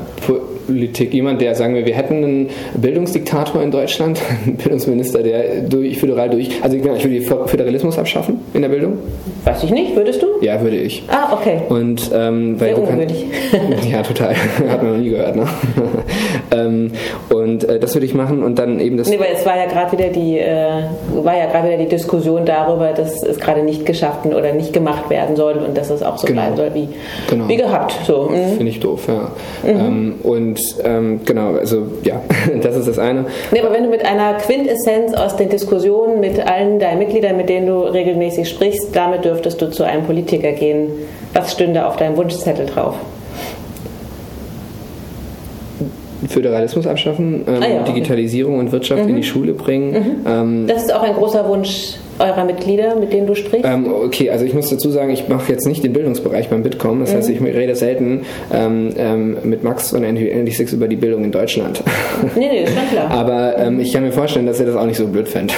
Politik, 0.67 1.13
jemand, 1.15 1.41
der 1.41 1.55
sagen 1.55 1.75
wir, 1.75 1.87
wir 1.87 1.95
hätten 1.95 2.25
einen 2.25 2.51
Bildungsdiktator 2.75 3.63
in 3.63 3.71
Deutschland, 3.71 4.21
einen 4.47 4.57
Bildungsminister, 4.57 5.23
der 5.23 5.61
durch, 5.63 5.99
föderal 5.99 6.31
durch, 6.31 6.51
also 6.63 6.77
ich 6.77 6.85
würde 6.85 7.09
den 7.09 7.23
Föderalismus 7.23 7.99
abschaffen 7.99 8.41
in 8.55 8.63
der 8.63 8.69
Bildung. 8.69 8.99
Weiß 9.45 9.63
ich 9.65 9.71
nicht, 9.71 9.97
würdest 9.97 10.23
du? 10.23 10.27
Ja, 10.41 10.61
würde 10.61 10.77
ich. 10.77 11.03
Ah, 11.09 11.35
okay. 11.35 11.63
Und, 11.69 12.11
ähm, 12.15 12.61
weil 12.61 12.75
Sehr 12.75 12.79
ungewöhnlich. 12.79 13.27
ja, 13.91 14.03
total. 14.03 14.35
Hat 14.69 14.83
man 14.83 14.93
noch 14.93 14.99
nie 14.99 15.11
gehört, 15.11 15.37
ne? 15.37 15.47
Ähm, 16.53 16.93
und 17.31 17.65
äh, 17.65 17.79
das 17.79 17.95
würde 17.95 18.07
ich 18.07 18.15
machen 18.15 18.43
und 18.43 18.59
dann 18.59 18.81
eben 18.81 18.97
das. 18.97 19.09
Nee, 19.09 19.19
weil 19.19 19.35
es 19.35 19.45
war 19.47 19.57
ja 19.57 19.67
gerade 19.67 19.93
wieder 19.93 20.09
die, 20.09 20.39
äh, 20.39 20.83
war 21.15 21.37
ja 21.37 21.47
gerade 21.47 21.69
wieder 21.69 21.79
die 21.79 21.89
Diskussion 21.89 22.45
darüber, 22.45 22.93
dass 22.93 23.23
es 23.23 23.39
gerade 23.39 23.63
nicht 23.63 23.87
geschafft 23.87 24.27
oder 24.27 24.53
nicht 24.53 24.73
gemacht 24.73 25.09
werden 25.11 25.37
soll 25.37 25.55
und 25.55 25.77
dass 25.77 25.91
es 25.91 26.03
auch 26.03 26.19
so 26.19 26.27
genau. 26.27 26.43
bleiben 26.43 26.57
soll 26.57 26.75
wie, 26.75 26.89
genau. 27.29 27.49
wie 27.49 27.57
gehabt. 27.57 27.95
So. 28.07 28.29
Mhm. 28.31 28.57
Finde 28.57 28.69
ich 28.69 28.81
doof, 28.81 29.09
ja. 29.09 29.31
Mhm. 29.71 29.81
Ähm, 29.81 30.15
und 30.23 30.61
ähm, 30.85 31.21
genau, 31.25 31.55
also 31.55 31.87
ja, 32.05 32.21
das 32.63 32.77
ist 32.77 32.89
das 32.89 32.99
eine. 32.99 33.27
Nee, 33.51 33.61
aber 33.61 33.73
wenn 33.73 33.85
du 33.85 33.91
mit 33.91 34.05
einer 34.05 34.35
Quintessenz 34.35 35.15
aus 35.15 35.37
den 35.37 35.49
Diskussionen 35.49 36.21
mit 36.21 36.39
allen 36.41 36.79
deinen 36.79 36.99
Mitgliedern, 36.99 37.37
mit 37.37 37.49
denen 37.49 37.67
du 37.67 37.81
regelmäßig 37.81 38.49
sprichst, 38.49 38.95
damit 38.95 39.25
dürftest 39.25 39.61
du 39.61 39.71
zu 39.71 39.85
einem 39.85 40.05
Politiker 40.05 40.53
gehen, 40.53 40.89
was 41.33 41.53
stünde 41.53 41.87
auf 41.87 41.97
deinem 41.97 42.17
Wunschzettel 42.17 42.67
drauf? 42.67 42.95
Föderalismus 46.33 46.87
abschaffen, 46.87 47.45
ähm, 47.47 47.63
ah 47.63 47.69
ja, 47.69 47.81
okay. 47.81 47.93
Digitalisierung 47.93 48.59
und 48.59 48.73
Wirtschaft 48.73 49.05
mhm. 49.05 49.11
in 49.11 49.17
die 49.17 49.23
Schule 49.23 49.53
bringen. 49.53 49.93
Mhm. 49.93 50.27
Ähm, 50.27 50.67
das 50.67 50.85
ist 50.85 50.95
auch 50.95 51.03
ein 51.03 51.15
großer 51.15 51.49
Wunsch 51.49 51.95
eurer 52.23 52.45
Mitglieder, 52.45 52.95
mit 52.97 53.13
denen 53.13 53.27
du 53.27 53.35
sprichst? 53.35 53.67
Ähm, 53.67 53.93
okay, 53.93 54.31
also 54.31 54.45
ich 54.45 54.55
muss 54.55 54.71
dazu 54.71 54.91
sagen, 54.91 55.11
ich 55.11 55.29
mache 55.29 55.53
jetzt 55.53 55.67
nicht 55.67 55.85
den 55.85 55.93
Bildungsbereich 55.93 56.49
beim 56.49 56.63
Bitkom. 56.63 57.01
Das 57.01 57.13
mhm. 57.13 57.17
heißt, 57.17 57.31
ich 57.31 57.43
rede 57.43 57.75
selten 57.75 58.23
ähm, 58.53 58.91
ähm, 58.97 59.37
mit 59.43 59.65
Max 59.65 59.91
von 59.91 60.05
ND6 60.05 60.75
über 60.75 60.89
die 60.89 60.97
Bildung 60.97 61.25
in 61.25 61.33
Deutschland. 61.33 61.83
Nee, 62.37 62.49
nee, 62.49 62.63
ist 62.63 62.75
schon 62.75 62.89
klar. 62.89 63.11
Aber 63.11 63.59
ähm, 63.59 63.81
ich 63.81 63.93
kann 63.93 64.05
mir 64.05 64.13
vorstellen, 64.13 64.47
dass 64.47 64.61
er 64.61 64.67
das 64.67 64.77
auch 64.77 64.87
nicht 64.87 64.97
so 64.97 65.07
blöd 65.07 65.29
fände. 65.29 65.55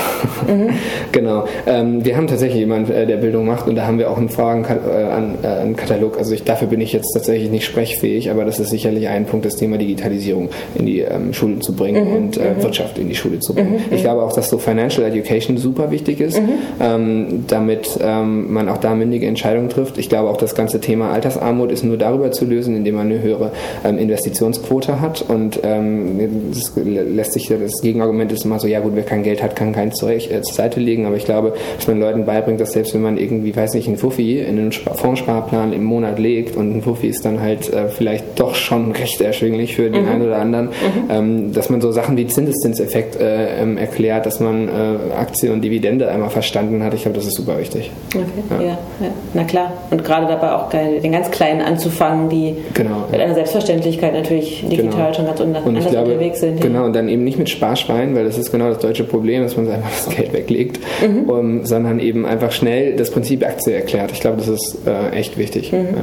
Mhm. 0.46 0.70
genau. 1.12 1.44
Ähm, 1.66 2.04
wir 2.04 2.16
haben 2.16 2.26
tatsächlich 2.26 2.60
jemanden, 2.60 2.90
äh, 2.90 3.06
der 3.06 3.18
Bildung 3.18 3.46
macht 3.46 3.68
und 3.68 3.76
da 3.76 3.86
haben 3.86 3.98
wir 3.98 4.10
auch 4.10 4.16
einen 4.16 4.30
Fragenkatalog. 4.30 6.14
Äh, 6.14 6.18
also 6.18 6.34
ich, 6.34 6.42
dafür 6.44 6.68
bin 6.68 6.80
ich 6.80 6.92
jetzt 6.92 7.12
tatsächlich 7.12 7.50
nicht 7.50 7.64
sprechfähig, 7.64 8.30
aber 8.30 8.44
das 8.44 8.60
ist 8.60 8.70
sicherlich 8.70 9.08
ein 9.08 9.26
Punkt, 9.26 9.44
das 9.44 9.56
Thema 9.56 9.76
Digitalisierung 9.76 10.48
in 10.74 10.86
die 10.86 11.00
ähm, 11.00 11.32
Schulen 11.34 11.60
zu 11.60 11.74
bringen 11.74 12.08
mhm. 12.08 12.16
und 12.16 12.36
äh, 12.36 12.54
mhm. 12.56 12.62
Wirtschaft 12.62 12.98
in 12.98 13.08
die 13.08 13.14
Schule 13.14 13.40
zu 13.40 13.54
bringen. 13.54 13.72
Mhm. 13.72 13.94
Ich 13.94 14.02
glaube 14.02 14.22
auch, 14.22 14.32
dass 14.32 14.48
so 14.48 14.58
Financial 14.58 15.06
Education 15.06 15.58
super 15.58 15.90
wichtig 15.90 16.20
ist 16.20 16.40
mhm. 16.40 16.53
Ähm, 16.80 17.44
damit 17.48 17.98
ähm, 18.00 18.52
man 18.52 18.68
auch 18.68 18.78
da 18.78 18.94
mündige 18.94 19.26
Entscheidungen 19.26 19.68
trifft. 19.68 19.98
Ich 19.98 20.08
glaube 20.08 20.30
auch, 20.30 20.36
das 20.36 20.54
ganze 20.54 20.80
Thema 20.80 21.10
Altersarmut 21.10 21.70
ist 21.70 21.84
nur 21.84 21.96
darüber 21.96 22.32
zu 22.32 22.44
lösen, 22.44 22.76
indem 22.76 22.96
man 22.96 23.10
eine 23.10 23.20
höhere 23.20 23.52
ähm, 23.84 23.98
Investitionsquote 23.98 25.00
hat 25.00 25.24
und 25.26 25.60
ähm, 25.62 26.50
das 26.52 26.72
lässt 26.76 27.32
sich 27.32 27.48
das 27.48 27.80
Gegenargument 27.82 28.32
ist 28.32 28.44
immer 28.44 28.58
so, 28.58 28.66
ja 28.66 28.80
gut, 28.80 28.92
wer 28.94 29.02
kein 29.04 29.22
Geld 29.22 29.42
hat, 29.42 29.56
kann 29.56 29.72
keins 29.72 29.96
zur, 29.96 30.10
äh, 30.10 30.42
zur 30.42 30.54
Seite 30.54 30.80
legen, 30.80 31.06
aber 31.06 31.16
ich 31.16 31.24
glaube, 31.24 31.54
dass 31.76 31.86
man 31.86 32.00
Leuten 32.00 32.24
beibringt, 32.24 32.60
dass 32.60 32.72
selbst 32.72 32.94
wenn 32.94 33.02
man 33.02 33.16
irgendwie, 33.16 33.54
weiß 33.54 33.74
nicht, 33.74 33.88
einen 33.88 33.96
Fuffi 33.96 34.40
in 34.40 34.58
einen 34.58 34.72
Fondssparplan 34.72 35.72
im 35.72 35.84
Monat 35.84 36.18
legt 36.18 36.56
und 36.56 36.76
ein 36.76 36.82
Fuffi 36.82 37.08
ist 37.08 37.24
dann 37.24 37.40
halt 37.40 37.72
äh, 37.72 37.88
vielleicht 37.88 38.38
doch 38.40 38.54
schon 38.54 38.92
recht 39.04 39.20
erschwinglich 39.20 39.76
für 39.76 39.90
den 39.90 40.02
mhm. 40.02 40.08
einen 40.08 40.22
oder 40.22 40.38
anderen, 40.38 40.66
mhm. 40.66 41.10
ähm, 41.10 41.52
dass 41.52 41.70
man 41.70 41.80
so 41.80 41.92
Sachen 41.92 42.16
wie 42.16 42.26
Zinseszinseffekt 42.26 43.20
äh, 43.20 43.60
ähm, 43.60 43.78
erklärt, 43.78 44.26
dass 44.26 44.40
man 44.40 44.68
äh, 44.68 45.14
Aktie 45.16 45.52
und 45.52 45.62
Dividende 45.62 46.08
einmal 46.08 46.30
verstanden 46.30 46.43
verstanden 46.44 46.82
hat. 46.82 46.92
Ich 46.92 47.02
glaube, 47.02 47.16
das 47.16 47.26
ist 47.26 47.36
super 47.36 47.58
wichtig. 47.58 47.90
Okay, 48.14 48.24
ja. 48.50 48.60
Ja, 48.60 48.78
ja. 49.00 49.10
Na 49.32 49.44
klar. 49.44 49.72
Und 49.90 50.04
gerade 50.04 50.26
dabei 50.26 50.52
auch 50.52 50.68
den 50.68 51.10
ganz 51.10 51.30
Kleinen 51.30 51.62
anzufangen, 51.62 52.28
die 52.28 52.56
genau, 52.74 53.06
mit 53.10 53.20
einer 53.20 53.34
Selbstverständlichkeit 53.34 54.12
natürlich 54.12 54.64
digital 54.68 54.90
genau. 54.90 55.14
schon 55.14 55.26
ganz 55.26 55.40
und 55.40 55.56
anders 55.56 55.90
glaube, 55.90 56.12
unterwegs 56.12 56.40
sind. 56.40 56.60
Genau, 56.60 56.84
und 56.84 56.94
dann 56.94 57.08
eben 57.08 57.24
nicht 57.24 57.38
mit 57.38 57.48
Sparschwein, 57.48 58.14
weil 58.14 58.24
das 58.24 58.36
ist 58.36 58.52
genau 58.52 58.68
das 58.68 58.78
deutsche 58.78 59.04
Problem, 59.04 59.42
dass 59.42 59.56
man 59.56 59.70
einfach 59.70 59.90
das 59.90 60.14
Geld 60.14 60.32
weglegt, 60.32 60.80
mhm. 61.06 61.30
um, 61.30 61.64
sondern 61.64 61.98
eben 61.98 62.26
einfach 62.26 62.52
schnell 62.52 62.96
das 62.96 63.10
Prinzip 63.10 63.44
Aktie 63.44 63.72
erklärt. 63.72 64.12
Ich 64.12 64.20
glaube, 64.20 64.36
das 64.36 64.48
ist 64.48 64.78
äh, 64.86 65.10
echt 65.16 65.38
wichtig. 65.38 65.72
Mhm. 65.72 65.96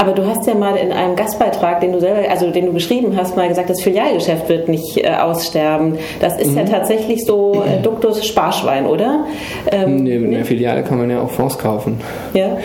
Aber 0.00 0.12
du 0.12 0.26
hast 0.26 0.46
ja 0.46 0.54
mal 0.54 0.76
in 0.76 0.92
einem 0.92 1.14
Gastbeitrag, 1.14 1.80
den 1.80 1.92
du 1.92 2.00
selber, 2.00 2.30
also 2.30 2.50
den 2.50 2.64
du 2.64 2.72
geschrieben 2.72 3.14
hast, 3.18 3.36
mal 3.36 3.48
gesagt, 3.48 3.68
das 3.68 3.82
Filialgeschäft 3.82 4.48
wird 4.48 4.66
nicht 4.66 4.96
äh, 4.96 5.10
aussterben. 5.10 5.98
Das 6.20 6.38
ist 6.38 6.52
mhm. 6.52 6.56
ja 6.56 6.64
tatsächlich 6.64 7.26
so 7.26 7.62
äh, 7.66 7.82
Duktus 7.82 8.26
Sparschwein, 8.26 8.86
oder? 8.86 9.26
Ähm, 9.70 9.96
nee, 9.96 10.16
in 10.16 10.30
der 10.30 10.46
Filiale 10.46 10.82
kann 10.84 10.96
man 10.96 11.10
ja 11.10 11.20
auch 11.20 11.28
Fonds 11.28 11.58
kaufen. 11.58 12.00
Ja. 12.32 12.56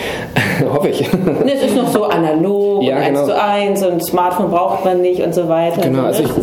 Hoffe 0.74 0.88
ich. 0.88 1.02
Nee, 1.44 1.52
es 1.56 1.64
ist 1.64 1.76
noch 1.76 1.90
so 1.90 2.06
analog 2.06 2.84
ja, 2.84 3.00
und 3.00 3.04
genau. 3.04 3.20
1 3.20 3.28
zu 3.28 3.42
1 3.42 3.86
und 3.86 4.06
Smartphone 4.06 4.50
braucht 4.50 4.86
man 4.86 5.02
nicht 5.02 5.22
und 5.22 5.36
so 5.36 5.50
weiter. 5.50 5.82
Genau, 5.82 6.04
also, 6.04 6.24
also 6.24 6.42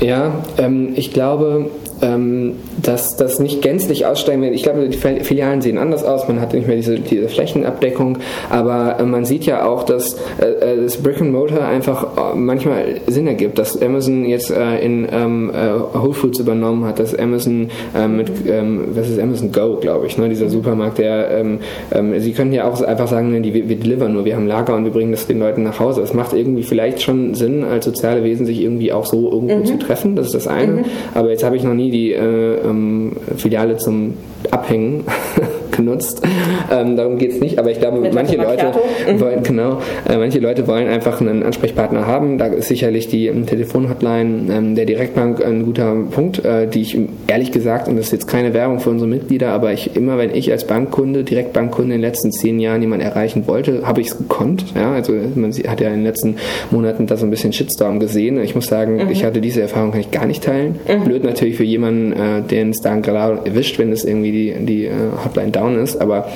ich, 0.00 0.08
ja, 0.08 0.32
ähm, 0.58 0.92
ich 0.96 1.12
glaube, 1.12 1.70
ähm, 2.02 2.54
dass 2.82 3.16
das 3.16 3.38
nicht 3.38 3.62
gänzlich 3.62 4.06
aussteigen 4.06 4.42
wird. 4.42 4.54
Ich 4.54 4.62
glaube, 4.62 4.88
die 4.88 4.96
Filialen 4.96 5.62
sehen 5.62 5.78
anders 5.78 6.04
aus, 6.04 6.26
man 6.28 6.40
hat 6.40 6.52
nicht 6.52 6.66
mehr 6.66 6.76
diese, 6.76 6.98
diese 6.98 7.28
Flächenabdeckung, 7.28 8.18
aber 8.50 8.98
äh, 8.98 9.04
man 9.04 9.24
sieht 9.24 9.46
ja 9.46 9.64
auch, 9.64 9.84
dass 9.84 10.14
äh, 10.40 10.46
äh 10.46 10.82
das 10.82 10.96
Brick 10.96 11.20
and 11.20 11.32
Mortar 11.32 11.68
einfach 11.68 12.04
äh, 12.16 12.36
manchmal 12.36 13.00
Sinn 13.06 13.26
ergibt, 13.26 13.58
dass 13.58 13.80
Amazon 13.80 14.24
jetzt 14.24 14.50
äh, 14.50 14.84
in 14.84 15.06
ähm, 15.10 15.50
äh, 15.50 15.98
Whole 15.98 16.12
Foods 16.12 16.40
übernommen 16.40 16.84
hat, 16.84 16.98
dass 16.98 17.14
Amazon 17.14 17.68
mit, 18.08 18.30
ähm, 18.46 18.88
was 18.94 19.08
ist 19.08 19.20
Amazon 19.20 19.52
Go, 19.52 19.76
glaube 19.76 20.06
ich, 20.06 20.18
ne, 20.18 20.28
dieser 20.28 20.48
Supermarkt, 20.48 20.98
der, 20.98 21.30
ähm, 21.30 21.58
ähm, 21.92 22.18
sie 22.18 22.32
könnten 22.32 22.54
ja 22.54 22.68
auch 22.68 22.80
einfach 22.82 23.06
sagen, 23.06 23.42
die, 23.42 23.54
wir, 23.54 23.68
wir 23.68 23.76
delivern 23.76 24.12
nur, 24.12 24.24
wir 24.24 24.34
haben 24.34 24.46
Lager 24.46 24.74
und 24.74 24.84
wir 24.84 24.90
bringen 24.90 25.12
das 25.12 25.26
den 25.26 25.38
Leuten 25.38 25.62
nach 25.62 25.78
Hause. 25.78 26.00
Es 26.02 26.14
macht 26.14 26.32
irgendwie 26.32 26.62
vielleicht 26.62 27.02
schon 27.02 27.34
Sinn, 27.34 27.64
als 27.64 27.84
soziale 27.84 28.24
Wesen 28.24 28.46
sich 28.46 28.60
irgendwie 28.60 28.92
auch 28.92 29.06
so 29.06 29.30
irgendwo 29.30 29.56
mhm. 29.56 29.66
zu 29.66 29.78
treffen, 29.78 30.16
das 30.16 30.26
ist 30.26 30.34
das 30.34 30.48
eine, 30.48 30.72
mhm. 30.72 30.84
aber 31.14 31.30
jetzt 31.30 31.44
habe 31.44 31.56
ich 31.56 31.64
noch 31.64 31.74
nie 31.74 31.91
die 31.92 32.12
äh, 32.12 32.56
ähm, 32.64 33.12
Filiale 33.36 33.76
zum 33.76 34.14
Abhängen 34.50 35.04
genutzt. 35.72 36.22
Ähm, 36.70 36.96
darum 36.96 37.18
geht 37.18 37.32
es 37.32 37.40
nicht, 37.40 37.58
aber 37.58 37.70
ich 37.70 37.78
glaube, 37.78 38.00
Mit 38.00 38.14
manche 38.14 38.36
Leute 38.36 38.72
wollen, 39.18 39.42
genau, 39.42 39.80
äh, 40.08 40.16
manche 40.16 40.38
Leute 40.38 40.66
wollen 40.66 40.88
einfach 40.88 41.20
einen 41.20 41.42
Ansprechpartner 41.42 42.06
haben. 42.06 42.38
Da 42.38 42.46
ist 42.46 42.68
sicherlich 42.68 43.08
die 43.08 43.26
ähm, 43.26 43.46
Telefonhotline 43.46 44.52
ähm, 44.52 44.74
der 44.74 44.86
Direktbank 44.86 45.44
ein 45.44 45.64
guter 45.64 45.94
Punkt, 46.10 46.44
äh, 46.44 46.66
die 46.66 46.82
ich 46.82 46.98
ehrlich 47.26 47.52
gesagt, 47.52 47.88
und 47.88 47.96
das 47.96 48.06
ist 48.06 48.12
jetzt 48.12 48.26
keine 48.28 48.54
Werbung 48.54 48.80
für 48.80 48.90
unsere 48.90 49.08
Mitglieder, 49.08 49.50
aber 49.50 49.72
ich 49.72 49.96
immer, 49.96 50.18
wenn 50.18 50.34
ich 50.34 50.50
als 50.50 50.66
Bankkunde, 50.66 51.24
Direktbankkunde 51.24 51.94
in 51.94 52.00
den 52.00 52.08
letzten 52.08 52.32
zehn 52.32 52.58
Jahren 52.60 52.82
jemanden 52.82 53.04
erreichen 53.04 53.46
wollte, 53.46 53.86
habe 53.86 54.00
ich 54.00 54.08
es 54.08 54.18
gekonnt. 54.18 54.64
Ja, 54.74 54.92
also 54.92 55.12
man 55.34 55.52
hat 55.52 55.80
ja 55.80 55.88
in 55.88 55.94
den 55.94 56.04
letzten 56.04 56.36
Monaten 56.70 57.06
da 57.06 57.16
so 57.16 57.26
ein 57.26 57.30
bisschen 57.30 57.52
Shitstorm 57.52 58.00
gesehen. 58.00 58.40
Ich 58.42 58.54
muss 58.54 58.66
sagen, 58.66 58.96
mhm. 58.96 59.10
ich 59.10 59.24
hatte 59.24 59.40
diese 59.40 59.62
Erfahrung 59.62 59.92
kann 59.92 60.00
ich 60.00 60.10
gar 60.10 60.26
nicht 60.26 60.44
teilen. 60.44 60.76
Mhm. 60.86 61.04
Blöd 61.04 61.24
natürlich 61.24 61.56
für 61.56 61.64
jemanden, 61.64 62.12
äh, 62.12 62.42
den 62.42 62.70
es 62.70 62.80
da 62.80 62.96
gerade 62.96 63.40
erwischt, 63.44 63.78
wenn 63.78 63.92
es 63.92 64.04
irgendwie 64.04 64.32
die, 64.32 64.54
die 64.64 64.84
äh, 64.86 64.92
Hotline 65.24 65.50
down 65.62 65.78
ist, 65.78 66.00
aber 66.00 66.26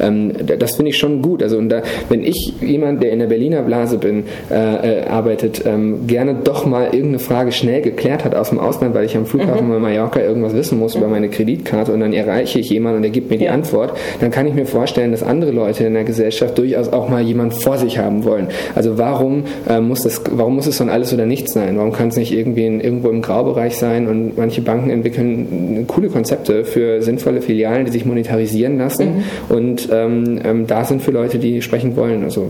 ähm, 0.00 0.32
das 0.58 0.76
finde 0.76 0.90
ich 0.90 0.98
schon 0.98 1.22
gut. 1.22 1.42
Also 1.42 1.60
da, 1.62 1.82
wenn 2.08 2.24
ich 2.24 2.54
jemand, 2.60 3.02
der 3.02 3.12
in 3.12 3.18
der 3.18 3.26
Berliner 3.26 3.62
Blase 3.62 3.98
bin, 3.98 4.24
äh, 4.50 5.00
äh, 5.00 5.06
arbeitet, 5.06 5.64
ähm, 5.66 6.06
gerne 6.06 6.36
doch 6.44 6.66
mal 6.66 6.86
irgendeine 6.86 7.18
Frage 7.18 7.52
schnell 7.52 7.82
geklärt 7.82 8.24
hat 8.24 8.34
aus 8.34 8.50
dem 8.50 8.58
Ausland, 8.58 8.94
weil 8.94 9.04
ich 9.04 9.16
am 9.16 9.26
Flughafen 9.26 9.66
mhm. 9.66 9.72
bei 9.72 9.78
Mallorca 9.78 10.20
irgendwas 10.20 10.54
wissen 10.54 10.78
muss 10.78 10.94
mhm. 10.94 11.02
über 11.02 11.10
meine 11.10 11.28
Kreditkarte 11.28 11.92
und 11.92 12.00
dann 12.00 12.12
erreiche 12.12 12.58
ich 12.58 12.70
jemanden 12.70 12.96
und 12.96 13.02
der 13.02 13.10
gibt 13.10 13.30
mir 13.30 13.36
ja. 13.36 13.40
die 13.42 13.48
Antwort, 13.48 13.92
dann 14.20 14.30
kann 14.30 14.46
ich 14.46 14.54
mir 14.54 14.66
vorstellen, 14.66 15.10
dass 15.10 15.22
andere 15.22 15.50
Leute 15.50 15.84
in 15.84 15.94
der 15.94 16.04
Gesellschaft 16.04 16.56
durchaus 16.58 16.92
auch 16.92 17.08
mal 17.08 17.22
jemanden 17.22 17.52
vor 17.52 17.78
sich 17.78 17.98
haben 17.98 18.24
wollen. 18.24 18.48
Also 18.74 18.98
warum 18.98 19.44
äh, 19.68 19.80
muss 19.80 20.02
das, 20.02 20.22
warum 20.30 20.56
muss 20.56 20.66
es 20.66 20.80
ein 20.80 20.88
alles 20.88 21.12
oder 21.12 21.26
nichts 21.26 21.52
sein? 21.52 21.76
Warum 21.76 21.92
kann 21.92 22.08
es 22.08 22.16
nicht 22.16 22.32
irgendwie 22.32 22.66
in, 22.66 22.80
irgendwo 22.80 23.10
im 23.10 23.22
Graubereich 23.22 23.76
sein 23.76 24.06
und 24.06 24.36
manche 24.36 24.62
Banken 24.62 24.90
entwickeln 24.90 25.84
coole 25.86 26.08
Konzepte 26.08 26.64
für 26.64 27.02
sinnvolle 27.02 27.42
Filialen, 27.42 27.84
die 27.84 27.92
sich 27.92 28.04
monetarisieren 28.04 28.67
lassen 28.76 29.24
mhm. 29.48 29.56
und 29.56 29.88
ähm, 29.90 30.40
ähm, 30.44 30.66
da 30.66 30.84
sind 30.84 31.00
für 31.00 31.12
Leute, 31.12 31.38
die 31.38 31.62
sprechen 31.62 31.96
wollen. 31.96 32.24
Also, 32.24 32.48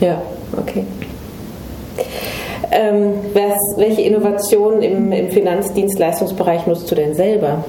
ja. 0.00 0.06
ja, 0.06 0.22
okay. 0.56 0.84
Ähm, 2.70 3.14
was, 3.32 3.78
welche 3.78 4.02
Innovationen 4.02 4.82
im, 4.82 5.12
im 5.12 5.30
Finanzdienstleistungsbereich 5.30 6.66
nutzt 6.66 6.90
du 6.90 6.94
denn 6.94 7.14
selber? 7.14 7.64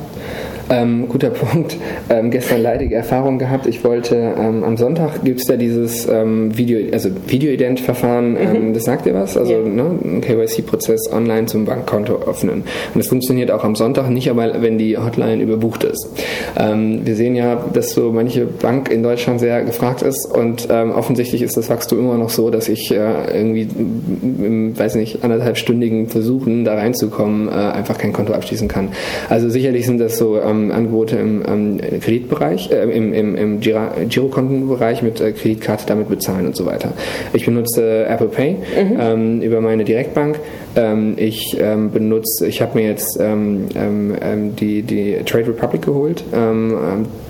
Ähm, 0.69 1.07
guter 1.09 1.29
Punkt. 1.31 1.77
Ähm, 2.09 2.31
gestern 2.31 2.61
leidige 2.61 2.95
Erfahrung 2.95 3.39
gehabt. 3.39 3.67
Ich 3.67 3.83
wollte 3.83 4.15
ähm, 4.15 4.63
am 4.63 4.77
Sonntag 4.77 5.23
gibt 5.23 5.41
es 5.41 5.47
ja 5.47 5.57
dieses 5.57 6.07
ähm, 6.07 6.57
Video, 6.57 6.79
also 6.91 7.09
Videoident-Verfahren, 7.27 8.37
ähm, 8.37 8.67
mhm. 8.67 8.73
das 8.73 8.83
sagt 8.83 9.05
dir 9.05 9.13
was? 9.13 9.37
Also 9.37 9.53
ja. 9.53 9.59
ne, 9.59 9.99
ein 10.03 10.21
KYC-Prozess 10.21 11.11
online 11.11 11.45
zum 11.47 11.65
Bankkonto 11.65 12.19
öffnen. 12.27 12.63
Und 12.93 12.95
das 12.95 13.07
funktioniert 13.07 13.51
auch 13.51 13.63
am 13.63 13.75
Sonntag 13.75 14.09
nicht, 14.09 14.29
aber 14.29 14.61
wenn 14.61 14.77
die 14.77 14.97
Hotline 14.97 15.41
überbucht 15.41 15.83
ist. 15.83 16.09
Ähm, 16.57 17.01
wir 17.05 17.15
sehen 17.15 17.35
ja, 17.35 17.55
dass 17.73 17.91
so 17.91 18.11
manche 18.11 18.45
Bank 18.45 18.89
in 18.89 19.03
Deutschland 19.03 19.39
sehr 19.39 19.63
gefragt 19.63 20.01
ist 20.01 20.25
und 20.31 20.69
offensichtlich 20.69 21.41
ist 21.41 21.57
das 21.57 21.69
Wachstum 21.69 21.99
immer 21.99 22.17
noch 22.17 22.29
so, 22.29 22.49
dass 22.49 22.69
ich 22.69 22.91
äh, 22.91 23.37
irgendwie 23.37 23.67
im, 24.23 24.77
weiß 24.77 24.95
nicht, 24.95 25.23
anderthalbstündigen 25.23 26.07
Versuchen 26.07 26.65
da 26.65 26.75
reinzukommen, 26.75 27.47
äh, 27.47 27.51
einfach 27.51 27.97
kein 27.97 28.13
Konto 28.13 28.33
abschließen 28.33 28.67
kann. 28.67 28.89
Also 29.29 29.49
sicherlich 29.49 29.85
sind 29.85 29.99
das 29.99 30.17
so 30.17 30.39
ähm, 30.55 30.71
Angebote 30.71 31.17
im 31.17 31.43
ähm, 31.47 31.79
Kreditbereich, 32.01 32.71
äh, 32.71 32.83
im, 32.83 33.13
im, 33.13 33.35
im 33.35 33.59
Girokontenbereich 33.59 35.01
mit 35.01 35.21
äh, 35.21 35.31
Kreditkarte 35.31 35.85
damit 35.87 36.09
bezahlen 36.09 36.47
und 36.47 36.55
so 36.55 36.65
weiter. 36.65 36.93
Ich 37.33 37.45
benutze 37.45 38.05
Apple 38.05 38.27
Pay 38.27 38.51
mhm. 38.53 38.97
ähm, 38.99 39.41
über 39.41 39.61
meine 39.61 39.83
Direktbank. 39.83 40.39
Ähm, 40.75 41.15
ich 41.17 41.57
ähm, 41.59 41.91
benutze, 41.91 42.47
ich 42.47 42.61
habe 42.61 42.77
mir 42.77 42.87
jetzt 42.87 43.17
ähm, 43.19 43.67
die, 44.59 44.81
die 44.81 45.17
Trade 45.25 45.47
Republic 45.47 45.81
geholt. 45.83 46.23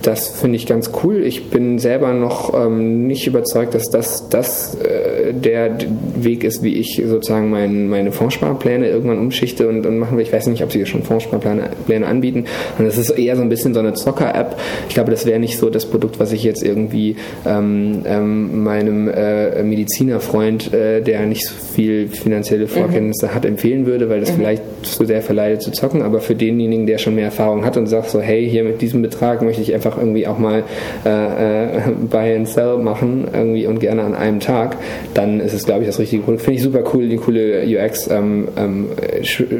das 0.01 0.29
finde 0.29 0.55
ich 0.57 0.65
ganz 0.65 0.91
cool. 1.03 1.23
Ich 1.23 1.49
bin 1.49 1.79
selber 1.79 2.13
noch 2.13 2.69
nicht 2.69 3.27
überzeugt, 3.27 3.73
dass 3.73 3.89
das, 3.89 4.29
das 4.29 4.75
äh, 4.75 5.33
der 5.33 5.77
Weg 6.15 6.43
ist, 6.43 6.63
wie 6.63 6.75
ich 6.75 7.01
sozusagen 7.05 7.49
mein, 7.49 7.87
meine 7.89 8.11
Fondssparpläne 8.11 8.87
irgendwann 8.87 9.19
umschichte 9.19 9.67
und, 9.67 9.85
und 9.85 9.97
machen 9.97 10.17
will. 10.17 10.23
Ich 10.23 10.33
weiß 10.33 10.47
nicht, 10.47 10.63
ob 10.63 10.71
sie 10.71 10.85
schon 10.85 11.03
Fondssparpläne 11.03 11.69
Pläne 11.85 12.07
anbieten. 12.07 12.45
Und 12.77 12.85
das 12.85 12.97
ist 12.97 13.11
eher 13.11 13.35
so 13.35 13.41
ein 13.41 13.49
bisschen 13.49 13.73
so 13.73 13.79
eine 13.79 13.93
Zocker-App. 13.93 14.57
Ich 14.87 14.95
glaube, 14.95 15.11
das 15.11 15.25
wäre 15.25 15.39
nicht 15.39 15.57
so 15.57 15.69
das 15.69 15.85
Produkt, 15.85 16.19
was 16.19 16.31
ich 16.31 16.43
jetzt 16.43 16.63
irgendwie 16.63 17.15
ähm, 17.45 18.01
ähm, 18.05 18.63
meinem 18.63 19.07
äh, 19.07 19.63
Medizinerfreund, 19.63 20.73
äh, 20.73 21.01
der 21.01 21.25
nicht 21.25 21.45
so 21.45 21.53
viel 21.73 22.07
finanzielle 22.07 22.67
Vorkenntnisse 22.67 23.27
mhm. 23.27 23.34
hat, 23.34 23.34
empfehlen 23.43 23.85
würde, 23.85 24.09
weil 24.09 24.21
das 24.21 24.31
mhm. 24.31 24.35
vielleicht 24.35 24.63
zu 24.83 25.05
sehr 25.05 25.21
verleitet 25.21 25.63
zu 25.63 25.71
zocken. 25.71 26.01
Aber 26.01 26.21
für 26.21 26.35
denjenigen, 26.35 26.87
der 26.87 26.97
schon 26.97 27.15
mehr 27.15 27.25
Erfahrung 27.25 27.65
hat 27.65 27.75
und 27.75 27.87
sagt 27.87 28.09
so, 28.09 28.21
hey, 28.21 28.47
hier 28.49 28.63
mit 28.63 28.81
diesem 28.81 29.01
Betrag 29.01 29.41
möchte 29.41 29.61
ich 29.61 29.73
einfach 29.73 29.97
irgendwie 29.97 30.27
auch 30.27 30.37
mal 30.37 30.63
äh, 31.05 31.77
äh 31.77 31.81
Buy 32.09 32.35
and 32.35 32.47
Sell 32.47 32.77
machen 32.77 33.27
irgendwie 33.33 33.67
und 33.67 33.79
gerne 33.79 34.03
an 34.03 34.15
einem 34.15 34.39
Tag, 34.39 34.77
dann 35.13 35.39
ist 35.39 35.53
es, 35.53 35.65
glaube 35.65 35.81
ich, 35.81 35.87
das 35.87 35.99
richtige 35.99 36.21
Produkt. 36.21 36.43
Finde 36.43 36.57
ich 36.57 36.63
super 36.63 36.83
cool, 36.93 37.09
die 37.09 37.17
coole 37.17 37.65
UX 37.65 38.09
ähm, 38.09 38.47
ähm, 38.57 38.87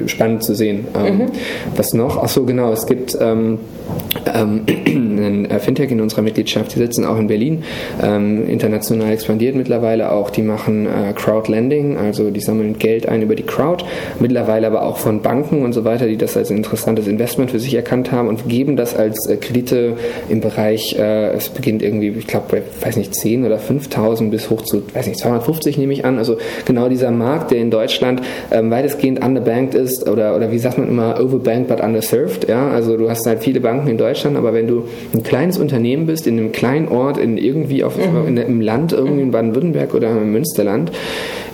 spannend 0.08 0.44
zu 0.44 0.56
sehen. 0.56 0.86
Ähm, 0.96 1.18
mhm. 1.18 1.26
Was 1.76 1.94
noch? 1.94 2.22
Ach 2.22 2.30
so, 2.30 2.46
genau, 2.46 2.72
es 2.72 2.86
gibt 2.86 3.18
ähm, 5.26 5.36
ähm, 5.36 5.46
ein 5.46 5.52
äh, 5.52 5.60
Fintech 5.60 5.92
in 5.92 6.02
unserer 6.02 6.22
Mitgliedschaft, 6.22 6.74
die 6.76 6.80
sitzen 6.80 7.06
auch 7.06 7.18
in 7.18 7.28
Berlin, 7.28 7.64
ähm, 8.02 8.48
international 8.48 9.12
expandiert 9.12 9.56
mittlerweile 9.56 10.12
auch, 10.12 10.30
die 10.30 10.42
machen 10.42 10.86
äh, 10.86 11.14
Crowdlending, 11.14 11.98
also 11.98 12.30
die 12.32 12.40
sammeln 12.40 12.78
Geld 12.78 13.08
ein 13.08 13.22
über 13.22 13.36
die 13.36 13.44
Crowd, 13.44 13.84
mittlerweile 14.20 14.68
aber 14.68 14.84
auch 14.84 14.98
von 14.98 15.22
Banken 15.22 15.64
und 15.64 15.74
so 15.74 15.84
weiter, 15.84 16.08
die 16.08 16.18
das 16.18 16.38
als 16.38 16.50
interessantes 16.50 17.08
Investment 17.08 17.52
für 17.52 17.60
sich 17.60 17.74
erkannt 17.74 18.12
haben 18.12 18.28
und 18.28 18.48
geben 18.48 18.76
das 18.76 18.96
als 18.96 19.28
äh, 19.28 19.38
Kredite 19.38 19.94
im 20.30 20.42
Bereich, 20.42 20.96
äh, 20.98 21.32
es 21.32 21.50
beginnt 21.50 21.82
irgendwie, 21.82 22.10
ich 22.10 22.28
glaube, 22.28 22.46
bei, 22.50 22.86
weiß 22.86 22.98
nicht, 22.98 23.16
10 23.16 23.46
oder 23.46 23.58
5.000 23.58 24.30
bis 24.30 24.50
hoch 24.50 24.62
zu, 24.64 24.84
weiß 24.94 25.08
nicht, 25.08 25.20
250 25.20 25.78
nehme 25.78 25.94
ich 25.94 26.06
an, 26.06 26.18
also 26.18 26.38
genau 26.66 26.90
dieser 26.90 27.12
Markt, 27.12 27.52
der 27.52 27.60
in 27.60 27.72
Deutschland 27.72 28.22
ähm, 28.52 28.72
weitestgehend 28.72 29.24
underbanked 29.24 29.76
ist 29.76 30.08
oder, 30.08 30.36
oder 30.36 30.52
wie 30.52 30.60
sagt 30.60 30.78
man 30.78 30.88
immer, 30.88 31.20
overbanked 31.20 31.68
but 31.68 31.82
underserved, 31.82 32.48
ja, 32.48 32.70
also 32.70 32.98
du 32.98 33.10
hast 33.10 33.26
halt 33.26 33.44
viele 33.44 33.60
Banken 33.60 33.88
in 33.88 33.98
Deutschland, 33.98 34.38
aber 34.38 34.54
wenn 34.54 34.68
du 34.68 34.86
ein 35.16 35.24
kleines 35.24 35.58
Unternehmen 35.58 36.06
bist, 36.06 36.28
in 36.28 36.38
einem 36.38 36.52
kleinen 36.52 36.88
Ort, 36.88 37.18
in 37.18 37.38
irgendwie 37.38 37.84
auf, 37.84 37.98
mhm. 37.98 38.28
in, 38.28 38.38
im 38.38 38.62
Land, 38.62 38.94
irgendwie 38.94 39.22
in 39.22 39.32
Baden-Württemberg 39.32 39.94
oder 39.94 40.12
im 40.12 40.32
Münsterland, 40.32 40.92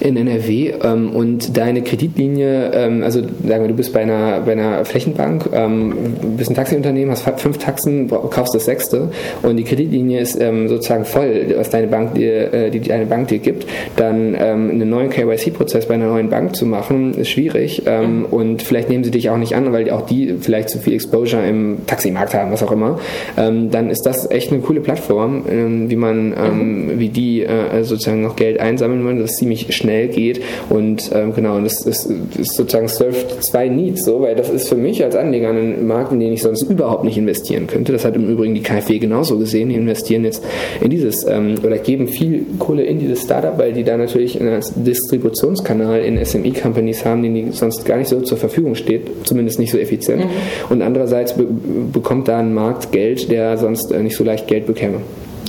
in 0.01 0.17
NRW 0.17 0.73
ähm, 0.83 1.11
und 1.11 1.55
deine 1.57 1.81
Kreditlinie, 1.83 2.71
ähm, 2.73 3.03
also 3.03 3.21
sagen 3.21 3.63
wir, 3.63 3.67
du 3.67 3.75
bist 3.75 3.93
bei 3.93 4.01
einer, 4.01 4.41
bei 4.41 4.53
einer 4.53 4.83
Flächenbank, 4.83 5.49
ähm, 5.53 5.93
bist 6.37 6.49
ein 6.49 6.55
Taxiunternehmen, 6.55 7.11
hast 7.11 7.27
fünf 7.39 7.59
Taxen, 7.59 8.09
kaufst 8.09 8.55
das 8.55 8.65
sechste 8.65 9.09
und 9.43 9.57
die 9.57 9.63
Kreditlinie 9.63 10.19
ist 10.19 10.39
ähm, 10.39 10.67
sozusagen 10.67 11.05
voll, 11.05 11.53
was 11.55 11.69
deine 11.69 11.87
Bank 11.87 12.15
dir, 12.15 12.53
äh, 12.53 12.71
die 12.71 12.79
deine 12.79 13.05
Bank 13.05 13.27
dir 13.27 13.39
gibt, 13.39 13.67
dann 13.95 14.35
ähm, 14.39 14.71
einen 14.71 14.89
neuen 14.89 15.09
KYC-Prozess 15.09 15.85
bei 15.85 15.93
einer 15.93 16.07
neuen 16.07 16.29
Bank 16.29 16.55
zu 16.55 16.65
machen, 16.65 17.13
ist 17.13 17.29
schwierig 17.29 17.83
mhm. 17.85 18.25
und 18.25 18.61
vielleicht 18.63 18.89
nehmen 18.89 19.03
sie 19.03 19.11
dich 19.11 19.29
auch 19.29 19.37
nicht 19.37 19.55
an, 19.55 19.71
weil 19.71 19.89
auch 19.91 20.05
die 20.05 20.35
vielleicht 20.39 20.69
zu 20.69 20.79
viel 20.79 20.93
Exposure 20.93 21.47
im 21.47 21.85
Taximarkt 21.85 22.33
haben, 22.33 22.51
was 22.51 22.63
auch 22.63 22.71
immer. 22.71 22.99
dann 23.35 23.89
ist 23.89 24.03
das 24.03 24.29
echt 24.29 24.51
eine 24.51 24.61
coole 24.61 24.81
Plattform, 24.81 25.43
wie 25.89 25.95
man, 25.95 26.29
mhm. 26.29 26.99
wie 26.99 27.09
die 27.09 27.43
äh, 27.43 27.83
sozusagen 27.83 28.21
noch 28.21 28.35
Geld 28.35 28.59
einsammeln 28.59 29.03
wollen, 29.05 29.19
dass 29.19 29.31
es 29.31 29.37
ziemlich 29.37 29.75
schnell 29.75 29.90
geht 30.07 30.41
und 30.69 31.11
ähm, 31.13 31.33
genau, 31.33 31.57
und 31.57 31.65
das, 31.65 31.83
das, 31.83 32.07
das 32.37 32.47
sozusagen 32.55 32.87
surft 32.87 33.43
zwei 33.43 33.67
Needs, 33.67 34.05
so, 34.05 34.21
weil 34.21 34.35
das 34.35 34.49
ist 34.49 34.69
für 34.69 34.75
mich 34.75 35.03
als 35.03 35.15
Anleger 35.15 35.49
ein 35.49 35.85
Markt, 35.85 36.11
in 36.11 36.19
den 36.19 36.33
ich 36.33 36.41
sonst 36.41 36.63
überhaupt 36.63 37.03
nicht 37.03 37.17
investieren 37.17 37.67
könnte. 37.67 37.91
Das 37.91 38.05
hat 38.05 38.15
im 38.15 38.29
Übrigen 38.29 38.55
die 38.55 38.61
KfW 38.61 38.99
genauso 38.99 39.37
gesehen. 39.37 39.69
Die 39.69 39.75
investieren 39.75 40.23
jetzt 40.23 40.43
in 40.79 40.89
dieses 40.89 41.25
ähm, 41.25 41.55
oder 41.63 41.77
geben 41.77 42.07
viel 42.07 42.45
Kohle 42.59 42.83
in 42.83 42.99
dieses 42.99 43.23
Startup, 43.23 43.57
weil 43.57 43.73
die 43.73 43.83
da 43.83 43.97
natürlich 43.97 44.39
einen 44.39 44.61
Distributionskanal 44.75 46.01
in 46.01 46.23
SME-Companies 46.23 47.05
haben, 47.05 47.23
den 47.23 47.33
die 47.33 47.51
sonst 47.51 47.85
gar 47.85 47.97
nicht 47.97 48.09
so 48.09 48.21
zur 48.21 48.37
Verfügung 48.37 48.75
steht, 48.75 49.27
zumindest 49.27 49.59
nicht 49.59 49.71
so 49.71 49.77
effizient. 49.77 50.25
Mhm. 50.25 50.29
Und 50.69 50.81
andererseits 50.81 51.33
be 51.33 51.47
bekommt 51.91 52.27
da 52.27 52.39
ein 52.39 52.53
Markt 52.53 52.91
Geld, 52.91 53.31
der 53.31 53.57
sonst 53.57 53.91
äh, 53.91 54.01
nicht 54.01 54.15
so 54.15 54.23
leicht 54.23 54.47
Geld 54.47 54.65
bekäme. 54.65 54.97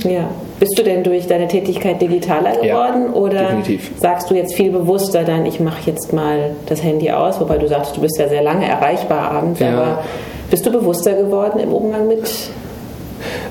Ja. 0.03 0.29
Bist 0.59 0.77
du 0.77 0.83
denn 0.83 1.03
durch 1.03 1.27
deine 1.27 1.47
Tätigkeit 1.47 2.01
digitaler 2.01 2.51
geworden 2.53 3.07
ja, 3.07 3.13
oder 3.13 3.43
definitiv. 3.43 3.91
sagst 3.97 4.29
du 4.29 4.35
jetzt 4.35 4.53
viel 4.55 4.71
bewusster 4.71 5.23
dann, 5.23 5.45
ich 5.45 5.59
mache 5.59 5.89
jetzt 5.89 6.13
mal 6.13 6.55
das 6.67 6.83
Handy 6.83 7.11
aus, 7.11 7.39
wobei 7.39 7.57
du 7.57 7.67
sagst, 7.67 7.95
du 7.97 8.01
bist 8.01 8.17
ja 8.19 8.27
sehr 8.27 8.41
lange 8.41 8.65
erreichbar 8.65 9.31
abends, 9.31 9.59
ja. 9.59 9.73
aber 9.73 10.03
bist 10.49 10.65
du 10.65 10.71
bewusster 10.71 11.13
geworden 11.13 11.59
im 11.59 11.71
Umgang 11.71 12.07
mit 12.07 12.29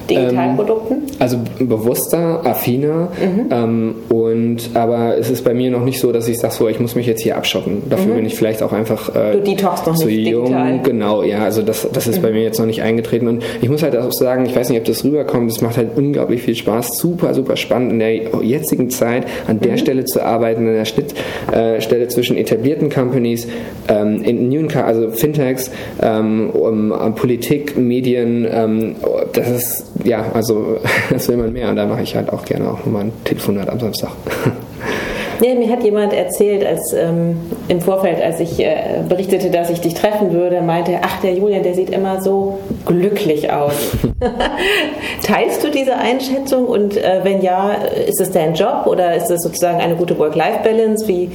Digitalprodukten? 0.08 0.96
Ähm, 0.96 1.16
also 1.18 1.38
bewusster, 1.58 2.44
affiner. 2.44 3.08
Mhm. 3.20 3.46
Ähm, 3.50 3.94
und 4.08 4.70
aber 4.74 5.16
es 5.18 5.30
ist 5.30 5.44
bei 5.44 5.54
mir 5.54 5.70
noch 5.70 5.84
nicht 5.84 6.00
so, 6.00 6.12
dass 6.12 6.28
ich 6.28 6.38
sage, 6.38 6.54
so, 6.54 6.68
ich 6.68 6.80
muss 6.80 6.94
mich 6.94 7.06
jetzt 7.06 7.22
hier 7.22 7.36
abschotten. 7.36 7.82
Dafür 7.88 8.12
mhm. 8.12 8.16
bin 8.16 8.26
ich 8.26 8.34
vielleicht 8.34 8.62
auch 8.62 8.72
einfach 8.72 9.14
äh, 9.14 9.32
du 9.32 9.40
detox 9.42 9.86
noch 9.86 9.96
zu 9.96 10.06
nicht 10.06 10.28
jung. 10.28 10.46
Digital. 10.46 10.80
Genau, 10.82 11.22
ja, 11.22 11.44
also 11.44 11.62
das, 11.62 11.88
das 11.92 12.06
ist 12.06 12.18
mhm. 12.18 12.22
bei 12.22 12.30
mir 12.32 12.42
jetzt 12.42 12.58
noch 12.58 12.66
nicht 12.66 12.82
eingetreten. 12.82 13.28
Und 13.28 13.44
ich 13.60 13.68
muss 13.68 13.82
halt 13.82 13.96
auch 13.96 14.12
sagen, 14.12 14.46
ich 14.46 14.54
weiß 14.54 14.68
nicht, 14.70 14.78
ob 14.78 14.84
das 14.84 15.04
rüberkommt, 15.04 15.50
es 15.50 15.60
macht 15.60 15.76
halt 15.76 15.90
unglaublich 15.96 16.42
viel 16.42 16.54
Spaß, 16.54 16.96
super, 16.98 17.34
super 17.34 17.56
spannend 17.56 17.92
in 17.92 17.98
der 17.98 18.14
jetzigen 18.42 18.90
Zeit 18.90 19.26
an 19.46 19.60
der 19.60 19.72
mhm. 19.72 19.78
Stelle 19.78 20.04
zu 20.04 20.22
arbeiten, 20.22 20.66
an 20.66 20.74
der 20.74 20.84
Schnittstelle 20.84 22.04
äh, 22.04 22.08
zwischen 22.08 22.36
etablierten 22.36 22.90
Companies, 22.90 23.46
ähm, 23.88 24.22
in 24.22 24.48
neuen, 24.48 24.72
also 24.74 25.10
Fintechs, 25.10 25.70
ähm, 26.00 26.50
um, 26.50 26.92
um 26.92 27.14
Politik, 27.14 27.76
Medien, 27.76 28.46
ähm, 28.50 28.96
das 29.32 29.50
ist 29.50 29.91
ja, 30.04 30.26
also 30.32 30.78
das 31.10 31.28
will 31.28 31.36
man 31.36 31.52
mehr 31.52 31.68
und 31.68 31.76
da 31.76 31.86
mache 31.86 32.02
ich 32.02 32.14
halt 32.14 32.32
auch 32.32 32.44
gerne 32.44 32.68
auch 32.68 32.78
nochmal 32.78 33.04
ein 33.04 33.12
Telefonat 33.24 33.68
am 33.68 33.80
Samstag. 33.80 34.10
Ja, 35.40 35.56
mir 35.56 35.68
hat 35.70 35.82
jemand 35.82 36.12
erzählt, 36.12 36.64
als 36.64 36.92
ähm, 36.92 37.36
im 37.66 37.80
Vorfeld, 37.80 38.22
als 38.22 38.38
ich 38.38 38.60
äh, 38.60 39.02
berichtete, 39.08 39.50
dass 39.50 39.70
ich 39.70 39.80
dich 39.80 39.94
treffen 39.94 40.32
würde, 40.32 40.62
meinte, 40.62 41.00
ach, 41.02 41.20
der 41.20 41.34
Julian, 41.34 41.64
der 41.64 41.74
sieht 41.74 41.90
immer 41.90 42.22
so 42.22 42.60
glücklich 42.86 43.52
aus. 43.52 43.74
Teilst 45.24 45.64
du 45.64 45.70
diese 45.72 45.96
Einschätzung 45.96 46.66
und 46.66 46.96
äh, 46.96 47.20
wenn 47.24 47.42
ja, 47.42 47.72
ist 48.06 48.20
es 48.20 48.30
dein 48.30 48.54
Job 48.54 48.86
oder 48.86 49.16
ist 49.16 49.32
es 49.32 49.42
sozusagen 49.42 49.80
eine 49.80 49.96
gute 49.96 50.16
Work-Life-Balance? 50.16 51.08
Wie, 51.08 51.32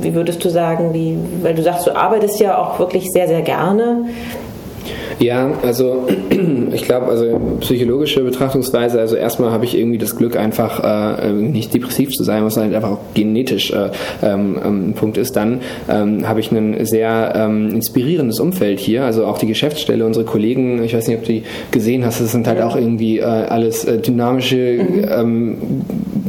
wie 0.00 0.14
würdest 0.14 0.44
du 0.44 0.48
sagen, 0.48 0.94
wie, 0.94 1.18
weil 1.42 1.56
du 1.56 1.64
sagst, 1.64 1.88
du 1.88 1.96
arbeitest 1.96 2.38
ja 2.38 2.58
auch 2.58 2.78
wirklich 2.78 3.10
sehr, 3.10 3.26
sehr 3.26 3.42
gerne. 3.42 4.04
Ja, 5.20 5.52
also 5.62 6.08
ich 6.72 6.84
glaube, 6.84 7.06
also 7.06 7.38
psychologische 7.60 8.24
Betrachtungsweise, 8.24 8.98
also 8.98 9.16
erstmal 9.16 9.50
habe 9.50 9.66
ich 9.66 9.76
irgendwie 9.76 9.98
das 9.98 10.16
Glück, 10.16 10.34
einfach 10.34 10.82
äh, 11.22 11.30
nicht 11.32 11.74
depressiv 11.74 12.10
zu 12.10 12.24
sein, 12.24 12.42
was 12.42 12.56
halt 12.56 12.74
einfach 12.74 12.92
auch 12.92 13.00
genetisch 13.12 13.70
äh, 13.70 13.90
ähm, 14.22 14.58
ein 14.64 14.94
Punkt 14.94 15.18
ist. 15.18 15.36
Dann 15.36 15.60
ähm, 15.90 16.26
habe 16.26 16.40
ich 16.40 16.50
ein 16.50 16.86
sehr 16.86 17.34
ähm, 17.36 17.68
inspirierendes 17.74 18.40
Umfeld 18.40 18.80
hier, 18.80 19.04
also 19.04 19.26
auch 19.26 19.36
die 19.36 19.46
Geschäftsstelle, 19.46 20.06
unsere 20.06 20.24
Kollegen, 20.24 20.82
ich 20.82 20.94
weiß 20.94 21.06
nicht, 21.06 21.18
ob 21.18 21.24
du 21.26 21.32
die 21.32 21.42
gesehen 21.70 22.06
hast, 22.06 22.22
das 22.22 22.32
sind 22.32 22.46
halt 22.46 22.62
auch 22.62 22.74
irgendwie 22.74 23.18
äh, 23.18 23.24
alles 23.24 23.84
äh, 23.84 23.98
dynamische, 23.98 24.80
mhm. 24.80 25.00
Ähm, 25.10 25.56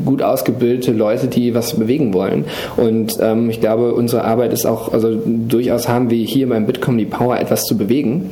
gut 0.03 0.21
ausgebildete 0.21 0.91
Leute, 0.91 1.27
die 1.27 1.53
was 1.53 1.75
bewegen 1.75 2.13
wollen. 2.13 2.45
Und 2.75 3.17
ähm, 3.21 3.49
ich 3.49 3.61
glaube, 3.61 3.93
unsere 3.93 4.23
Arbeit 4.23 4.51
ist 4.51 4.65
auch, 4.65 4.91
also 4.91 5.15
durchaus 5.25 5.87
haben 5.87 6.09
wir 6.09 6.23
hier 6.25 6.49
beim 6.49 6.65
Bitkom 6.65 6.97
die 6.97 7.05
Power, 7.05 7.39
etwas 7.39 7.63
zu 7.63 7.77
bewegen 7.77 8.31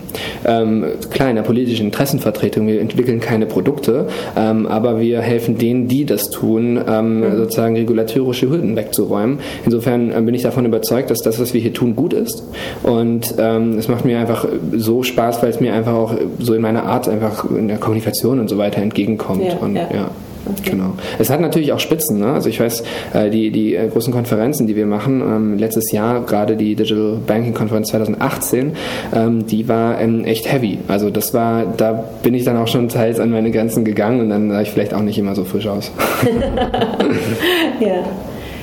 ähm, 0.49 0.85
klar, 1.11 1.29
in 1.29 1.35
der 1.35 1.43
politischen 1.43 1.85
Interessenvertretung, 1.85 2.67
wir 2.67 2.81
entwickeln 2.81 3.19
keine 3.19 3.45
Produkte, 3.45 4.07
ähm, 4.35 4.65
aber 4.65 4.99
wir 4.99 5.21
helfen 5.21 5.57
denen, 5.57 5.87
die 5.87 6.05
das 6.05 6.29
tun, 6.29 6.79
ähm, 6.87 7.19
mhm. 7.19 7.37
sozusagen 7.37 7.75
regulatorische 7.75 8.49
Hürden 8.49 8.75
wegzuräumen. 8.75 9.39
Insofern 9.65 10.11
äh, 10.11 10.21
bin 10.21 10.33
ich 10.33 10.41
davon 10.41 10.65
überzeugt, 10.65 11.11
dass 11.11 11.19
das, 11.19 11.39
was 11.39 11.53
wir 11.53 11.61
hier 11.61 11.73
tun, 11.73 11.95
gut 11.95 12.13
ist. 12.13 12.43
Und 12.83 13.35
ähm, 13.37 13.77
es 13.77 13.87
macht 13.87 14.05
mir 14.05 14.19
einfach 14.19 14.47
so 14.75 15.03
Spaß, 15.03 15.43
weil 15.43 15.49
es 15.49 15.59
mir 15.59 15.73
einfach 15.73 15.93
auch 15.93 16.15
so 16.39 16.53
in 16.53 16.61
meiner 16.61 16.83
Art 16.83 17.07
einfach 17.07 17.49
in 17.49 17.67
der 17.67 17.77
Kommunikation 17.77 18.39
und 18.39 18.49
so 18.49 18.57
weiter 18.57 18.81
entgegenkommt. 18.81 19.45
Ja, 19.45 19.57
und, 19.57 19.75
ja. 19.75 19.89
ja. 19.93 20.11
Okay. 20.57 20.71
Genau. 20.71 20.93
Es 21.17 21.29
hat 21.29 21.41
natürlich 21.41 21.73
auch 21.73 21.79
Spitzen. 21.79 22.19
Ne? 22.19 22.33
Also 22.33 22.49
ich 22.49 22.59
weiß, 22.59 22.83
äh, 23.13 23.29
die, 23.29 23.51
die 23.51 23.75
äh, 23.75 23.87
großen 23.87 24.13
Konferenzen, 24.13 24.67
die 24.67 24.75
wir 24.75 24.85
machen, 24.85 25.21
ähm, 25.21 25.57
letztes 25.57 25.91
Jahr, 25.91 26.21
gerade 26.21 26.55
die 26.55 26.75
Digital 26.75 27.17
Banking 27.25 27.53
Konferenz 27.53 27.89
2018, 27.89 28.73
ähm, 29.15 29.45
die 29.45 29.67
war 29.67 29.99
ähm, 29.99 30.25
echt 30.25 30.51
heavy. 30.51 30.79
Also 30.87 31.09
das 31.09 31.33
war, 31.33 31.65
da 31.65 32.03
bin 32.23 32.33
ich 32.33 32.43
dann 32.43 32.57
auch 32.57 32.67
schon 32.67 32.89
teils 32.89 33.19
an 33.19 33.31
meine 33.31 33.51
Grenzen 33.51 33.85
gegangen 33.85 34.21
und 34.21 34.29
dann 34.29 34.49
sah 34.49 34.61
ich 34.61 34.71
vielleicht 34.71 34.93
auch 34.93 35.01
nicht 35.01 35.17
immer 35.17 35.35
so 35.35 35.43
frisch 35.43 35.67
aus. 35.67 35.91
ja. 37.79 38.03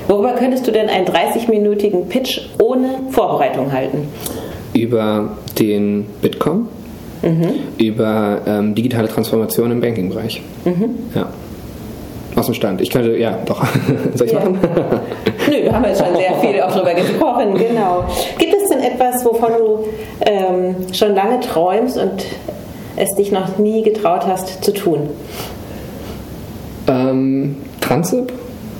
Worüber 0.08 0.34
könntest 0.34 0.66
du 0.66 0.72
denn 0.72 0.88
einen 0.88 1.06
30-minütigen 1.06 2.04
Pitch 2.08 2.40
ohne 2.60 3.00
Vorbereitung 3.10 3.72
halten? 3.72 4.08
Über 4.72 5.36
den 5.58 6.06
Bitkom, 6.22 6.68
mhm. 7.22 7.48
über 7.78 8.42
ähm, 8.46 8.74
digitale 8.74 9.08
Transformation 9.08 9.72
im 9.72 9.80
Banking-Bereich. 9.80 10.42
Mhm. 10.64 10.90
Ja. 11.14 11.28
Aus 12.36 12.46
dem 12.46 12.54
Stand. 12.54 12.82
Ich 12.82 12.90
könnte, 12.90 13.16
ja, 13.16 13.38
doch. 13.46 13.64
Soll 14.14 14.26
ich 14.26 14.32
ja. 14.34 14.40
machen? 14.40 14.58
Nö, 15.48 15.62
wir 15.62 15.72
haben 15.72 15.84
jetzt 15.84 16.04
schon 16.04 16.14
sehr 16.14 16.34
viel 16.34 16.60
auch 16.60 16.70
darüber 16.70 16.94
gesprochen, 16.94 17.54
genau. 17.54 18.04
Gibt 18.38 18.54
es 18.54 18.68
denn 18.68 18.82
etwas, 18.82 19.24
wovon 19.24 19.52
du 19.58 19.84
ähm, 20.20 20.76
schon 20.92 21.14
lange 21.14 21.40
träumst 21.40 21.96
und 21.96 22.24
es 22.96 23.14
dich 23.14 23.32
noch 23.32 23.56
nie 23.56 23.82
getraut 23.82 24.26
hast 24.26 24.62
zu 24.62 24.72
tun? 24.72 25.08
Ähm, 26.88 27.56
Transip 27.80 28.32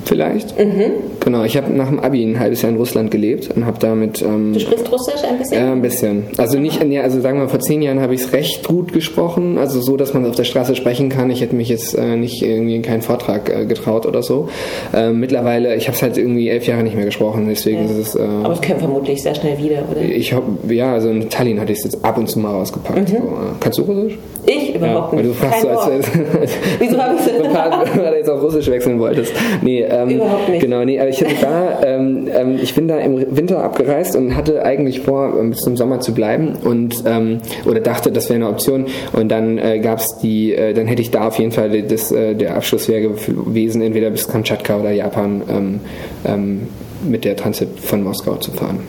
vielleicht. 0.06 0.58
Mhm. 0.58 0.92
Genau, 1.20 1.44
ich 1.44 1.56
habe 1.56 1.72
nach 1.72 1.88
dem 1.88 2.00
Abi 2.00 2.22
ein 2.24 2.38
halbes 2.38 2.62
Jahr 2.62 2.72
in 2.72 2.78
Russland 2.78 3.10
gelebt 3.10 3.50
und 3.54 3.66
habe 3.66 3.78
damit. 3.80 4.22
Ähm, 4.22 4.52
du 4.52 4.60
sprichst 4.60 4.90
Russisch 4.90 5.22
ein 5.28 5.38
bisschen? 5.38 5.58
Ja, 5.58 5.72
ein 5.72 5.82
bisschen. 5.82 6.24
Also 6.36 6.58
nicht, 6.58 6.80
also 6.80 7.20
sagen 7.20 7.38
wir, 7.38 7.48
vor 7.48 7.60
zehn 7.60 7.82
Jahren 7.82 8.00
habe 8.00 8.14
ich 8.14 8.22
es 8.22 8.32
recht 8.32 8.66
gut 8.66 8.92
gesprochen, 8.92 9.58
also 9.58 9.80
so, 9.80 9.96
dass 9.96 10.14
man 10.14 10.24
auf 10.26 10.36
der 10.36 10.44
Straße 10.44 10.76
sprechen 10.76 11.08
kann. 11.08 11.30
Ich 11.30 11.40
hätte 11.40 11.56
mich 11.56 11.68
jetzt 11.68 11.96
äh, 11.96 12.16
nicht 12.16 12.42
irgendwie 12.42 12.76
in 12.76 12.82
keinen 12.82 13.02
Vortrag 13.02 13.50
äh, 13.50 13.66
getraut 13.66 14.06
oder 14.06 14.22
so. 14.22 14.48
Äh, 14.94 15.10
mittlerweile, 15.10 15.74
ich 15.74 15.88
habe 15.88 15.96
es 15.96 16.02
halt 16.02 16.16
irgendwie 16.16 16.48
elf 16.48 16.66
Jahre 16.66 16.82
nicht 16.82 16.96
mehr 16.96 17.04
gesprochen, 17.04 17.46
deswegen 17.48 17.84
ja. 17.84 17.90
ist 17.90 18.08
es. 18.08 18.14
Äh, 18.14 18.22
Aber 18.22 18.54
es 18.54 18.62
kommt 18.62 18.78
vermutlich 18.78 19.22
sehr 19.22 19.34
schnell 19.34 19.58
wieder, 19.58 19.84
oder? 19.90 20.02
Ich 20.02 20.32
hab, 20.32 20.44
ja, 20.68 20.92
also 20.92 21.08
in 21.08 21.28
Tallinn 21.28 21.60
hatte 21.60 21.72
ich 21.72 21.78
es 21.78 21.84
jetzt 21.84 22.04
ab 22.04 22.18
und 22.18 22.28
zu 22.28 22.38
mal 22.38 22.52
rausgepackt. 22.52 22.98
Mhm. 22.98 23.06
So, 23.06 23.16
äh, 23.16 23.54
kannst 23.60 23.78
du 23.78 23.82
Russisch? 23.82 24.18
Ich 24.46 24.74
überhaupt 24.74 25.12
ja, 25.12 25.18
nicht. 25.18 25.30
Du 25.30 25.34
fragst 25.34 25.62
so, 25.62 25.68
als, 25.68 25.80
als, 25.86 26.06
als 26.40 26.52
Wieso 26.78 26.98
habe 26.98 27.16
ich 27.16 27.26
es? 27.26 27.96
weil 27.96 28.10
du 28.10 28.16
jetzt 28.16 28.30
auf 28.30 28.42
Russisch 28.42 28.68
wechseln 28.68 28.98
wolltest. 28.98 29.32
Nee, 29.62 29.82
ähm, 29.82 30.08
überhaupt 30.10 30.48
nicht. 30.48 30.60
Genau, 30.60 30.84
nee, 30.84 31.00
aber 31.00 31.08
ich 31.08 31.20
hatte 31.20 31.34
da 31.40 31.80
ähm, 31.82 32.28
ähm, 32.32 32.58
ich 32.62 32.74
bin 32.74 32.88
da 32.88 32.98
im 32.98 33.36
Winter 33.36 33.62
abgereist 33.62 34.16
und 34.16 34.36
hatte 34.36 34.64
eigentlich 34.64 35.00
vor, 35.00 35.34
ähm, 35.38 35.50
bis 35.50 35.60
zum 35.60 35.76
Sommer 35.76 36.00
zu 36.00 36.14
bleiben 36.14 36.56
und 36.62 37.02
ähm, 37.06 37.38
oder 37.64 37.80
dachte, 37.80 38.12
das 38.12 38.28
wäre 38.28 38.36
eine 38.36 38.48
Option. 38.48 38.86
Und 39.12 39.28
dann 39.28 39.58
äh, 39.58 39.80
gab 39.80 39.98
es 39.98 40.18
die, 40.18 40.54
äh, 40.54 40.74
dann 40.74 40.86
hätte 40.86 41.02
ich 41.02 41.10
da 41.10 41.28
auf 41.28 41.38
jeden 41.38 41.52
Fall 41.52 41.82
das, 41.82 42.12
äh, 42.12 42.34
der 42.34 42.56
Abschluss 42.56 42.88
wäre 42.88 43.02
gewesen, 43.02 43.82
entweder 43.82 44.10
bis 44.10 44.28
Kamtschatka 44.28 44.78
oder 44.78 44.90
Japan 44.90 45.80
ähm, 46.24 46.68
mit 47.04 47.24
der 47.24 47.36
Transit 47.36 47.80
von 47.80 48.02
Moskau 48.02 48.36
zu 48.36 48.50
fahren. 48.52 48.80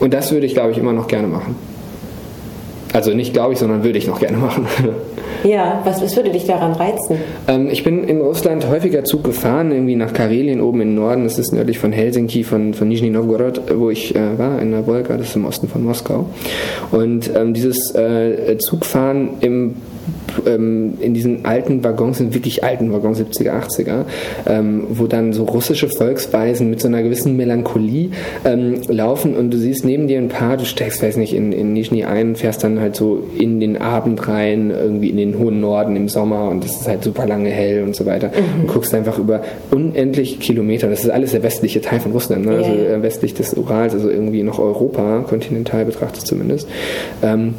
Und 0.00 0.14
das 0.14 0.32
würde 0.32 0.46
ich, 0.46 0.54
glaube 0.54 0.72
ich, 0.72 0.78
immer 0.78 0.92
noch 0.92 1.08
gerne 1.08 1.28
machen. 1.28 1.56
Also 2.96 3.12
nicht 3.12 3.34
glaube 3.34 3.52
ich, 3.52 3.58
sondern 3.58 3.84
würde 3.84 3.98
ich 3.98 4.06
noch 4.06 4.18
gerne 4.18 4.38
machen. 4.38 4.66
Ja, 5.44 5.80
was, 5.84 6.02
was 6.02 6.16
würde 6.16 6.30
dich 6.30 6.44
daran 6.44 6.72
reizen? 6.72 7.18
Ähm, 7.48 7.68
ich 7.70 7.84
bin 7.84 8.04
in 8.04 8.20
Russland 8.20 8.68
häufiger 8.68 9.04
Zug 9.04 9.24
gefahren, 9.24 9.70
irgendwie 9.70 9.96
nach 9.96 10.12
Karelien 10.12 10.60
oben 10.60 10.80
im 10.80 10.94
Norden. 10.94 11.24
Das 11.24 11.38
ist 11.38 11.52
nördlich 11.52 11.78
von 11.78 11.92
Helsinki, 11.92 12.44
von, 12.44 12.74
von 12.74 12.88
Nizhny 12.88 13.10
Novgorod, 13.10 13.62
wo 13.76 13.90
ich 13.90 14.14
äh, 14.14 14.38
war, 14.38 14.60
in 14.60 14.72
der 14.72 14.86
Wolga, 14.86 15.16
das 15.16 15.28
ist 15.28 15.36
im 15.36 15.44
Osten 15.44 15.68
von 15.68 15.84
Moskau. 15.84 16.26
Und 16.90 17.30
ähm, 17.34 17.54
dieses 17.54 17.94
äh, 17.94 18.56
Zugfahren 18.58 19.30
im 19.40 19.76
ähm, 20.44 20.94
in 21.00 21.14
diesen 21.14 21.44
alten 21.44 21.84
Waggons, 21.84 22.18
sind 22.18 22.34
wirklich 22.34 22.64
alten 22.64 22.92
Waggons, 22.92 23.20
70er, 23.20 23.52
80er, 23.52 24.04
ähm, 24.46 24.84
wo 24.90 25.06
dann 25.06 25.32
so 25.32 25.44
russische 25.44 25.88
Volksweisen 25.88 26.70
mit 26.70 26.80
so 26.80 26.88
einer 26.88 27.02
gewissen 27.02 27.36
Melancholie 27.36 28.10
ähm, 28.44 28.80
laufen 28.88 29.34
und 29.34 29.50
du 29.50 29.58
siehst 29.58 29.84
neben 29.84 30.06
dir 30.06 30.18
ein 30.18 30.28
paar, 30.28 30.56
du 30.56 30.64
steigst, 30.64 31.02
weiß 31.02 31.16
nicht, 31.16 31.34
in, 31.34 31.52
in 31.52 31.72
Nizhny 31.72 32.04
ein, 32.04 32.36
fährst 32.36 32.64
dann 32.64 32.80
halt 32.80 32.96
so 32.96 33.22
in 33.38 33.60
den 33.60 33.76
Abend 33.76 34.28
rein, 34.28 34.70
irgendwie 34.70 35.10
in 35.18 35.32
den 35.32 35.38
hohen 35.38 35.60
Norden 35.60 35.96
im 35.96 36.08
Sommer 36.08 36.48
und 36.48 36.64
es 36.64 36.80
ist 36.80 36.88
halt 36.88 37.04
super 37.04 37.26
lange 37.26 37.50
hell 37.50 37.82
und 37.82 37.94
so 37.96 38.06
weiter 38.06 38.28
mhm. 38.28 38.62
und 38.62 38.66
guckst 38.68 38.94
einfach 38.94 39.18
über 39.18 39.42
unendlich 39.70 40.40
Kilometer, 40.40 40.88
das 40.88 41.04
ist 41.04 41.10
alles 41.10 41.32
der 41.32 41.42
westliche 41.42 41.80
Teil 41.80 42.00
von 42.00 42.12
Russland, 42.12 42.46
ne? 42.46 42.56
also 42.56 42.70
yeah. 42.70 43.02
westlich 43.02 43.34
des 43.34 43.54
Urals, 43.54 43.94
also 43.94 44.10
irgendwie 44.10 44.42
noch 44.42 44.58
Europa, 44.58 45.24
kontinental 45.28 45.84
betrachtet 45.84 46.26
zumindest. 46.26 46.68
Ähm, 47.22 47.54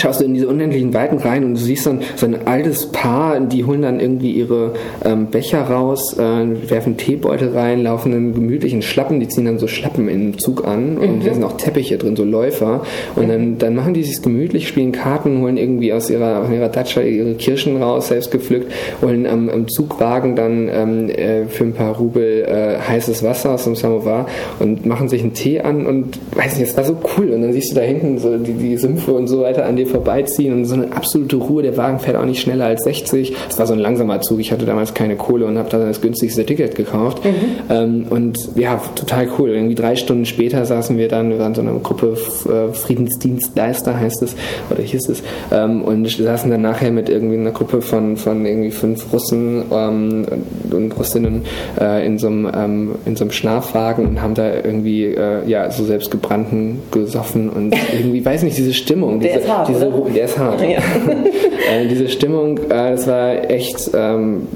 schaust 0.00 0.20
du 0.20 0.24
in 0.24 0.34
diese 0.34 0.48
unendlichen 0.48 0.94
Weiten 0.94 1.18
rein 1.18 1.44
und 1.44 1.54
du 1.54 1.60
siehst 1.60 1.86
dann 1.86 2.00
so 2.16 2.26
ein 2.26 2.46
altes 2.46 2.86
Paar, 2.86 3.38
die 3.40 3.64
holen 3.64 3.82
dann 3.82 4.00
irgendwie 4.00 4.32
ihre 4.32 4.72
ähm, 5.04 5.26
Becher 5.26 5.62
raus, 5.62 6.16
äh, 6.18 6.70
werfen 6.70 6.96
Teebeutel 6.96 7.50
rein, 7.50 7.82
laufen 7.82 8.12
in 8.12 8.34
gemütlichen 8.34 8.82
Schlappen, 8.82 9.20
die 9.20 9.28
ziehen 9.28 9.44
dann 9.44 9.58
so 9.58 9.66
Schlappen 9.66 10.08
in 10.08 10.32
den 10.32 10.38
Zug 10.38 10.66
an 10.66 10.98
und 10.98 11.18
mhm. 11.18 11.24
da 11.24 11.34
sind 11.34 11.44
auch 11.44 11.56
Teppiche 11.56 11.98
drin, 11.98 12.16
so 12.16 12.24
Läufer. 12.24 12.82
Und 13.16 13.28
dann, 13.28 13.58
dann 13.58 13.74
machen 13.74 13.94
die 13.94 14.02
sich 14.02 14.22
gemütlich, 14.22 14.68
spielen 14.68 14.92
Karten, 14.92 15.42
holen 15.42 15.56
irgendwie 15.56 15.92
aus 15.92 16.10
ihrer, 16.10 16.42
aus 16.42 16.50
ihrer 16.50 16.68
Datscha 16.68 17.02
ihre 17.02 17.34
Kirschen 17.34 17.82
raus, 17.82 18.08
selbst 18.08 18.30
gepflückt, 18.30 18.72
holen 19.02 19.26
am, 19.26 19.48
am 19.48 19.68
Zugwagen 19.68 20.36
dann 20.36 20.68
ähm, 20.72 21.10
äh, 21.10 21.46
für 21.46 21.64
ein 21.64 21.72
paar 21.72 21.96
Rubel 21.96 22.44
äh, 22.44 22.78
heißes 22.80 23.22
Wasser 23.22 23.52
aus 23.52 23.64
dem 23.64 23.76
Samovar 23.76 24.26
und 24.58 24.86
machen 24.86 25.08
sich 25.08 25.22
einen 25.22 25.34
Tee 25.34 25.60
an 25.60 25.86
und 25.86 26.18
weiß 26.34 26.58
nicht, 26.58 26.70
das 26.70 26.76
war 26.76 26.84
so 26.84 26.96
cool. 27.16 27.30
Und 27.30 27.42
dann 27.42 27.52
siehst 27.52 27.72
du 27.72 27.74
da 27.74 27.82
hinten 27.82 28.18
so 28.18 28.38
die, 28.38 28.52
die 28.52 28.76
Sümpfe 28.76 29.12
und 29.12 29.26
so 29.26 29.42
weiter 29.42 29.66
an 29.66 29.76
dir 29.76 29.86
vorbeiziehen 29.90 30.52
und 30.52 30.64
so 30.64 30.74
eine 30.74 30.92
absolute 30.92 31.36
Ruhe. 31.36 31.62
Der 31.62 31.76
Wagen 31.76 31.98
fährt 31.98 32.16
auch 32.16 32.24
nicht 32.24 32.40
schneller 32.40 32.66
als 32.66 32.84
60. 32.84 33.34
Es 33.48 33.58
war 33.58 33.66
so 33.66 33.72
ein 33.72 33.78
langsamer 33.78 34.20
Zug. 34.20 34.40
Ich 34.40 34.52
hatte 34.52 34.66
damals 34.66 34.94
keine 34.94 35.16
Kohle 35.16 35.46
und 35.46 35.58
habe 35.58 35.68
da 35.68 35.78
das 35.78 36.00
günstigste 36.00 36.44
Ticket 36.46 36.74
gekauft. 36.74 37.24
Mhm. 37.24 37.30
Ähm, 37.68 38.06
und 38.10 38.38
ja, 38.56 38.80
total 38.94 39.28
cool. 39.38 39.50
Irgendwie 39.50 39.74
drei 39.74 39.96
Stunden 39.96 40.24
später 40.24 40.64
saßen 40.64 40.96
wir 40.96 41.08
dann, 41.08 41.30
wir 41.30 41.38
waren 41.38 41.54
so 41.54 41.60
eine 41.60 41.72
Gruppe 41.80 42.16
äh, 42.46 42.72
Friedensdienstleister, 42.72 43.98
heißt 43.98 44.22
es, 44.22 44.34
oder 44.70 44.82
hieß 44.82 45.08
es, 45.08 45.22
ähm, 45.52 45.82
und 45.82 46.08
saßen 46.08 46.50
dann 46.50 46.62
nachher 46.62 46.90
mit 46.90 47.08
irgendwie 47.08 47.36
einer 47.36 47.50
Gruppe 47.50 47.82
von, 47.82 48.16
von 48.16 48.46
irgendwie 48.46 48.70
fünf 48.70 49.12
Russen 49.12 49.64
ähm, 49.72 50.26
und 50.70 50.98
Russinnen 50.98 51.42
äh, 51.80 52.06
in, 52.06 52.18
so 52.18 52.28
einem, 52.28 52.50
ähm, 52.54 52.94
in 53.06 53.16
so 53.16 53.24
einem 53.24 53.32
Schlafwagen 53.32 54.06
und 54.06 54.22
haben 54.22 54.34
da 54.34 54.54
irgendwie 54.54 55.06
äh, 55.06 55.48
ja, 55.48 55.70
so 55.70 55.84
selbstgebrannten 55.84 56.80
gesoffen 56.90 57.48
und 57.50 57.74
irgendwie, 57.92 58.24
weiß 58.24 58.42
nicht, 58.42 58.56
diese 58.56 58.74
Stimmung. 58.74 59.20
Diese, 59.20 59.46
hart, 59.48 59.68
diese? 59.80 60.14
Der 60.14 60.24
ist 60.24 60.38
hart. 60.38 60.60
Ja. 60.60 60.78
äh, 61.72 61.86
diese 61.88 62.08
Stimmung, 62.08 62.58
äh, 62.58 62.90
das 62.92 63.06
war 63.06 63.50
echt 63.50 63.90
ähm, 63.94 64.46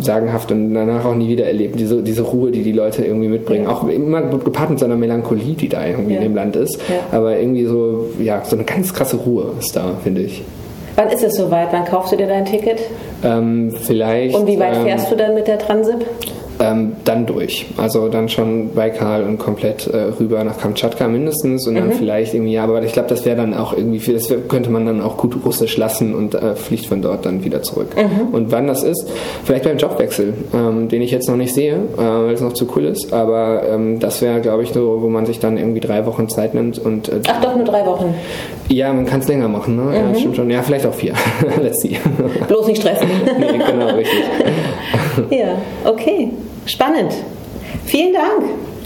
sagenhaft 0.00 0.50
und 0.52 0.74
danach 0.74 1.04
auch 1.04 1.14
nie 1.14 1.28
wieder 1.28 1.46
erlebt. 1.46 1.78
Diese, 1.78 2.02
diese 2.02 2.22
Ruhe, 2.22 2.50
die 2.50 2.62
die 2.62 2.72
Leute 2.72 3.04
irgendwie 3.04 3.28
mitbringen. 3.28 3.64
Ja. 3.64 3.70
Auch 3.70 3.88
immer 3.88 4.22
gepaart 4.22 4.70
mit 4.70 4.78
so 4.78 4.84
einer 4.84 4.96
Melancholie, 4.96 5.54
die 5.54 5.68
da 5.68 5.86
irgendwie 5.86 6.14
ja. 6.14 6.18
in 6.18 6.24
dem 6.24 6.34
Land 6.34 6.56
ist. 6.56 6.80
Aber 7.12 7.38
irgendwie 7.38 7.66
so, 7.66 8.06
ja, 8.18 8.42
so 8.44 8.56
eine 8.56 8.64
ganz 8.64 8.94
krasse 8.94 9.16
Ruhe 9.16 9.52
ist 9.58 9.74
da, 9.76 9.92
finde 10.02 10.22
ich. 10.22 10.42
Wann 10.96 11.08
ist 11.08 11.22
es 11.22 11.36
soweit? 11.36 11.68
Wann 11.72 11.84
kaufst 11.84 12.12
du 12.12 12.16
dir 12.16 12.26
dein 12.26 12.44
Ticket? 12.44 12.80
Ähm, 13.24 13.72
vielleicht. 13.80 14.34
Und 14.34 14.46
wie 14.46 14.58
weit 14.58 14.76
ähm, 14.76 14.82
fährst 14.84 15.10
du 15.10 15.16
dann 15.16 15.34
mit 15.34 15.46
der 15.46 15.58
Transip? 15.58 16.04
Ähm, 16.60 16.92
dann 17.04 17.26
durch. 17.26 17.66
Also 17.76 18.08
dann 18.08 18.28
schon 18.28 18.74
Baikal 18.74 19.24
und 19.24 19.38
komplett 19.38 19.86
äh, 19.86 20.12
rüber 20.20 20.44
nach 20.44 20.58
Kamtschatka 20.58 21.08
mindestens 21.08 21.66
und 21.66 21.74
dann 21.74 21.88
mhm. 21.88 21.92
vielleicht 21.92 22.34
irgendwie, 22.34 22.52
ja, 22.52 22.64
aber 22.64 22.82
ich 22.82 22.92
glaube, 22.92 23.08
das 23.08 23.24
wäre 23.24 23.36
dann 23.36 23.54
auch 23.54 23.72
irgendwie, 23.72 23.98
viel, 23.98 24.14
das 24.14 24.28
wär, 24.30 24.38
könnte 24.38 24.70
man 24.70 24.84
dann 24.84 25.00
auch 25.00 25.16
gut 25.16 25.34
russisch 25.44 25.76
lassen 25.76 26.14
und 26.14 26.34
äh, 26.34 26.54
fliegt 26.54 26.86
von 26.86 27.00
dort 27.02 27.24
dann 27.24 27.44
wieder 27.44 27.62
zurück. 27.62 27.88
Mhm. 27.96 28.34
Und 28.34 28.52
wann 28.52 28.66
das 28.66 28.82
ist, 28.82 29.10
vielleicht 29.44 29.64
beim 29.64 29.78
Jobwechsel, 29.78 30.34
ähm, 30.54 30.88
den 30.88 31.02
ich 31.02 31.10
jetzt 31.10 31.28
noch 31.28 31.36
nicht 31.36 31.54
sehe, 31.54 31.76
äh, 31.96 31.98
weil 31.98 32.34
es 32.34 32.40
noch 32.42 32.52
zu 32.52 32.68
cool 32.76 32.84
ist, 32.84 33.12
aber 33.12 33.62
ähm, 33.68 33.98
das 33.98 34.20
wäre, 34.20 34.40
glaube 34.40 34.62
ich, 34.62 34.72
so, 34.72 34.98
wo 35.00 35.08
man 35.08 35.24
sich 35.26 35.40
dann 35.40 35.56
irgendwie 35.56 35.80
drei 35.80 36.04
Wochen 36.06 36.28
Zeit 36.28 36.54
nimmt 36.54 36.78
und. 36.78 37.08
Äh, 37.08 37.20
Ach 37.28 37.40
doch, 37.40 37.56
nur 37.56 37.64
drei 37.64 37.86
Wochen. 37.86 38.14
Ja, 38.68 38.92
man 38.92 39.06
kann 39.06 39.20
es 39.20 39.28
länger 39.28 39.48
machen, 39.48 39.76
ne? 39.76 39.82
Mhm. 39.82 39.94
Ja, 39.94 40.14
stimmt 40.14 40.36
schon. 40.36 40.50
Ja, 40.50 40.62
vielleicht 40.62 40.86
auch 40.86 40.94
vier. 40.94 41.14
Let's 41.62 41.80
see. 41.80 41.96
Bloß 42.46 42.66
nicht 42.66 42.80
stressen. 42.80 43.08
nee, 43.38 43.58
genau, 43.58 43.94
richtig. 43.96 44.24
ja, 45.30 45.56
okay. 45.84 46.30
Spannend. 46.66 47.12
Vielen 47.86 48.12
Dank. 48.12 48.44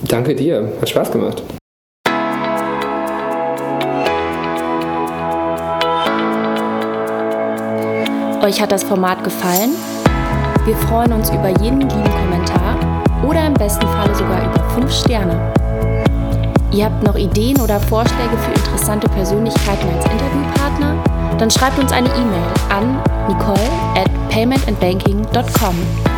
Danke 0.09 0.35
dir. 0.35 0.73
Hat 0.81 0.89
Spaß 0.89 1.11
gemacht. 1.13 1.43
Euch 8.43 8.61
hat 8.61 8.73
das 8.73 8.83
Format 8.83 9.25
gefallen? 9.25 9.71
Wir 10.67 10.77
freuen 10.77 11.13
uns 11.13 11.31
über 11.31 11.49
jeden 11.63 11.81
lieben 11.81 12.05
Kommentar 12.05 12.77
oder 13.27 13.47
im 13.47 13.55
besten 13.55 13.87
Falle 13.87 14.15
sogar 14.15 14.45
über 14.45 14.63
5 14.71 14.93
Sterne. 14.93 15.53
Ihr 16.71 16.87
habt 16.87 17.03
noch 17.03 17.17
Ideen 17.17 17.61
oder 17.61 17.81
Vorschläge 17.81 18.37
für 18.37 18.53
interessante 18.53 19.09
Persönlichkeiten 19.09 19.89
als 19.95 20.05
Interviewpartner? 20.05 21.03
Dann 21.39 21.51
schreibt 21.51 21.79
uns 21.79 21.93
eine 21.93 22.09
E-Mail 22.09 22.45
an 22.69 22.99
nicole 23.29 23.71
at 23.95 24.11
paymentandbanking.com. 24.29 26.14